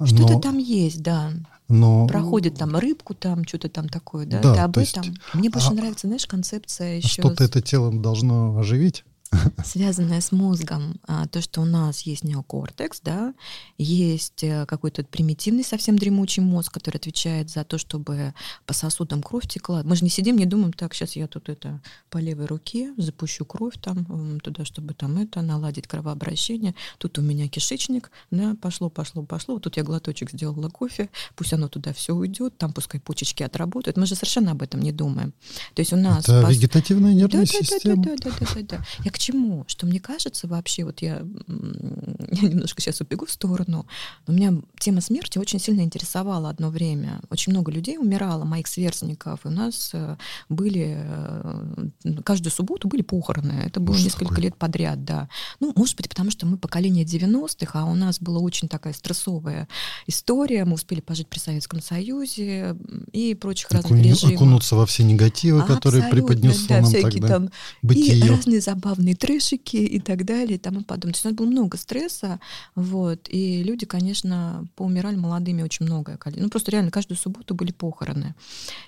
Что-то 0.04 0.34
но, 0.34 0.40
там 0.40 0.58
есть, 0.58 1.02
да. 1.02 1.32
Но 1.68 2.06
Проходит 2.06 2.56
там 2.56 2.76
рыбку, 2.76 3.14
там 3.14 3.46
что-то 3.46 3.68
там 3.68 3.88
такое, 3.88 4.26
да? 4.26 4.40
Да, 4.40 4.54
Ты 4.54 4.60
об 4.60 4.74
то 4.74 4.80
есть, 4.80 4.96
этом. 4.96 5.14
Мне 5.34 5.50
больше 5.50 5.70
а- 5.70 5.74
нравится, 5.74 6.06
знаешь, 6.06 6.26
концепция 6.26 6.96
еще 6.96 7.22
что-то 7.22 7.44
это 7.44 7.60
тело 7.60 7.92
должно 7.92 8.58
оживить. 8.58 9.04
связанная 9.64 10.20
с 10.20 10.32
мозгом. 10.32 11.00
А, 11.06 11.26
то, 11.26 11.40
что 11.40 11.60
у 11.60 11.64
нас 11.64 12.02
есть 12.02 12.24
неокортекс, 12.24 13.00
да, 13.00 13.34
есть 13.76 14.42
э, 14.42 14.66
какой-то 14.66 15.04
примитивный 15.04 15.64
совсем 15.64 15.98
дремучий 15.98 16.42
мозг, 16.42 16.72
который 16.72 16.96
отвечает 16.96 17.50
за 17.50 17.64
то, 17.64 17.78
чтобы 17.78 18.34
по 18.66 18.74
сосудам 18.74 19.22
кровь 19.22 19.46
текла. 19.46 19.82
Мы 19.84 19.96
же 19.96 20.04
не 20.04 20.10
сидим, 20.10 20.36
не 20.36 20.46
думаем, 20.46 20.72
так, 20.72 20.94
сейчас 20.94 21.16
я 21.16 21.26
тут 21.26 21.48
это 21.48 21.80
по 22.10 22.18
левой 22.18 22.46
руке 22.46 22.92
запущу 22.96 23.44
кровь 23.44 23.74
там 23.80 24.40
туда, 24.40 24.64
чтобы 24.64 24.94
там 24.94 25.18
это 25.18 25.42
наладить 25.42 25.86
кровообращение. 25.86 26.74
Тут 26.98 27.18
у 27.18 27.22
меня 27.22 27.48
кишечник, 27.48 28.10
да, 28.30 28.56
пошло, 28.60 28.90
пошло, 28.90 29.22
пошло. 29.22 29.54
Вот 29.54 29.64
тут 29.64 29.76
я 29.76 29.82
глоточек 29.82 30.30
сделала 30.30 30.68
кофе, 30.68 31.10
пусть 31.36 31.52
оно 31.52 31.68
туда 31.68 31.92
все 31.92 32.14
уйдет, 32.14 32.56
там 32.56 32.72
пускай 32.72 33.00
почечки 33.00 33.42
отработают. 33.42 33.96
Мы 33.96 34.06
же 34.06 34.14
совершенно 34.14 34.52
об 34.52 34.62
этом 34.62 34.80
не 34.80 34.92
думаем. 34.92 35.32
То 35.74 35.80
есть 35.80 35.92
у 35.92 35.96
нас 35.96 36.24
это 36.24 36.42
по 36.42 36.50
вегетативная 36.50 37.12
нервная 37.12 37.42
да, 37.42 37.46
система. 37.46 38.02
Да, 38.04 38.14
да, 38.16 38.30
да, 38.30 38.36
да, 38.40 38.46
да, 38.54 38.62
да. 38.78 38.84
Я 39.04 39.10
к 39.18 39.20
чему? 39.20 39.64
Что 39.66 39.84
мне 39.86 39.98
кажется 39.98 40.46
вообще, 40.46 40.84
вот 40.84 41.02
я, 41.02 41.24
я 41.48 42.48
немножко 42.48 42.80
сейчас 42.80 43.00
убегу 43.00 43.26
в 43.26 43.30
сторону, 43.32 43.84
но 44.26 44.32
меня 44.32 44.54
тема 44.78 45.00
смерти 45.00 45.38
очень 45.38 45.58
сильно 45.58 45.80
интересовала 45.80 46.50
одно 46.50 46.70
время. 46.70 47.20
Очень 47.30 47.52
много 47.52 47.72
людей 47.72 47.98
умирало, 47.98 48.44
моих 48.44 48.68
сверстников, 48.68 49.44
и 49.44 49.48
у 49.48 49.50
нас 49.50 49.90
э, 49.92 50.16
были, 50.48 50.98
э, 51.00 52.22
каждую 52.24 52.52
субботу 52.52 52.86
были 52.86 53.02
похороны. 53.02 53.52
Это 53.66 53.80
было 53.80 53.94
Ужас 53.94 54.04
несколько 54.04 54.28
какой. 54.28 54.44
лет 54.44 54.56
подряд, 54.56 55.04
да. 55.04 55.28
Ну, 55.58 55.72
может 55.74 55.96
быть, 55.96 56.08
потому 56.08 56.30
что 56.30 56.46
мы 56.46 56.56
поколение 56.56 57.04
90-х, 57.04 57.80
а 57.80 57.86
у 57.86 57.96
нас 57.96 58.20
была 58.20 58.38
очень 58.38 58.68
такая 58.68 58.92
стрессовая 58.92 59.66
история. 60.06 60.64
Мы 60.64 60.74
успели 60.74 61.00
пожить 61.00 61.26
при 61.28 61.38
Советском 61.40 61.82
Союзе 61.82 62.76
и 63.12 63.34
прочих 63.34 63.70
разных 63.72 63.92
Окуни- 63.98 64.10
режимах. 64.10 64.36
окунуться 64.36 64.76
во 64.76 64.86
все 64.86 65.02
негативы, 65.02 65.62
которые 65.64 66.04
Абсолютно, 66.04 66.10
преподнесло 66.34 66.66
да, 66.68 66.74
нам 66.82 66.84
всякие 66.84 67.10
тогда 67.10 67.28
там 67.28 67.46
и 67.46 67.50
бытие. 67.86 68.30
разные 68.30 68.60
забавные 68.60 69.07
трэшики 69.14 69.76
и 69.76 70.00
так 70.00 70.24
далее 70.24 70.56
и 70.56 70.58
тому 70.58 70.82
подобное. 70.82 71.12
То 71.12 71.16
есть 71.16 71.26
у 71.26 71.28
нас 71.28 71.36
было 71.36 71.46
много 71.46 71.76
стресса, 71.76 72.40
вот, 72.74 73.28
и 73.28 73.62
люди, 73.62 73.86
конечно, 73.86 74.66
поумирали 74.76 75.16
молодыми 75.16 75.62
очень 75.62 75.86
многое. 75.86 76.18
Ну, 76.36 76.48
просто 76.48 76.70
реально 76.70 76.90
каждую 76.90 77.18
субботу 77.18 77.54
были 77.54 77.72
похороны. 77.72 78.34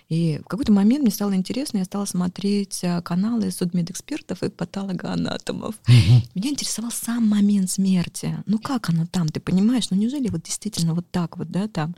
И 0.08 0.40
в 0.44 0.48
какой-то 0.48 0.72
момент 0.72 1.02
мне 1.02 1.12
стало 1.12 1.34
интересно, 1.34 1.78
я 1.78 1.84
стала 1.84 2.04
смотреть 2.04 2.80
а, 2.84 3.00
каналы 3.02 3.50
судмедэкспертов 3.50 4.42
и 4.42 4.48
патологоанатомов. 4.50 5.74
Мгм. 5.86 6.22
Меня 6.34 6.50
интересовал 6.50 6.90
сам 6.90 7.26
момент 7.26 7.70
смерти. 7.70 8.36
Ну 8.46 8.58
как 8.58 8.88
оно 8.90 9.06
там, 9.06 9.28
ты 9.28 9.40
понимаешь? 9.40 9.90
Ну 9.90 9.96
неужели 9.96 10.28
вот 10.28 10.42
действительно 10.42 10.94
вот 10.94 11.06
так 11.10 11.36
вот, 11.36 11.50
да, 11.50 11.68
там? 11.68 11.94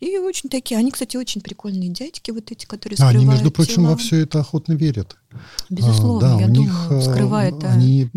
И 0.00 0.18
очень 0.18 0.48
такие, 0.48 0.78
они, 0.78 0.90
кстати, 0.90 1.16
очень 1.16 1.40
прикольные 1.40 1.88
дядьки 1.90 2.30
вот 2.30 2.50
эти, 2.50 2.66
которые 2.66 2.98
А, 3.00 3.08
Они, 3.08 3.24
между 3.24 3.50
прочим, 3.50 3.76
тела. 3.76 3.90
во 3.90 3.96
все 3.96 4.18
это 4.18 4.40
охотно 4.40 4.72
верят. 4.72 5.16
Безусловно, 5.70 6.34
А, 6.34 6.36
да, 6.36 6.40
я 6.40 6.46
у 6.46 6.50
них 6.50 6.68
думаю, 6.70 6.98
а, 6.98 7.00
скрывает... 7.02 7.64
а, 7.64 7.68
они 7.72 8.10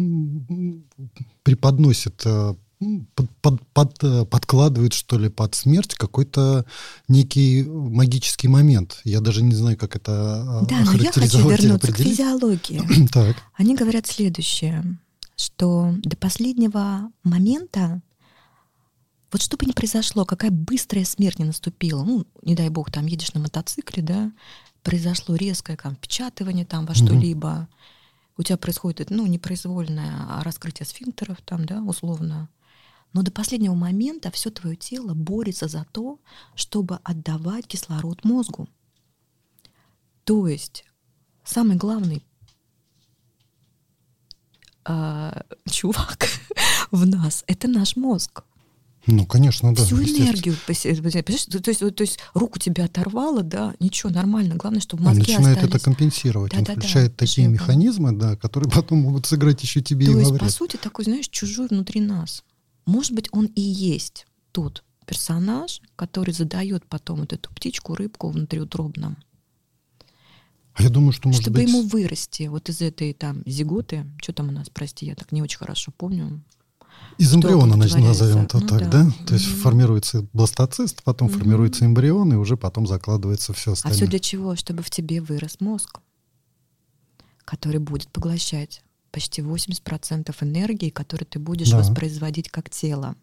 преподносят, 1.44 2.26
м, 2.26 2.58
под- 3.16 3.30
под- 3.42 3.68
под- 3.74 4.04
э, 4.04 4.26
подкладывают, 4.26 4.94
что 4.94 5.18
ли, 5.18 5.30
под 5.30 5.56
смерть 5.56 5.96
какой-то 5.96 6.66
некий 7.08 7.64
магический 7.64 8.48
момент. 8.48 9.00
Я 9.04 9.22
даже 9.22 9.42
не 9.44 9.56
знаю, 9.56 9.78
как 9.78 9.96
это 9.96 10.62
а, 10.62 10.66
Да, 10.66 10.82
но 10.86 10.94
я 10.94 11.12
хочу 11.12 11.50
вернуться 11.50 11.92
к 11.92 11.98
физиологии. 11.98 13.08
Так. 13.14 13.38
Они 13.56 13.76
говорят 13.76 14.08
следующее, 14.08 14.84
что 15.38 15.94
до 16.04 16.18
последнего 16.18 17.10
момента 17.24 18.02
вот 19.32 19.42
что 19.42 19.58
бы 19.58 19.66
ни 19.66 19.72
произошло, 19.72 20.24
какая 20.26 20.52
быстрая 20.52 21.04
смерть 21.04 21.40
не 21.40 21.46
наступила, 21.46 22.04
ну, 22.04 22.26
не 22.44 22.56
дай 22.56 22.70
бог, 22.70 22.92
там 22.92 23.06
едешь 23.06 23.34
на 23.34 23.42
мотоцикле, 23.42 24.02
да, 24.04 24.32
произошло 24.86 25.36
резкое 25.36 25.76
там, 25.76 25.96
впечатывание 25.96 26.64
там 26.64 26.86
во 26.86 26.94
что-либо, 26.94 27.68
у 28.38 28.44
тебя 28.44 28.58
происходит, 28.58 29.10
ну, 29.10 29.26
непроизвольное 29.26 30.14
а 30.30 30.44
раскрытие 30.44 30.86
сфинктеров 30.86 31.42
там, 31.42 31.66
да, 31.66 31.82
условно, 31.82 32.50
Но 33.14 33.24
до 33.24 33.32
последнего 33.32 33.74
момента 33.74 34.30
все 34.30 34.52
твое 34.52 34.76
тело 34.76 35.14
борется 35.14 35.68
за 35.68 35.86
то, 35.92 36.20
чтобы 36.54 37.00
отдавать 37.04 37.66
кислород 37.66 38.24
мозгу. 38.26 38.68
То 40.24 40.48
есть 40.48 40.86
самый 41.44 41.78
главный 41.78 42.24
э, 44.86 45.42
чувак 45.70 46.28
в 46.92 47.08
нас 47.08 47.44
это 47.48 47.68
наш 47.68 47.96
мозг. 47.96 48.44
Ну, 49.08 49.26
конечно, 49.26 49.74
да. 49.74 49.84
Всю 49.84 49.98
энергию, 49.98 50.56
то 50.66 50.72
есть, 50.72 50.84
то 50.84 52.02
есть 52.02 52.20
руку 52.34 52.58
тебя 52.58 52.86
оторвало, 52.86 53.44
да, 53.44 53.76
ничего, 53.80 54.12
нормально. 54.12 54.56
Главное, 54.56 54.82
чтобы 54.82 55.04
мозги 55.04 55.22
Он 55.22 55.28
начинает 55.28 55.58
остались. 55.58 55.76
это 55.76 55.84
компенсировать. 55.84 56.52
Да, 56.52 56.58
Он 56.60 56.64
да, 56.64 56.74
включает 56.74 57.12
да, 57.12 57.18
такие 57.18 57.48
механизмы, 57.48 58.14
да, 58.14 58.36
которые 58.36 58.72
потом 58.72 59.00
могут 59.00 59.28
сыграть 59.28 59.62
еще 59.62 59.82
тебе 59.82 60.08
то 60.08 60.14
и 60.14 60.16
есть, 60.20 60.32
вред. 60.32 60.42
по 60.42 60.50
сути, 60.50 60.78
такой, 60.78 61.06
знаешь, 61.06 61.28
чужой 61.30 61.68
внутри 61.68 62.02
нас. 62.02 62.44
Может 62.86 63.14
быть, 63.14 63.30
он 63.32 63.46
и 63.46 63.62
есть 63.62 64.26
тот 64.52 64.84
персонаж, 65.06 65.82
который 65.96 66.34
задает 66.34 66.86
потом 66.88 67.20
вот 67.20 67.34
эту 67.34 67.54
птичку, 67.54 67.94
рыбку 67.96 68.30
внутриутробном. 68.30 69.18
А 70.74 70.84
я 70.84 70.90
думаю, 70.90 71.14
что 71.14 71.30
может 71.30 71.44
Чтобы 71.44 71.62
быть... 71.62 71.70
ему 71.70 71.84
вырасти 71.84 72.48
вот 72.48 72.70
из 72.70 72.82
этой 72.82 73.14
там 73.14 73.44
зиготы, 73.46 74.06
что 74.22 74.34
там 74.34 74.50
у 74.50 74.52
нас, 74.52 74.70
прости, 74.70 75.06
я 75.06 75.16
так 75.16 75.32
не 75.32 75.42
очень 75.42 75.58
хорошо 75.58 75.94
помню, 75.96 76.42
из 77.18 77.34
эмбриона, 77.34 77.76
назовем 77.76 78.44
это 78.44 78.60
ну, 78.60 78.68
так, 78.68 78.90
да. 78.90 79.04
да? 79.04 79.12
То 79.26 79.34
есть 79.34 79.48
mm-hmm. 79.48 79.62
формируется 79.62 80.26
бластоцист, 80.34 81.04
потом 81.04 81.28
mm-hmm. 81.28 81.38
формируется 81.38 81.86
эмбрион, 81.86 82.34
и 82.34 82.36
уже 82.36 82.58
потом 82.58 82.88
закладывается 82.88 83.54
все 83.54 83.74
остальное. 83.74 83.96
А 83.96 83.98
все 83.98 84.08
для 84.08 84.20
чего? 84.20 84.56
Чтобы 84.56 84.84
в 84.84 84.90
тебе 84.90 85.22
вырос 85.22 85.58
мозг, 85.60 86.00
который 87.46 87.80
будет 87.80 88.10
поглощать 88.10 88.82
почти 89.12 89.42
80% 89.42 90.36
энергии, 90.42 90.90
которую 90.90 91.26
ты 91.26 91.40
будешь 91.40 91.70
да. 91.70 91.78
воспроизводить 91.78 92.50
как 92.50 92.70
тело. 92.70 93.16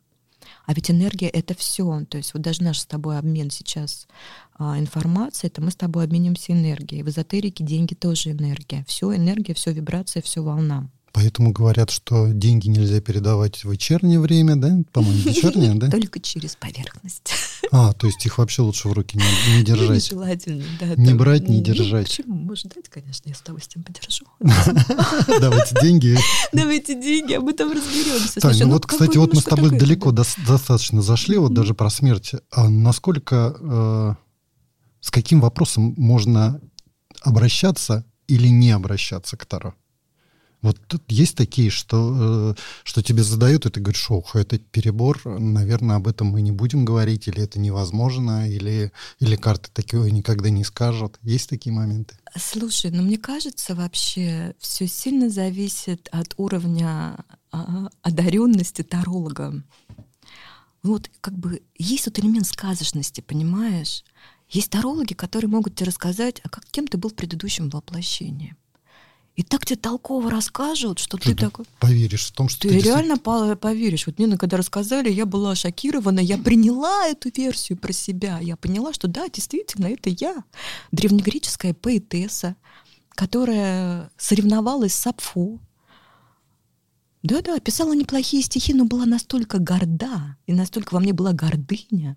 А 0.64 0.74
ведь 0.74 0.90
энергия— 0.90 1.28
это 1.28 1.54
все. 1.54 2.04
То 2.08 2.16
есть 2.16 2.34
вот 2.34 2.42
даже 2.42 2.62
наш 2.62 2.78
с 2.78 2.86
тобой 2.86 3.18
обмен 3.18 3.50
сейчас 3.50 4.08
а, 4.54 4.78
информацией, 4.78 5.48
это 5.48 5.60
мы 5.60 5.70
с 5.70 5.76
тобой 5.76 6.04
обменимся 6.04 6.52
энергией. 6.52 7.02
В 7.02 7.08
эзотерике 7.08 7.62
деньги 7.62 7.94
тоже 7.94 8.30
энергия. 8.30 8.84
Все 8.88 9.14
энергия, 9.14 9.54
все 9.54 9.72
вибрация, 9.72 10.22
все 10.22 10.42
волна. 10.42 10.88
Поэтому 11.12 11.52
говорят, 11.52 11.90
что 11.90 12.28
деньги 12.28 12.68
нельзя 12.68 13.00
передавать 13.02 13.64
в 13.64 13.70
вечернее 13.70 14.18
время, 14.18 14.56
да? 14.56 14.78
По-моему, 14.92 15.18
вечернее, 15.18 15.74
да? 15.76 15.90
Только 15.90 16.20
через 16.20 16.56
поверхность. 16.56 17.32
А, 17.70 17.92
то 17.92 18.06
есть 18.06 18.24
их 18.24 18.38
вообще 18.38 18.62
лучше 18.62 18.88
в 18.88 18.92
руки 18.92 19.18
не, 19.18 19.58
не 19.58 19.62
держать. 19.64 20.10
Нежелательно, 20.10 20.64
да. 20.80 20.86
Не 20.96 21.08
там, 21.08 21.18
брать, 21.18 21.48
не 21.48 21.60
держать. 21.60 22.06
Ну, 22.18 22.24
почему? 22.24 22.34
Может 22.34 22.74
дать, 22.74 22.88
конечно, 22.88 23.28
я 23.28 23.34
с 23.34 23.42
удовольствием 23.42 23.84
подержу. 23.84 24.24
Давайте 25.40 25.76
деньги. 25.82 26.16
Давайте 26.52 27.00
деньги, 27.00 27.34
об 27.34 27.46
этом 27.46 27.72
разберемся. 27.72 28.40
Тань, 28.40 28.58
ну 28.60 28.72
вот, 28.72 28.86
кстати, 28.86 29.18
вот 29.18 29.34
мы 29.34 29.42
с 29.42 29.44
тобой 29.44 29.70
далеко 29.70 30.12
достаточно 30.12 31.02
зашли, 31.02 31.36
вот 31.36 31.52
даже 31.52 31.74
про 31.74 31.90
смерть. 31.90 32.32
А 32.50 32.70
насколько, 32.70 33.54
э, 33.60 34.14
с 35.00 35.10
каким 35.10 35.42
вопросом 35.42 35.94
можно 35.98 36.58
обращаться 37.20 38.06
или 38.28 38.48
не 38.48 38.70
обращаться 38.70 39.36
к 39.36 39.44
Таро? 39.44 39.74
Вот 40.62 40.78
тут 40.86 41.02
есть 41.08 41.36
такие, 41.36 41.70
что, 41.70 42.54
э, 42.56 42.60
что 42.84 43.02
тебе 43.02 43.24
задают, 43.24 43.66
и 43.66 43.70
ты 43.70 43.80
говоришь, 43.80 44.10
ох, 44.10 44.36
это 44.36 44.58
перебор, 44.58 45.20
наверное, 45.24 45.96
об 45.96 46.06
этом 46.06 46.28
мы 46.28 46.40
не 46.40 46.52
будем 46.52 46.84
говорить, 46.84 47.26
или 47.26 47.42
это 47.42 47.58
невозможно, 47.58 48.48
или, 48.48 48.92
или 49.18 49.36
карты 49.36 49.70
такого 49.72 50.06
никогда 50.06 50.50
не 50.50 50.62
скажут. 50.62 51.18
Есть 51.22 51.48
такие 51.48 51.74
моменты? 51.74 52.14
Слушай, 52.36 52.92
ну 52.92 53.02
мне 53.02 53.18
кажется, 53.18 53.74
вообще 53.74 54.54
все 54.60 54.86
сильно 54.86 55.28
зависит 55.28 56.08
от 56.12 56.34
уровня 56.36 57.16
а, 57.50 57.88
одаренности 58.02 58.82
таролога. 58.82 59.64
Вот 60.84 61.10
как 61.20 61.34
бы 61.36 61.62
есть 61.76 62.06
вот 62.06 62.18
элемент 62.20 62.46
сказочности, 62.46 63.20
понимаешь? 63.20 64.04
Есть 64.48 64.70
тарологи, 64.70 65.14
которые 65.14 65.48
могут 65.48 65.74
тебе 65.74 65.88
рассказать, 65.88 66.40
а 66.44 66.48
как 66.48 66.64
кем 66.66 66.86
ты 66.86 66.98
был 66.98 67.10
в 67.10 67.14
предыдущем 67.14 67.68
воплощении. 67.68 68.54
И 69.34 69.42
так 69.42 69.64
тебе 69.64 69.78
толково 69.78 70.30
расскажут, 70.30 70.98
что, 70.98 71.16
что 71.16 71.28
ты, 71.28 71.34
ты 71.34 71.46
такой... 71.46 71.64
Поверишь 71.80 72.26
в 72.26 72.32
том, 72.32 72.50
что 72.50 72.62
ты... 72.62 72.68
Ты 72.68 72.80
реально 72.80 73.14
действительно... 73.14 73.56
поверишь. 73.56 74.06
Вот 74.06 74.18
мне 74.18 74.36
когда 74.36 74.58
рассказали, 74.58 75.10
я 75.10 75.24
была 75.24 75.54
шокирована, 75.54 76.20
я 76.20 76.36
приняла 76.36 77.06
эту 77.06 77.30
версию 77.34 77.78
про 77.78 77.92
себя. 77.92 78.38
Я 78.40 78.56
поняла, 78.56 78.92
что 78.92 79.08
да, 79.08 79.28
действительно, 79.28 79.86
это 79.86 80.10
я. 80.10 80.44
Древнегреческая 80.92 81.72
поэтесса, 81.72 82.56
которая 83.10 84.10
соревновалась 84.18 84.92
с 84.92 84.98
Сапфо. 84.98 85.58
Да-да, 87.22 87.58
писала 87.60 87.94
неплохие 87.94 88.42
стихи, 88.42 88.74
но 88.74 88.84
была 88.84 89.06
настолько 89.06 89.58
горда, 89.58 90.36
и 90.46 90.52
настолько 90.52 90.92
во 90.92 91.00
мне 91.00 91.12
была 91.14 91.32
гордыня, 91.32 92.16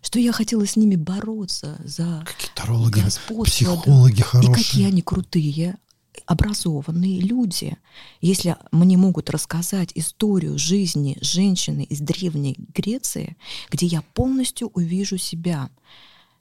что 0.00 0.20
я 0.20 0.30
хотела 0.30 0.64
с 0.66 0.76
ними 0.76 0.94
бороться 0.94 1.80
за 1.84 2.22
Какие 2.26 2.50
тарологи, 2.54 3.02
психологи 3.44 4.18
да. 4.18 4.24
хорошие. 4.24 4.52
И 4.52 4.54
какие 4.54 4.86
они 4.86 5.02
крутые 5.02 5.78
образованные 6.26 7.20
люди. 7.20 7.76
Если 8.20 8.56
мне 8.70 8.96
могут 8.96 9.30
рассказать 9.30 9.92
историю 9.94 10.58
жизни 10.58 11.16
женщины 11.20 11.84
из 11.84 12.00
Древней 12.00 12.56
Греции, 12.74 13.36
где 13.70 13.86
я 13.86 14.02
полностью 14.14 14.68
увижу 14.74 15.18
себя, 15.18 15.70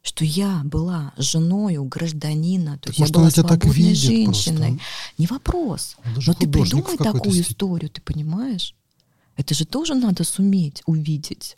что 0.04 0.26
я 0.26 0.62
была 0.64 1.14
женою 1.18 1.84
гражданина, 1.84 2.78
то 2.80 2.90
так 2.90 2.98
есть 2.98 3.16
может, 3.16 3.38
я 3.38 3.44
была 3.44 3.58
свободной 3.58 3.94
женщиной. 3.94 4.68
Просто. 4.70 4.84
Не 5.18 5.28
вопрос. 5.28 5.98
Но 6.26 6.34
ты 6.34 6.48
придумай 6.48 6.98
такую 6.98 7.22
степени. 7.22 7.42
историю, 7.42 7.90
ты 7.90 8.02
понимаешь? 8.02 8.76
Это 9.38 9.54
же 9.54 9.66
тоже 9.66 9.96
надо 9.96 10.24
суметь 10.24 10.82
увидеть. 10.86 11.56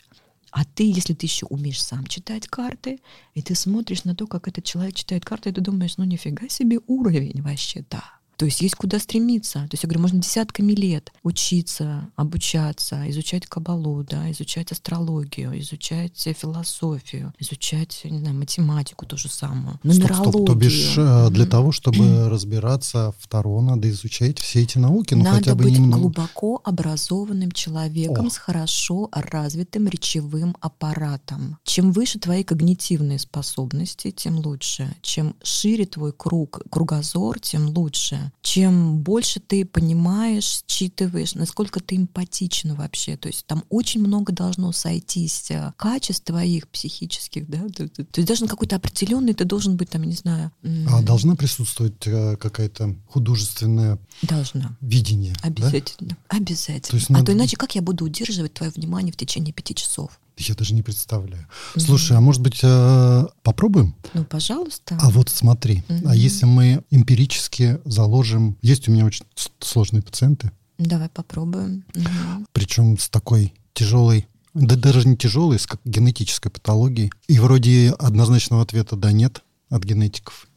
А 0.54 0.64
ты, 0.64 0.84
если 0.88 1.14
ты 1.14 1.26
еще 1.26 1.46
умеешь 1.46 1.82
сам 1.82 2.06
читать 2.06 2.46
карты, 2.46 3.00
и 3.34 3.42
ты 3.42 3.56
смотришь 3.56 4.04
на 4.04 4.14
то, 4.14 4.28
как 4.28 4.46
этот 4.46 4.64
человек 4.64 4.94
читает 4.94 5.24
карты, 5.24 5.50
и 5.50 5.52
ты 5.52 5.60
думаешь, 5.60 5.96
ну 5.96 6.04
нифига 6.04 6.48
себе 6.48 6.78
уровень 6.86 7.42
вообще, 7.42 7.84
да. 7.90 8.04
То 8.36 8.44
есть 8.44 8.60
есть 8.60 8.74
куда 8.74 8.98
стремиться. 8.98 9.60
То 9.60 9.70
есть 9.72 9.84
я 9.84 9.88
говорю, 9.88 10.02
можно 10.02 10.20
десятками 10.20 10.72
лет 10.72 11.12
учиться, 11.22 12.08
обучаться, 12.16 13.08
изучать 13.10 13.46
кабалу, 13.46 14.02
да, 14.02 14.30
изучать 14.32 14.72
астрологию, 14.72 15.58
изучать 15.60 16.28
философию, 16.38 17.32
изучать, 17.38 18.00
не 18.04 18.18
знаю, 18.18 18.34
математику 18.36 19.06
ту 19.06 19.16
же 19.16 19.28
самую, 19.28 19.78
нумерологию. 19.82 20.14
Стоп, 20.14 20.28
стоп, 20.34 20.46
то 20.46 20.54
бишь 20.54 20.94
э, 20.96 21.28
для 21.30 21.46
того, 21.46 21.72
чтобы 21.72 22.28
разбираться 22.28 23.14
в 23.18 23.28
Таро, 23.28 23.60
надо 23.60 23.88
изучать 23.90 24.38
все 24.38 24.62
эти 24.62 24.78
науки, 24.78 25.14
ну 25.14 25.24
надо 25.24 25.36
хотя 25.36 25.54
бы 25.54 25.64
быть 25.64 25.74
немного. 25.74 26.02
глубоко 26.02 26.60
образованным 26.64 27.52
человеком 27.52 28.26
О. 28.26 28.30
с 28.30 28.36
хорошо 28.36 29.08
развитым 29.12 29.88
речевым 29.88 30.56
аппаратом. 30.60 31.58
Чем 31.64 31.92
выше 31.92 32.18
твои 32.18 32.44
когнитивные 32.44 33.18
способности, 33.18 34.10
тем 34.10 34.38
лучше. 34.38 34.94
Чем 35.02 35.36
шире 35.42 35.86
твой 35.86 36.12
круг, 36.12 36.62
кругозор, 36.70 37.38
тем 37.40 37.68
лучше 37.68 38.23
чем 38.42 38.98
больше 38.98 39.40
ты 39.40 39.64
понимаешь, 39.64 40.62
считываешь, 40.66 41.34
насколько 41.34 41.80
ты 41.80 41.96
эмпатичен 41.96 42.74
вообще. 42.74 43.16
То 43.16 43.28
есть 43.28 43.46
там 43.46 43.64
очень 43.70 44.00
много 44.00 44.32
должно 44.32 44.72
сойтись 44.72 45.50
э, 45.50 45.72
качеств 45.76 46.24
твоих 46.24 46.68
психических, 46.68 47.48
да. 47.48 47.66
То 47.68 47.84
есть 48.16 48.28
даже 48.28 48.46
какой-то 48.46 48.76
определенный 48.76 49.34
ты 49.34 49.44
должен 49.44 49.76
быть 49.76 49.90
там, 49.90 50.04
не 50.04 50.14
знаю. 50.14 50.52
А 50.88 51.02
должна 51.02 51.36
присутствовать 51.36 52.06
э, 52.06 52.36
какая-то 52.36 52.94
художественная 53.08 53.98
должна. 54.22 54.76
видение? 54.80 55.34
Обязательно. 55.42 56.10
Да? 56.10 56.36
Обязательно. 56.38 56.90
То 56.90 56.96
есть, 56.96 57.10
а 57.10 57.14
надо... 57.14 57.26
то 57.26 57.32
иначе 57.32 57.56
как 57.56 57.74
я 57.74 57.82
буду 57.82 58.04
удерживать 58.04 58.54
твое 58.54 58.72
внимание 58.72 59.12
в 59.12 59.16
течение 59.16 59.52
пяти 59.52 59.74
часов? 59.74 60.18
Я 60.36 60.54
даже 60.54 60.74
не 60.74 60.82
представляю. 60.82 61.46
Mm-hmm. 61.74 61.80
Слушай, 61.80 62.16
а 62.16 62.20
может 62.20 62.42
быть 62.42 62.60
э, 62.62 63.26
попробуем? 63.42 63.94
Ну, 64.14 64.24
пожалуйста. 64.24 64.98
А 65.00 65.10
вот 65.10 65.28
смотри, 65.28 65.84
mm-hmm. 65.88 66.02
а 66.06 66.16
если 66.16 66.44
мы 66.44 66.82
эмпирически 66.90 67.78
заложим, 67.84 68.56
есть 68.60 68.88
у 68.88 68.92
меня 68.92 69.04
очень 69.04 69.24
сложные 69.60 70.02
пациенты. 70.02 70.50
Давай 70.78 71.08
попробуем. 71.08 71.84
Mm-hmm. 71.92 72.46
Причем 72.52 72.98
с 72.98 73.08
такой 73.08 73.54
тяжелой, 73.74 74.26
да 74.54 74.76
даже 74.76 75.06
не 75.08 75.16
тяжелой, 75.16 75.58
с 75.58 75.68
генетической 75.84 76.50
патологией. 76.50 77.12
И 77.28 77.38
вроде 77.38 77.94
однозначного 77.98 78.62
ответа 78.62 78.96
да 78.96 79.12
нет 79.12 79.42
от 79.70 79.84
генетиков. 79.84 80.48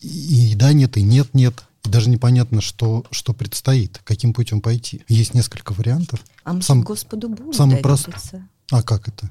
И, 0.00 0.52
и 0.52 0.54
да 0.54 0.72
нет, 0.72 0.96
и 0.96 1.02
нет 1.02 1.32
нет. 1.34 1.64
И 1.84 1.90
даже 1.90 2.10
непонятно, 2.10 2.60
что, 2.60 3.04
что 3.10 3.32
предстоит, 3.32 4.00
каким 4.04 4.34
путем 4.34 4.60
пойти. 4.60 5.02
Есть 5.08 5.34
несколько 5.34 5.72
вариантов. 5.72 6.24
А 6.44 6.52
мы 6.52 6.62
Сам, 6.62 6.82
Господу 6.82 7.28
Богу 7.28 7.52
самый 7.52 7.78
простой. 7.78 8.14
А 8.70 8.82
как 8.82 9.08
это? 9.08 9.30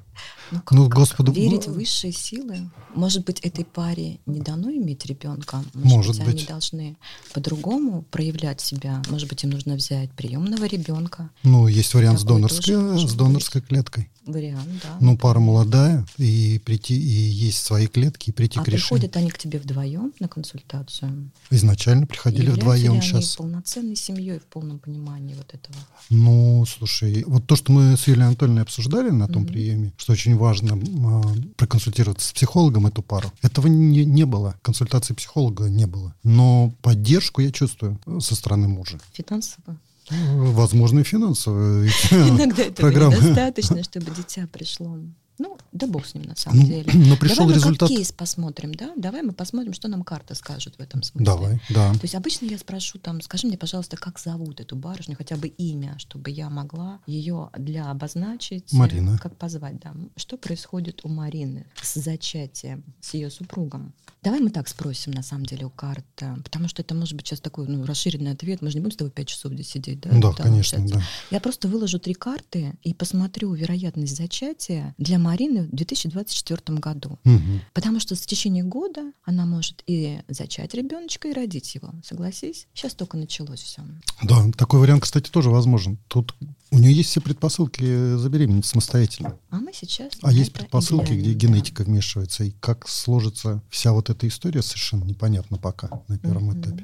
Ну, 0.52 0.60
как, 0.60 0.72
ну 0.72 0.90
Господу... 0.90 1.32
Верить 1.32 1.68
в 1.68 1.74
высшие 1.74 2.14
силы. 2.14 2.70
Может 2.96 3.26
быть, 3.26 3.40
этой 3.42 3.66
паре 3.66 4.20
не 4.26 4.40
дано 4.40 4.72
иметь 4.72 5.06
ребенка. 5.06 5.64
Может, 5.74 5.96
Может 5.96 6.18
быть, 6.18 6.26
быть, 6.26 6.36
они 6.36 6.46
должны 6.46 6.98
по-другому 7.34 8.04
проявлять 8.04 8.62
себя. 8.62 9.02
Может 9.10 9.30
быть, 9.30 9.44
им 9.44 9.52
нужно 9.52 9.76
взять 9.76 10.12
приемного 10.12 10.66
ребенка. 10.66 11.30
Ну, 11.44 11.68
есть 11.68 11.94
вариант 11.94 12.20
с 12.20 12.24
донорской, 12.24 12.76
с 13.00 13.14
донорской 13.14 13.62
клеткой. 13.62 14.10
Вариант, 14.26 14.68
да. 14.84 14.98
Ну, 15.00 15.18
пара 15.18 15.40
молодая, 15.40 16.06
и 16.18 16.60
прийти, 16.66 16.96
и 16.96 17.30
есть 17.48 17.64
свои 17.64 17.88
клетки, 17.88 18.30
и 18.30 18.34
прийти 18.34 18.60
а 18.60 18.64
к 18.64 18.68
решению. 18.68 18.82
приходят 18.82 19.16
они 19.16 19.30
к 19.30 19.38
тебе 19.38 19.58
вдвоем 19.58 20.12
на 20.20 20.28
консультацию? 20.28 21.32
Изначально 21.50 22.08
приходили 22.08 22.50
вдвоем 22.50 22.96
ли 22.96 23.02
сейчас. 23.02 23.38
Они 23.40 23.50
полноценной 23.50 23.96
семьей 23.96 24.40
в 24.40 24.46
полном 24.46 24.80
понимании 24.80 25.34
вот 25.34 25.54
этого? 25.54 25.78
Ну, 26.10 26.66
слушай, 26.66 27.24
вот 27.26 27.48
то, 27.48 27.56
что 27.56 27.72
мы 27.72 27.96
с 27.96 28.06
Юлией 28.08 28.28
Анатольевной 28.28 28.64
обсуждали 28.64 29.12
на 29.12 29.30
том 29.30 29.44
mm-hmm. 29.44 29.48
приеме, 29.48 29.94
что 29.98 30.07
очень 30.10 30.36
важно 30.36 30.78
э, 30.78 31.22
проконсультироваться 31.56 32.28
с 32.28 32.34
психологом 32.34 32.88
эту 32.88 33.02
пару. 33.02 33.32
Этого 33.42 33.68
не, 33.68 34.06
не 34.06 34.26
было. 34.26 34.56
Консультации 34.62 35.14
психолога 35.14 35.70
не 35.70 35.86
было. 35.86 36.14
Но 36.24 36.74
поддержку 36.82 37.42
я 37.42 37.52
чувствую 37.52 38.00
со 38.20 38.36
стороны 38.36 38.68
мужа. 38.68 39.00
Финансово? 39.14 39.78
Возможно, 40.10 41.00
и 41.00 41.04
финансово. 41.04 41.86
Иногда 42.12 42.64
этого 42.64 42.90
недостаточно, 42.90 43.84
чтобы 43.84 44.12
дитя 44.16 44.48
пришло. 44.52 44.98
Ну, 45.40 45.58
да 45.72 45.86
бог 45.88 46.06
с 46.06 46.14
ним 46.16 46.24
на 46.24 46.36
самом 46.36 46.60
Ну, 46.60 46.66
деле. 46.68 46.86
но 46.94 47.16
пришел 47.18 47.38
Давай 47.38 47.50
мы 47.50 47.56
результат. 47.56 47.90
как 47.90 47.90
кейс 47.90 48.12
посмотрим, 48.12 48.74
да? 48.74 48.92
Давай 48.96 49.22
мы 49.22 49.34
посмотрим, 49.34 49.74
что 49.74 49.88
нам 49.88 50.04
карта 50.04 50.34
скажет 50.36 50.76
в 50.78 50.82
этом 50.82 51.04
смысле. 51.04 51.26
Давай, 51.26 51.62
да. 51.70 51.92
То 51.94 52.00
есть 52.04 52.16
обычно 52.16 52.46
я 52.46 52.58
спрошу 52.58 52.98
там, 53.00 53.22
скажи 53.22 53.48
мне, 53.48 53.58
пожалуйста, 53.58 53.98
как 53.98 54.20
зовут 54.20 54.60
эту 54.60 54.76
барышню, 54.76 55.16
хотя 55.16 55.36
бы 55.36 55.48
имя, 55.48 55.96
чтобы 56.00 56.32
я 56.32 56.50
могла 56.50 57.00
ее 57.06 57.50
для 57.58 57.90
обозначить. 57.92 58.74
Марина. 58.74 59.18
Как 59.20 59.36
позвать, 59.38 59.80
да. 59.80 59.94
Что 60.16 60.38
происходит 60.38 61.02
у 61.04 61.10
Марины 61.10 61.66
с 61.82 61.96
зачатием, 62.00 62.84
с 63.00 63.14
ее 63.14 63.30
супругом? 63.30 63.94
Давай 64.28 64.42
мы 64.42 64.50
так 64.50 64.68
спросим, 64.68 65.14
на 65.14 65.24
самом 65.24 65.46
деле, 65.46 65.68
у 65.68 65.70
карт, 65.70 66.04
э, 66.20 66.36
потому 66.44 66.68
что 66.68 66.82
это 66.82 66.94
может 66.94 67.16
быть 67.16 67.26
сейчас 67.26 67.40
такой 67.40 67.66
ну, 67.66 67.86
расширенный 67.86 68.32
ответ. 68.32 68.62
Мы 68.62 68.70
же 68.70 68.76
не 68.76 68.82
будем 68.82 68.92
с 68.92 68.98
тобой 68.98 69.10
пять 69.10 69.30
часов 69.30 69.54
здесь 69.54 69.70
сидеть, 69.70 70.02
да? 70.02 70.10
Да, 70.10 70.34
там 70.34 70.48
конечно, 70.48 70.80
общаться. 70.80 71.00
да. 71.00 71.04
Я 71.32 71.40
просто 71.40 71.70
выложу 71.70 71.98
три 71.98 72.14
карты 72.14 72.74
и 72.84 72.94
посмотрю 72.94 73.54
вероятность 73.54 74.18
зачатия 74.18 74.94
для 74.98 75.18
Марины 75.18 75.64
в 75.64 75.70
2024 75.74 76.78
году. 76.78 77.18
Мгм. 77.24 77.62
Потому 77.74 78.02
что 78.02 78.16
в 78.16 78.20
течение 78.20 78.66
года 78.66 79.14
она 79.24 79.46
может 79.46 79.82
и 79.88 80.20
зачать 80.28 80.74
ребеночка, 80.74 81.30
и 81.30 81.34
родить 81.34 81.74
его. 81.76 81.94
Согласись? 82.04 82.68
Сейчас 82.74 82.96
только 82.96 83.16
началось 83.16 83.62
все. 83.62 83.82
Да, 84.24 84.44
такой 84.58 84.82
вариант, 84.82 85.04
кстати, 85.04 85.30
тоже 85.30 85.52
возможен. 85.52 86.00
Тут 86.10 86.36
у 86.72 86.80
нее 86.80 86.92
есть 86.92 87.10
все 87.10 87.22
предпосылки 87.22 88.18
забеременеть 88.18 88.66
самостоятельно. 88.66 89.38
А 89.50 89.58
мы 89.58 89.72
сейчас... 89.74 90.12
А 90.22 90.34
есть 90.34 90.52
предпосылки, 90.52 91.14
где 91.14 91.34
глянем, 91.34 91.40
да. 91.40 91.48
генетика 91.48 91.84
вмешивается. 91.84 92.44
И 92.44 92.52
как 92.60 92.88
сложится 92.90 93.62
вся 93.70 93.94
вот 93.94 94.10
эта 94.10 94.17
история, 94.26 94.62
совершенно 94.64 95.04
непонятно 95.04 95.58
пока 95.58 96.02
на 96.08 96.18
первом 96.18 96.46
Мгм. 96.48 96.62
этапе, 96.62 96.84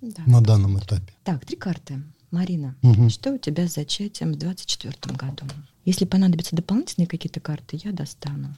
Да. 0.00 0.22
на 0.26 0.40
данном 0.40 0.78
этапе. 0.78 1.12
Так, 1.22 1.44
три 1.44 1.56
карты. 1.56 2.02
Марина, 2.32 2.74
Мгм. 2.82 3.10
что 3.10 3.32
у 3.34 3.38
тебя 3.38 3.68
с 3.68 3.74
зачатием 3.74 4.32
в 4.32 4.36
2024 4.36 5.14
году? 5.16 5.44
Если 5.84 6.04
понадобятся 6.06 6.56
дополнительные 6.56 7.06
какие-то 7.06 7.40
карты, 7.40 7.78
я 7.84 7.92
достану. 7.92 8.54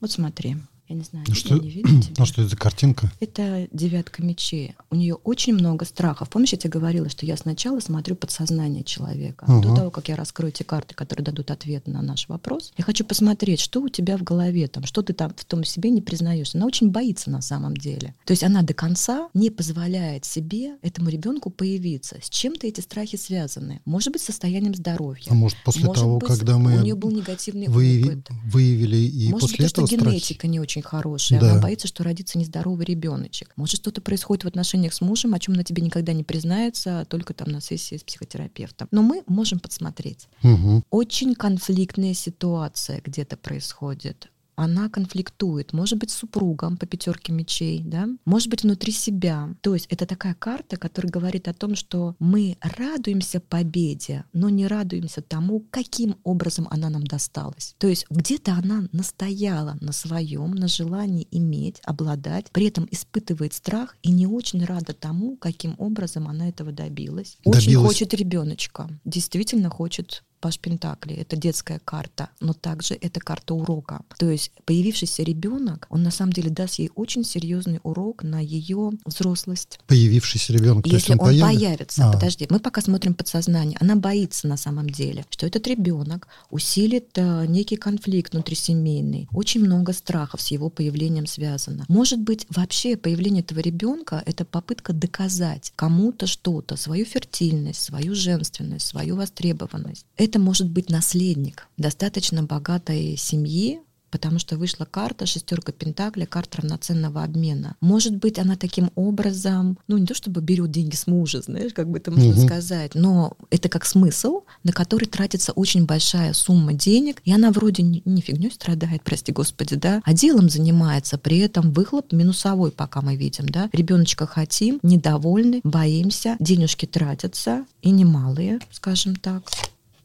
Вот 0.00 0.10
смотри. 0.12 0.56
Я 0.88 0.96
не 0.96 1.02
знаю, 1.04 1.24
Ну 1.28 1.34
что, 1.34 1.58
не 1.58 1.68
видно 1.68 2.00
тебя? 2.02 2.14
ну 2.18 2.24
что 2.26 2.40
это 2.40 2.50
за 2.50 2.56
картинка? 2.56 3.12
Это 3.20 3.68
девятка 3.72 4.22
мечей. 4.24 4.74
У 4.90 4.94
нее 4.96 5.14
очень 5.16 5.52
много 5.52 5.84
страхов. 5.84 6.30
Помнишь, 6.30 6.52
я 6.52 6.58
тебе 6.58 6.70
говорила, 6.70 7.08
что 7.10 7.26
я 7.26 7.36
сначала 7.36 7.80
смотрю 7.80 8.16
подсознание 8.16 8.84
человека. 8.84 9.44
Ага. 9.46 9.68
До 9.68 9.76
того, 9.76 9.90
как 9.90 10.08
я 10.08 10.16
раскрою 10.16 10.50
те 10.50 10.64
карты, 10.64 10.94
которые 10.94 11.24
дадут 11.24 11.50
ответ 11.50 11.86
на 11.86 12.00
наш 12.00 12.26
вопрос, 12.28 12.72
я 12.78 12.84
хочу 12.84 13.04
посмотреть, 13.04 13.60
что 13.60 13.82
у 13.82 13.88
тебя 13.90 14.16
в 14.16 14.22
голове, 14.22 14.66
там, 14.68 14.84
что 14.84 15.02
ты 15.02 15.12
там 15.12 15.32
в 15.36 15.44
том 15.44 15.62
себе 15.64 15.90
не 15.90 16.00
признаешь. 16.00 16.54
Она 16.54 16.64
очень 16.64 16.90
боится 16.90 17.30
на 17.30 17.42
самом 17.42 17.76
деле. 17.76 18.14
То 18.24 18.32
есть 18.32 18.42
она 18.42 18.62
до 18.62 18.72
конца 18.72 19.28
не 19.34 19.50
позволяет 19.50 20.24
себе, 20.24 20.76
этому 20.80 21.10
ребенку 21.10 21.50
появиться. 21.50 22.16
С 22.22 22.30
чем-то 22.30 22.66
эти 22.66 22.80
страхи 22.80 23.16
связаны. 23.16 23.82
Может 23.84 24.12
быть, 24.14 24.22
состоянием 24.22 24.74
здоровья. 24.74 25.26
А 25.28 25.34
может, 25.34 25.58
после 25.64 25.84
Может 25.84 26.02
того, 26.02 26.18
быть, 26.18 26.28
когда 26.28 26.56
у 26.56 26.58
мы 26.58 26.72
нее 26.82 26.94
был 26.94 27.10
негативный 27.10 27.66
выяви- 27.66 28.06
опыт. 28.12 28.28
выявили 28.46 28.96
и 28.96 29.30
Может 29.30 29.50
после 29.50 29.64
быть, 29.66 29.74
то, 29.74 29.82
этого 29.82 29.86
что 29.86 29.96
страхи? 29.96 30.10
генетика 30.14 30.46
не 30.46 30.60
очень 30.60 30.77
хорошая, 30.82 31.40
Да. 31.40 31.52
она 31.52 31.60
боится, 31.60 31.86
что 31.88 32.04
родится 32.04 32.38
нездоровый 32.38 32.84
ребеночек. 32.86 33.52
Может, 33.56 33.80
что-то 33.80 34.00
происходит 34.00 34.44
в 34.44 34.48
отношениях 34.48 34.92
с 34.94 35.00
мужем, 35.00 35.34
о 35.34 35.38
чем 35.38 35.54
она 35.54 35.64
тебе 35.64 35.82
никогда 35.82 36.12
не 36.12 36.24
признается, 36.24 37.00
а 37.00 37.04
только 37.04 37.34
там 37.34 37.48
на 37.50 37.60
сессии 37.60 37.96
с 37.96 38.02
психотерапевтом. 38.02 38.88
Но 38.90 39.02
мы 39.02 39.22
можем 39.26 39.58
подсмотреть. 39.58 40.28
Мгм. 40.42 40.84
Очень 40.90 41.34
конфликтная 41.34 42.14
ситуация 42.14 43.00
где-то 43.04 43.36
происходит. 43.36 44.28
Она 44.58 44.88
конфликтует, 44.88 45.72
может 45.72 45.98
быть, 45.98 46.10
с 46.10 46.16
супругом 46.16 46.76
по 46.76 46.84
пятерке 46.84 47.32
мечей, 47.32 47.80
да, 47.84 48.08
может 48.24 48.48
быть, 48.48 48.64
внутри 48.64 48.90
себя. 48.90 49.54
То 49.60 49.74
есть 49.74 49.86
это 49.88 50.04
такая 50.04 50.34
карта, 50.34 50.76
которая 50.76 51.12
говорит 51.12 51.46
о 51.46 51.54
том, 51.54 51.76
что 51.76 52.16
мы 52.18 52.56
радуемся 52.60 53.38
победе, 53.38 54.24
но 54.32 54.48
не 54.48 54.66
радуемся 54.66 55.22
тому, 55.22 55.64
каким 55.70 56.16
образом 56.24 56.66
она 56.70 56.90
нам 56.90 57.04
досталась. 57.04 57.76
То 57.78 57.86
есть 57.86 58.06
где-то 58.10 58.54
она 58.54 58.88
настояла 58.90 59.78
на 59.80 59.92
своем, 59.92 60.50
на 60.56 60.66
желании 60.66 61.28
иметь, 61.30 61.80
обладать, 61.84 62.50
при 62.50 62.66
этом 62.66 62.88
испытывает 62.90 63.54
страх 63.54 63.96
и 64.02 64.10
не 64.10 64.26
очень 64.26 64.64
рада 64.64 64.92
тому, 64.92 65.36
каким 65.36 65.76
образом 65.78 66.26
она 66.26 66.48
этого 66.48 66.72
добилась. 66.72 67.38
Очень 67.44 67.74
Добилась. 67.74 67.86
хочет 67.86 68.12
ребеночка, 68.14 68.90
действительно 69.04 69.70
хочет 69.70 70.24
Паш 70.40 70.58
Пентакли, 70.58 71.14
это 71.14 71.36
детская 71.36 71.80
карта, 71.84 72.30
но 72.40 72.52
также 72.52 72.94
это 72.94 73.20
карта 73.20 73.54
урока. 73.54 74.02
То 74.18 74.30
есть 74.30 74.52
появившийся 74.64 75.22
ребенок, 75.22 75.86
он 75.90 76.02
на 76.02 76.10
самом 76.10 76.32
деле 76.32 76.50
даст 76.50 76.78
ей 76.78 76.90
очень 76.94 77.24
серьезный 77.24 77.80
урок 77.82 78.22
на 78.22 78.40
ее 78.40 78.92
взрослость. 79.04 79.80
Появившийся 79.86 80.52
ребенок, 80.52 80.84
то 80.84 80.90
есть 80.90 81.08
Если 81.08 81.12
он, 81.14 81.20
он 81.20 81.26
появится? 81.26 81.58
появится, 81.58 82.08
А. 82.08 82.12
подожди, 82.12 82.46
мы 82.50 82.60
пока 82.60 82.80
смотрим 82.80 83.14
подсознание. 83.14 83.76
Она 83.80 83.96
боится 83.96 84.46
на 84.46 84.56
самом 84.56 84.88
деле, 84.90 85.24
что 85.30 85.46
этот 85.46 85.66
ребенок 85.66 86.28
усилит 86.50 87.08
э, 87.16 87.46
некий 87.46 87.76
конфликт 87.76 88.32
внутрисемейный. 88.32 89.28
Очень 89.32 89.62
много 89.64 89.92
страхов 89.92 90.40
с 90.40 90.50
его 90.50 90.70
появлением 90.70 91.26
связано. 91.26 91.84
Может 91.88 92.20
быть, 92.20 92.46
вообще 92.50 92.96
появление 92.96 93.42
этого 93.42 93.60
ребенка 93.60 94.22
это 94.26 94.44
попытка 94.44 94.92
доказать 94.92 95.72
кому-то 95.76 96.26
что-то, 96.26 96.76
свою 96.76 97.04
фертильность, 97.04 97.82
свою 97.82 98.14
женственность, 98.14 98.86
свою 98.86 99.16
востребованность. 99.16 100.06
Это 100.28 100.38
может 100.38 100.68
быть 100.68 100.90
наследник 100.90 101.68
достаточно 101.78 102.42
богатой 102.42 103.16
семьи, 103.16 103.80
потому 104.10 104.38
что 104.38 104.56
вышла 104.58 104.84
карта 104.84 105.24
шестерка 105.24 105.72
пентакля, 105.72 106.26
карта 106.26 106.58
равноценного 106.62 107.22
обмена. 107.24 107.76
Может 107.80 108.16
быть, 108.16 108.38
она 108.38 108.56
таким 108.56 108.90
образом, 108.94 109.78
ну 109.88 109.96
не 109.96 110.06
то 110.06 110.14
чтобы 110.14 110.42
берет 110.42 110.70
деньги 110.70 110.94
с 110.94 111.06
мужа, 111.06 111.40
знаешь, 111.40 111.72
как 111.72 111.88
бы 111.88 111.96
это 111.96 112.10
можно 112.10 112.32
Мгм. 112.34 112.46
сказать, 112.46 112.94
но 112.94 113.38
это 113.48 113.70
как 113.70 113.86
смысл, 113.86 114.42
на 114.64 114.72
который 114.72 115.06
тратится 115.06 115.52
очень 115.52 115.86
большая 115.86 116.34
сумма 116.34 116.74
денег, 116.74 117.22
и 117.24 117.32
она 117.32 117.50
вроде 117.50 117.82
не, 117.82 118.02
не 118.04 118.20
фигней 118.20 118.50
страдает, 118.50 119.02
прости 119.02 119.32
господи, 119.32 119.76
да, 119.76 120.02
а 120.04 120.12
делом 120.12 120.50
занимается, 120.50 121.16
при 121.16 121.38
этом 121.38 121.72
выхлоп 121.72 122.12
минусовой, 122.12 122.70
пока 122.70 123.00
мы 123.00 123.16
видим, 123.16 123.46
да, 123.48 123.70
ребеночка 123.72 124.26
хотим, 124.26 124.78
недовольны, 124.82 125.60
боимся, 125.64 126.36
денежки 126.38 126.84
тратятся, 126.84 127.64
и 127.80 127.90
немалые, 127.90 128.58
скажем 128.72 129.16
так, 129.16 129.42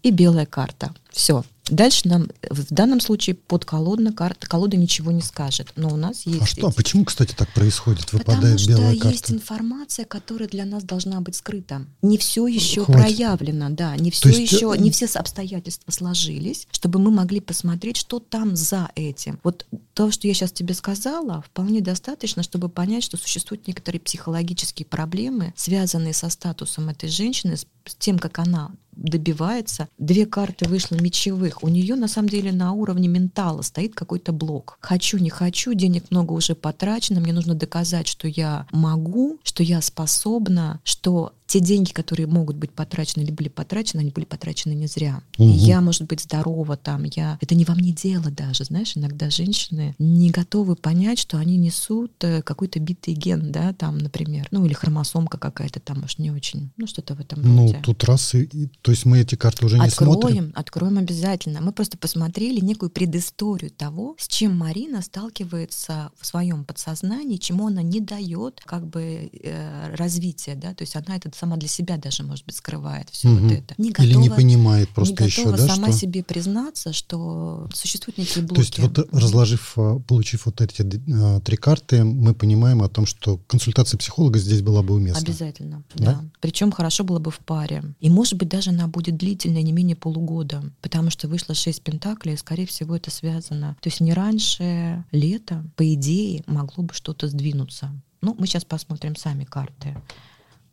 и 0.03 0.11
белая 0.11 0.45
карта. 0.45 0.93
Все. 1.11 1.43
Дальше 1.69 2.09
нам 2.09 2.27
в 2.49 2.73
данном 2.73 2.99
случае 2.99 3.35
подколодно 3.35 4.11
карта, 4.11 4.47
колода 4.47 4.75
ничего 4.75 5.13
не 5.13 5.21
скажет. 5.21 5.71
Но 5.77 5.87
у 5.87 5.95
нас 5.95 6.25
есть... 6.25 6.41
А 6.41 6.45
что, 6.45 6.67
а 6.67 6.69
эти- 6.69 6.75
почему, 6.75 7.05
кстати, 7.05 7.33
так 7.33 7.49
происходит? 7.53 8.07
Потому 8.07 8.19
Выпадает 8.19 8.59
что 8.59 8.69
белая 8.73 8.91
есть 8.91 9.03
карта. 9.27 9.33
информация, 9.33 10.05
которая 10.05 10.49
для 10.49 10.65
нас 10.65 10.83
должна 10.83 11.21
быть 11.21 11.35
скрыта. 11.37 11.85
Не 12.01 12.17
все 12.17 12.47
еще 12.47 12.83
Хватит. 12.83 13.01
проявлено, 13.01 13.69
да, 13.69 13.95
не 13.95 14.11
все 14.11 14.27
есть, 14.29 14.51
еще, 14.51 14.73
э, 14.75 14.77
не 14.77 14.91
все 14.91 15.05
обстоятельства 15.05 15.89
сложились, 15.91 16.67
чтобы 16.71 16.99
мы 16.99 17.11
могли 17.11 17.39
посмотреть, 17.39 17.95
что 17.95 18.19
там 18.19 18.57
за 18.57 18.91
этим. 18.95 19.39
Вот 19.43 19.65
то, 19.93 20.11
что 20.11 20.27
я 20.27 20.33
сейчас 20.33 20.51
тебе 20.51 20.73
сказала, 20.73 21.43
вполне 21.43 21.79
достаточно, 21.79 22.43
чтобы 22.43 22.67
понять, 22.67 23.05
что 23.05 23.15
существуют 23.15 23.67
некоторые 23.67 24.01
психологические 24.01 24.85
проблемы, 24.85 25.53
связанные 25.55 26.13
со 26.13 26.29
статусом 26.29 26.89
этой 26.89 27.07
женщины, 27.07 27.55
с 27.55 27.65
с 27.85 27.95
тем, 27.95 28.19
как 28.19 28.39
она 28.39 28.71
добивается. 28.95 29.87
Две 29.97 30.25
карты 30.25 30.67
вышло 30.67 30.95
мечевых. 30.95 31.63
У 31.63 31.67
нее 31.67 31.95
на 31.95 32.07
самом 32.07 32.29
деле 32.29 32.51
на 32.51 32.73
уровне 32.73 33.07
ментала 33.07 33.61
стоит 33.61 33.95
какой-то 33.95 34.31
блок. 34.31 34.77
Хочу, 34.81 35.17
не 35.17 35.29
хочу, 35.29 35.73
денег 35.73 36.05
много 36.11 36.33
уже 36.33 36.55
потрачено, 36.55 37.19
мне 37.19 37.33
нужно 37.33 37.55
доказать, 37.55 38.07
что 38.07 38.27
я 38.27 38.67
могу, 38.71 39.39
что 39.43 39.63
я 39.63 39.81
способна, 39.81 40.79
что 40.83 41.33
те 41.53 41.59
деньги, 41.59 41.91
которые 41.91 42.25
могут 42.25 42.55
быть 42.55 42.71
потрачены 42.71 43.21
или 43.21 43.31
были 43.31 43.47
потрачены, 43.47 44.01
они 44.01 44.09
были 44.09 44.25
потрачены 44.25 44.73
не 44.73 44.87
зря. 44.87 45.21
Угу. 45.37 45.47
Я, 45.47 45.81
может 45.81 46.07
быть, 46.07 46.21
здорова 46.21 46.77
там, 46.77 47.03
я... 47.03 47.37
Это 47.41 47.53
не 47.53 47.63
во 47.63 47.75
мне 47.75 47.91
дело 47.91 48.31
даже, 48.31 48.63
знаешь, 48.63 48.97
иногда 48.97 49.29
женщины 49.29 49.93
не 49.99 50.31
готовы 50.31 50.75
понять, 50.75 51.19
что 51.19 51.37
они 51.37 51.57
несут 51.57 52.11
э, 52.23 52.41
какой-то 52.41 52.79
битый 52.79 53.13
ген, 53.13 53.51
да, 53.51 53.71
там, 53.73 53.99
например, 53.99 54.47
ну 54.49 54.65
или 54.65 54.73
хромосомка 54.73 55.37
какая-то 55.37 55.79
там, 55.79 56.01
может, 56.01 56.17
не 56.17 56.31
очень, 56.31 56.71
ну 56.75 56.87
что-то 56.87 57.13
в 57.13 57.19
этом 57.19 57.43
ну, 57.43 57.67
роде. 57.67 57.75
Ну, 57.75 57.83
тут 57.83 58.03
раз 58.05 58.33
и... 58.33 58.47
То 58.81 58.89
есть 58.89 59.05
мы 59.05 59.19
эти 59.19 59.35
карты 59.35 59.67
уже 59.67 59.77
не 59.77 59.85
откроем, 59.85 60.13
смотрим? 60.13 60.51
Откроем 60.55 60.97
обязательно. 60.97 61.61
Мы 61.61 61.71
просто 61.71 61.99
посмотрели 61.99 62.61
некую 62.61 62.89
предысторию 62.89 63.69
того, 63.69 64.15
с 64.17 64.27
чем 64.27 64.57
Марина 64.57 65.03
сталкивается 65.03 66.09
в 66.19 66.25
своем 66.25 66.65
подсознании, 66.65 67.37
чему 67.37 67.67
она 67.67 67.83
не 67.83 67.99
дает 67.99 68.59
как 68.65 68.87
бы 68.87 69.29
э, 69.31 69.95
развития, 69.95 70.55
да, 70.55 70.73
то 70.73 70.81
есть 70.81 70.95
она 70.95 71.15
это 71.15 71.29
сама 71.43 71.57
для 71.57 71.67
себя 71.67 71.97
даже, 71.97 72.23
может 72.23 72.45
быть, 72.45 72.55
скрывает 72.55 73.09
все 73.09 73.27
угу. 73.27 73.41
вот 73.41 73.51
это. 73.51 73.75
Не 73.77 73.89
готова, 73.89 74.07
Или 74.07 74.15
не 74.15 74.29
понимает 74.29 74.89
просто 74.89 75.23
не 75.23 75.27
еще, 75.27 75.43
готова 75.43 75.57
да, 75.57 75.75
сама 75.75 75.87
что... 75.89 75.97
себе 75.97 76.23
признаться, 76.23 76.93
что 76.93 77.67
существуют 77.73 78.17
некие 78.17 78.45
блоки. 78.45 78.55
То 78.55 78.61
есть 78.61 78.79
вот 78.79 79.09
разложив, 79.11 79.73
э, 79.75 79.99
получив 80.07 80.45
вот 80.45 80.61
эти 80.61 80.81
э, 80.83 81.41
три 81.41 81.57
карты, 81.57 82.05
мы 82.05 82.33
понимаем 82.33 82.81
о 82.81 82.87
том, 82.87 83.05
что 83.05 83.39
консультация 83.47 83.97
психолога 83.97 84.39
здесь 84.39 84.61
была 84.61 84.83
бы 84.83 84.93
уместна. 84.93 85.21
Обязательно, 85.21 85.83
да. 85.95 86.05
да. 86.05 86.23
Причем 86.39 86.71
хорошо 86.71 87.03
было 87.03 87.19
бы 87.19 87.29
в 87.29 87.39
паре. 87.39 87.83
И, 87.99 88.09
может 88.09 88.35
быть, 88.35 88.47
даже 88.47 88.69
она 88.69 88.87
будет 88.87 89.17
длительной, 89.17 89.63
не 89.63 89.73
менее 89.73 89.97
полугода, 89.97 90.63
потому 90.81 91.09
что 91.09 91.27
вышло 91.27 91.53
шесть 91.53 91.81
пентаклей, 91.81 92.35
и, 92.35 92.37
скорее 92.37 92.65
всего, 92.65 92.95
это 92.95 93.11
связано. 93.11 93.75
То 93.81 93.89
есть 93.89 93.99
не 93.99 94.13
раньше 94.13 95.03
лета, 95.11 95.61
по 95.75 95.93
идее, 95.93 96.43
могло 96.47 96.85
бы 96.85 96.93
что-то 96.93 97.27
сдвинуться. 97.27 97.91
Ну, 98.21 98.33
мы 98.39 98.47
сейчас 98.47 98.63
посмотрим 98.63 99.17
сами 99.17 99.43
карты. 99.43 99.97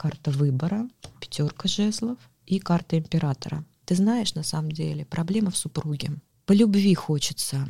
Карта 0.00 0.30
выбора, 0.30 0.88
пятерка 1.20 1.68
жезлов 1.68 2.16
и 2.46 2.58
карта 2.58 2.96
императора. 2.96 3.66
Ты 3.84 3.94
знаешь, 3.96 4.34
на 4.34 4.42
самом 4.42 4.72
деле, 4.72 5.04
проблема 5.04 5.50
в 5.50 5.58
супруге. 5.58 6.12
По 6.46 6.54
любви 6.54 6.94
хочется, 6.94 7.68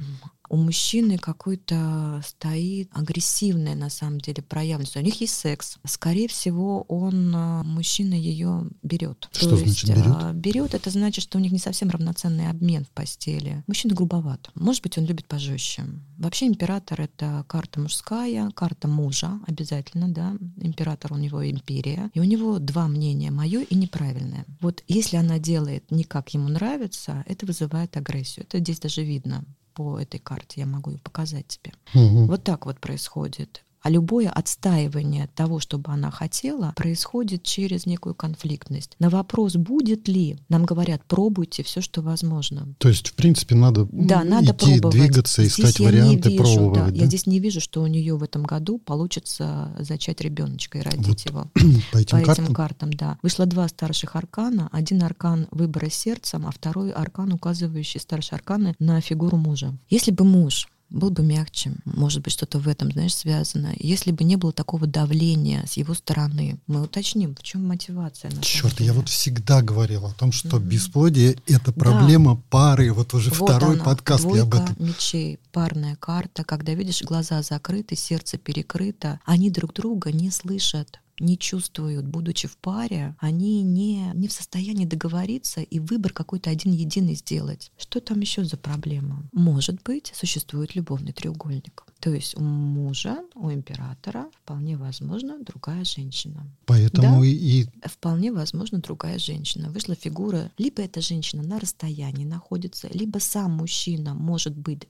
у 0.51 0.57
мужчины 0.57 1.17
какой-то 1.17 2.21
стоит 2.27 2.91
агрессивная 2.93 3.77
на 3.77 3.89
самом 3.89 4.21
деле 4.21 4.43
проявленность. 4.43 4.97
У 4.97 5.01
них 5.01 5.21
есть 5.21 5.35
секс. 5.35 5.79
Скорее 5.87 6.27
всего, 6.27 6.83
он, 6.89 7.33
а, 7.35 7.63
мужчина 7.63 8.15
ее 8.15 8.69
берет. 8.83 9.29
Что 9.31 9.51
То 9.51 9.57
значит 9.57 9.89
есть, 9.89 9.97
берет? 9.97 10.35
Берет, 10.35 10.75
это 10.75 10.91
значит, 10.91 11.23
что 11.23 11.39
у 11.39 11.41
них 11.41 11.53
не 11.53 11.61
совсем 11.61 11.89
равноценный 11.89 12.51
обмен 12.51 12.85
в 12.85 12.89
постели. 12.89 13.63
Мужчина 13.69 13.95
грубоват. 13.95 14.51
Может 14.57 14.83
быть, 14.83 14.99
он 14.99 15.05
любит 15.05 15.27
пожестче. 15.27 15.85
Вообще 16.19 16.49
император— 16.49 17.01
это 17.03 17.45
карта 17.47 17.79
мужская, 17.79 18.51
карта 18.51 18.89
мужа 18.89 19.39
обязательно, 19.47 20.09
да. 20.09 20.37
Император 20.57 21.13
у 21.13 21.17
него 21.17 21.49
империя. 21.49 22.11
И 22.13 22.19
у 22.19 22.25
него 22.25 22.59
два 22.59 22.89
мнения, 22.89 23.31
мое 23.31 23.63
и 23.63 23.75
неправильное. 23.77 24.45
Вот 24.61 24.83
если 24.89 25.17
она 25.17 25.39
делает 25.39 25.89
не 25.93 26.03
как 26.03 26.35
ему 26.35 26.49
нравится, 26.49 27.25
это 27.29 27.47
вызывает 27.47 27.97
агрессию. 27.97 28.47
Это 28.49 28.59
здесь 28.59 28.81
даже 28.81 29.05
видно 29.05 29.45
по 29.81 29.99
этой 29.99 30.21
карте, 30.21 30.61
я 30.61 30.67
могу 30.67 30.91
ее 30.91 30.99
показать 30.99 31.47
тебе. 31.49 31.73
Угу. 31.95 32.27
Вот 32.27 32.45
так 32.45 32.67
вот 32.67 32.79
происходит. 32.81 33.65
А 33.83 33.91
любое 33.91 34.29
отстаивание 34.29 35.29
того, 35.35 35.59
чтобы 35.59 35.91
она 35.91 36.11
хотела, 36.11 36.73
происходит 36.77 37.43
через 37.43 37.87
некую 37.87 38.15
конфликтность. 38.15 38.95
На 38.99 39.09
вопрос, 39.09 39.57
будет 39.57 40.07
ли, 40.09 40.39
нам 40.49 40.65
говорят, 40.65 41.03
пробуйте 41.07 41.63
все, 41.63 41.81
что 41.81 42.03
возможно. 42.03 42.75
То 42.79 42.89
есть, 42.89 43.09
в 43.09 43.15
принципе, 43.15 43.55
надо, 43.55 43.89
да, 43.91 44.23
надо 44.25 44.53
идти, 44.53 44.81
пробовать. 44.81 44.97
двигаться, 44.97 45.47
искать 45.47 45.71
здесь 45.71 45.87
варианты, 45.87 46.31
вижу, 46.31 46.43
пробовать. 46.43 46.75
Да, 46.75 46.91
да? 46.91 46.97
Я 46.97 47.07
здесь 47.07 47.27
не 47.27 47.41
вижу, 47.41 47.61
что 47.61 47.83
у 47.83 47.87
нее 47.87 48.17
в 48.17 48.23
этом 48.23 48.43
году 48.43 48.79
получится 48.79 49.75
зачать 49.79 50.21
ребеночка 50.21 50.79
и 50.79 50.83
родить 50.83 51.27
вот 51.31 51.31
его. 51.31 51.51
По 51.93 51.99
этим, 51.99 52.19
по 52.19 52.25
картам? 52.25 52.45
этим 52.45 52.55
картам, 52.55 52.93
да. 52.93 53.19
Вышло 53.23 53.47
два 53.47 53.69
старших 53.69 54.17
аркана. 54.17 54.69
Один 54.73 55.03
аркан 55.03 55.49
выбора 55.51 55.89
сердцем, 55.91 56.47
а 56.47 56.51
второй 56.51 56.91
аркан, 56.93 57.33
указывающий 57.33 58.01
старшие 58.01 58.37
арканы 58.37 58.75
на 58.79 59.01
фигуру 59.01 59.37
мужа. 59.37 59.77
Если 59.89 60.11
бы 60.11 60.25
муж 60.25 60.69
был 60.91 61.11
бы 61.11 61.23
мягче. 61.23 61.73
Может 61.85 62.23
быть, 62.23 62.33
что-то 62.33 62.59
в 62.59 62.69
этом, 62.69 62.91
знаешь, 62.93 63.15
связано. 63.15 63.73
Если 63.79 64.11
бы 64.11 64.25
не 64.25 64.37
было 64.37 64.53
такого 64.53 64.87
давления 64.87 65.65
с 65.67 65.77
его 65.77 65.95
стороны, 65.95 66.59
мы 66.67 66.83
уточним, 66.83 67.35
в 67.35 67.43
чем 67.43 67.67
мотивация. 67.67 68.31
Черт, 68.41 68.81
я 68.81 68.93
вот 68.93 69.09
всегда 69.09 69.63
говорил 69.63 70.07
о 70.07 70.13
том, 70.13 70.33
что 70.33 70.57
mm-hmm. 70.57 70.65
бесплодие— 70.65 71.37
это 71.47 71.73
проблема 71.73 72.35
да. 72.35 72.43
пары. 72.51 72.93
Вот 72.93 73.15
уже 73.15 73.31
вот 73.31 73.49
второй 73.49 73.77
она, 73.77 73.85
подкаст 73.85 74.27
я 74.35 74.43
об 74.43 74.55
этом. 74.55 74.77
мечей, 74.79 75.39
парная 75.53 75.97
карта, 75.97 76.45
когда, 76.45 76.75
видишь, 76.75 77.03
глаза 77.03 77.43
закрыты, 77.43 77.97
сердце 77.97 78.39
перекрыто, 78.39 79.21
они 79.25 79.51
друг 79.51 79.73
друга 79.75 80.13
не 80.13 80.31
слышат 80.31 81.01
не 81.21 81.39
чувствуют, 81.39 82.07
будучи 82.07 82.49
в 82.49 82.57
паре, 82.57 83.15
они 83.21 83.63
не, 83.63 84.11
не 84.15 84.29
в 84.29 84.33
состоянии 84.33 84.87
договориться 84.87 85.61
и 85.61 85.79
выбор 85.79 86.13
какой-то 86.13 86.51
один 86.51 86.73
единый 86.73 87.15
сделать. 87.15 87.71
Что 87.79 88.01
там 88.01 88.21
еще 88.21 88.45
за 88.45 88.57
проблема? 88.57 89.29
Может 89.33 89.83
быть, 89.83 90.13
существует 90.15 90.75
любовный 90.75 91.13
треугольник. 91.13 91.85
То 92.01 92.11
есть 92.11 92.37
у 92.37 92.41
мужа, 92.41 93.19
у 93.35 93.51
императора 93.51 94.29
вполне 94.43 94.77
возможно 94.77 95.39
другая 95.39 95.85
женщина. 95.85 96.47
Поэтому 96.65 97.21
да? 97.21 97.27
и... 97.27 97.67
Вполне 97.85 98.33
возможно 98.33 98.79
другая 98.79 99.19
женщина. 99.19 99.71
Вышла 99.71 99.95
фигура, 99.95 100.51
либо 100.57 100.83
эта 100.83 101.01
женщина 101.03 101.43
на 101.43 101.61
расстоянии 101.61 102.25
находится, 102.25 102.89
либо 102.89 103.19
сам 103.19 103.53
мужчина 103.53 104.15
может 104.15 104.57
быть 104.57 104.89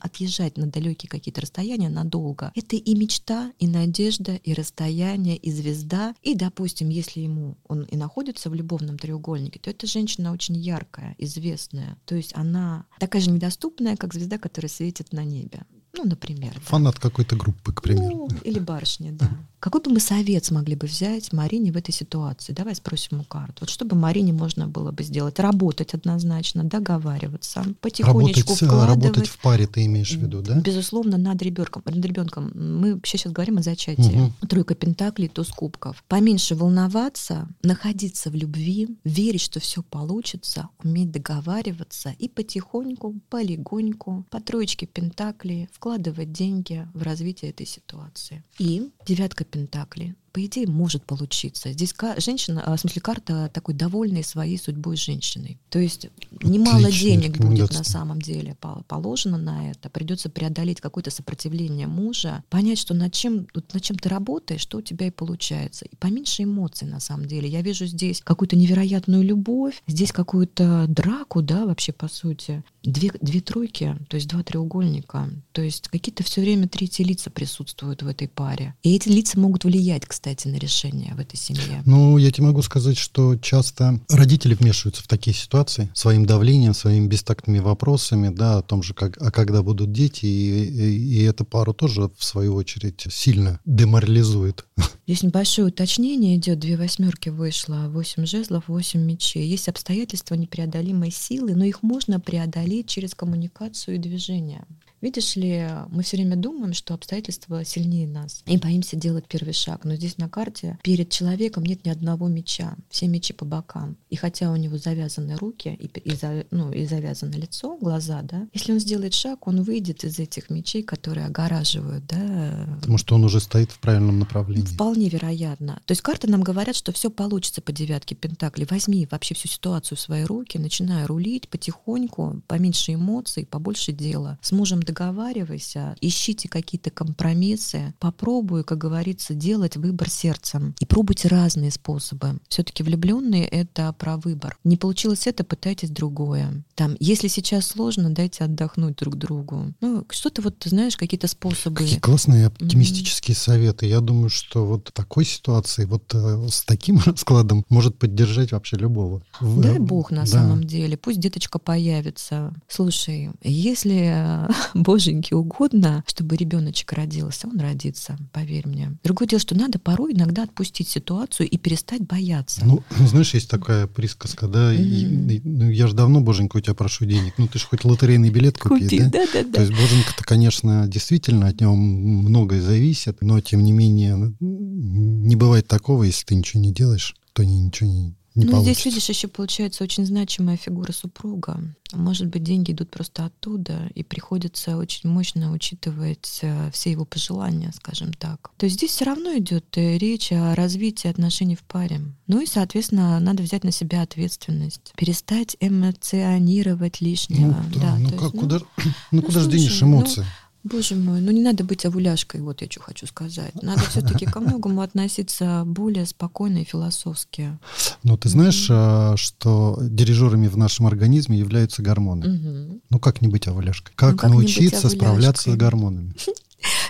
отъезжать 0.00 0.56
на 0.56 0.66
далекие 0.66 1.08
какие-то 1.08 1.40
расстояния 1.40 1.88
надолго. 1.88 2.52
Это 2.54 2.76
и 2.76 2.94
мечта, 2.94 3.52
и 3.58 3.66
надежда, 3.66 4.36
и 4.36 4.54
расстояние, 4.54 5.36
и 5.36 5.50
звезда. 5.50 6.14
И, 6.22 6.34
допустим, 6.34 6.88
если 6.88 7.20
ему 7.20 7.56
он 7.68 7.82
и 7.84 7.96
находится 7.96 8.50
в 8.50 8.54
любовном 8.54 8.98
треугольнике, 8.98 9.60
то 9.60 9.70
эта 9.70 9.86
женщина 9.86 10.32
очень 10.32 10.56
яркая, 10.56 11.14
известная. 11.18 11.96
То 12.04 12.14
есть 12.14 12.34
она 12.34 12.86
такая 12.98 13.22
же 13.22 13.30
недоступная, 13.30 13.96
как 13.96 14.14
звезда, 14.14 14.38
которая 14.38 14.68
светит 14.68 15.12
на 15.12 15.24
небе. 15.24 15.62
Ну, 15.96 16.04
например. 16.04 16.58
Фанат 16.60 16.96
да. 16.96 17.00
какой-то 17.00 17.36
группы, 17.36 17.72
к 17.72 17.82
примеру. 17.82 18.28
Ну, 18.30 18.38
или 18.42 18.58
барышня, 18.58 19.12
да. 19.12 19.30
Какой 19.64 19.80
бы 19.80 19.92
мы 19.92 20.00
совет 20.00 20.44
смогли 20.44 20.76
бы 20.76 20.86
взять 20.86 21.32
Марине 21.32 21.72
в 21.72 21.78
этой 21.78 21.90
ситуации? 21.90 22.52
Давай 22.52 22.74
спросим 22.74 23.20
у 23.20 23.24
карт. 23.24 23.56
Вот 23.60 23.70
что 23.70 23.86
бы 23.86 23.96
Марине 23.96 24.34
можно 24.34 24.68
было 24.68 24.92
бы 24.92 25.02
сделать? 25.04 25.38
Работать 25.38 25.94
однозначно, 25.94 26.64
договариваться, 26.64 27.64
потихонечку 27.80 28.50
работать, 28.50 28.62
э, 28.62 28.66
вкладывать. 28.66 29.04
Работать 29.06 29.28
в 29.28 29.38
паре 29.38 29.66
ты 29.66 29.86
имеешь 29.86 30.12
в 30.12 30.20
виду, 30.20 30.42
да? 30.42 30.60
Безусловно, 30.60 31.16
над 31.16 31.40
ребенком. 31.40 31.82
Над 31.86 32.04
ребенком. 32.04 32.52
Мы 32.54 32.92
вообще 32.96 33.16
сейчас 33.16 33.32
говорим 33.32 33.56
о 33.56 33.62
зачатии. 33.62 34.34
Угу. 34.40 34.48
Тройка 34.48 34.74
пентаклей, 34.74 35.28
туз 35.28 35.48
кубков. 35.48 36.04
Поменьше 36.08 36.54
волноваться, 36.54 37.48
находиться 37.62 38.28
в 38.28 38.34
любви, 38.34 38.98
верить, 39.04 39.40
что 39.40 39.60
все 39.60 39.82
получится, 39.82 40.68
уметь 40.82 41.10
договариваться 41.10 42.14
и 42.18 42.28
потихоньку, 42.28 43.14
полегоньку, 43.30 44.26
по 44.28 44.42
троечке 44.42 44.84
пентаклей 44.84 45.70
вкладывать 45.72 46.32
деньги 46.32 46.86
в 46.92 47.02
развитие 47.02 47.50
этой 47.50 47.64
ситуации. 47.64 48.44
И 48.58 48.90
девятка 49.06 49.46
Пентакли 49.54 50.16
по 50.34 50.44
идее, 50.44 50.66
может 50.66 51.04
получиться. 51.04 51.72
Здесь 51.72 51.94
женщина, 52.18 52.60
а, 52.66 52.76
в 52.76 52.80
смысле, 52.80 53.00
карта 53.00 53.48
такой 53.54 53.72
довольной 53.72 54.24
своей 54.24 54.58
судьбой 54.58 54.96
женщиной. 54.96 55.60
То 55.70 55.78
есть 55.78 56.08
немало 56.42 56.90
денег 56.90 57.38
будет 57.38 57.72
на 57.72 57.84
самом 57.84 58.20
деле 58.20 58.56
положено 58.88 59.38
на 59.38 59.70
это. 59.70 59.88
Придется 59.90 60.28
преодолеть 60.28 60.80
какое-то 60.80 61.12
сопротивление 61.12 61.86
мужа, 61.86 62.42
понять, 62.50 62.80
что 62.80 62.94
над 62.94 63.12
чем, 63.12 63.46
над 63.54 63.80
чем 63.80 63.96
ты 63.96 64.08
работаешь, 64.08 64.60
что 64.60 64.78
у 64.78 64.82
тебя 64.82 65.06
и 65.06 65.12
получается. 65.12 65.84
И 65.84 65.94
поменьше 65.94 66.42
эмоций 66.42 66.88
на 66.88 66.98
самом 66.98 67.26
деле. 67.26 67.48
Я 67.48 67.62
вижу 67.62 67.86
здесь 67.86 68.20
какую-то 68.20 68.56
невероятную 68.56 69.22
любовь, 69.22 69.84
здесь 69.86 70.10
какую-то 70.10 70.86
драку, 70.88 71.42
да, 71.42 71.64
вообще 71.64 71.92
по 71.92 72.08
сути. 72.08 72.64
Две, 72.84 73.12
две 73.20 73.40
тройки, 73.40 73.96
то 74.08 74.16
есть 74.16 74.28
два 74.28 74.42
треугольника. 74.42 75.30
То 75.52 75.62
есть 75.62 75.88
какие-то 75.88 76.22
все 76.22 76.40
время 76.40 76.68
третьи 76.68 77.02
лица 77.02 77.30
присутствуют 77.30 78.02
в 78.02 78.08
этой 78.08 78.28
паре. 78.28 78.74
И 78.82 78.94
эти 78.94 79.08
лица 79.08 79.38
могут 79.38 79.64
влиять, 79.64 80.06
кстати 80.06 80.48
на 80.48 80.56
решение 80.56 81.14
в 81.14 81.20
этой 81.20 81.36
семье? 81.36 81.82
Ну, 81.86 82.18
я 82.18 82.30
тебе 82.30 82.46
могу 82.46 82.62
сказать, 82.62 82.98
что 82.98 83.36
часто 83.36 84.00
родители 84.10 84.54
вмешиваются 84.54 85.02
в 85.02 85.08
такие 85.08 85.34
ситуации 85.34 85.90
своим 85.94 86.26
давлением, 86.26 86.74
своими 86.74 87.06
бестактными 87.06 87.58
вопросами, 87.58 88.28
да, 88.28 88.58
о 88.58 88.62
том 88.62 88.82
же, 88.82 88.94
как, 88.94 89.20
а 89.20 89.30
когда 89.30 89.62
будут 89.62 89.92
дети, 89.92 90.26
и, 90.26 90.64
и, 90.64 91.20
и 91.20 91.22
эту 91.22 91.44
пару 91.44 91.72
тоже, 91.72 92.10
в 92.16 92.24
свою 92.24 92.54
очередь, 92.54 93.06
сильно 93.10 93.60
деморализует. 93.64 94.64
Здесь 95.06 95.22
небольшое 95.22 95.68
уточнение 95.68 96.36
идет, 96.36 96.58
две 96.60 96.78
восьмерки 96.78 97.28
вышло, 97.28 97.88
восемь 97.90 98.24
жезлов, 98.24 98.68
восемь 98.68 99.02
мечей. 99.02 99.46
Есть 99.46 99.68
обстоятельства 99.68 100.34
непреодолимой 100.34 101.10
силы, 101.10 101.54
но 101.54 101.64
их 101.64 101.82
можно 101.82 102.20
преодолеть 102.20 102.88
через 102.88 103.14
коммуникацию 103.14 103.96
и 103.96 103.98
движение. 103.98 104.64
Видишь 105.04 105.36
ли, 105.36 105.68
мы 105.90 106.02
все 106.02 106.16
время 106.16 106.34
думаем, 106.34 106.72
что 106.72 106.94
обстоятельства 106.94 107.62
сильнее 107.62 108.08
нас 108.08 108.42
и 108.46 108.56
боимся 108.56 108.96
делать 108.96 109.26
первый 109.28 109.52
шаг. 109.52 109.84
Но 109.84 109.96
здесь 109.96 110.16
на 110.16 110.30
карте 110.30 110.78
перед 110.82 111.10
человеком 111.10 111.62
нет 111.62 111.84
ни 111.84 111.90
одного 111.90 112.26
меча, 112.26 112.74
все 112.88 113.06
мечи 113.06 113.34
по 113.34 113.44
бокам. 113.44 113.98
И 114.08 114.16
хотя 114.16 114.50
у 114.50 114.56
него 114.56 114.78
завязаны 114.78 115.36
руки 115.36 115.76
и, 115.78 115.84
и, 116.08 116.46
ну, 116.50 116.72
и 116.72 116.86
завязано 116.86 117.34
лицо, 117.34 117.76
глаза, 117.76 118.22
да, 118.22 118.48
если 118.54 118.72
он 118.72 118.78
сделает 118.80 119.12
шаг, 119.12 119.46
он 119.46 119.62
выйдет 119.62 120.04
из 120.04 120.18
этих 120.18 120.48
мечей, 120.48 120.82
которые 120.82 121.26
огораживают, 121.26 122.06
да. 122.06 122.66
Потому 122.80 122.96
что 122.96 123.16
он 123.16 123.24
уже 123.24 123.40
стоит 123.40 123.72
в 123.72 123.80
правильном 123.80 124.18
направлении. 124.18 124.64
Вполне 124.64 125.10
вероятно. 125.10 125.82
То 125.84 125.92
есть 125.92 126.00
карты 126.00 126.30
нам 126.30 126.42
говорят, 126.42 126.76
что 126.76 126.92
все 126.92 127.10
получится 127.10 127.60
по 127.60 127.72
девятке 127.72 128.14
Пентакли. 128.14 128.66
Возьми 128.70 129.06
вообще 129.10 129.34
всю 129.34 129.48
ситуацию 129.48 129.98
в 129.98 130.00
свои 130.00 130.24
руки, 130.24 130.56
начинай 130.56 131.04
рулить 131.04 131.50
потихоньку, 131.50 132.40
поменьше 132.46 132.94
эмоций, 132.94 133.44
побольше 133.44 133.92
дела. 133.92 134.38
С 134.40 134.50
мужем 134.50 134.82
договаривайся, 134.94 135.96
ищите 136.00 136.48
какие-то 136.48 136.90
компромиссы, 136.90 137.94
попробуй, 137.98 138.62
как 138.62 138.78
говорится, 138.78 139.34
делать 139.34 139.76
выбор 139.76 140.08
сердцем. 140.08 140.74
И 140.78 140.86
пробуйте 140.86 141.28
разные 141.28 141.72
способы. 141.72 142.38
Все-таки 142.48 142.82
влюбленные 142.82 143.44
это 143.44 143.92
про 143.98 144.16
выбор. 144.16 144.56
Не 144.62 144.76
получилось 144.76 145.26
это, 145.26 145.42
пытайтесь 145.42 145.90
другое. 145.90 146.62
Там, 146.76 146.96
если 147.00 147.28
сейчас 147.28 147.66
сложно, 147.66 148.10
дайте 148.10 148.44
отдохнуть 148.44 148.96
друг 148.96 149.16
другу. 149.16 149.74
Ну, 149.80 150.04
что-то 150.10 150.42
вот, 150.42 150.58
ты 150.58 150.68
знаешь, 150.70 150.96
какие-то 150.96 151.26
способы. 151.26 151.76
Какие 151.76 151.98
классные 151.98 152.46
оптимистические 152.46 153.34
mm-hmm. 153.34 153.38
советы. 153.38 153.86
Я 153.86 154.00
думаю, 154.00 154.30
что 154.30 154.64
вот 154.64 154.88
в 154.88 154.92
такой 154.92 155.24
ситуации, 155.24 155.86
вот 155.86 156.14
э, 156.14 156.48
с 156.48 156.62
таким 156.62 156.98
раскладом 157.04 157.64
может 157.68 157.98
поддержать 157.98 158.52
вообще 158.52 158.76
любого. 158.76 159.22
Дай 159.40 159.78
бог 159.78 160.12
на 160.12 160.20
да. 160.20 160.26
самом 160.26 160.64
деле. 160.64 160.96
Пусть 160.96 161.18
деточка 161.18 161.58
появится. 161.58 162.54
Слушай, 162.68 163.30
если 163.42 164.44
боженьке 164.82 165.34
угодно, 165.34 166.04
чтобы 166.06 166.36
ребеночек 166.36 166.92
родился, 166.92 167.48
он 167.48 167.58
родится, 167.58 168.16
поверь 168.32 168.68
мне. 168.68 168.96
Другое 169.02 169.28
дело, 169.28 169.40
что 169.40 169.56
надо 169.56 169.78
порой 169.78 170.12
иногда 170.12 170.42
отпустить 170.42 170.88
ситуацию 170.88 171.48
и 171.48 171.56
перестать 171.56 172.02
бояться. 172.02 172.64
Ну, 172.64 172.82
знаешь, 173.06 173.34
есть 173.34 173.48
такая 173.48 173.86
присказка, 173.86 174.46
да, 174.48 174.74
mm-hmm. 174.74 175.32
и, 175.32 175.40
ну, 175.44 175.70
я 175.70 175.86
же 175.86 175.94
давно, 175.94 176.20
боженька, 176.20 176.56
у 176.56 176.60
тебя 176.60 176.74
прошу 176.74 177.04
денег. 177.04 177.34
Ну, 177.38 177.48
ты 177.48 177.58
же 177.58 177.66
хоть 177.66 177.84
лотерейный 177.84 178.30
билет 178.30 178.58
купи, 178.58 178.84
купи 178.84 178.98
да? 178.98 179.10
Да, 179.10 179.24
да, 179.32 179.42
да. 179.44 179.52
То 179.52 179.60
есть 179.62 179.72
боженька-то, 179.72 180.24
конечно, 180.24 180.86
действительно 180.88 181.48
от 181.48 181.60
него 181.60 181.74
многое 181.74 182.60
зависит, 182.60 183.18
но, 183.20 183.40
тем 183.40 183.62
не 183.62 183.72
менее, 183.72 184.34
не 184.40 185.36
бывает 185.36 185.66
такого, 185.66 186.04
если 186.04 186.24
ты 186.26 186.34
ничего 186.34 186.62
не 186.62 186.72
делаешь, 186.72 187.14
то 187.32 187.44
ничего 187.44 187.88
не, 187.88 188.14
не 188.34 188.46
ну, 188.46 188.52
получится. 188.52 188.72
здесь, 188.72 188.84
видишь, 188.86 189.08
еще 189.08 189.28
получается 189.28 189.84
очень 189.84 190.04
значимая 190.04 190.56
фигура 190.56 190.90
супруга. 190.92 191.60
Может 191.92 192.26
быть, 192.26 192.42
деньги 192.42 192.72
идут 192.72 192.90
просто 192.90 193.26
оттуда, 193.26 193.88
и 193.94 194.02
приходится 194.02 194.76
очень 194.76 195.08
мощно 195.08 195.52
учитывать 195.52 196.40
э, 196.42 196.70
все 196.72 196.90
его 196.90 197.04
пожелания, 197.04 197.72
скажем 197.72 198.12
так. 198.12 198.50
То 198.56 198.66
есть 198.66 198.76
здесь 198.76 198.90
все 198.90 199.04
равно 199.04 199.38
идет 199.38 199.66
э, 199.76 199.98
речь 199.98 200.32
о 200.32 200.56
развитии 200.56 201.06
отношений 201.06 201.54
в 201.54 201.62
паре. 201.62 202.00
Ну 202.26 202.40
и, 202.40 202.46
соответственно, 202.46 203.20
надо 203.20 203.44
взять 203.44 203.62
на 203.62 203.70
себя 203.70 204.02
ответственность, 204.02 204.92
перестать 204.96 205.56
эмоционировать 205.60 207.00
лишнего. 207.00 207.64
Ну, 207.72 207.80
да, 207.80 207.80
да, 207.80 207.98
ну, 207.98 208.10
как, 208.10 208.22
есть, 208.22 208.38
куда, 208.38 208.58
ну, 208.58 208.92
ну, 209.12 209.22
куда 209.22 209.40
же 209.40 209.50
денешь 209.50 209.80
ну, 209.80 209.86
эмоции? 209.86 210.20
Ну, 210.20 210.26
Боже 210.64 210.94
мой, 210.94 211.20
ну 211.20 211.30
не 211.30 211.42
надо 211.42 211.62
быть 211.62 211.84
овуляшкой, 211.84 212.40
вот 212.40 212.62
я 212.62 212.70
что 212.70 212.80
хочу 212.80 213.06
сказать. 213.06 213.54
Надо 213.62 213.82
все-таки 213.82 214.24
ко 214.24 214.40
многому 214.40 214.80
относиться 214.80 215.62
более 215.66 216.06
спокойно 216.06 216.58
и 216.58 216.64
философски. 216.64 217.58
Ну, 218.02 218.16
ты 218.16 218.30
знаешь, 218.30 218.70
mm-hmm. 218.70 219.16
что 219.18 219.78
дирижерами 219.82 220.48
в 220.48 220.56
нашем 220.56 220.86
организме 220.86 221.38
являются 221.38 221.82
гормоны. 221.82 222.24
Mm-hmm. 222.24 222.80
Ну, 222.88 222.98
как 222.98 223.20
не 223.20 223.28
быть 223.28 223.46
овуляшкой? 223.46 223.92
Как, 223.94 224.12
ну, 224.12 224.16
как 224.16 224.30
научиться 224.30 224.88
справляться 224.88 225.52
с 225.52 225.56
гормонами? 225.56 226.14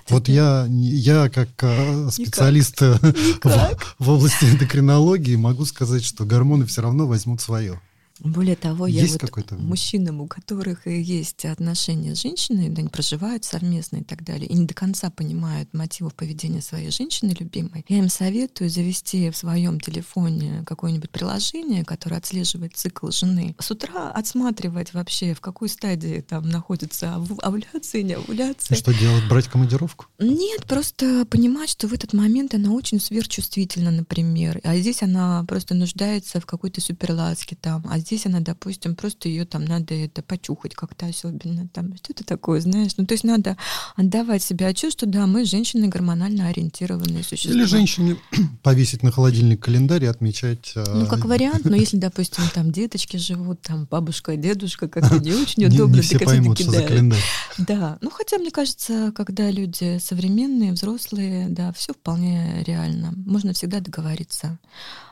Вот 0.08 0.28
я, 0.28 0.66
я 0.68 1.28
как 1.30 1.48
а, 1.62 2.08
специалист 2.08 2.80
э, 2.80 2.96
в, 3.42 3.78
в 3.98 4.08
области 4.08 4.44
эндокринологии 4.44 5.34
могу 5.34 5.64
сказать, 5.64 6.04
что 6.04 6.24
гормоны 6.24 6.64
все 6.66 6.82
равно 6.82 7.08
возьмут 7.08 7.40
свое. 7.40 7.80
Более 8.20 8.56
того, 8.56 8.86
есть 8.86 9.18
я 9.20 9.28
вот 9.28 9.50
мужчинам, 9.52 10.20
у 10.20 10.28
которых 10.28 10.86
есть 10.86 11.44
отношения 11.44 12.14
с 12.14 12.22
женщиной, 12.22 12.68
да, 12.68 12.80
они 12.80 12.88
проживают 12.88 13.44
совместно 13.44 13.96
и 13.98 14.04
так 14.04 14.24
далее, 14.24 14.46
и 14.46 14.54
не 14.54 14.66
до 14.66 14.74
конца 14.74 15.10
понимают 15.10 15.72
мотивов 15.74 16.14
поведения 16.14 16.62
своей 16.62 16.90
женщины 16.90 17.34
любимой, 17.38 17.84
я 17.88 17.98
им 17.98 18.08
советую 18.08 18.70
завести 18.70 19.30
в 19.30 19.36
своем 19.36 19.80
телефоне 19.80 20.62
какое-нибудь 20.64 21.10
приложение, 21.10 21.84
которое 21.84 22.16
отслеживает 22.16 22.76
цикл 22.76 23.10
жены. 23.10 23.56
С 23.58 23.70
утра 23.70 24.10
отсматривать 24.12 24.94
вообще, 24.94 25.34
в 25.34 25.40
какой 25.40 25.68
стадии 25.68 26.20
там 26.20 26.48
находится 26.48 27.14
овуляция, 27.14 28.02
не 28.02 28.14
овуляция. 28.14 28.76
И 28.76 28.78
что 28.78 28.94
делать? 28.94 29.28
Брать 29.28 29.48
командировку? 29.48 30.06
Нет, 30.20 30.64
просто 30.66 31.26
понимать, 31.26 31.70
что 31.70 31.88
в 31.88 31.92
этот 31.92 32.12
момент 32.12 32.54
она 32.54 32.70
очень 32.70 33.00
сверхчувствительна, 33.00 33.90
например, 33.90 34.60
а 34.62 34.76
здесь 34.76 35.02
она 35.02 35.44
просто 35.48 35.74
нуждается 35.74 36.40
в 36.40 36.46
какой-то 36.46 36.80
суперласке 36.80 37.56
там, 37.56 37.84
а 37.90 37.98
здесь 38.04 38.26
она, 38.26 38.40
допустим, 38.40 38.94
просто 38.94 39.28
ее 39.28 39.44
там 39.44 39.64
надо 39.64 39.94
это 39.94 40.22
почухать 40.22 40.74
как-то 40.74 41.06
особенно, 41.06 41.68
там 41.68 41.96
что-то 41.96 42.24
такое, 42.24 42.60
знаешь. 42.60 42.92
Ну, 42.96 43.06
то 43.06 43.14
есть 43.14 43.24
надо 43.24 43.56
отдавать 43.96 44.42
себе 44.42 44.66
отчет, 44.66 44.92
что 44.92 45.06
да, 45.06 45.26
мы 45.26 45.44
женщины 45.44 45.88
гормонально 45.88 46.48
ориентированные 46.48 47.24
существа. 47.24 47.52
Или 47.52 47.64
женщине 47.64 48.16
повесить 48.62 49.02
на 49.02 49.10
холодильник 49.10 49.60
календарь 49.60 50.04
и 50.04 50.06
отмечать. 50.06 50.72
А, 50.76 50.84
ну, 50.94 51.06
как 51.06 51.24
вариант, 51.24 51.64
но 51.64 51.76
если, 51.76 51.96
допустим, 51.96 52.44
там 52.52 52.70
деточки 52.70 53.16
живут, 53.16 53.62
там 53.62 53.86
бабушка, 53.90 54.36
дедушка, 54.36 54.88
как-то 54.88 55.18
не 55.20 55.32
очень 55.32 55.64
удобно. 55.66 55.96
Не 55.96 56.02
все 56.02 56.18
поймут, 56.18 56.58
что 56.58 56.70
за 56.70 56.82
календарь. 56.82 57.22
Да, 57.58 57.98
ну 58.00 58.10
хотя, 58.10 58.38
мне 58.38 58.50
кажется, 58.50 59.12
когда 59.14 59.50
люди 59.50 59.98
современные, 59.98 60.72
взрослые, 60.72 61.48
да, 61.48 61.72
все 61.72 61.92
вполне 61.94 62.62
реально. 62.66 63.12
Можно 63.16 63.52
всегда 63.52 63.80
договориться. 63.80 64.58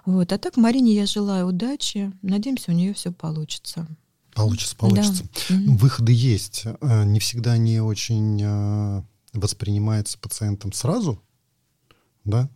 Вот. 0.04 0.32
А 0.32 0.38
так 0.38 0.56
Марине 0.56 0.94
я 0.94 1.06
желаю 1.06 1.48
удачи. 1.48 2.12
Надеемся, 2.22 2.72
у 2.72 2.74
нее 2.74 2.94
все 2.94 3.12
получится. 3.12 3.86
Получится, 4.34 4.76
получится. 4.76 5.24
Да. 5.48 5.56
Выходы 5.74 6.12
есть. 6.12 6.64
Э, 6.80 7.04
не 7.04 7.20
всегда 7.20 7.52
они 7.52 7.80
очень 7.80 8.40
э, 8.42 9.02
воспринимаются 9.34 10.18
пациентом 10.18 10.72
сразу, 10.72 11.22
да, 12.24 12.48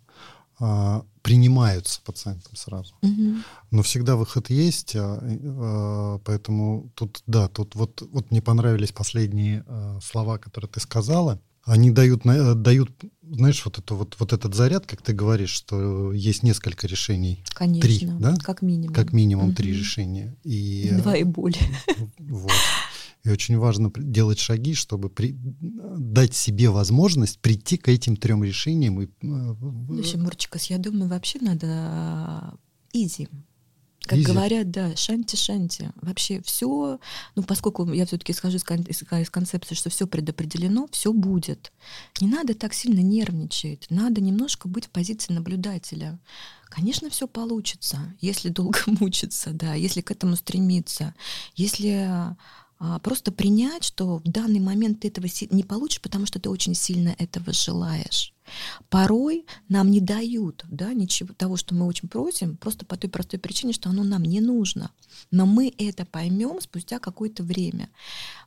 а, 0.59 1.05
принимаются 1.23 2.01
пациентом 2.03 2.57
сразу. 2.57 2.95
Угу. 3.03 3.37
Но 3.73 3.83
всегда 3.83 4.17
выход 4.17 4.49
есть, 4.49 4.95
а, 4.97 6.19
поэтому 6.25 6.91
тут, 6.95 7.23
да, 7.27 7.49
тут 7.49 7.75
вот, 7.75 8.03
вот 8.11 8.31
мне 8.31 8.41
понравились 8.41 8.93
последние 8.93 9.65
слова, 10.03 10.39
которые 10.39 10.71
ты 10.71 10.81
сказала 10.81 11.41
они 11.67 11.91
дают, 11.91 12.25
э, 12.25 12.55
дают, 12.55 12.91
знаешь, 13.23 13.63
вот, 13.65 13.79
это, 13.79 13.95
вот, 13.95 14.17
вот 14.19 14.33
этот 14.33 14.55
заряд, 14.55 14.87
как 14.87 15.03
ты 15.03 15.13
говоришь, 15.13 15.51
что 15.51 16.13
есть 16.13 16.45
несколько 16.45 16.87
решений. 16.87 17.45
Конечно, 17.55 17.83
три, 17.83 18.07
да? 18.07 18.37
как 18.43 18.63
минимум. 18.63 18.95
Как 18.95 19.13
минимум 19.13 19.49
угу. 19.49 19.57
три 19.57 19.73
решения. 19.73 20.37
И, 20.45 20.91
Два 21.03 21.17
и 21.17 21.25
более. 21.25 21.61
Вот. 22.19 22.53
И 23.25 23.29
очень 23.29 23.59
важно 23.59 23.91
делать 23.97 24.39
шаги, 24.39 24.75
чтобы 24.75 25.11
при, 25.11 25.37
дать 25.37 26.35
себе 26.35 26.71
возможность 26.71 27.41
прийти 27.41 27.77
к 27.77 27.89
этим 27.89 28.17
трем 28.17 28.45
решениям. 28.45 29.03
И, 29.03 29.09
Слушай, 29.21 30.21
Мурчикас, 30.21 30.67
я 30.67 30.79
думаю, 30.79 31.11
вообще 31.11 31.41
надо 31.41 32.55
изи 32.93 33.29
как 34.07 34.19
Изи. 34.19 34.27
говорят, 34.27 34.71
да, 34.71 34.95
шанти-шанти. 34.97 35.91
Вообще 36.01 36.41
все, 36.43 36.99
ну, 37.35 37.43
поскольку 37.43 37.93
я 37.93 38.07
все-таки 38.07 38.33
скажу 38.33 38.57
из, 38.57 38.65
из, 38.65 39.03
из 39.03 39.31
концепции, 39.31 39.75
что 39.75 39.91
все 39.91 40.07
предопределено, 40.07 40.89
все 40.91 41.13
будет. 41.13 41.73
Не 42.21 42.29
надо 42.29 42.55
так 42.55 42.73
сильно 42.73 43.01
нервничать, 43.01 43.87
надо 43.91 44.21
немножко 44.21 44.69
быть 44.69 44.87
в 44.87 44.91
позиции 44.91 45.33
наблюдателя. 45.33 46.19
Конечно, 46.69 47.11
все 47.11 47.27
получится, 47.29 48.15
если 48.21 48.49
долго 48.49 48.79
мучиться, 48.87 49.51
да, 49.53 49.75
если 49.75 50.01
к 50.01 50.11
этому 50.11 50.37
стремиться, 50.37 51.15
если 51.55 52.35
а, 52.79 52.99
просто 52.99 53.33
принять, 53.33 53.85
что 53.85 54.19
в 54.19 54.25
данный 54.25 54.61
момент 54.61 55.01
ты 55.01 55.09
этого 55.09 55.27
не 55.51 55.63
получишь, 55.63 56.01
потому 56.01 56.27
что 56.27 56.39
ты 56.39 56.51
очень 56.51 56.75
сильно 56.75 57.15
этого 57.19 57.53
желаешь. 57.53 58.35
Порой 58.89 59.47
нам 59.69 59.91
не 59.91 60.01
дают 60.01 60.65
да, 60.69 60.93
ничего 60.93 61.35
того, 61.35 61.57
что 61.57 61.75
мы 61.75 61.87
очень 61.87 62.09
просим, 62.09 62.57
просто 62.57 62.85
по 62.85 62.97
той 62.97 63.11
простой 63.11 63.39
причине, 63.41 63.73
что 63.73 63.91
оно 63.91 64.05
нам 64.05 64.23
не 64.23 64.41
нужно. 64.41 64.91
Но 65.31 65.47
мы 65.47 65.73
это 65.79 66.05
поймем 66.05 66.61
спустя 66.61 66.99
какое-то 66.99 67.43
время. 67.43 67.91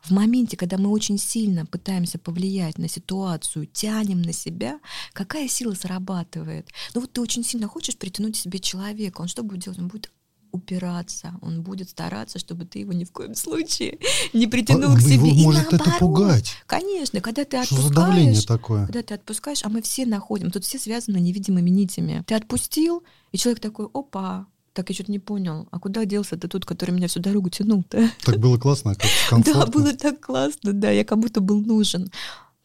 В 0.02 0.12
моменте, 0.12 0.58
когда 0.58 0.78
мы 0.78 0.90
очень 0.90 1.18
сильно 1.18 1.66
пытаемся 1.66 2.20
повлиять 2.20 2.78
на 2.78 2.88
ситуацию, 2.88 3.66
тянем 3.66 4.22
на 4.22 4.34
себя, 4.34 4.80
какая 5.14 5.48
сила 5.48 5.74
срабатывает? 5.74 6.70
Ну 6.94 7.02
вот 7.02 7.12
ты 7.12 7.22
очень 7.22 7.44
сильно 7.44 7.68
хочешь 7.68 7.98
притянуть 7.98 8.38
к 8.38 8.42
себе 8.42 8.60
человека, 8.60 9.22
он 9.22 9.28
что 9.28 9.44
будет 9.44 9.64
делать? 9.64 9.80
Он 9.80 9.88
будет 9.88 10.12
упираться, 10.52 11.34
он 11.42 11.62
будет 11.62 11.90
стараться, 11.90 12.40
чтобы 12.40 12.66
ты 12.66 12.80
его 12.80 12.94
ни 12.94 13.04
в 13.04 13.12
коем 13.12 13.36
случае 13.36 14.00
не 14.34 14.48
притянул 14.48 14.94
а, 14.94 14.96
к 14.96 15.02
себе. 15.02 15.16
Его 15.16 15.28
и 15.28 15.44
может 15.44 15.72
наоборот, 15.72 15.88
это 15.88 16.00
пугать. 16.00 16.52
Конечно, 16.66 17.22
когда 17.22 17.46
ты 17.46 17.64
Что 17.64 17.76
отпускаешь, 17.76 18.46
такое? 18.46 18.86
когда 18.86 19.04
ты 19.04 19.14
отпускаешь, 19.14 19.64
а 19.64 19.70
мы 19.70 19.82
все 19.82 20.06
находим, 20.06 20.52
тут 20.52 20.64
все 20.66 20.80
связаны 20.80 21.18
невидимыми 21.18 21.70
нитями. 21.70 22.24
Ты 22.28 22.36
отпустил, 22.36 23.04
и 23.32 23.38
человек 23.38 23.60
такой, 23.60 23.88
опа, 23.94 24.48
так, 24.74 24.90
я 24.90 24.96
что-то 24.96 25.12
не 25.12 25.20
понял. 25.20 25.68
А 25.72 25.80
куда 25.80 26.06
делся 26.06 26.38
ты 26.38 26.48
тот, 26.48 26.66
который 26.66 26.92
меня 26.92 27.08
всю 27.08 27.20
дорогу 27.20 27.50
тянул-то? 27.50 28.10
Так 28.24 28.40
было 28.40 28.58
классно, 28.58 28.96
как 28.96 29.10
комфортно. 29.30 29.66
Да, 29.66 29.72
было 29.72 29.94
так 29.94 30.22
классно, 30.22 30.74
да, 30.74 30.92
я 30.92 31.04
как 31.04 31.20
будто 31.20 31.42
был 31.42 31.60
нужен. 31.60 32.12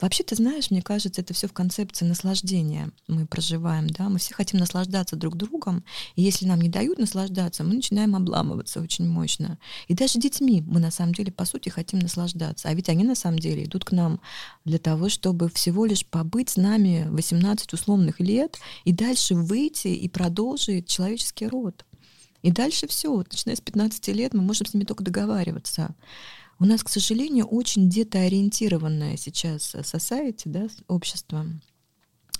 Вообще, 0.05 0.23
ты 0.23 0.37
знаешь, 0.37 0.71
мне 0.71 0.83
кажется, 0.83 1.23
это 1.23 1.33
все 1.33 1.49
в 1.49 1.55
концепции 1.55 2.05
наслаждения 2.05 2.91
мы 3.09 3.27
проживаем, 3.27 3.87
да, 3.87 4.11
мы 4.11 4.19
все 4.19 4.35
хотим 4.35 4.61
наслаждаться 4.61 5.17
друг 5.17 5.35
другом, 5.35 5.83
и 6.15 6.21
если 6.21 6.45
нам 6.45 6.61
не 6.61 6.69
дают 6.69 6.99
наслаждаться, 6.99 7.65
мы 7.65 7.77
начинаем 7.77 8.15
обламываться 8.15 8.83
очень 8.83 9.09
мощно. 9.09 9.59
И 9.89 9.95
даже 9.95 10.21
детьми 10.21 10.63
мы 10.67 10.79
на 10.79 10.91
самом 10.91 11.15
деле, 11.15 11.33
по 11.33 11.47
сути, 11.47 11.71
хотим 11.71 12.01
наслаждаться, 12.01 12.69
а 12.69 12.75
ведь 12.75 12.91
они 12.91 13.03
на 13.03 13.15
самом 13.15 13.39
деле 13.39 13.65
идут 13.65 13.87
к 13.87 13.93
нам 13.93 14.21
для 14.67 14.79
того, 14.79 15.09
чтобы 15.09 15.49
всего 15.49 15.87
лишь 15.87 16.05
побыть 16.05 16.51
с 16.51 16.57
нами 16.57 17.07
18 17.09 17.73
условных 17.73 18.21
лет 18.21 18.59
и 18.85 18.93
дальше 18.93 19.35
выйти 19.35 19.89
и 19.89 20.07
продолжить 20.11 20.87
человеческий 20.87 21.47
род. 21.47 21.87
И 22.43 22.51
дальше 22.51 22.87
все, 22.89 23.17
начиная 23.17 23.57
с 23.57 23.63
15 23.63 24.09
лет 24.09 24.35
мы 24.35 24.43
можем 24.43 24.67
с 24.67 24.75
ними 24.75 24.85
только 24.85 25.03
договариваться. 25.03 25.95
У 26.59 26.65
нас, 26.65 26.83
к 26.83 26.89
сожалению, 26.89 27.47
очень 27.47 27.89
детоориентированное 27.89 29.17
сейчас 29.17 29.75
society, 29.75 30.43
да, 30.47 30.69
общество. 30.89 31.47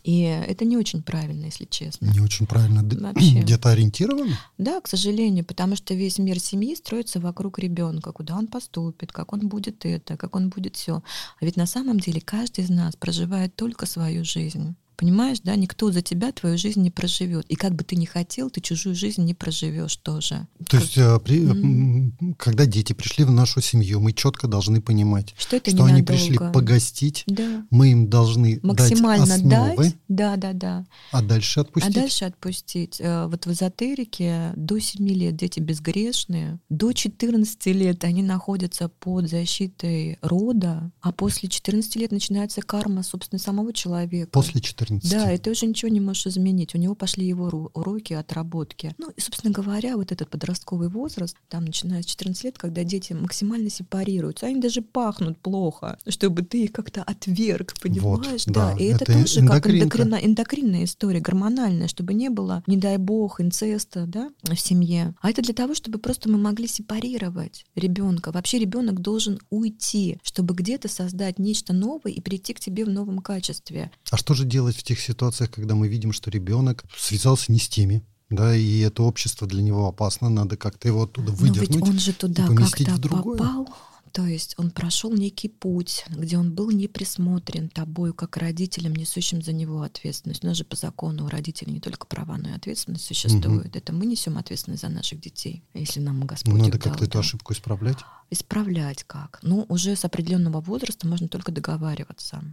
И 0.05 0.21
это 0.21 0.67
не 0.67 0.77
очень 0.77 1.03
правильно, 1.03 1.47
если 1.47 1.65
честно. 1.65 2.07
Не 2.07 2.21
очень 2.21 2.47
правильно. 2.47 2.83
Вообще. 2.83 3.41
Где-то 3.43 3.71
ориентировано? 3.71 4.39
Да, 4.59 4.81
к 4.83 4.87
сожалению, 4.87 5.47
потому 5.47 5.77
что 5.77 5.95
весь 5.95 6.19
мир 6.19 6.39
семьи 6.39 6.77
строится 6.77 7.21
вокруг 7.21 7.59
ребенка, 7.59 8.13
куда 8.13 8.37
он 8.37 8.47
поступит, 8.47 9.13
как 9.13 9.33
он 9.33 9.49
будет 9.49 9.87
это, 9.87 10.19
как 10.19 10.37
он 10.37 10.51
будет 10.51 10.77
все. 10.77 11.03
А 11.41 11.45
ведь 11.45 11.57
на 11.57 11.65
самом 11.65 12.01
деле 12.01 12.21
каждый 12.21 12.65
из 12.65 12.71
нас 12.71 12.97
проживает 12.97 13.57
только 13.57 13.87
свою 13.87 14.25
жизнь. 14.25 14.77
Понимаешь, 14.97 15.41
да, 15.43 15.57
никто 15.57 15.91
за 15.91 16.03
тебя 16.03 16.33
твою 16.33 16.57
жизнь 16.57 16.81
не 16.81 16.91
проживет. 16.91 17.47
И 17.49 17.57
как 17.57 17.75
бы 17.75 17.85
ты 17.85 17.97
ни 17.97 18.05
хотел, 18.05 18.51
ты 18.51 18.61
чужую 18.61 18.95
жизнь 18.95 19.25
не 19.25 19.35
проживешь 19.35 19.97
тоже. 19.97 20.47
То 20.69 20.77
есть, 20.77 20.97
а, 20.99 21.19
при, 21.19 21.41
mm. 21.41 22.35
когда 22.37 22.67
дети 22.67 22.93
пришли 22.93 23.25
в 23.25 23.31
нашу 23.31 23.61
семью, 23.61 24.01
мы 24.01 24.13
четко 24.13 24.47
должны 24.47 24.81
понимать, 24.81 25.35
что, 25.37 25.57
это 25.57 25.71
что 25.71 25.85
они 25.85 26.03
пришли 26.03 26.39
погостить, 26.39 27.25
да. 27.27 27.65
мы 27.71 27.93
им 27.93 28.09
должны 28.09 28.61
максимально 28.63 29.27
дать 29.27 29.37
основы, 29.37 29.85
дать, 29.85 29.97
да, 30.09 30.37
да, 30.37 30.53
да. 30.53 30.87
А 31.11 31.23
дальше 31.23 31.61
отпустить. 31.61 31.97
А 31.97 32.01
дальше 32.01 32.25
отпустить. 32.25 33.01
Э, 33.01 33.27
вот 33.27 33.47
в 33.47 33.53
эзотерике 33.53 34.53
до 34.57 34.79
7 34.79 35.07
лет 35.09 35.37
дети 35.37 35.61
безгрешные, 35.61 36.59
до 36.69 36.93
14 36.93 37.67
лет 37.67 38.05
они 38.05 38.23
находятся 38.23 38.89
под 38.89 39.29
защитой 39.29 40.19
рода, 40.23 40.91
а 41.01 41.13
после 41.13 41.49
14 41.49 41.97
лет 41.97 42.13
начинается 42.13 42.61
карма, 42.63 43.03
собственно, 43.03 43.39
самого 43.39 43.73
человека. 43.73 44.31
После 44.31 44.61
14 44.61 44.94
14. 45.01 45.11
Да, 45.11 45.33
и 45.33 45.39
ты 45.39 45.51
уже 45.51 45.67
ничего 45.67 45.91
не 45.91 46.01
можешь 46.01 46.27
изменить. 46.27 46.75
У 46.75 46.79
него 46.79 46.95
пошли 46.95 47.27
его 47.27 47.71
уроки 47.75 48.13
отработки. 48.13 48.95
Ну, 48.99 49.11
и, 49.11 49.21
собственно 49.21 49.53
говоря, 49.53 49.97
вот 49.97 50.13
этот 50.13 50.31
подростковый 50.31 50.89
возраст, 50.89 51.37
там, 51.49 51.65
начиная 51.65 52.03
с 52.03 52.07
14 52.07 52.45
лет, 52.45 52.59
когда 52.59 52.85
дети 52.85 53.13
максимально 53.13 53.71
сепарируются, 53.71 54.47
они 54.47 54.61
даже 54.61 54.83
пахнут 54.83 55.39
плохо, 55.39 55.99
чтобы 56.09 56.43
ты 56.43 56.65
их 56.65 56.73
как-то 56.73 57.03
отверг, 57.03 57.75
понимаешь? 57.81 58.47
Вот, 58.47 58.55
да, 58.55 58.75
да, 58.75 58.79
и 58.79 58.87
это, 58.87 59.05
это 59.05 59.21
тоже 59.21 59.47
как 59.47 59.67
эндокринна, 59.69 60.15
эндокринная 60.17 60.85
история, 60.85 61.21
гормональная, 61.21 61.89
чтобы 61.89 62.15
не 62.15 62.29
было, 62.29 62.63
не 62.67 62.77
дай 62.77 62.97
бог, 62.99 63.41
инцеста, 63.41 64.07
да, 64.07 64.31
в 64.43 64.57
семье. 64.57 65.15
А 65.21 65.31
это 65.31 65.43
для 65.43 65.55
того, 65.55 65.75
чтобы 65.75 65.99
просто 65.99 66.29
мы 66.29 66.39
могли 66.39 66.67
сепарировать 66.67 67.65
ребенка. 67.75 68.33
Вообще 68.33 68.59
ребенок 68.59 69.01
должен 69.01 69.39
уйти, 69.51 70.19
чтобы 70.23 70.55
где-то 70.55 70.89
создать 70.89 71.39
нечто 71.39 71.73
новое 71.73 72.13
и 72.13 72.21
прийти 72.21 72.55
к 72.55 72.61
тебе 72.61 72.85
в 72.85 72.89
новом 72.89 73.19
качестве. 73.19 73.91
А 74.11 74.17
что 74.17 74.35
же 74.35 74.45
делать 74.45 74.74
в 74.77 74.83
тех 74.83 75.01
ситуациях, 75.01 75.51
когда 75.51 75.75
мы 75.75 75.89
видим, 75.89 76.13
что 76.13 76.31
ребенок 76.31 76.85
связался 76.97 77.53
не 77.53 77.59
с 77.59 77.69
теми, 77.69 78.05
да, 78.31 78.55
и 78.57 78.81
это 78.81 79.03
общество 79.03 79.47
для 79.47 79.63
него 79.63 79.87
опасно, 79.87 80.29
надо 80.29 80.57
как-то 80.57 80.89
его 80.89 81.05
оттуда 81.05 81.33
выдернуть. 81.33 81.71
Но 81.71 81.77
ведь 81.77 81.89
он 81.89 81.99
же 81.99 82.13
туда 82.13 82.49
как-то 82.49 83.09
попал. 83.09 83.69
То 84.15 84.25
есть 84.25 84.55
он 84.59 84.71
прошел 84.71 85.13
некий 85.13 85.49
путь, 85.49 86.05
где 86.09 86.39
он 86.39 86.55
был 86.55 86.71
не 86.71 86.87
присмотрен 86.87 87.69
тобой 87.69 88.15
как 88.15 88.37
родителем, 88.37 88.95
несущим 88.95 89.43
за 89.43 89.53
него 89.53 89.83
ответственность. 89.83 90.45
У 90.45 90.47
нас 90.47 90.57
же 90.57 90.63
по 90.63 90.77
закону 90.77 91.25
у 91.25 91.29
родителей 91.29 91.73
не 91.73 91.81
только 91.81 92.07
права, 92.07 92.39
но 92.39 92.51
и 92.51 92.53
ответственность 92.53 93.07
существует. 93.07 93.67
Угу. 93.67 93.79
Это 93.79 93.93
мы 93.93 94.07
несем 94.07 94.39
ответственность 94.39 94.83
за 94.83 94.89
наших 94.89 95.21
детей, 95.21 95.65
если 95.75 95.99
нам 95.99 96.25
Господь 96.27 96.55
Надо 96.55 96.79
как-то 96.79 97.01
да. 97.01 97.07
эту 97.07 97.19
ошибку 97.19 97.55
исправлять? 97.55 97.99
Исправлять 98.31 99.03
как? 99.03 99.41
Ну, 99.43 99.67
уже 99.69 99.97
с 99.97 100.05
определенного 100.05 100.61
возраста 100.61 101.09
можно 101.09 101.27
только 101.27 101.51
договариваться 101.51 102.45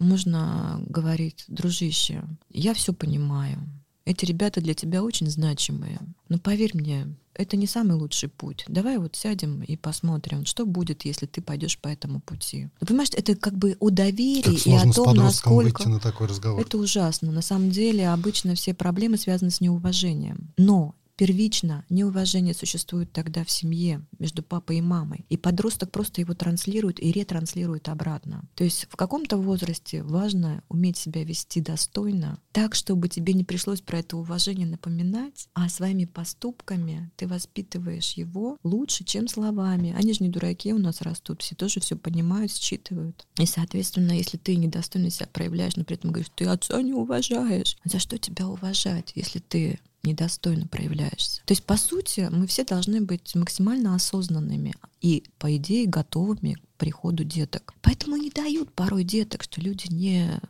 можно 0.00 0.82
говорить, 0.88 1.44
дружище, 1.46 2.24
я 2.48 2.74
все 2.74 2.92
понимаю. 2.92 3.58
Эти 4.04 4.24
ребята 4.24 4.60
для 4.60 4.74
тебя 4.74 5.04
очень 5.04 5.30
значимые. 5.30 6.00
Но 6.28 6.38
поверь 6.38 6.72
мне, 6.74 7.14
это 7.34 7.56
не 7.56 7.66
самый 7.66 7.92
лучший 7.92 8.28
путь. 8.28 8.64
Давай 8.66 8.98
вот 8.98 9.14
сядем 9.14 9.62
и 9.62 9.76
посмотрим, 9.76 10.46
что 10.46 10.66
будет, 10.66 11.04
если 11.04 11.26
ты 11.26 11.40
пойдешь 11.40 11.78
по 11.78 11.88
этому 11.88 12.20
пути. 12.20 12.70
Вы 12.80 12.88
понимаете, 12.88 13.18
это 13.18 13.36
как 13.36 13.56
бы 13.56 13.76
о 13.78 13.90
доверии 13.90 14.68
и 14.68 14.72
о 14.74 14.92
том, 14.92 15.16
насколько... 15.16 15.88
на 15.88 16.00
такой 16.00 16.26
разговор. 16.26 16.60
Это 16.60 16.78
ужасно. 16.78 17.30
На 17.30 17.42
самом 17.42 17.70
деле 17.70 18.08
обычно 18.08 18.54
все 18.54 18.74
проблемы 18.74 19.16
связаны 19.16 19.50
с 19.50 19.60
неуважением. 19.60 20.52
Но 20.56 20.94
первично 21.20 21.84
неуважение 21.90 22.54
существует 22.54 23.12
тогда 23.12 23.44
в 23.44 23.50
семье 23.50 24.00
между 24.18 24.42
папой 24.42 24.78
и 24.78 24.80
мамой. 24.80 25.26
И 25.28 25.36
подросток 25.36 25.90
просто 25.90 26.22
его 26.22 26.32
транслирует 26.32 26.98
и 26.98 27.12
ретранслирует 27.12 27.90
обратно. 27.90 28.48
То 28.54 28.64
есть 28.64 28.86
в 28.88 28.96
каком-то 28.96 29.36
возрасте 29.36 30.02
важно 30.02 30.62
уметь 30.70 30.96
себя 30.96 31.22
вести 31.22 31.60
достойно, 31.60 32.38
так, 32.52 32.74
чтобы 32.74 33.10
тебе 33.10 33.34
не 33.34 33.44
пришлось 33.44 33.82
про 33.82 33.98
это 33.98 34.16
уважение 34.16 34.66
напоминать, 34.66 35.50
а 35.52 35.68
своими 35.68 36.06
поступками 36.06 37.10
ты 37.16 37.28
воспитываешь 37.28 38.14
его 38.14 38.56
лучше, 38.62 39.04
чем 39.04 39.28
словами. 39.28 39.94
Они 39.94 40.14
же 40.14 40.24
не 40.24 40.30
дураки 40.30 40.72
у 40.72 40.78
нас 40.78 41.02
растут, 41.02 41.42
все 41.42 41.54
тоже 41.54 41.80
все 41.80 41.96
понимают, 41.96 42.50
считывают. 42.50 43.26
И, 43.38 43.44
соответственно, 43.44 44.12
если 44.12 44.38
ты 44.38 44.56
недостойно 44.56 45.10
себя 45.10 45.28
проявляешь, 45.30 45.76
но 45.76 45.84
при 45.84 45.96
этом 45.96 46.12
говоришь, 46.12 46.32
ты 46.34 46.46
отца 46.46 46.80
не 46.80 46.94
уважаешь, 46.94 47.76
за 47.84 47.98
что 47.98 48.16
тебя 48.16 48.48
уважать, 48.48 49.12
если 49.14 49.38
ты 49.38 49.80
недостойно 50.02 50.66
проявляешься. 50.66 51.42
То 51.44 51.52
есть, 51.52 51.64
по 51.64 51.76
сути, 51.76 52.28
мы 52.30 52.46
все 52.46 52.64
должны 52.64 53.00
быть 53.00 53.34
максимально 53.34 53.94
осознанными 53.94 54.74
и, 55.00 55.24
по 55.38 55.54
идее, 55.56 55.86
готовыми 55.86 56.54
к 56.54 56.78
приходу 56.78 57.24
деток. 57.24 57.74
Поэтому 57.82 58.16
не 58.16 58.30
дают 58.30 58.72
порой 58.72 59.04
деток, 59.04 59.42
что 59.42 59.60
люди 59.60 59.86
не 59.90 60.40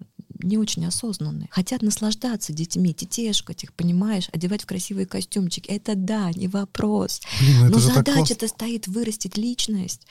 не 0.43 0.57
очень 0.57 0.87
осознанные. 0.87 1.49
Хотят 1.51 1.83
наслаждаться 1.83 2.55
детьми, 2.55 2.95
детешкать 2.95 3.65
их, 3.65 3.75
понимаешь, 3.75 4.31
одевать 4.33 4.63
в 4.63 4.67
красивые 4.67 5.07
костюмчики. 5.07 5.69
Это 5.69 5.95
да, 5.95 6.31
не 6.33 6.49
вопрос. 6.49 7.21
Блин, 7.41 7.67
ну 7.67 7.73
Но 7.73 7.79
задача-то 7.79 8.49
стоит 8.49 8.87
вырастить 8.87 9.37
личность 9.37 10.07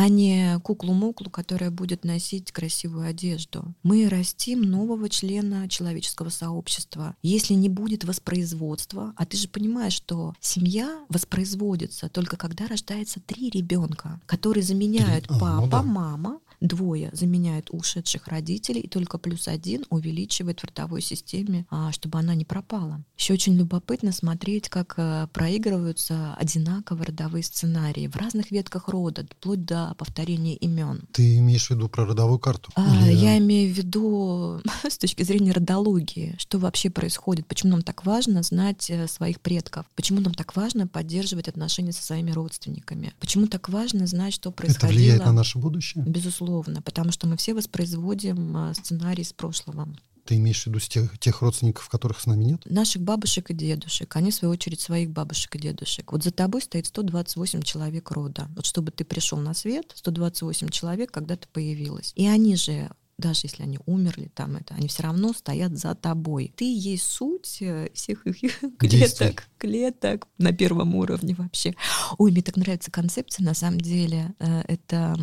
а 0.00 0.08
не 0.08 0.58
куклу-муклу, 0.60 1.28
которая 1.28 1.70
будет 1.70 2.06
носить 2.06 2.52
красивую 2.52 3.06
одежду. 3.06 3.74
Мы 3.82 4.08
растим 4.08 4.62
нового 4.62 5.10
члена 5.10 5.68
человеческого 5.68 6.30
сообщества. 6.30 7.16
Если 7.20 7.52
не 7.52 7.68
будет 7.68 8.04
воспроизводства, 8.04 9.12
а 9.16 9.26
ты 9.26 9.36
же 9.36 9.46
понимаешь, 9.46 9.92
что 9.92 10.32
семья 10.40 11.04
воспроизводится 11.10 12.08
только 12.08 12.38
когда 12.38 12.66
рождается 12.66 13.20
три 13.20 13.50
ребенка, 13.50 14.18
которые 14.24 14.62
заменяют 14.62 15.26
а, 15.28 15.34
ну 15.34 15.38
папа, 15.38 15.60
ну 15.60 15.66
да. 15.68 15.82
мама, 15.82 16.40
двое 16.60 17.10
заменяют 17.12 17.68
ушедших 17.70 18.28
родителей, 18.28 18.82
и 18.82 18.88
только 18.88 19.18
плюс 19.18 19.48
один 19.48 19.84
увеличивает 19.90 20.60
в 20.60 20.64
ротовой 20.64 21.00
системе, 21.00 21.66
а, 21.70 21.90
чтобы 21.92 22.18
она 22.18 22.34
не 22.34 22.44
пропала. 22.44 23.02
Еще 23.18 23.32
очень 23.32 23.56
любопытно 23.56 24.12
смотреть, 24.12 24.68
как 24.68 24.94
э, 24.96 25.26
проигрываются 25.32 26.34
одинаково 26.34 27.04
родовые 27.06 27.42
сценарии 27.42 28.06
в 28.06 28.16
разных 28.16 28.50
ветках 28.50 28.88
рода, 28.88 29.26
вплоть 29.30 29.64
до 29.64 29.94
повторения 29.96 30.54
имен. 30.56 31.02
Ты 31.12 31.38
имеешь 31.38 31.68
в 31.68 31.70
виду 31.70 31.88
про 31.88 32.06
родовую 32.06 32.38
карту? 32.38 32.70
А, 32.74 33.04
Или... 33.06 33.14
Я 33.14 33.38
имею 33.38 33.72
в 33.72 33.76
виду 33.76 34.60
с 34.88 34.98
точки 34.98 35.22
зрения 35.22 35.52
родологии, 35.52 36.34
что 36.38 36.58
вообще 36.58 36.90
происходит, 36.90 37.46
почему 37.46 37.72
нам 37.72 37.82
так 37.82 38.04
важно 38.04 38.42
знать 38.42 38.90
э, 38.90 39.06
своих 39.08 39.40
предков, 39.40 39.86
почему 39.96 40.20
нам 40.20 40.34
так 40.34 40.54
важно 40.56 40.86
поддерживать 40.86 41.48
отношения 41.48 41.92
со 41.92 42.02
своими 42.02 42.30
родственниками, 42.30 43.14
почему 43.18 43.46
так 43.46 43.68
важно 43.68 44.06
знать, 44.06 44.34
что 44.34 44.50
происходило. 44.50 44.88
Это 44.88 44.98
влияет 44.98 45.24
на 45.24 45.32
наше 45.32 45.58
будущее? 45.58 46.04
Безусловно 46.04 46.49
безусловно, 46.50 46.82
потому 46.82 47.12
что 47.12 47.26
мы 47.26 47.36
все 47.36 47.54
воспроизводим 47.54 48.56
а, 48.56 48.74
сценарий 48.74 49.22
из 49.22 49.32
прошлого. 49.32 49.88
Ты 50.24 50.36
имеешь 50.36 50.62
в 50.62 50.66
виду 50.66 50.78
тех, 50.78 51.18
тех 51.18 51.42
родственников, 51.42 51.88
которых 51.88 52.20
с 52.20 52.26
нами 52.26 52.44
нет? 52.44 52.62
Наших 52.66 53.02
бабушек 53.02 53.50
и 53.50 53.54
дедушек. 53.54 54.14
Они, 54.16 54.30
в 54.30 54.34
свою 54.34 54.52
очередь, 54.52 54.80
своих 54.80 55.10
бабушек 55.10 55.56
и 55.56 55.58
дедушек. 55.58 56.12
Вот 56.12 56.22
за 56.22 56.30
тобой 56.30 56.62
стоит 56.62 56.86
128 56.86 57.62
человек 57.62 58.10
рода. 58.10 58.48
Вот 58.54 58.66
чтобы 58.66 58.92
ты 58.92 59.04
пришел 59.04 59.38
на 59.38 59.54
свет, 59.54 59.92
128 59.94 60.68
человек 60.68 61.10
когда-то 61.10 61.48
появилось. 61.48 62.12
И 62.16 62.26
они 62.28 62.56
же 62.56 62.90
даже 63.20 63.42
если 63.44 63.62
они 63.62 63.78
умерли, 63.86 64.30
там 64.34 64.56
это, 64.56 64.74
они 64.74 64.88
все 64.88 65.04
равно 65.04 65.32
стоят 65.32 65.78
за 65.78 65.94
тобой. 65.94 66.52
Ты 66.56 66.64
есть 66.64 67.04
суть 67.04 67.58
э, 67.60 67.88
всех 67.94 68.26
их 68.26 68.60
клеток, 68.78 69.44
клеток 69.58 70.26
на 70.38 70.52
первом 70.52 70.94
уровне 70.94 71.34
вообще. 71.34 71.74
Ой, 72.18 72.32
мне 72.32 72.42
так 72.42 72.56
нравится 72.56 72.90
концепция, 72.90 73.44
на 73.44 73.54
самом 73.54 73.80
деле. 73.80 74.34
Э, 74.38 74.62
это 74.66 75.16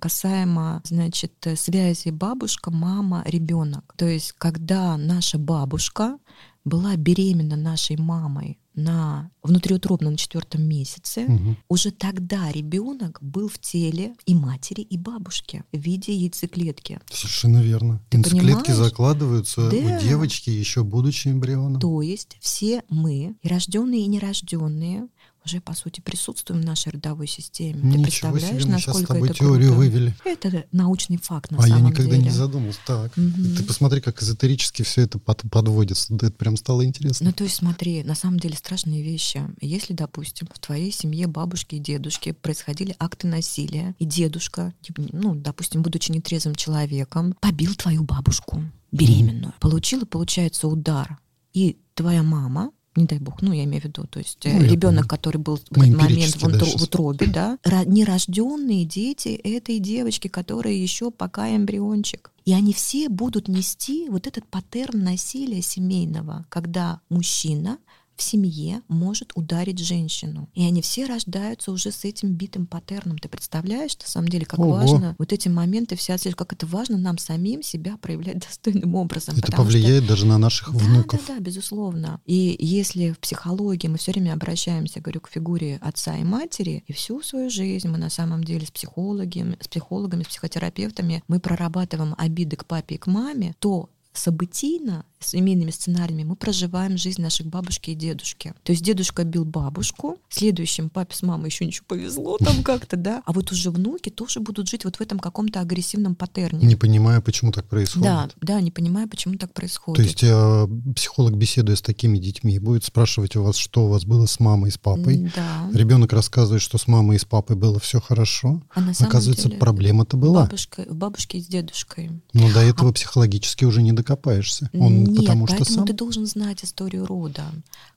касаемо, 0.00 0.82
значит, 0.84 1.32
связи 1.56 2.10
бабушка, 2.10 2.70
мама, 2.70 3.22
ребенок. 3.26 3.94
То 3.96 4.06
есть, 4.06 4.32
когда 4.32 4.96
наша 4.96 5.38
бабушка 5.38 6.18
была 6.64 6.96
беременна 6.96 7.56
нашей 7.56 7.96
мамой 7.96 8.58
на 8.74 9.30
внутриутробно 9.42 10.10
на 10.10 10.16
четвертом 10.16 10.62
месяце, 10.62 11.26
Мгм. 11.28 11.56
уже 11.68 11.90
тогда 11.90 12.50
ребенок 12.50 13.18
был 13.20 13.48
в 13.48 13.58
теле 13.58 14.14
и 14.26 14.34
матери, 14.34 14.80
и 14.80 14.96
бабушки 14.98 15.64
в 15.72 15.78
виде 15.78 16.12
яйцеклетки. 16.14 17.00
Совершенно 17.10 17.62
верно. 17.62 18.00
Ты 18.10 18.18
Яйцеклетки 18.18 18.70
понимаешь? 18.70 18.76
закладываются 18.76 19.70
Да. 19.70 19.76
у 19.76 20.00
девочки, 20.00 20.50
еще 20.50 20.82
будучи 20.82 21.28
эмбрионом. 21.28 21.80
То 21.80 22.02
есть 22.02 22.36
все 22.40 22.82
мы, 22.88 23.36
и 23.42 23.48
рожденные, 23.48 24.02
и 24.02 24.06
нерожденные, 24.06 25.06
уже 25.44 25.60
по 25.60 25.74
сути 25.74 26.00
присутствуем 26.00 26.62
в 26.62 26.64
нашей 26.64 26.92
родовой 26.92 27.26
системе. 27.26 27.80
Ты 27.80 27.86
Ничего 27.86 28.02
представляешь, 28.04 28.62
себе, 28.62 28.72
мы 28.72 28.78
сейчас 28.78 28.82
с 28.82 28.86
насколько 28.86 29.12
тобой 29.14 29.28
это 29.28 29.38
теорию 29.38 29.68
круто? 29.72 29.78
вывели. 29.78 30.14
Это 30.24 30.64
научный 30.72 31.18
факт 31.18 31.50
на 31.50 31.58
а 31.58 31.66
я 31.68 31.74
самом 31.76 31.90
никогда 31.90 32.12
деле. 32.12 32.22
не 32.24 32.30
задумался. 32.30 32.78
Так. 32.86 33.16
Мгм. 33.16 33.56
Ты 33.56 33.64
посмотри, 33.64 34.00
как 34.00 34.22
эзотерически 34.22 34.82
все 34.82 35.02
это 35.02 35.18
под- 35.18 35.42
подводится. 35.50 36.14
Да, 36.14 36.28
это 36.28 36.36
прям 36.36 36.56
стало 36.56 36.84
интересно. 36.84 37.26
Ну, 37.26 37.32
то 37.32 37.44
есть, 37.44 37.56
смотри, 37.56 38.02
на 38.04 38.14
самом 38.14 38.38
деле 38.40 38.56
страшные 38.56 39.02
вещи. 39.02 39.42
Если, 39.60 39.92
допустим, 39.92 40.48
в 40.52 40.58
твоей 40.58 40.90
семье 40.90 41.26
бабушки 41.26 41.74
и 41.74 41.78
дедушки 41.78 42.32
происходили 42.32 42.96
акты 42.98 43.26
насилия, 43.26 43.94
и 43.98 44.04
дедушка, 44.04 44.72
типа, 44.80 45.02
ну, 45.12 45.34
допустим, 45.34 45.82
будучи 45.82 46.10
нетрезвым 46.10 46.54
человеком, 46.54 47.34
побил 47.40 47.74
твою 47.74 48.04
бабушку 48.04 48.62
беременную, 48.92 49.52
получила, 49.60 50.04
получается, 50.04 50.68
удар, 50.68 51.18
и 51.52 51.78
твоя 51.94 52.22
мама 52.22 52.70
не 52.96 53.06
дай 53.06 53.18
бог, 53.18 53.42
ну, 53.42 53.52
я 53.52 53.64
имею 53.64 53.82
в 53.82 53.84
виду, 53.86 54.06
то 54.06 54.18
есть 54.20 54.38
Ну, 54.44 54.62
я 54.62 54.68
ребенок, 54.68 55.08
который 55.08 55.38
был 55.38 55.56
в 55.56 55.60
этот 55.82 55.96
момент 55.96 56.34
в, 56.36 56.44
утро- 56.44 56.78
в 56.78 56.82
утробе, 56.82 57.26
да, 57.26 57.58
нерожденные 57.86 58.84
дети 58.84 59.28
этой 59.28 59.78
девочки, 59.78 60.28
которая 60.28 60.74
еще 60.74 61.10
пока 61.10 61.54
эмбриончик. 61.54 62.30
И 62.44 62.52
они 62.52 62.72
все 62.72 63.08
будут 63.08 63.48
нести 63.48 64.08
вот 64.10 64.26
этот 64.26 64.46
паттерн 64.46 65.02
насилия 65.02 65.62
семейного, 65.62 66.44
когда 66.50 67.00
мужчина 67.08 67.78
в 68.16 68.22
семье 68.22 68.82
может 68.88 69.32
ударить 69.34 69.78
женщину. 69.78 70.48
И 70.54 70.64
они 70.64 70.82
все 70.82 71.06
рождаются 71.06 71.72
уже 71.72 71.90
с 71.90 72.04
этим 72.04 72.32
битым 72.34 72.66
паттерном. 72.66 73.18
Ты 73.18 73.28
представляешь, 73.28 73.96
на 73.98 74.06
самом 74.06 74.28
деле, 74.28 74.46
как 74.46 74.60
Ого. 74.60 74.70
важно 74.72 75.16
вот 75.18 75.32
эти 75.32 75.48
моменты 75.48 75.96
все 75.96 76.14
отслеживать, 76.14 76.38
как 76.38 76.52
это 76.52 76.66
важно 76.66 76.96
нам 76.98 77.18
самим 77.18 77.62
себя 77.62 77.96
проявлять 77.96 78.38
достойным 78.46 78.94
образом. 78.94 79.34
это 79.34 79.46
потому 79.46 79.70
что- 79.70 79.78
повлияет 79.78 80.06
даже 80.06 80.26
на 80.26 80.38
наших 80.38 80.72
да, 80.72 80.78
внуков. 80.78 81.20
Да, 81.26 81.34
да, 81.34 81.40
безусловно. 81.40 82.20
И 82.24 82.56
если 82.58 83.10
в 83.12 83.18
психологии 83.18 83.88
мы 83.88 83.98
все 83.98 84.12
время 84.12 84.32
обращаемся, 84.32 85.00
говорю, 85.00 85.20
к 85.20 85.28
фигуре 85.28 85.78
отца 85.82 86.16
и 86.16 86.24
матери, 86.24 86.84
и 86.86 86.92
всю 86.92 87.22
свою 87.22 87.50
жизнь 87.50 87.88
мы 87.88 87.98
на 87.98 88.10
самом 88.10 88.44
деле 88.44 88.66
с 88.66 88.70
психологами, 88.70 89.56
с 89.60 89.68
психологами, 89.68 90.22
с 90.22 90.28
психотерапевтами 90.28 91.22
мы 91.28 91.40
прорабатываем 91.40 92.14
обиды 92.18 92.56
к 92.56 92.66
папе 92.66 92.94
и 92.96 92.98
к 92.98 93.06
маме, 93.06 93.54
то 93.58 93.88
событийно, 94.12 95.04
семейными 95.24 95.70
сценариями 95.70 96.24
мы 96.24 96.36
проживаем 96.36 96.96
жизнь 96.96 97.22
наших 97.22 97.46
бабушки 97.46 97.90
и 97.90 97.94
дедушки. 97.94 98.54
То 98.62 98.72
есть 98.72 98.82
дедушка 98.82 99.24
бил 99.24 99.44
бабушку, 99.44 100.18
следующим 100.28 100.90
папе 100.90 101.14
с 101.14 101.22
мамой 101.22 101.48
еще 101.48 101.66
ничего 101.66 101.84
повезло 101.88 102.38
там 102.38 102.62
как-то, 102.64 102.96
да, 102.96 103.22
а 103.24 103.32
вот 103.32 103.52
уже 103.52 103.70
внуки 103.70 104.10
тоже 104.10 104.40
будут 104.40 104.68
жить 104.68 104.84
вот 104.84 104.96
в 104.96 105.00
этом 105.00 105.18
каком-то 105.18 105.60
агрессивном 105.60 106.14
паттерне. 106.14 106.66
Не 106.66 106.76
понимая, 106.76 107.20
почему 107.20 107.52
так 107.52 107.66
происходит. 107.66 108.04
Да, 108.04 108.28
да, 108.40 108.60
не 108.60 108.70
понимая, 108.70 109.06
почему 109.06 109.36
так 109.36 109.52
происходит. 109.52 109.96
То 109.96 110.02
есть 110.02 110.22
э, 110.22 110.94
психолог, 110.94 111.36
беседуя 111.36 111.76
с 111.76 111.82
такими 111.82 112.18
детьми, 112.18 112.58
будет 112.58 112.84
спрашивать 112.84 113.36
у 113.36 113.42
вас, 113.42 113.56
что 113.56 113.86
у 113.86 113.88
вас 113.88 114.04
было 114.04 114.26
с 114.26 114.40
мамой 114.40 114.68
и 114.68 114.72
с 114.72 114.78
папой. 114.78 115.30
Да. 115.34 115.70
Ребенок 115.72 116.12
рассказывает, 116.12 116.62
что 116.62 116.78
с 116.78 116.86
мамой 116.86 117.16
и 117.16 117.18
с 117.18 117.24
папой 117.24 117.56
было 117.56 117.78
все 117.78 118.00
хорошо. 118.00 118.62
А 118.74 118.80
на 118.80 118.94
самом 118.94 119.10
Оказывается, 119.10 119.48
деле 119.48 119.58
проблема-то 119.58 120.16
была. 120.16 120.42
Бабушка, 120.42 120.86
бабушки 120.90 121.40
с 121.40 121.46
дедушкой. 121.46 122.10
Но 122.32 122.52
до 122.52 122.60
этого 122.60 122.92
психологически 122.92 123.64
уже 123.64 123.82
не 123.82 123.92
докопаешься. 123.92 124.70
Он 124.74 125.13
Нет, 125.14 125.24
потому 125.26 125.46
что 125.46 125.56
поэтому 125.56 125.76
сам. 125.78 125.86
ты 125.86 125.92
должен 125.92 126.26
знать 126.26 126.64
историю 126.64 127.06
рода. 127.06 127.44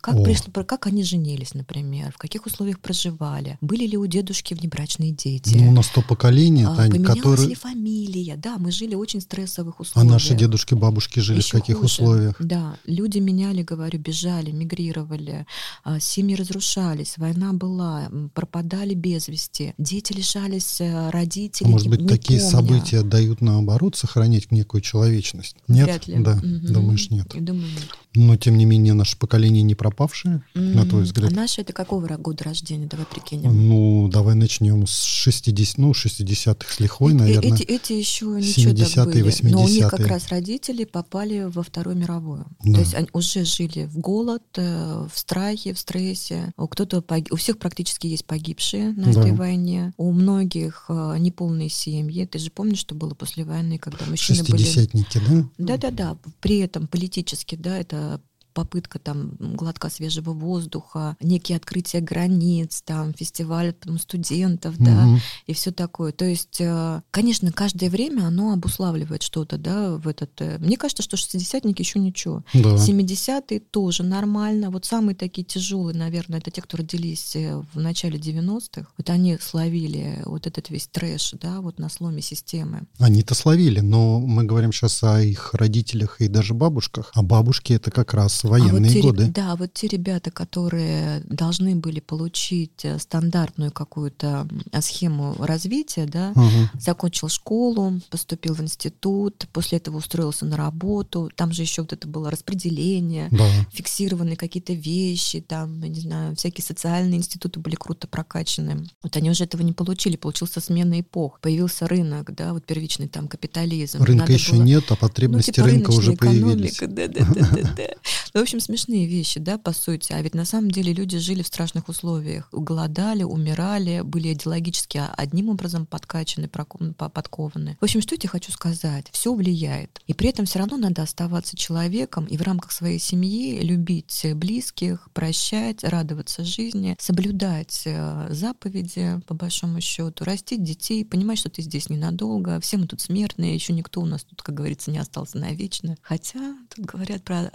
Как, 0.01 0.15
О. 0.15 0.23
пришло, 0.23 0.63
как 0.63 0.87
они 0.87 1.03
женились, 1.03 1.53
например, 1.53 2.11
в 2.13 2.17
каких 2.17 2.45
условиях 2.45 2.79
проживали, 2.79 3.57
были 3.61 3.85
ли 3.87 3.97
у 3.97 4.05
дедушки 4.05 4.53
внебрачные 4.53 5.11
дети, 5.11 5.55
Ну, 5.57 5.69
у 5.69 5.71
нас 5.73 5.87
то 5.87 6.01
поколение, 6.01 6.67
а, 6.67 6.75
Тань, 6.75 6.91
поменялась 6.91 7.17
которые... 7.19 7.47
ли 7.49 7.55
фамилия. 7.55 8.35
Да, 8.37 8.57
мы 8.57 8.71
жили 8.71 8.95
в 8.95 8.99
очень 8.99 9.21
стрессовых 9.21 9.75
А 9.79 9.81
условиях. 9.81 10.11
наши 10.13 10.35
дедушки, 10.35 10.73
бабушки 10.75 11.19
жили 11.19 11.41
в 11.41 11.43
Ещё 11.43 11.59
каких 11.59 11.75
хуже. 11.77 11.85
условиях? 11.87 12.35
Да, 12.39 12.77
люди 12.85 13.19
меняли, 13.19 13.63
говорю, 13.63 13.99
бежали, 13.99 14.51
мигрировали, 14.51 15.45
а, 15.83 15.99
семьи 15.99 16.35
разрушались, 16.35 17.17
война 17.17 17.53
была, 17.53 18.09
пропадали 18.33 18.93
без 18.93 19.27
вести, 19.27 19.73
дети 19.77 20.13
лишались 20.13 20.79
э, 20.81 21.07
А 21.07 21.11
родителей. 21.11 21.69
может 21.69 21.87
не- 21.87 21.97
быть, 21.97 22.07
такие 22.07 22.39
помня. 22.39 22.51
события 22.51 23.01
дают 23.03 23.41
наоборот 23.41 23.95
сохранить 23.95 24.51
некую 24.51 24.81
человечность? 24.81 25.55
Нет? 25.67 25.85
Вряд 25.87 26.07
ли. 26.07 26.17
Да, 26.19 26.35
Мгм. 26.35 26.73
думаешь, 26.73 27.06
нет. 27.09 27.33
Я 27.33 27.41
думаю, 27.41 27.65
нет. 27.71 27.87
Но, 28.15 28.35
тем 28.35 28.57
не 28.57 28.65
менее, 28.65 28.93
наше 28.93 29.17
поколение 29.17 29.61
не 29.63 29.75
пропавшее, 29.75 30.41
на 30.55 30.85
твой 30.85 31.03
взгляд? 31.03 31.31
А 31.31 31.35
наши 31.35 31.61
это 31.61 31.71
какого 31.73 32.07
года 32.17 32.43
рождения? 32.45 32.87
Давай 32.87 33.05
прикинем. 33.05 33.67
Ну, 33.67 34.09
давай 34.11 34.33
начнем 34.35 34.87
с 34.87 35.03
60, 35.03 35.77
ну, 35.77 35.91
60-х 35.91 36.73
с 36.73 36.79
лихвой, 36.79 37.13
Э- 37.13 37.15
наверное. 37.15 37.53
Эти, 37.57 37.63
эти 37.63 37.93
еще 37.93 38.25
ничего 38.25 38.71
так 38.73 38.87
70-е, 38.87 39.23
были. 39.23 39.51
Но 39.51 39.63
у 39.63 39.67
них 39.67 39.87
как 39.89 39.99
80-е. 39.99 40.07
раз 40.07 40.27
родители 40.29 40.83
попали 40.85 41.43
во 41.47 41.61
Вторую 41.63 41.95
мировую. 41.97 42.45
Да. 42.63 42.73
То 42.73 42.79
есть 42.79 42.93
они 42.95 43.07
уже 43.13 43.45
жили 43.45 43.85
в 43.85 43.97
голод, 43.99 44.43
э, 44.55 45.07
в 45.13 45.17
страхе, 45.19 45.73
в 45.73 45.79
стрессе. 45.79 46.51
У 46.57 46.67
кто-то 46.67 47.01
пог- 47.01 47.27
у 47.31 47.35
всех 47.35 47.59
практически 47.59 48.07
есть 48.07 48.25
погибшие 48.25 48.93
на 48.93 49.11
Да. 49.13 49.19
этой 49.21 49.33
войне. 49.33 49.93
У 49.97 50.11
многих 50.11 50.85
э, 50.89 51.15
неполные 51.19 51.69
семьи. 51.69 52.25
Ты 52.25 52.39
же 52.39 52.49
помнишь, 52.49 52.79
что 52.79 52.95
было 52.95 53.13
после 53.13 53.43
войны, 53.45 53.77
когда 53.77 54.05
мужчины 54.07 54.43
были 54.43 54.63
Шестидесятники, 54.63 55.21
да? 55.27 55.45
да-да-да. 55.57 56.17
При 56.41 56.57
этом 56.59 56.86
политически, 56.87 57.55
да, 57.55 57.77
это 57.79 58.21
попытка 58.57 58.97
там 58.97 59.33
глотка 59.39 59.89
свежего 59.91 60.31
воздуха, 60.33 61.15
некие 61.21 61.57
открытия 61.57 61.99
границ, 61.99 62.81
там 62.83 63.13
фестиваль 63.13 63.71
там, 63.73 63.99
студентов, 63.99 64.73
да, 64.79 65.05
Мгм. 65.05 65.19
и 65.45 65.53
все 65.53 65.71
такое. 65.71 66.11
То 66.11 66.25
есть, 66.25 66.57
э, 66.59 67.01
конечно, 67.11 67.51
каждое 67.51 67.91
время 67.91 68.23
оно 68.23 68.53
обуславливает 68.53 69.21
что-то, 69.21 69.57
да, 69.59 69.91
в 69.97 70.07
этот. 70.07 70.31
э, 70.41 70.57
Мне 70.57 70.75
кажется, 70.75 71.03
что 71.03 71.17
шестидесятники 71.17 71.81
еще 71.83 71.99
ничего. 71.99 72.43
Да. 72.55 72.77
70-е 72.77 73.59
тоже 73.59 74.01
нормально. 74.01 74.71
Вот 74.71 74.85
самые 74.85 75.15
такие 75.15 75.43
тяжелые, 75.45 75.95
наверное, 75.95 76.39
это 76.39 76.49
те, 76.49 76.61
кто 76.63 76.77
родились 76.77 77.35
э, 77.35 77.61
в 77.73 77.79
начале 77.79 78.17
90-х. 78.17 78.87
Вот 78.97 79.09
они 79.11 79.37
словили 79.39 80.23
вот 80.25 80.47
этот 80.47 80.71
весь 80.71 80.87
трэш, 80.87 81.33
да, 81.39 81.61
вот 81.61 81.77
на 81.77 81.89
сломе 81.89 82.23
системы. 82.23 82.87
Они-то 82.97 83.35
словили, 83.35 83.81
но 83.81 84.19
мы 84.19 84.45
говорим 84.45 84.71
сейчас 84.73 85.03
о 85.03 85.21
их 85.21 85.53
родителях 85.53 86.21
и 86.21 86.27
даже 86.27 86.55
бабушках. 86.55 87.11
А 87.13 87.21
бабушки 87.21 87.73
это 87.73 87.91
как 87.91 88.13
раз 88.15 88.43
А 88.47 88.51
военные 88.51 88.81
вот 88.81 88.93
те, 88.93 89.01
годы. 89.01 89.27
Да, 89.27 89.55
вот 89.55 89.73
те 89.73 89.87
ребята, 89.87 90.31
которые 90.31 91.21
должны 91.29 91.75
были 91.75 91.99
получить 91.99 92.83
э, 92.83 92.97
стандартную 92.99 93.71
какую-то 93.71 94.47
схему 94.81 95.35
развития, 95.39 96.05
да, 96.05 96.31
Ага. 96.35 96.71
закончил 96.79 97.29
школу, 97.29 97.99
поступил 98.09 98.53
в 98.53 98.61
институт, 98.61 99.47
после 99.53 99.77
этого 99.77 99.97
устроился 99.97 100.45
на 100.45 100.57
работу, 100.57 101.29
там 101.35 101.51
же 101.51 101.61
еще 101.63 101.81
вот 101.81 101.93
это 101.93 102.07
было 102.07 102.29
распределение, 102.31 103.27
Да. 103.31 103.45
фиксированные 103.71 104.35
какие-то 104.35 104.73
вещи, 104.73 105.41
там, 105.41 105.81
я 105.81 105.89
не 105.89 105.99
знаю, 105.99 106.35
всякие 106.35 106.63
социальные 106.63 107.17
институты 107.19 107.59
были 107.59 107.75
круто 107.75 108.07
прокачаны. 108.07 108.85
Вот 109.03 109.15
они 109.15 109.29
уже 109.29 109.43
этого 109.43 109.61
не 109.61 109.73
получили, 109.73 110.15
получился 110.15 110.59
смена 110.61 110.99
эпох, 110.99 111.39
появился 111.39 111.87
рынок, 111.87 112.33
да, 112.35 112.53
вот 112.53 112.65
первичный 112.65 113.07
там 113.07 113.27
капитализм. 113.27 114.01
Рынка 114.01 114.21
Надо 114.21 114.33
еще 114.33 114.53
было- 114.53 114.63
нет, 114.63 114.83
а 114.89 114.93
ну, 114.93 114.97
потребности 114.97 115.51
типа 115.51 115.67
рынка 115.67 115.89
уже 115.91 116.13
появились. 116.13 116.77
экономика, 116.77 116.87
да-да-да-да. 116.87 117.87
Ну, 118.33 118.36
в 118.39 118.43
общем, 118.43 118.59
смешные 118.59 119.07
вещи, 119.07 119.39
да, 119.39 119.57
по 119.57 119.73
сути. 119.73 120.13
А 120.13 120.21
ведь 120.21 120.35
на 120.35 120.45
самом 120.45 120.71
деле 120.71 120.93
люди 120.93 121.17
жили 121.17 121.41
в 121.41 121.47
страшных 121.47 121.89
условиях. 121.89 122.47
Голодали, 122.51 123.23
умирали, 123.23 124.01
были 124.01 124.33
идеологически 124.33 125.01
одним 125.15 125.49
образом 125.49 125.85
подкачаны, 125.85 126.47
подкованы. 126.47 127.77
В 127.79 127.83
общем, 127.83 128.01
что 128.01 128.15
я 128.15 128.19
тебе 128.19 128.29
хочу 128.29 128.51
сказать? 128.51 129.07
Все 129.11 129.33
влияет. 129.33 130.01
И 130.07 130.13
при 130.13 130.29
этом 130.29 130.45
все 130.45 130.59
равно 130.59 130.77
надо 130.77 131.01
оставаться 131.03 131.57
человеком 131.57 132.25
и 132.25 132.37
в 132.37 132.41
рамках 132.41 132.71
своей 132.71 132.99
семьи 132.99 133.61
любить 133.61 134.25
близких, 134.35 135.09
прощать, 135.13 135.83
радоваться 135.83 136.43
жизни, 136.43 136.95
соблюдать 136.99 137.83
э, 137.85 138.27
заповеди, 138.29 139.19
по 139.27 139.33
большому 139.33 139.81
счету, 139.81 140.23
растить 140.23 140.63
детей, 140.63 141.05
понимать, 141.05 141.39
что 141.39 141.49
ты 141.49 141.61
здесь 141.61 141.89
ненадолго. 141.89 142.59
Все 142.59 142.77
мы 142.77 142.87
тут 142.87 143.01
смертные, 143.01 143.53
еще 143.53 143.73
никто 143.73 144.01
у 144.01 144.05
нас 144.05 144.23
тут, 144.23 144.41
как 144.41 144.55
говорится, 144.55 144.91
не 144.91 144.97
остался 144.97 145.37
навечно. 145.37 145.97
Хотя 146.01 146.55
тут 146.73 146.85
говорят 146.85 147.23
про 147.23 147.49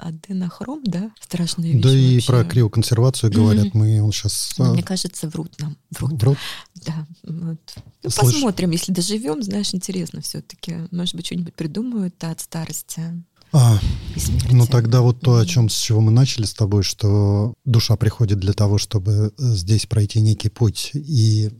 аденохром, 0.62 0.82
да? 0.84 1.10
Страшная 1.20 1.70
вещь 1.72 1.82
Да 1.82 1.90
и 1.90 2.14
вообще. 2.14 2.26
про 2.26 2.44
криоконсервацию 2.44 3.32
говорят, 3.32 3.66
Мгм. 3.66 3.78
мы 3.78 4.02
он 4.02 4.12
сейчас... 4.12 4.52
Но 4.58 4.72
Мне 4.72 4.82
кажется, 4.82 5.28
врут 5.28 5.52
нам. 5.60 5.76
Врут. 5.90 6.20
Врут. 6.22 6.38
Да. 6.86 7.06
Вот. 7.24 7.58
Ну, 8.02 8.10
Слышь. 8.10 8.34
посмотрим, 8.34 8.70
если 8.70 8.92
доживем, 8.92 9.42
знаешь, 9.42 9.74
интересно 9.74 10.20
все-таки. 10.20 10.88
Может 10.90 11.14
быть, 11.14 11.26
что-нибудь 11.26 11.54
придумают 11.54 12.22
от 12.24 12.40
старости. 12.40 13.00
А, 13.52 13.78
ну 14.50 14.66
тогда 14.66 15.02
вот 15.02 15.20
то, 15.20 15.36
о 15.36 15.46
чем 15.46 15.68
с 15.68 15.76
чего 15.76 16.00
мы 16.00 16.10
начали 16.10 16.44
с 16.44 16.54
тобой, 16.54 16.82
что 16.82 17.54
душа 17.64 17.96
приходит 17.96 18.38
для 18.38 18.54
того, 18.54 18.78
чтобы 18.78 19.12
э, 19.12 19.42
здесь 19.54 19.84
пройти 19.86 20.20
некий 20.20 20.48
путь 20.48 20.92
и 20.94 21.50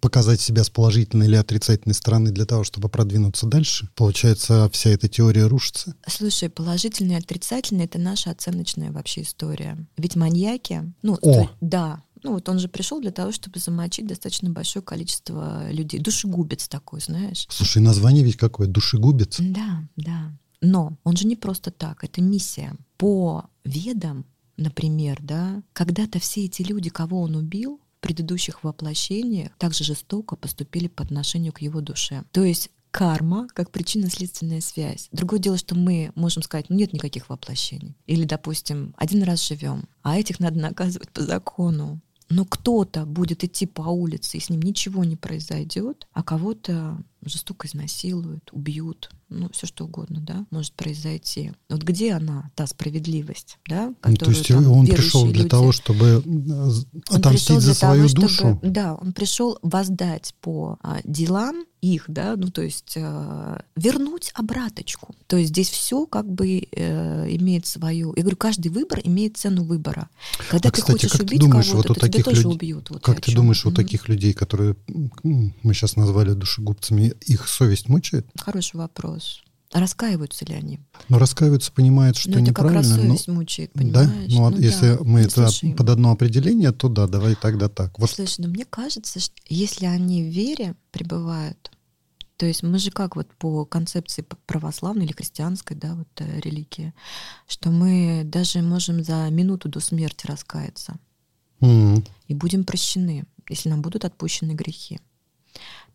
показать 0.00 0.40
себя 0.40 0.62
с 0.62 0.70
положительной 0.70 1.26
или 1.26 1.34
отрицательной 1.34 1.94
стороны 1.94 2.30
для 2.30 2.44
того, 2.44 2.62
чтобы 2.62 2.88
продвинуться 2.88 3.46
дальше. 3.46 3.88
Получается, 3.96 4.70
вся 4.72 4.90
эта 4.90 5.08
теория 5.08 5.46
рушится. 5.46 5.94
Слушай, 6.06 6.50
положительный 6.50 7.16
и 7.16 7.18
отрицательный— 7.18 7.84
это 7.86 7.98
наша 7.98 8.30
оценочная 8.30 8.92
вообще 8.92 9.22
история. 9.22 9.76
Ведь 9.96 10.14
маньяки, 10.14 10.92
ну, 11.02 11.14
О. 11.14 11.18
то, 11.18 11.50
да, 11.60 12.02
ну 12.22 12.34
вот 12.34 12.48
он 12.48 12.58
же 12.58 12.68
пришел 12.68 13.00
для 13.00 13.10
того, 13.10 13.32
чтобы 13.32 13.58
замочить 13.58 14.06
достаточно 14.06 14.50
большое 14.50 14.84
количество 14.84 15.70
людей. 15.70 16.00
Душегубец 16.00 16.68
такой, 16.68 17.00
знаешь. 17.00 17.46
Слушай, 17.48 17.82
название 17.82 18.24
ведь 18.24 18.36
какое? 18.36 18.68
Душегубец? 18.68 19.36
Да, 19.40 19.82
да. 19.96 20.32
Но 20.60 20.96
он 21.04 21.16
же 21.16 21.26
не 21.26 21.36
просто 21.36 21.70
так, 21.70 22.04
это 22.04 22.20
миссия. 22.20 22.74
По 22.96 23.44
ведам, 23.64 24.24
например, 24.56 25.18
да, 25.22 25.62
когда-то 25.72 26.18
все 26.18 26.44
эти 26.44 26.62
люди, 26.62 26.90
кого 26.90 27.22
он 27.22 27.36
убил, 27.36 27.80
в 27.98 28.00
предыдущих 28.00 28.64
воплощениях 28.64 29.50
также 29.58 29.84
жестоко 29.84 30.36
поступили 30.36 30.88
по 30.88 31.02
отношению 31.02 31.52
к 31.52 31.60
его 31.60 31.80
душе. 31.80 32.24
То 32.32 32.44
есть 32.44 32.70
карма 32.90 33.48
как 33.54 33.70
причинно-следственная 33.70 34.60
связь. 34.60 35.08
Другое 35.12 35.40
дело, 35.40 35.58
что 35.58 35.74
мы 35.74 36.12
можем 36.14 36.42
сказать, 36.42 36.66
ну 36.68 36.76
нет 36.76 36.92
никаких 36.92 37.28
воплощений. 37.28 37.96
Или, 38.06 38.24
допустим, 38.24 38.94
один 38.96 39.22
раз 39.24 39.46
живем, 39.46 39.88
а 40.02 40.18
этих 40.18 40.40
надо 40.40 40.58
наказывать 40.58 41.10
по 41.10 41.22
закону 41.22 42.00
но 42.30 42.44
кто-то 42.44 43.06
будет 43.06 43.44
идти 43.44 43.66
по 43.66 43.82
улице, 43.82 44.36
и 44.36 44.40
с 44.40 44.50
ним 44.50 44.60
ничего 44.60 45.04
не 45.04 45.16
произойдет, 45.16 46.06
а 46.12 46.22
кого-то 46.22 46.98
жестоко 47.24 47.66
изнасилуют, 47.66 48.50
убьют, 48.52 49.10
ну, 49.28 49.50
все 49.52 49.66
что 49.66 49.84
угодно, 49.84 50.20
да, 50.20 50.46
может 50.50 50.72
произойти. 50.72 51.52
Вот 51.68 51.82
где 51.82 52.12
она, 52.12 52.50
та 52.54 52.66
справедливость, 52.66 53.58
да, 53.66 53.92
которую 54.00 54.18
ну, 54.18 54.24
То 54.24 54.30
есть 54.30 54.48
там, 54.48 54.72
он 54.72 54.86
пришел 54.86 55.24
для 55.24 55.42
люди... 55.42 55.48
того, 55.48 55.72
чтобы 55.72 56.22
э, 56.24 57.14
отомстить 57.14 57.60
за 57.60 57.74
свою 57.74 58.08
того, 58.08 58.22
душу? 58.22 58.34
Чтобы, 58.34 58.68
да, 58.68 58.94
он 58.94 59.12
пришел 59.12 59.58
воздать 59.62 60.34
по 60.40 60.78
а, 60.82 61.00
делам 61.04 61.64
их, 61.80 62.04
да, 62.08 62.34
ну, 62.36 62.50
то 62.50 62.62
есть 62.62 62.94
э, 62.96 63.60
вернуть 63.76 64.32
обраточку. 64.34 65.14
То 65.26 65.36
есть 65.36 65.50
здесь 65.50 65.70
все 65.70 66.06
как 66.06 66.28
бы 66.28 66.66
э, 66.70 67.36
имеет 67.36 67.66
свою... 67.66 68.14
Я 68.16 68.22
говорю, 68.22 68.36
каждый 68.36 68.68
выбор 68.68 69.00
имеет 69.04 69.36
цену 69.36 69.62
выбора. 69.62 70.08
Когда 70.48 70.70
а, 70.70 70.72
ты 70.72 70.80
кстати, 70.80 71.06
хочешь 71.06 71.20
убить 71.20 71.40
кого-то, 71.40 71.88
вот 71.88 72.00
то 72.00 72.08
тебя 72.08 72.24
тоже 72.24 72.42
люд... 72.42 72.54
убьют. 72.54 72.90
Вот 72.90 73.02
как 73.02 73.20
ты 73.20 73.32
думаешь, 73.32 73.64
mm-hmm. 73.64 73.70
у 73.70 73.74
таких 73.74 74.08
людей, 74.08 74.32
которые 74.32 74.76
мы 75.22 75.74
сейчас 75.74 75.96
назвали 75.96 76.32
душегубцами, 76.32 77.07
их 77.26 77.48
совесть 77.48 77.88
мучает? 77.88 78.26
Хороший 78.36 78.76
вопрос. 78.76 79.42
Раскаиваются 79.72 80.46
ли 80.46 80.54
они? 80.54 80.80
Ну, 81.10 81.18
раскаиваются, 81.18 81.70
понимают, 81.72 82.16
что 82.16 82.30
но 82.30 82.38
неправильно. 82.38 82.78
Это 82.78 82.88
как 82.88 82.96
раз 82.96 83.06
совесть 83.06 83.28
но... 83.28 83.34
мучает, 83.34 83.72
понимаешь? 83.72 84.08
Да? 84.08 84.34
Ну, 84.34 84.50
ну 84.50 84.56
если 84.56 84.94
да. 84.94 84.98
мы 85.00 85.20
ну, 85.20 85.26
это 85.26 85.48
слушай, 85.48 85.74
под 85.74 85.90
одно 85.90 86.10
определение, 86.10 86.72
то 86.72 86.88
да, 86.88 87.06
давай 87.06 87.34
тогда 87.34 87.68
так. 87.68 87.98
Вот. 87.98 88.10
Слушай, 88.10 88.42
ну 88.42 88.48
мне 88.48 88.64
кажется, 88.64 89.20
что 89.20 89.34
если 89.46 89.84
они 89.84 90.22
в 90.22 90.28
вере 90.28 90.74
пребывают, 90.90 91.70
то 92.38 92.46
есть 92.46 92.62
мы 92.62 92.78
же 92.78 92.90
как 92.90 93.16
вот 93.16 93.28
по 93.34 93.66
концепции 93.66 94.24
православной 94.46 95.04
или 95.04 95.12
христианской, 95.12 95.76
да, 95.76 95.96
вот 95.96 96.08
э, 96.16 96.40
религии, 96.40 96.94
что 97.46 97.70
мы 97.70 98.22
даже 98.24 98.62
можем 98.62 99.04
за 99.04 99.28
минуту 99.28 99.68
до 99.68 99.80
смерти 99.80 100.26
раскаяться. 100.26 100.96
Mm-hmm. 101.60 102.08
И 102.28 102.34
будем 102.34 102.64
прощены, 102.64 103.26
если 103.48 103.68
нам 103.68 103.82
будут 103.82 104.04
отпущены 104.04 104.52
грехи. 104.52 105.00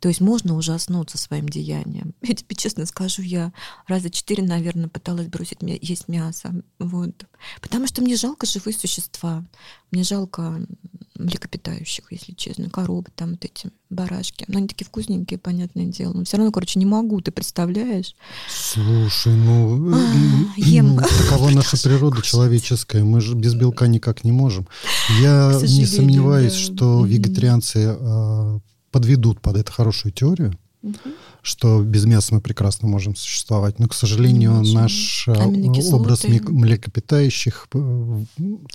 То 0.03 0.09
есть 0.09 0.19
можно 0.19 0.57
ужаснуться 0.57 1.17
своим 1.17 1.47
деянием. 1.47 2.13
Я 2.21 2.35
тебе 2.35 2.57
честно 2.57 2.85
скажу, 2.85 3.21
я 3.21 3.53
раза 3.87 4.09
четыре, 4.09 4.43
наверное, 4.43 4.89
пыталась 4.89 5.27
бросить 5.27 5.59
есть 5.61 6.09
мясо. 6.09 6.53
Вот. 6.77 7.25
Потому 7.61 7.87
что 7.87 8.01
мне 8.01 8.17
жалко 8.17 8.45
живые 8.45 8.75
существа. 8.75 9.45
Мне 9.91 10.03
жалко 10.03 10.59
млекопитающих, 11.17 12.11
если 12.11 12.33
честно. 12.33 12.69
Коровы 12.69 13.05
там 13.15 13.31
вот 13.31 13.45
эти, 13.45 13.69
барашки. 13.89 14.43
Но 14.49 14.57
они 14.57 14.67
такие 14.67 14.85
вкусненькие, 14.85 15.39
понятное 15.39 15.85
дело. 15.85 16.11
Но 16.11 16.25
все 16.25 16.35
равно, 16.35 16.51
короче, 16.51 16.79
не 16.79 16.85
могу, 16.85 17.21
ты 17.21 17.31
представляешь? 17.31 18.13
Слушай, 18.49 19.35
ну... 19.35 19.95
А, 19.95 20.53
ем. 20.57 20.97
Такова 20.97 21.49
наша 21.51 21.81
природа 21.81 22.21
человеческая. 22.21 23.05
Мы 23.05 23.21
же 23.21 23.35
без 23.35 23.53
белка 23.53 23.87
никак 23.87 24.25
не 24.25 24.33
можем. 24.33 24.67
Я 25.21 25.57
не 25.61 25.85
сомневаюсь, 25.85 26.55
что 26.55 27.05
вегетарианцы 27.05 27.95
а, 27.97 28.59
подведут 28.93 29.41
под 29.41 29.57
это 29.57 29.71
хорошую 29.71 30.13
теорию, 30.13 30.57
угу. 30.83 30.95
что 31.41 31.81
без 31.81 32.05
мяса 32.05 32.35
мы 32.35 32.41
прекрасно 32.41 32.87
можем 32.87 33.15
существовать. 33.15 33.79
Но, 33.79 33.87
к 33.87 33.93
сожалению, 33.95 34.61
наш 34.61 35.27
э, 35.27 35.33
образ 35.91 36.23
млекопитающих 36.23 37.67
э, 37.73 38.23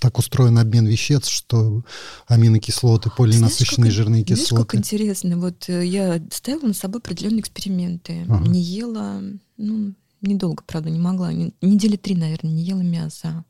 так 0.01 0.19
устроен 0.19 0.57
обмен 0.57 0.85
веществ, 0.85 1.31
что 1.31 1.83
аминокислоты, 2.27 3.09
полинасыщенные 3.15 3.91
знаешь, 3.91 3.93
жирные 3.93 4.23
кислоты. 4.23 4.47
Знаешь, 4.47 4.67
как 4.67 4.75
интересно. 4.75 5.37
Вот 5.37 5.69
э, 5.69 5.85
я 5.85 6.21
ставила 6.31 6.67
на 6.67 6.73
собой 6.73 6.99
определенные 6.99 7.39
эксперименты. 7.39 8.25
Ага. 8.27 8.45
Не 8.45 8.61
ела, 8.61 9.21
ну, 9.55 9.93
недолго, 10.21 10.63
правда, 10.67 10.89
не 10.89 10.99
могла. 10.99 11.31
Недели 11.31 11.95
три, 11.95 12.15
наверное, 12.15 12.51
не 12.51 12.63
ела 12.63 12.81
мясо. 12.81 13.45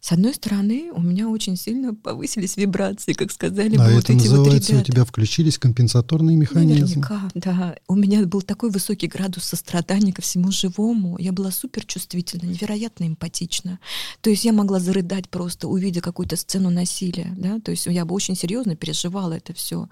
С 0.00 0.12
одной 0.12 0.34
стороны, 0.34 0.90
у 0.94 1.00
меня 1.00 1.28
очень 1.28 1.56
сильно 1.56 1.94
повысились 1.94 2.56
вибрации, 2.56 3.12
как 3.12 3.30
сказали 3.30 3.76
а 3.76 3.86
бы 3.86 3.94
вот 3.94 4.10
эти 4.10 4.28
вот 4.28 4.46
ребята. 4.48 4.76
у 4.76 4.82
тебя 4.82 5.04
включились 5.04 5.58
компенсаторные 5.58 6.36
механизмы. 6.36 7.02
Наверняка, 7.02 7.30
да. 7.34 7.76
У 7.88 7.94
меня 7.94 8.24
был 8.26 8.42
такой 8.42 8.70
высокий 8.70 9.06
градус 9.06 9.44
сострадания 9.44 10.12
ко 10.12 10.22
всему 10.22 10.50
живому. 10.50 11.16
Я 11.18 11.32
была 11.32 11.50
супер 11.50 11.84
чувствительна, 11.84 12.46
невероятно 12.46 13.06
эмпатична. 13.06 13.78
То 14.20 14.30
есть 14.30 14.44
я 14.44 14.52
могла 14.52 14.80
зарыдать 14.80 15.28
просто, 15.28 15.68
увидя 15.68 16.00
какую-то 16.00 16.36
сцену 16.36 16.70
насилия. 16.70 17.32
Да? 17.36 17.60
То 17.60 17.70
есть 17.70 17.86
я 17.86 18.04
бы 18.04 18.14
очень 18.14 18.36
серьезно 18.36 18.76
переживала 18.76 19.32
это 19.32 19.54
все. 19.54 19.88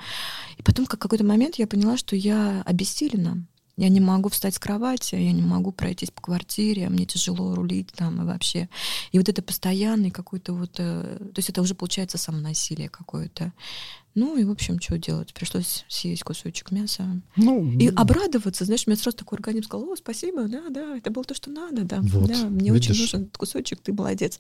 И 0.59 0.63
потом, 0.63 0.87
как 0.87 1.01
какой-то 1.01 1.25
момент, 1.25 1.57
я 1.57 1.67
поняла, 1.67 1.97
что 1.97 2.15
я 2.15 2.63
обессилена. 2.65 3.39
Я 3.81 3.89
не 3.89 4.01
могу 4.01 4.29
встать 4.29 4.55
с 4.55 4.59
кровати, 4.59 5.15
я 5.15 5.33
не 5.33 5.41
могу 5.41 5.73
пройтись 5.73 6.11
по 6.11 6.21
квартире, 6.21 6.91
мне 6.91 7.07
тяжело 7.07 7.55
рулить 7.55 7.89
там 7.95 8.21
и 8.21 8.27
вообще. 8.27 8.69
И 9.11 9.17
вот 9.17 9.31
это 9.31 9.41
постоянный 9.41 10.11
какой-то 10.11 10.53
вот... 10.53 10.73
Э, 10.77 11.17
то 11.19 11.39
есть 11.39 11.49
это 11.49 11.63
уже 11.63 11.75
получается 11.75 12.19
самонасилие 12.19 12.91
какое-то. 12.91 13.55
Ну 14.15 14.37
и, 14.37 14.45
в 14.45 14.51
общем, 14.51 14.79
что 14.79 14.99
делать? 14.99 15.33
Пришлось 15.33 15.87
съесть 15.89 16.25
кусочек 16.25 16.73
мяса. 16.73 17.23
Ну, 17.37 17.73
и 17.79 17.89
обрадоваться. 17.89 18.67
Знаешь, 18.67 18.83
у 18.87 18.91
меня 18.91 19.01
сразу 19.01 19.17
такой 19.17 19.37
организм 19.37 19.65
сказал, 19.65 19.89
о, 19.89 19.97
спасибо, 19.97 20.47
да, 20.47 20.69
да, 20.69 20.99
это 20.99 21.11
было 21.11 21.25
то, 21.25 21.35
что 21.35 21.51
надо, 21.51 21.85
да. 21.85 22.01
Вот, 22.03 22.29
да 22.29 22.51
мне 22.51 22.73
видишь? 22.73 22.91
очень 22.91 23.01
нужен 23.01 23.31
кусочек, 23.35 23.81
ты 23.81 23.95
молодец. 23.95 24.39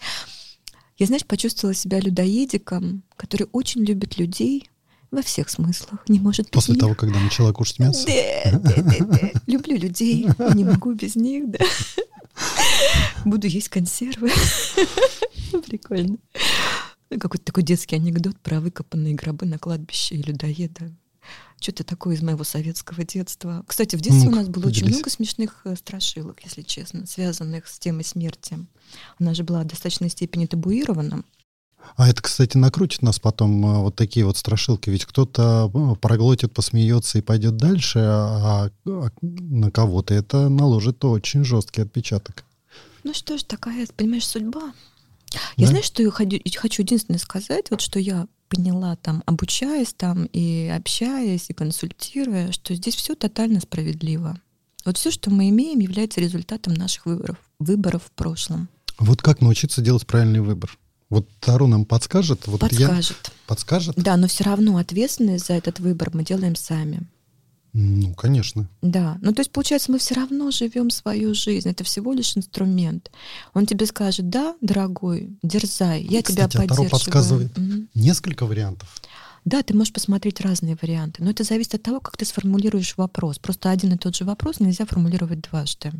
Я, 0.98 1.06
знаешь, 1.06 1.24
почувствовала 1.24 1.72
себя 1.72 1.98
людоедиком, 1.98 3.04
который 3.16 3.48
очень 3.52 3.84
любит 3.86 4.18
людей, 4.18 4.68
во 5.10 5.22
всех 5.22 5.48
смыслах. 5.48 6.00
Не 6.08 6.20
может 6.20 6.46
быть 6.46 6.52
После 6.52 6.74
них. 6.74 6.80
того, 6.80 6.94
когда 6.94 7.18
начала 7.20 7.52
кушать 7.52 7.78
мясо? 7.78 8.06
Да, 8.06 8.58
да, 8.58 8.82
да, 8.82 9.04
да. 9.04 9.30
Люблю 9.46 9.76
людей, 9.76 10.28
не 10.54 10.64
могу 10.64 10.92
без 10.92 11.16
них, 11.16 11.50
да. 11.50 11.58
Буду 13.24 13.46
есть 13.46 13.68
консервы. 13.68 14.30
Прикольно. 15.66 16.16
Ну, 17.10 17.18
какой-то 17.18 17.44
такой 17.44 17.64
детский 17.64 17.96
анекдот 17.96 18.38
про 18.38 18.60
выкопанные 18.60 19.14
гробы 19.14 19.46
на 19.46 19.58
кладбище 19.58 20.14
и 20.14 20.22
людоеда. 20.22 20.92
Что-то 21.60 21.84
такое 21.84 22.14
из 22.14 22.22
моего 22.22 22.44
советского 22.44 23.04
детства. 23.04 23.64
Кстати, 23.66 23.96
в 23.96 24.00
детстве 24.00 24.30
ну, 24.30 24.32
у 24.32 24.34
нас 24.36 24.48
было 24.48 24.62
поделись. 24.62 24.82
очень 24.82 24.94
много 24.94 25.10
смешных 25.10 25.60
э, 25.64 25.76
страшилок, 25.76 26.40
если 26.42 26.62
честно, 26.62 27.04
связанных 27.06 27.66
с 27.66 27.78
темой 27.78 28.04
смерти. 28.04 28.58
Она 29.18 29.34
же 29.34 29.44
была 29.44 29.62
в 29.62 29.66
достаточной 29.66 30.08
степени 30.08 30.46
табуирована. 30.46 31.24
А 31.96 32.08
это, 32.08 32.22
кстати, 32.22 32.56
накрутит 32.56 33.02
нас 33.02 33.18
потом 33.18 33.64
а, 33.66 33.78
вот 33.80 33.96
такие 33.96 34.24
вот 34.24 34.36
страшилки. 34.36 34.90
Ведь 34.90 35.04
кто-то 35.04 35.70
ну, 35.72 35.96
проглотит, 35.96 36.52
посмеется 36.52 37.18
и 37.18 37.22
пойдет 37.22 37.56
дальше, 37.56 37.98
а, 37.98 38.70
а 38.86 39.10
на 39.22 39.70
кого-то 39.70 40.14
это 40.14 40.48
наложит 40.48 41.04
очень 41.04 41.44
жесткий 41.44 41.82
отпечаток. 41.82 42.44
Ну 43.04 43.14
что 43.14 43.38
ж, 43.38 43.42
такая, 43.42 43.86
понимаешь, 43.96 44.26
судьба. 44.26 44.72
Я 45.56 45.66
да? 45.66 45.70
знаю, 45.70 45.84
что 45.84 46.02
я 46.02 46.10
хочу, 46.10 46.38
хочу 46.56 46.82
единственное 46.82 47.18
сказать, 47.18 47.70
вот 47.70 47.80
что 47.80 47.98
я 47.98 48.26
поняла 48.48 48.96
там, 48.96 49.22
обучаясь 49.26 49.94
там 49.94 50.24
и 50.32 50.72
общаясь 50.74 51.50
и 51.50 51.54
консультируя, 51.54 52.50
что 52.52 52.74
здесь 52.74 52.96
все 52.96 53.14
тотально 53.14 53.60
справедливо. 53.60 54.40
Вот 54.84 54.96
все, 54.96 55.10
что 55.10 55.30
мы 55.30 55.48
имеем, 55.50 55.78
является 55.78 56.20
результатом 56.20 56.74
наших 56.74 57.06
выборов, 57.06 57.36
выборов 57.58 58.04
в 58.04 58.10
прошлом. 58.12 58.68
Вот 58.98 59.22
как 59.22 59.40
научиться 59.40 59.82
делать 59.82 60.06
правильный 60.06 60.40
выбор? 60.40 60.76
Вот 61.10 61.28
Тару 61.40 61.66
нам 61.66 61.84
подскажет? 61.84 62.46
Вот 62.46 62.60
подскажет. 62.60 63.16
Я... 63.24 63.32
Подскажет? 63.46 63.96
Да, 63.96 64.16
но 64.16 64.28
все 64.28 64.44
равно 64.44 64.76
ответственность 64.76 65.46
за 65.46 65.54
этот 65.54 65.80
выбор 65.80 66.10
мы 66.14 66.24
делаем 66.24 66.54
сами. 66.54 67.02
Ну, 67.72 68.14
конечно. 68.14 68.68
Да. 68.82 69.18
Ну, 69.20 69.32
то 69.32 69.40
есть, 69.40 69.52
получается, 69.52 69.92
мы 69.92 69.98
все 69.98 70.14
равно 70.14 70.50
живем 70.50 70.90
свою 70.90 71.34
жизнь. 71.34 71.68
Это 71.68 71.84
всего 71.84 72.12
лишь 72.12 72.36
инструмент. 72.36 73.10
Он 73.54 73.66
тебе 73.66 73.86
скажет, 73.86 74.28
да, 74.28 74.56
дорогой, 74.60 75.30
дерзай, 75.42 76.02
я 76.02 76.22
Кстати, 76.22 76.52
тебя 76.52 76.60
поддерживаю. 76.60 76.90
Таро 76.90 76.98
подсказывает 76.98 77.58
угу. 77.58 77.86
несколько 77.94 78.46
вариантов. 78.46 78.88
Да, 79.44 79.62
ты 79.62 79.74
можешь 79.74 79.92
посмотреть 79.92 80.40
разные 80.40 80.76
варианты, 80.80 81.22
но 81.24 81.30
это 81.30 81.44
зависит 81.44 81.74
от 81.74 81.82
того, 81.82 82.00
как 82.00 82.16
ты 82.16 82.24
сформулируешь 82.24 82.96
вопрос. 82.96 83.38
Просто 83.38 83.70
один 83.70 83.94
и 83.94 83.96
тот 83.96 84.14
же 84.14 84.24
вопрос 84.24 84.60
нельзя 84.60 84.84
формулировать 84.84 85.40
дважды. 85.40 85.92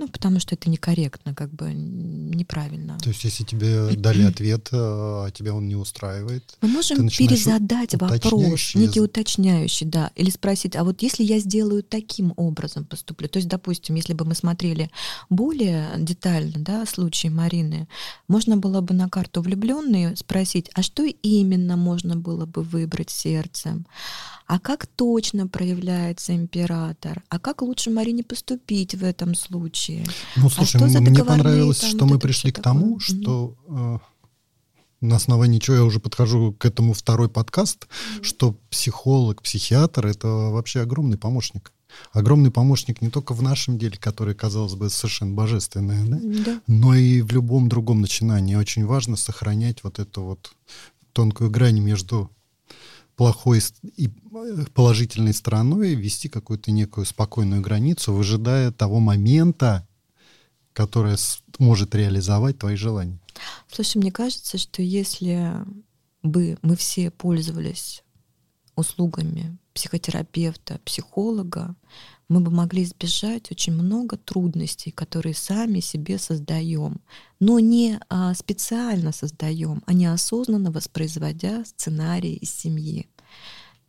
Ну, 0.00 0.08
потому 0.08 0.40
что 0.40 0.54
это 0.54 0.70
некорректно, 0.70 1.34
как 1.34 1.52
бы 1.52 1.74
неправильно. 1.74 2.96
То 3.02 3.10
есть, 3.10 3.22
если 3.22 3.44
тебе 3.44 3.94
дали 3.96 4.22
ответ, 4.22 4.70
а 4.72 5.30
тебя 5.30 5.52
он 5.52 5.68
не 5.68 5.76
устраивает. 5.76 6.56
Мы 6.62 6.68
можем 6.68 7.10
перезадать 7.10 7.94
вопрос, 7.96 8.74
некий 8.74 9.02
уточняющий, 9.02 9.86
да, 9.86 10.10
или 10.16 10.30
спросить, 10.30 10.74
а 10.74 10.84
вот 10.84 11.02
если 11.02 11.22
я 11.22 11.38
сделаю 11.38 11.82
таким 11.82 12.32
образом 12.36 12.86
поступлю, 12.86 13.28
то 13.28 13.36
есть, 13.36 13.48
допустим, 13.48 13.94
если 13.94 14.14
бы 14.14 14.24
мы 14.24 14.34
смотрели 14.34 14.90
более 15.28 15.90
детально, 15.98 16.60
да, 16.60 16.86
случай 16.86 17.28
Марины, 17.28 17.86
можно 18.26 18.56
было 18.56 18.80
бы 18.80 18.94
на 18.94 19.10
карту 19.10 19.42
влюбленные 19.42 20.16
спросить, 20.16 20.70
а 20.72 20.82
что 20.82 21.04
именно 21.04 21.76
можно 21.76 22.16
было 22.16 22.46
бы 22.46 22.62
выбрать 22.62 23.10
сердцем? 23.10 23.86
А 24.46 24.58
как 24.58 24.86
точно 24.86 25.46
проявляется 25.46 26.34
император? 26.34 27.22
А 27.28 27.38
как 27.38 27.62
лучше 27.62 27.90
Марине 27.90 28.24
поступить 28.24 28.96
в 28.96 29.04
этом 29.04 29.36
случае? 29.36 29.89
Ну, 30.36 30.46
а 30.46 30.50
слушай, 30.50 30.80
а 30.80 31.00
мне 31.00 31.24
понравилось, 31.24 31.80
там, 31.80 31.90
что 31.90 32.04
вот 32.04 32.14
мы 32.14 32.18
пришли 32.18 32.52
к 32.52 32.60
тому, 32.60 32.98
такое? 32.98 33.00
что 33.00 33.56
э, 33.68 33.98
на 35.00 35.16
основании 35.16 35.58
чего 35.58 35.76
я 35.76 35.84
уже 35.84 36.00
подхожу 36.00 36.52
к 36.52 36.64
этому 36.64 36.92
второй 36.92 37.28
подкаст, 37.28 37.86
mm-hmm. 37.86 38.24
что 38.24 38.56
психолог, 38.70 39.42
психиатр— 39.42 40.06
это 40.08 40.28
вообще 40.28 40.82
огромный 40.82 41.18
помощник. 41.18 41.72
Огромный 42.12 42.50
помощник 42.50 43.02
не 43.02 43.10
только 43.10 43.34
в 43.34 43.42
нашем 43.42 43.78
деле, 43.78 43.96
который, 43.98 44.34
казалось 44.34 44.74
бы, 44.74 44.90
совершенно 44.90 45.34
божественное, 45.34 46.04
да? 46.06 46.18
Да. 46.44 46.60
но 46.66 46.94
и 46.94 47.20
в 47.20 47.32
любом 47.32 47.68
другом 47.68 48.00
начинании. 48.00 48.54
Очень 48.54 48.86
важно 48.86 49.16
сохранять 49.16 49.82
вот 49.82 49.98
эту 49.98 50.22
вот 50.22 50.52
тонкую 51.12 51.50
грань 51.50 51.80
между 51.80 52.30
плохой 53.16 53.60
и 53.96 54.08
э, 54.08 54.64
положительной 54.72 55.34
стороной 55.34 55.94
вести 55.94 56.28
какую-то 56.28 56.70
некую 56.70 57.04
спокойную 57.04 57.60
границу, 57.60 58.14
выжидая 58.14 58.70
того 58.72 59.00
момента, 59.00 59.86
которое 60.80 61.18
может 61.58 61.94
реализовать 61.94 62.58
твои 62.58 62.74
желания. 62.74 63.18
Слушай, 63.70 63.98
мне 63.98 64.10
кажется, 64.10 64.56
что 64.56 64.80
если 64.80 65.52
бы 66.22 66.56
мы 66.62 66.74
все 66.74 67.10
пользовались 67.10 68.02
услугами 68.76 69.58
психотерапевта, 69.74 70.80
психолога, 70.86 71.76
мы 72.30 72.40
бы 72.40 72.50
могли 72.50 72.84
избежать 72.84 73.50
очень 73.50 73.74
много 73.74 74.16
трудностей, 74.16 74.90
которые 74.90 75.34
сами 75.34 75.80
себе 75.80 76.18
создаем, 76.18 77.02
но 77.40 77.58
не 77.58 78.00
а, 78.08 78.32
специально 78.32 79.12
создаем, 79.12 79.82
а 79.84 79.92
неосознанно 79.92 80.70
воспроизводя 80.70 81.62
сценарии 81.66 82.36
из 82.36 82.54
семьи. 82.54 83.06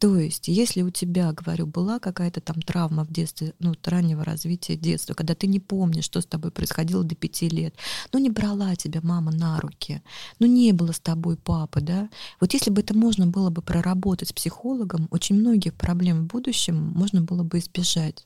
То 0.02 0.18
есть, 0.18 0.48
если 0.48 0.82
у 0.82 0.90
тебя, 0.90 1.32
говорю, 1.32 1.68
была 1.68 2.00
какая-то 2.00 2.42
там 2.42 2.60
травма 2.64 3.06
в 3.06 3.14
детстве, 3.14 3.54
ну, 3.60 3.76
раннего 3.84 4.24
развития 4.24 4.76
детства, 4.76 5.14
когда 5.14 5.36
ты 5.36 5.46
не 5.46 5.60
помнишь, 5.60 6.06
что 6.06 6.22
с 6.22 6.26
тобой 6.26 6.50
происходило 6.50 7.04
до 7.04 7.14
пяти 7.14 7.48
лет, 7.48 7.76
ну, 8.12 8.18
не 8.18 8.32
брала 8.32 8.76
тебя 8.76 9.02
мама 9.04 9.32
на 9.32 9.60
руки, 9.60 10.02
ну, 10.40 10.48
не 10.48 10.72
было 10.72 10.92
с 10.92 11.00
тобой 11.00 11.38
папы, 11.38 11.82
да, 11.82 12.10
вот 12.40 12.52
если 12.56 12.72
бы 12.72 12.82
это 12.82 12.98
можно 12.98 13.28
было 13.28 13.52
бы 13.52 13.62
проработать 13.62 14.30
с 14.30 14.34
психологом, 14.34 15.08
очень 15.12 15.36
многих 15.36 15.76
проблем 15.76 16.24
в 16.24 16.28
будущем 16.34 16.78
можно 16.96 17.22
было 17.22 17.44
бы 17.44 17.60
избежать 17.60 18.26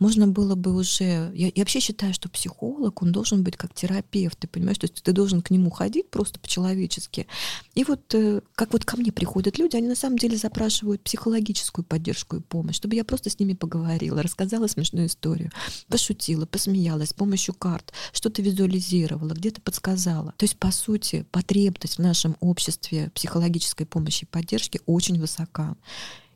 можно 0.00 0.26
было 0.26 0.54
бы 0.54 0.74
уже... 0.74 1.30
Я, 1.34 1.52
я 1.54 1.62
вообще 1.62 1.78
считаю, 1.78 2.14
что 2.14 2.28
психолог, 2.30 3.02
он 3.02 3.12
должен 3.12 3.44
быть 3.44 3.56
как 3.56 3.74
терапевт, 3.74 4.38
ты 4.38 4.48
понимаешь? 4.48 4.78
То 4.78 4.86
есть 4.86 5.02
ты 5.02 5.12
должен 5.12 5.42
к 5.42 5.50
нему 5.50 5.70
ходить 5.70 6.10
просто 6.10 6.40
по-человечески. 6.40 7.26
И 7.74 7.84
вот 7.84 8.14
э, 8.14 8.40
как 8.54 8.72
вот 8.72 8.86
ко 8.86 8.96
мне 8.96 9.12
приходят 9.12 9.58
люди, 9.58 9.76
они 9.76 9.88
на 9.88 9.94
самом 9.94 10.18
деле 10.18 10.38
запрашивают 10.38 11.02
психологическую 11.02 11.84
поддержку 11.84 12.36
и 12.36 12.40
помощь, 12.40 12.76
чтобы 12.76 12.96
я 12.96 13.04
просто 13.04 13.28
с 13.28 13.38
ними 13.38 13.52
поговорила, 13.52 14.22
рассказала 14.22 14.66
смешную 14.66 15.06
историю, 15.06 15.50
пошутила, 15.88 16.46
посмеялась 16.46 17.10
с 17.10 17.14
помощью 17.14 17.52
карт, 17.52 17.92
что-то 18.12 18.40
визуализировала, 18.40 19.34
где-то 19.34 19.60
подсказала. 19.60 20.32
То 20.38 20.44
есть, 20.44 20.56
по 20.56 20.70
сути, 20.70 21.26
потребность 21.30 21.96
в 21.96 22.02
нашем 22.02 22.38
обществе 22.40 23.10
психологической 23.14 23.84
помощи 23.84 24.24
и 24.24 24.26
поддержки 24.26 24.80
очень 24.86 25.20
высока. 25.20 25.76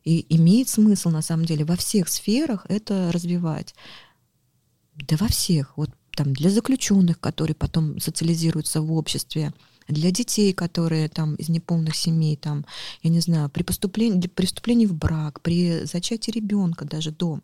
И 0.04 0.26
имеет 0.36 0.68
смысл, 0.68 1.10
на 1.10 1.22
самом 1.22 1.46
деле, 1.46 1.64
во 1.64 1.76
всех 1.76 2.08
сферах 2.08 2.66
это 2.68 3.10
развивать. 3.12 3.74
Да 4.94 5.16
во 5.16 5.28
всех. 5.28 5.76
Вот 5.76 5.90
там 6.14 6.32
для 6.32 6.50
заключенных, 6.50 7.18
которые 7.20 7.54
потом 7.54 7.98
социализируются 8.00 8.80
в 8.80 8.92
обществе, 8.92 9.52
для 9.88 10.10
детей, 10.10 10.52
которые 10.52 11.08
там 11.08 11.34
из 11.34 11.48
неполных 11.48 11.94
семей, 11.94 12.36
там, 12.36 12.64
я 13.02 13.10
не 13.10 13.20
знаю, 13.20 13.50
при 13.50 13.62
поступлении, 13.62 14.20
при 14.20 14.28
преступлении 14.28 14.86
в 14.86 14.94
брак, 14.94 15.40
при 15.42 15.84
зачатии 15.84 16.30
ребенка, 16.30 16.84
даже 16.84 17.10
до 17.10 17.40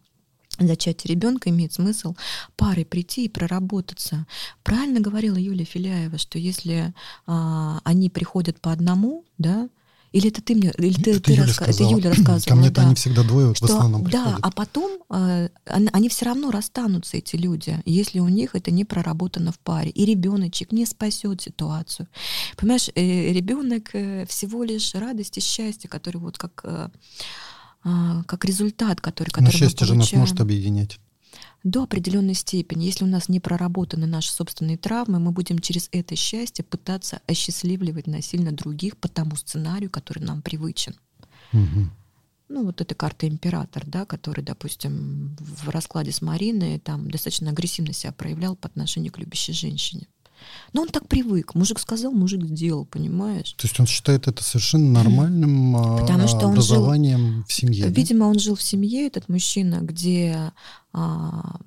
зачатия 0.58 1.10
ребенка 1.10 1.50
имеет 1.50 1.72
смысл 1.72 2.16
парой 2.56 2.84
прийти 2.84 3.24
и 3.24 3.28
проработаться. 3.28 4.26
Правильно 4.62 5.00
говорила 5.00 5.36
Юлия 5.36 5.64
Филяева, 5.64 6.18
что 6.18 6.38
если 6.38 6.94
а, 7.26 7.80
они 7.84 8.10
приходят 8.10 8.60
по 8.60 8.72
одному, 8.72 9.24
да, 9.38 9.68
или 10.12 10.28
это 10.28 10.42
ты 10.42 10.54
мне, 10.54 10.72
или 10.76 10.94
ты, 10.94 11.12
это, 11.12 11.20
ты 11.20 11.32
Юля 11.32 11.46
раска... 11.46 11.64
это 11.66 11.82
Юля 11.84 12.10
рассказывала. 12.10 12.40
Ко 12.40 12.54
мне-то 12.56 12.74
да. 12.74 12.82
они 12.82 12.94
всегда 12.94 13.22
двое 13.22 13.54
что, 13.54 13.66
в 13.66 13.70
основном 13.70 14.04
приходят. 14.04 14.26
Да, 14.26 14.38
а 14.42 14.50
потом 14.50 14.98
э, 15.10 15.48
они 15.66 16.08
все 16.08 16.24
равно 16.24 16.50
расстанутся, 16.50 17.16
эти 17.16 17.36
люди, 17.36 17.80
если 17.84 18.18
у 18.18 18.28
них 18.28 18.54
это 18.54 18.70
не 18.70 18.84
проработано 18.84 19.52
в 19.52 19.58
паре. 19.60 19.90
И 19.90 20.04
ребеночек 20.04 20.72
не 20.72 20.84
спасет 20.86 21.42
ситуацию. 21.42 22.08
Понимаешь, 22.56 22.88
э, 22.94 23.32
ребенок 23.32 23.94
э, 23.94 24.26
всего 24.26 24.64
лишь 24.64 24.94
радость 24.94 25.38
и 25.38 25.40
счастье, 25.40 25.88
который 25.88 26.18
вот 26.18 26.38
как, 26.38 26.60
э, 26.64 26.88
э, 27.84 28.22
как 28.26 28.44
результат, 28.44 29.00
который, 29.00 29.30
который 29.30 29.44
Но 29.44 29.50
счастье 29.52 29.86
же 29.86 29.94
нас 29.94 30.12
может 30.12 30.40
объединять 30.40 30.98
до 31.62 31.82
определенной 31.82 32.34
степени. 32.34 32.84
Если 32.84 33.04
у 33.04 33.08
нас 33.08 33.28
не 33.28 33.40
проработаны 33.40 34.06
наши 34.06 34.32
собственные 34.32 34.78
травмы, 34.78 35.18
мы 35.18 35.30
будем 35.30 35.58
через 35.58 35.88
это 35.92 36.16
счастье 36.16 36.64
пытаться 36.64 37.20
осчастливливать 37.26 38.06
насильно 38.06 38.52
других 38.52 38.96
по 38.96 39.08
тому 39.08 39.36
сценарию, 39.36 39.90
который 39.90 40.22
нам 40.22 40.42
привычен. 40.42 40.94
Угу. 41.52 41.90
Ну, 42.48 42.64
вот 42.64 42.80
эта 42.80 42.94
карта 42.94 43.28
император, 43.28 43.84
да, 43.86 44.04
который, 44.04 44.42
допустим, 44.42 45.36
в 45.38 45.68
раскладе 45.68 46.10
с 46.10 46.20
Мариной 46.20 46.80
там 46.80 47.08
достаточно 47.10 47.50
агрессивно 47.50 47.92
себя 47.92 48.12
проявлял 48.12 48.56
по 48.56 48.66
отношению 48.66 49.12
к 49.12 49.18
любящей 49.18 49.52
женщине. 49.52 50.08
Но 50.72 50.82
он 50.82 50.88
так 50.88 51.06
привык. 51.06 51.54
Мужик 51.54 51.78
сказал, 51.78 52.12
мужик 52.12 52.44
сделал, 52.44 52.86
понимаешь? 52.86 53.52
То 53.52 53.66
есть 53.66 53.78
он 53.78 53.86
считает 53.86 54.26
это 54.26 54.42
совершенно 54.42 54.90
нормальным 54.90 55.98
Потому 56.00 56.28
что 56.28 56.48
образованием 56.48 57.34
жил, 57.34 57.44
в 57.46 57.52
семье. 57.52 57.88
Видимо, 57.88 58.20
да? 58.20 58.26
он 58.26 58.38
жил 58.38 58.54
в 58.54 58.62
семье, 58.62 59.06
этот 59.06 59.28
мужчина, 59.28 59.80
где 59.82 60.52
а, 60.92 61.60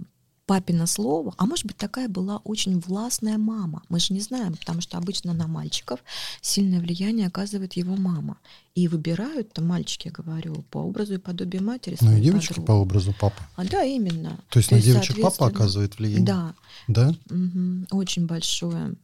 папина 0.46 0.88
слово, 0.88 1.34
а 1.38 1.46
может 1.46 1.66
быть 1.66 1.78
такая 1.78 2.08
была 2.08 2.38
очень 2.44 2.80
властная 2.80 3.38
мама. 3.38 3.84
Мы 3.90 4.00
же 4.00 4.14
не 4.14 4.20
знаем, 4.20 4.56
потому 4.56 4.82
что 4.82 4.98
обычно 4.98 5.34
на 5.34 5.48
мальчиков 5.48 6.00
сильное 6.42 6.80
влияние 6.80 7.28
оказывает 7.28 7.74
его 7.74 7.96
мама. 7.96 8.38
И 8.76 8.88
выбирают-то 8.88 9.62
мальчики, 9.62 10.08
я 10.08 10.12
говорю, 10.12 10.64
по 10.70 10.80
образу 10.80 11.14
и 11.14 11.18
подобию 11.18 11.64
матери. 11.64 11.96
Ну 12.02 12.18
и 12.18 12.22
девочки 12.22 12.50
подругу. 12.50 12.68
по 12.68 12.72
образу 12.74 13.14
папы. 13.20 13.42
А, 13.56 13.66
да, 13.66 13.84
именно. 13.84 14.40
То 14.50 14.60
есть 14.60 14.70
То 14.70 14.76
на 14.76 14.80
есть, 14.80 14.88
девочек 14.88 15.22
папа 15.22 15.48
оказывает 15.48 15.98
влияние? 15.98 16.26
Да. 16.26 16.54
Да? 16.88 17.16
Угу, 17.30 17.88
очень 17.92 18.26
большое 18.26 18.96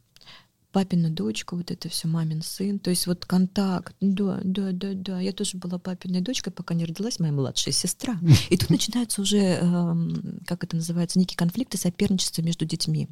папина 0.72 1.10
дочка, 1.10 1.56
вот 1.56 1.70
это 1.70 1.88
все 1.88 2.08
мамин 2.08 2.42
сын. 2.42 2.78
То 2.78 2.90
есть 2.90 3.06
вот 3.06 3.26
контакт, 3.26 3.94
да, 4.00 4.40
да, 4.44 4.72
да, 4.72 4.92
да. 4.94 5.20
Я 5.20 5.32
тоже 5.32 5.58
была 5.58 5.78
папиной 5.78 6.20
дочкой, 6.20 6.52
пока 6.52 6.74
не 6.74 6.84
родилась 6.84 7.18
моя 7.18 7.32
младшая 7.32 7.72
сестра. 7.72 8.18
И 8.50 8.56
тут 8.56 8.70
начинаются 8.70 9.20
уже, 9.20 9.38
эм, 9.38 10.40
как 10.46 10.64
это 10.64 10.76
называется, 10.76 11.18
некие 11.18 11.36
конфликты, 11.36 11.78
соперничества 11.78 12.42
между 12.42 12.64
детьми. 12.64 13.08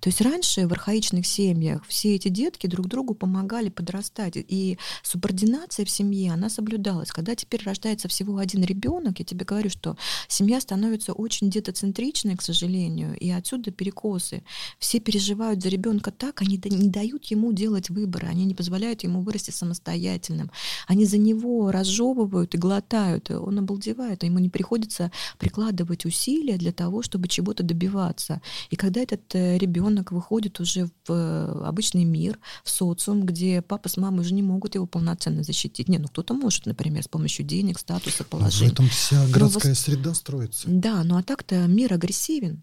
То 0.00 0.08
есть 0.08 0.20
раньше 0.20 0.66
в 0.66 0.72
архаичных 0.72 1.26
семьях 1.26 1.84
все 1.86 2.14
эти 2.14 2.28
детки 2.28 2.66
друг 2.66 2.88
другу 2.88 3.14
помогали 3.14 3.68
подрастать. 3.68 4.34
И 4.36 4.78
субординация 5.02 5.84
в 5.84 5.90
семье, 5.90 6.32
она 6.32 6.48
соблюдалась. 6.48 7.10
Когда 7.10 7.34
теперь 7.34 7.62
рождается 7.64 8.08
всего 8.08 8.38
один 8.38 8.62
ребенок, 8.64 9.18
я 9.18 9.24
тебе 9.24 9.44
говорю, 9.44 9.70
что 9.70 9.96
семья 10.28 10.60
становится 10.60 11.12
очень 11.12 11.50
детоцентричной, 11.50 12.36
к 12.36 12.42
сожалению, 12.42 13.16
и 13.18 13.30
отсюда 13.30 13.70
перекосы. 13.70 14.44
Все 14.78 15.00
переживают 15.00 15.62
за 15.62 15.68
ребенка 15.68 16.10
так, 16.10 16.42
они 16.42 16.60
не 16.64 16.91
дают 16.92 17.24
ему 17.24 17.52
делать 17.52 17.90
выборы, 17.90 18.28
они 18.28 18.44
не 18.44 18.54
позволяют 18.54 19.02
ему 19.02 19.22
вырасти 19.22 19.50
самостоятельным. 19.50 20.50
Они 20.86 21.06
за 21.06 21.18
него 21.18 21.72
разжевывают 21.72 22.54
и 22.54 22.58
глотают, 22.58 23.30
и 23.30 23.34
он 23.34 23.58
обалдевает, 23.58 24.22
а 24.22 24.26
ему 24.26 24.38
не 24.38 24.48
приходится 24.48 25.10
прикладывать 25.38 26.04
усилия 26.04 26.56
для 26.56 26.72
того, 26.72 27.02
чтобы 27.02 27.26
чего-то 27.28 27.62
добиваться. 27.62 28.40
И 28.70 28.76
когда 28.76 29.00
этот 29.00 29.34
э, 29.34 29.58
ребенок 29.58 30.12
выходит 30.12 30.60
уже 30.60 30.86
в 31.06 31.10
э, 31.10 31.64
обычный 31.64 32.04
мир, 32.04 32.38
в 32.62 32.70
социум, 32.70 33.24
где 33.26 33.62
папа 33.62 33.88
с 33.88 33.96
мамой 33.96 34.20
уже 34.20 34.34
не 34.34 34.42
могут 34.42 34.74
его 34.74 34.86
полноценно 34.86 35.42
защитить. 35.42 35.88
Не, 35.88 35.98
ну 35.98 36.08
кто-то 36.08 36.34
может, 36.34 36.66
например, 36.66 37.02
с 37.02 37.08
помощью 37.08 37.44
денег, 37.44 37.78
статуса, 37.78 38.24
положения. 38.24 38.70
В 38.70 38.72
этом 38.74 38.88
вся 38.88 39.26
городская 39.28 39.72
но, 39.72 39.76
среда 39.76 40.14
строится. 40.14 40.68
Да, 40.68 41.02
ну 41.04 41.16
а 41.16 41.22
так-то 41.22 41.66
мир 41.66 41.94
агрессивен. 41.94 42.62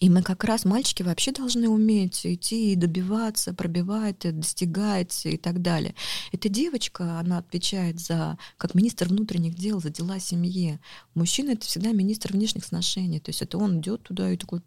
И 0.00 0.10
мы 0.10 0.22
как 0.22 0.44
раз, 0.44 0.64
мальчики 0.64 1.02
вообще 1.02 1.32
должны 1.32 1.68
уметь 1.68 2.24
идти 2.24 2.72
и 2.72 2.76
добиваться, 2.76 3.54
пробивать, 3.54 4.20
достигать 4.20 5.24
и 5.24 5.36
так 5.36 5.62
далее. 5.62 5.94
Эта 6.32 6.48
девочка, 6.48 7.18
она 7.18 7.38
отвечает 7.38 8.00
за, 8.00 8.38
как 8.56 8.74
министр 8.74 9.08
внутренних 9.08 9.54
дел, 9.54 9.80
за 9.80 9.90
дела 9.90 10.18
семьи. 10.18 10.78
Мужчина— 11.14 11.50
это 11.52 11.66
всегда 11.66 11.92
министр 11.92 12.32
внешних 12.32 12.64
отношений. 12.64 13.20
То 13.20 13.30
есть 13.30 13.42
это 13.42 13.58
он 13.58 13.80
идет 13.80 14.02
туда 14.02 14.30
и 14.30 14.36
такой... 14.36 14.60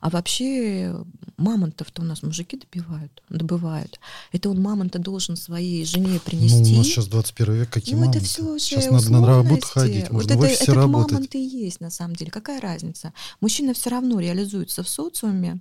А 0.00 0.10
вообще 0.10 0.94
мамонтов-то 1.36 2.02
у 2.02 2.04
нас 2.04 2.22
мужики 2.22 2.56
добивают, 2.58 3.22
добывают. 3.28 4.00
Это 4.32 4.50
он 4.50 4.60
мамонта 4.60 4.98
должен 4.98 5.36
своей 5.36 5.84
жене 5.84 6.20
принести. 6.24 6.72
Ну, 6.72 6.74
у 6.74 6.78
нас 6.78 6.86
сейчас 6.86 7.06
21 7.08 7.54
век, 7.54 7.70
какие 7.70 7.94
ну, 7.94 8.00
мамонты? 8.00 8.18
это 8.18 8.26
все 8.26 8.42
уже 8.42 8.60
Сейчас 8.60 8.90
надо 8.90 9.10
на 9.12 9.26
работу 9.26 9.66
ходить, 9.66 10.10
можно 10.10 10.34
вот 10.34 10.42
в 10.42 10.46
офисе 10.46 10.64
это, 10.64 10.74
работать. 10.74 11.12
мамонты 11.12 11.38
и 11.38 11.46
есть, 11.46 11.80
на 11.80 11.90
самом 11.90 12.16
деле. 12.16 12.30
Какая 12.30 12.60
разница? 12.60 13.12
Мужчина 13.40 13.74
все 13.74 13.90
равно 13.90 14.20
реализуется 14.22 14.82
в 14.82 14.88
социуме, 14.88 15.60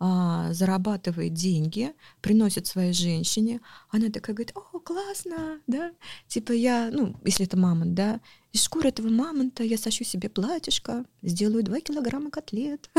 а, 0.00 0.52
зарабатывает 0.52 1.34
деньги, 1.34 1.92
приносит 2.20 2.66
своей 2.66 2.92
женщине, 2.92 3.60
она 3.90 4.10
такая 4.10 4.34
говорит, 4.36 4.56
о, 4.56 4.78
классно, 4.78 5.60
да, 5.66 5.90
типа 6.28 6.52
я, 6.52 6.90
ну, 6.92 7.16
если 7.24 7.46
это 7.46 7.56
мама, 7.56 7.84
да, 7.84 8.20
из 8.52 8.62
шкуры 8.62 8.88
этого 8.88 9.08
мамонта 9.08 9.62
я 9.62 9.76
сощу 9.76 10.04
себе 10.04 10.28
платьишко, 10.28 11.04
сделаю 11.22 11.62
2 11.62 11.80
килограмма 11.80 12.30
котлет. 12.30 12.90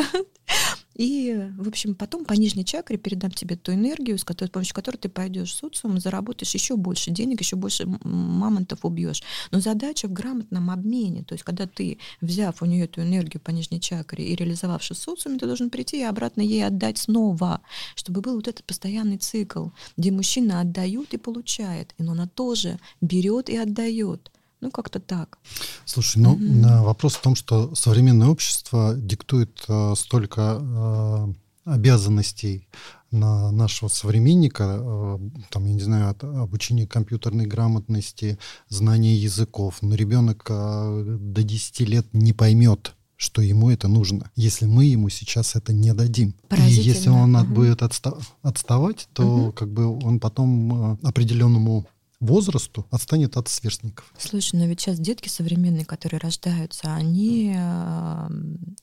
И, 0.96 1.34
в 1.58 1.70
общем, 1.70 1.96
потом 1.96 2.26
по 2.26 2.34
нижней 2.34 2.66
чакре 2.66 2.98
передам 2.98 3.32
тебе 3.32 3.56
ту 3.56 3.72
энергию, 3.72 4.18
с, 4.18 4.26
которой, 4.26 4.50
с 4.50 4.52
помощью 4.52 4.76
которой 4.76 4.98
ты 4.98 5.08
пойдешь 5.08 5.54
в 5.54 5.56
социум, 5.56 5.98
заработаешь 5.98 6.54
еще 6.54 6.76
больше 6.76 7.10
денег, 7.10 7.40
еще 7.40 7.56
больше 7.56 7.86
мамонтов 8.04 8.84
убьешь. 8.84 9.24
Но 9.52 9.62
задача 9.62 10.10
в 10.10 10.14
грамотном 10.14 10.70
обмене. 10.70 11.24
То 11.24 11.36
есть, 11.36 11.46
когда 11.46 11.68
ты, 11.68 12.00
взяв 12.20 12.62
у 12.62 12.66
нее 12.66 12.84
эту 12.84 13.02
энергию 13.02 13.40
по 13.40 13.52
нижней 13.52 13.80
чакре 13.80 14.26
и 14.26 14.36
реализовавши 14.36 14.94
в 14.94 14.98
социуме, 14.98 15.40
ты 15.40 15.46
должен 15.46 15.70
прийти 15.70 16.00
и 16.00 16.04
обратно 16.04 16.42
ей 16.42 16.66
отдать 16.66 16.98
снова, 16.98 17.62
чтобы 17.96 18.20
был 18.20 18.36
вот 18.36 18.50
этот 18.50 18.66
постоянный 18.66 19.18
цикл, 19.18 19.70
где 19.96 20.12
мужчина 20.12 20.60
отдает 20.60 21.14
и 21.14 21.18
получает, 21.18 21.94
и 21.98 22.04
она 22.04 22.28
тоже 22.28 22.78
берет 23.00 23.50
и 23.50 23.56
отдает. 23.56 24.30
Ну, 24.62 24.72
как-то 24.72 25.00
так. 25.00 25.38
Слушай, 25.86 26.22
ну, 26.22 26.34
угу. 26.34 26.84
вопрос 26.84 27.16
в 27.16 27.22
том, 27.22 27.36
что 27.36 27.74
современное 27.76 28.28
общество 28.28 28.94
диктует 28.96 29.64
э, 29.70 29.94
столько 29.96 30.58
э, 30.60 31.34
обязанностей 31.64 32.68
на 33.12 33.52
нашего 33.52 33.88
современника, 33.88 34.80
э, 34.82 35.20
там, 35.50 35.66
я 35.66 35.74
не 35.74 35.82
знаю, 35.82 36.10
от 36.10 36.24
обучения 36.24 36.86
компьютерной 36.86 37.46
грамотности, 37.46 38.38
знания 38.68 39.16
языков. 39.16 39.78
Но 39.82 39.96
ребенок 39.96 40.46
э, 40.50 41.18
до 41.20 41.44
10 41.44 41.80
лет 41.82 42.08
не 42.12 42.34
поймет, 42.34 42.96
что 43.16 43.42
ему 43.42 43.70
это 43.70 43.88
нужно, 43.88 44.30
если 44.36 44.66
мы 44.66 44.86
ему 44.86 45.08
сейчас 45.08 45.56
это 45.56 45.72
не 45.72 45.94
дадим. 45.94 46.36
И 46.58 46.72
если 46.72 47.10
он 47.10 47.34
угу. 47.34 47.46
будет 47.46 47.82
отста- 47.82 48.22
отставать, 48.42 49.08
то 49.14 49.24
угу. 49.24 49.52
как 49.54 49.72
бы 49.72 49.88
он 49.88 50.20
потом 50.20 51.00
определенному 51.02 51.88
возрасту 52.20 52.86
отстанет 52.92 53.38
от 53.38 53.48
сверстников. 53.48 54.14
Слушай, 54.18 54.58
но 54.60 54.66
ведь 54.66 54.82
сейчас 54.82 55.00
детки 55.00 55.30
современные, 55.30 55.86
которые 55.86 56.20
рождаются, 56.20 56.94
они 56.94 57.54
эм, 57.56 58.76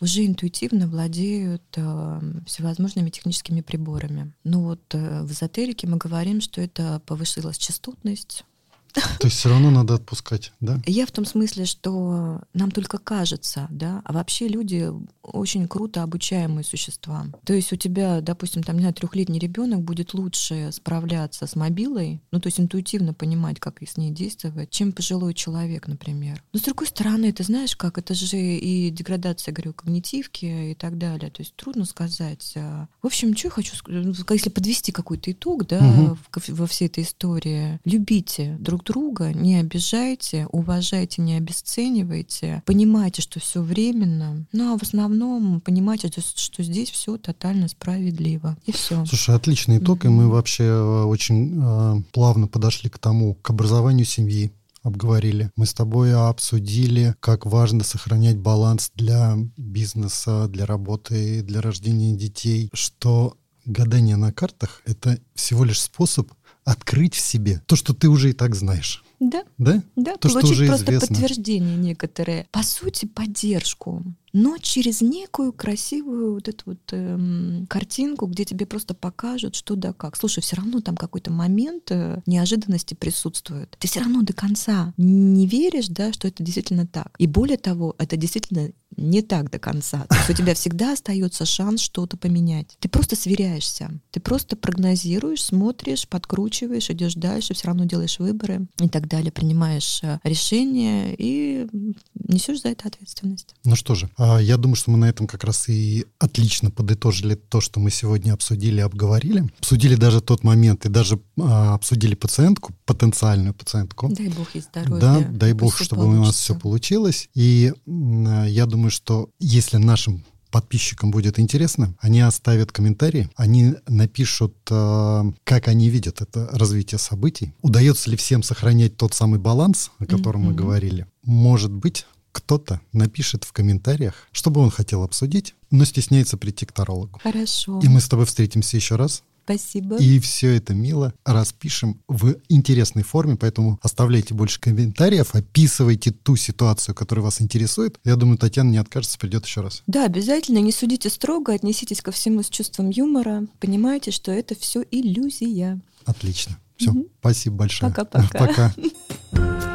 уже 0.00 0.26
интуитивно 0.26 0.88
владеют 0.88 1.62
э, 1.76 2.20
всевозможными 2.46 3.10
техническими 3.10 3.60
приборами. 3.60 4.32
Ну 4.42 4.62
вот 4.62 4.82
э, 4.94 5.22
в 5.22 5.30
эзотерике 5.30 5.86
мы 5.86 5.96
говорим, 5.96 6.40
что 6.40 6.60
это 6.60 7.00
повышилась 7.06 7.56
частотность, 7.58 8.44
то 8.92 9.26
есть 9.26 9.38
все 9.38 9.48
равно 9.48 9.70
надо 9.70 9.94
отпускать, 9.94 10.52
да? 10.60 10.80
Я 10.86 11.06
в 11.06 11.10
том 11.10 11.24
смысле, 11.24 11.64
что 11.64 12.40
нам 12.52 12.70
только 12.70 12.98
кажется, 12.98 13.66
да, 13.70 14.02
а 14.04 14.12
вообще 14.12 14.48
люди 14.48 14.90
очень 15.22 15.68
круто 15.68 16.02
обучаемые 16.02 16.64
существа. 16.64 17.26
То 17.44 17.52
есть 17.52 17.72
у 17.72 17.76
тебя, 17.76 18.20
допустим, 18.20 18.62
там, 18.62 18.76
не 18.76 18.80
знаю, 18.82 18.94
трехлетний 18.94 19.38
ребенок 19.38 19.82
будет 19.82 20.14
лучше 20.14 20.70
справляться 20.72 21.46
с 21.46 21.56
мобилой, 21.56 22.20
ну, 22.30 22.40
то 22.40 22.48
есть 22.48 22.60
интуитивно 22.60 23.14
понимать, 23.14 23.60
как 23.60 23.82
с 23.82 23.96
ней 23.96 24.10
действовать, 24.10 24.70
чем 24.70 24.92
пожилой 24.92 25.34
человек, 25.34 25.88
например. 25.88 26.42
Но 26.52 26.58
с 26.58 26.62
другой 26.62 26.86
стороны, 26.86 27.32
ты 27.32 27.42
знаешь, 27.44 27.74
как 27.76 27.98
это 27.98 28.14
же 28.14 28.36
и 28.36 28.90
деградация, 28.90 29.52
говорю, 29.52 29.72
когнитивки 29.72 30.70
и 30.72 30.74
так 30.74 30.98
далее. 30.98 31.30
То 31.30 31.42
есть 31.42 31.54
трудно 31.56 31.84
сказать. 31.84 32.52
А. 32.56 32.86
В 33.00 33.06
общем, 33.06 33.36
что 33.36 33.48
я 33.48 33.50
хочу 33.50 33.74
сказать, 33.74 34.04
ну, 34.04 34.14
если 34.30 34.50
подвести 34.50 34.92
какой-то 34.92 35.32
итог, 35.32 35.66
да, 35.66 35.78
угу. 35.78 36.18
во 36.48 36.66
всей 36.66 36.86
этой 36.86 37.04
истории, 37.04 37.80
любите 37.84 38.56
друг 38.60 38.81
друг 38.82 39.02
друга, 39.02 39.32
не 39.32 39.56
обижайте, 39.56 40.46
уважайте, 40.52 41.22
не 41.22 41.36
обесценивайте, 41.36 42.62
понимайте, 42.66 43.22
что 43.22 43.40
все 43.40 43.60
временно, 43.60 44.46
ну 44.52 44.74
а 44.74 44.78
в 44.78 44.82
основном 44.82 45.60
понимайте, 45.60 46.10
что 46.20 46.62
здесь 46.62 46.90
все 46.90 47.16
тотально 47.16 47.68
справедливо. 47.68 48.56
И 48.64 48.72
все. 48.72 49.04
Слушай, 49.04 49.34
отличный 49.34 49.78
итог, 49.78 50.04
mm-hmm. 50.04 50.08
и 50.08 50.10
мы 50.10 50.28
вообще 50.28 50.64
э, 50.64 51.02
очень 51.04 51.60
э, 51.62 52.02
плавно 52.12 52.46
подошли 52.46 52.90
к 52.90 52.98
тому, 52.98 53.34
к 53.34 53.50
образованию 53.50 54.06
семьи, 54.06 54.52
обговорили. 54.82 55.50
Мы 55.56 55.66
с 55.66 55.74
тобой 55.74 56.14
обсудили, 56.14 57.14
как 57.20 57.46
важно 57.46 57.84
сохранять 57.84 58.38
баланс 58.38 58.90
для 58.94 59.36
бизнеса, 59.56 60.48
для 60.48 60.66
работы, 60.66 61.42
для 61.42 61.60
рождения 61.60 62.14
детей, 62.14 62.68
что 62.72 63.36
гадание 63.64 64.16
на 64.16 64.32
картах— 64.32 64.82
это 64.84 65.18
всего 65.34 65.64
лишь 65.64 65.80
способ 65.80 66.30
открыть 66.64 67.14
в 67.14 67.20
себе 67.20 67.62
то, 67.66 67.76
что 67.76 67.94
ты 67.94 68.08
уже 68.08 68.30
и 68.30 68.32
так 68.32 68.54
знаешь. 68.54 69.02
Да. 69.22 69.44
Да? 69.56 69.82
Да, 69.94 70.16
то, 70.16 70.28
получить 70.28 70.38
что 70.38 70.52
уже 70.52 70.66
просто 70.66 70.84
известно. 70.92 71.08
подтверждение 71.08 71.76
некоторые. 71.76 72.46
По 72.50 72.62
сути, 72.62 73.06
поддержку 73.06 74.02
но 74.32 74.56
через 74.58 75.00
некую 75.02 75.52
красивую 75.52 76.34
вот 76.34 76.48
эту 76.48 76.62
вот 76.66 76.78
эм, 76.92 77.66
картинку, 77.68 78.26
где 78.26 78.44
тебе 78.44 78.66
просто 78.66 78.94
покажут, 78.94 79.54
что 79.54 79.76
да 79.76 79.92
как. 79.92 80.16
Слушай, 80.16 80.40
все 80.40 80.56
равно 80.56 80.80
там 80.80 80.96
какой-то 80.96 81.30
момент 81.30 81.90
э, 81.90 82.20
неожиданности 82.26 82.94
присутствует. 82.94 83.76
Ты 83.78 83.88
все 83.88 84.00
равно 84.00 84.22
до 84.22 84.32
конца 84.32 84.94
не 84.96 85.46
веришь, 85.46 85.88
да, 85.88 86.12
что 86.12 86.28
это 86.28 86.42
действительно 86.42 86.86
так. 86.86 87.14
И 87.18 87.26
более 87.26 87.58
того, 87.58 87.94
это 87.98 88.16
действительно 88.16 88.70
не 88.96 89.22
так 89.22 89.50
до 89.50 89.58
конца. 89.58 90.06
То 90.08 90.16
есть 90.16 90.30
у 90.30 90.34
тебя 90.34 90.54
всегда 90.54 90.92
остается 90.92 91.44
шанс 91.44 91.80
что-то 91.80 92.16
поменять. 92.16 92.76
Ты 92.78 92.88
просто 92.88 93.16
сверяешься, 93.16 93.90
ты 94.10 94.20
просто 94.20 94.56
прогнозируешь, 94.56 95.42
смотришь, 95.42 96.08
подкручиваешь, 96.08 96.90
идешь 96.90 97.14
дальше, 97.14 97.54
все 97.54 97.68
равно 97.68 97.84
делаешь 97.84 98.18
выборы 98.18 98.66
и 98.80 98.88
так 98.88 99.08
далее, 99.12 99.30
принимаешь 99.30 100.00
э, 100.02 100.18
решения 100.24 101.14
и 101.16 101.68
несешь 102.14 102.62
за 102.62 102.68
это 102.68 102.88
ответственность. 102.88 103.54
Ну 103.64 103.76
что 103.76 103.94
же, 103.94 104.10
а, 104.16 104.38
я 104.38 104.56
думаю, 104.56 104.76
что 104.76 104.90
мы 104.90 104.98
на 104.98 105.08
этом 105.08 105.26
как 105.26 105.44
раз 105.44 105.68
и 105.68 106.06
отлично 106.18 106.70
подытожили 106.70 107.34
то, 107.34 107.60
что 107.60 107.78
мы 107.78 107.90
сегодня 107.90 108.32
обсудили, 108.32 108.80
обговорили. 108.80 109.44
Обсудили 109.58 109.94
даже 109.96 110.20
тот 110.20 110.44
момент 110.44 110.86
и 110.86 110.88
даже 110.88 111.20
а, 111.38 111.74
обсудили 111.74 112.14
пациентку, 112.14 112.72
потенциальную 112.86 113.54
пациентку. 113.54 114.08
Дай 114.08 114.28
бог 114.28 114.54
ей 114.54 114.62
здоровья. 114.62 115.00
Да, 115.00 115.20
дай 115.30 115.52
бог, 115.52 115.76
чтобы 115.76 116.02
получится. 116.02 116.22
у 116.22 116.24
нас 116.26 116.36
все 116.36 116.58
получилось. 116.58 117.28
И 117.34 117.72
я 117.86 118.66
думаю, 118.66 118.90
что 118.90 119.30
если 119.38 119.76
нашим 119.76 120.24
подписчикам 120.52 121.10
будет 121.10 121.40
интересно, 121.40 121.96
они 121.98 122.20
оставят 122.20 122.70
комментарии, 122.70 123.28
они 123.34 123.74
напишут, 123.88 124.54
как 124.64 125.66
они 125.66 125.88
видят 125.88 126.20
это 126.20 126.48
развитие 126.52 127.00
событий. 127.00 127.52
Удается 127.62 128.08
ли 128.10 128.16
всем 128.16 128.44
сохранять 128.44 128.96
тот 128.96 129.14
самый 129.14 129.40
баланс, 129.40 129.90
о 129.98 130.06
котором 130.06 130.42
mm-hmm. 130.42 130.46
мы 130.46 130.54
говорили? 130.54 131.06
Может 131.24 131.72
быть, 131.72 132.06
кто-то 132.30 132.80
напишет 132.92 133.44
в 133.44 133.52
комментариях, 133.52 134.28
что 134.30 134.50
бы 134.50 134.60
он 134.60 134.70
хотел 134.70 135.02
обсудить, 135.02 135.54
но 135.70 135.84
стесняется 135.84 136.36
прийти 136.36 136.64
к 136.66 136.72
тарологу. 136.72 137.18
Хорошо. 137.22 137.80
И 137.82 137.88
мы 137.88 138.00
с 138.00 138.08
тобой 138.08 138.26
встретимся 138.26 138.76
еще 138.76 138.96
раз. 138.96 139.22
Спасибо. 139.44 139.96
И 139.96 140.18
все 140.20 140.56
это 140.56 140.74
мило 140.74 141.12
распишем 141.24 142.00
в 142.08 142.36
интересной 142.48 143.02
форме, 143.02 143.36
поэтому 143.36 143.78
оставляйте 143.82 144.34
больше 144.34 144.60
комментариев, 144.60 145.34
описывайте 145.34 146.12
ту 146.12 146.36
ситуацию, 146.36 146.94
которая 146.94 147.24
вас 147.24 147.40
интересует. 147.40 147.98
Я 148.04 148.16
думаю, 148.16 148.38
Татьяна 148.38 148.70
не 148.70 148.78
откажется, 148.78 149.18
придет 149.18 149.44
еще 149.46 149.62
раз. 149.62 149.82
Да, 149.86 150.04
обязательно. 150.04 150.58
Не 150.58 150.72
судите 150.72 151.10
строго, 151.10 151.52
отнеситесь 151.52 152.00
ко 152.00 152.12
всему 152.12 152.42
с 152.42 152.48
чувством 152.48 152.90
юмора. 152.90 153.46
Понимаете, 153.60 154.10
что 154.10 154.30
это 154.30 154.54
все 154.54 154.84
иллюзия. 154.90 155.80
Отлично. 156.04 156.58
Все, 156.76 156.90
угу. 156.90 157.08
спасибо 157.20 157.56
большое. 157.56 157.92
Пока-пока. 157.92 158.72
Пока. 159.32 159.68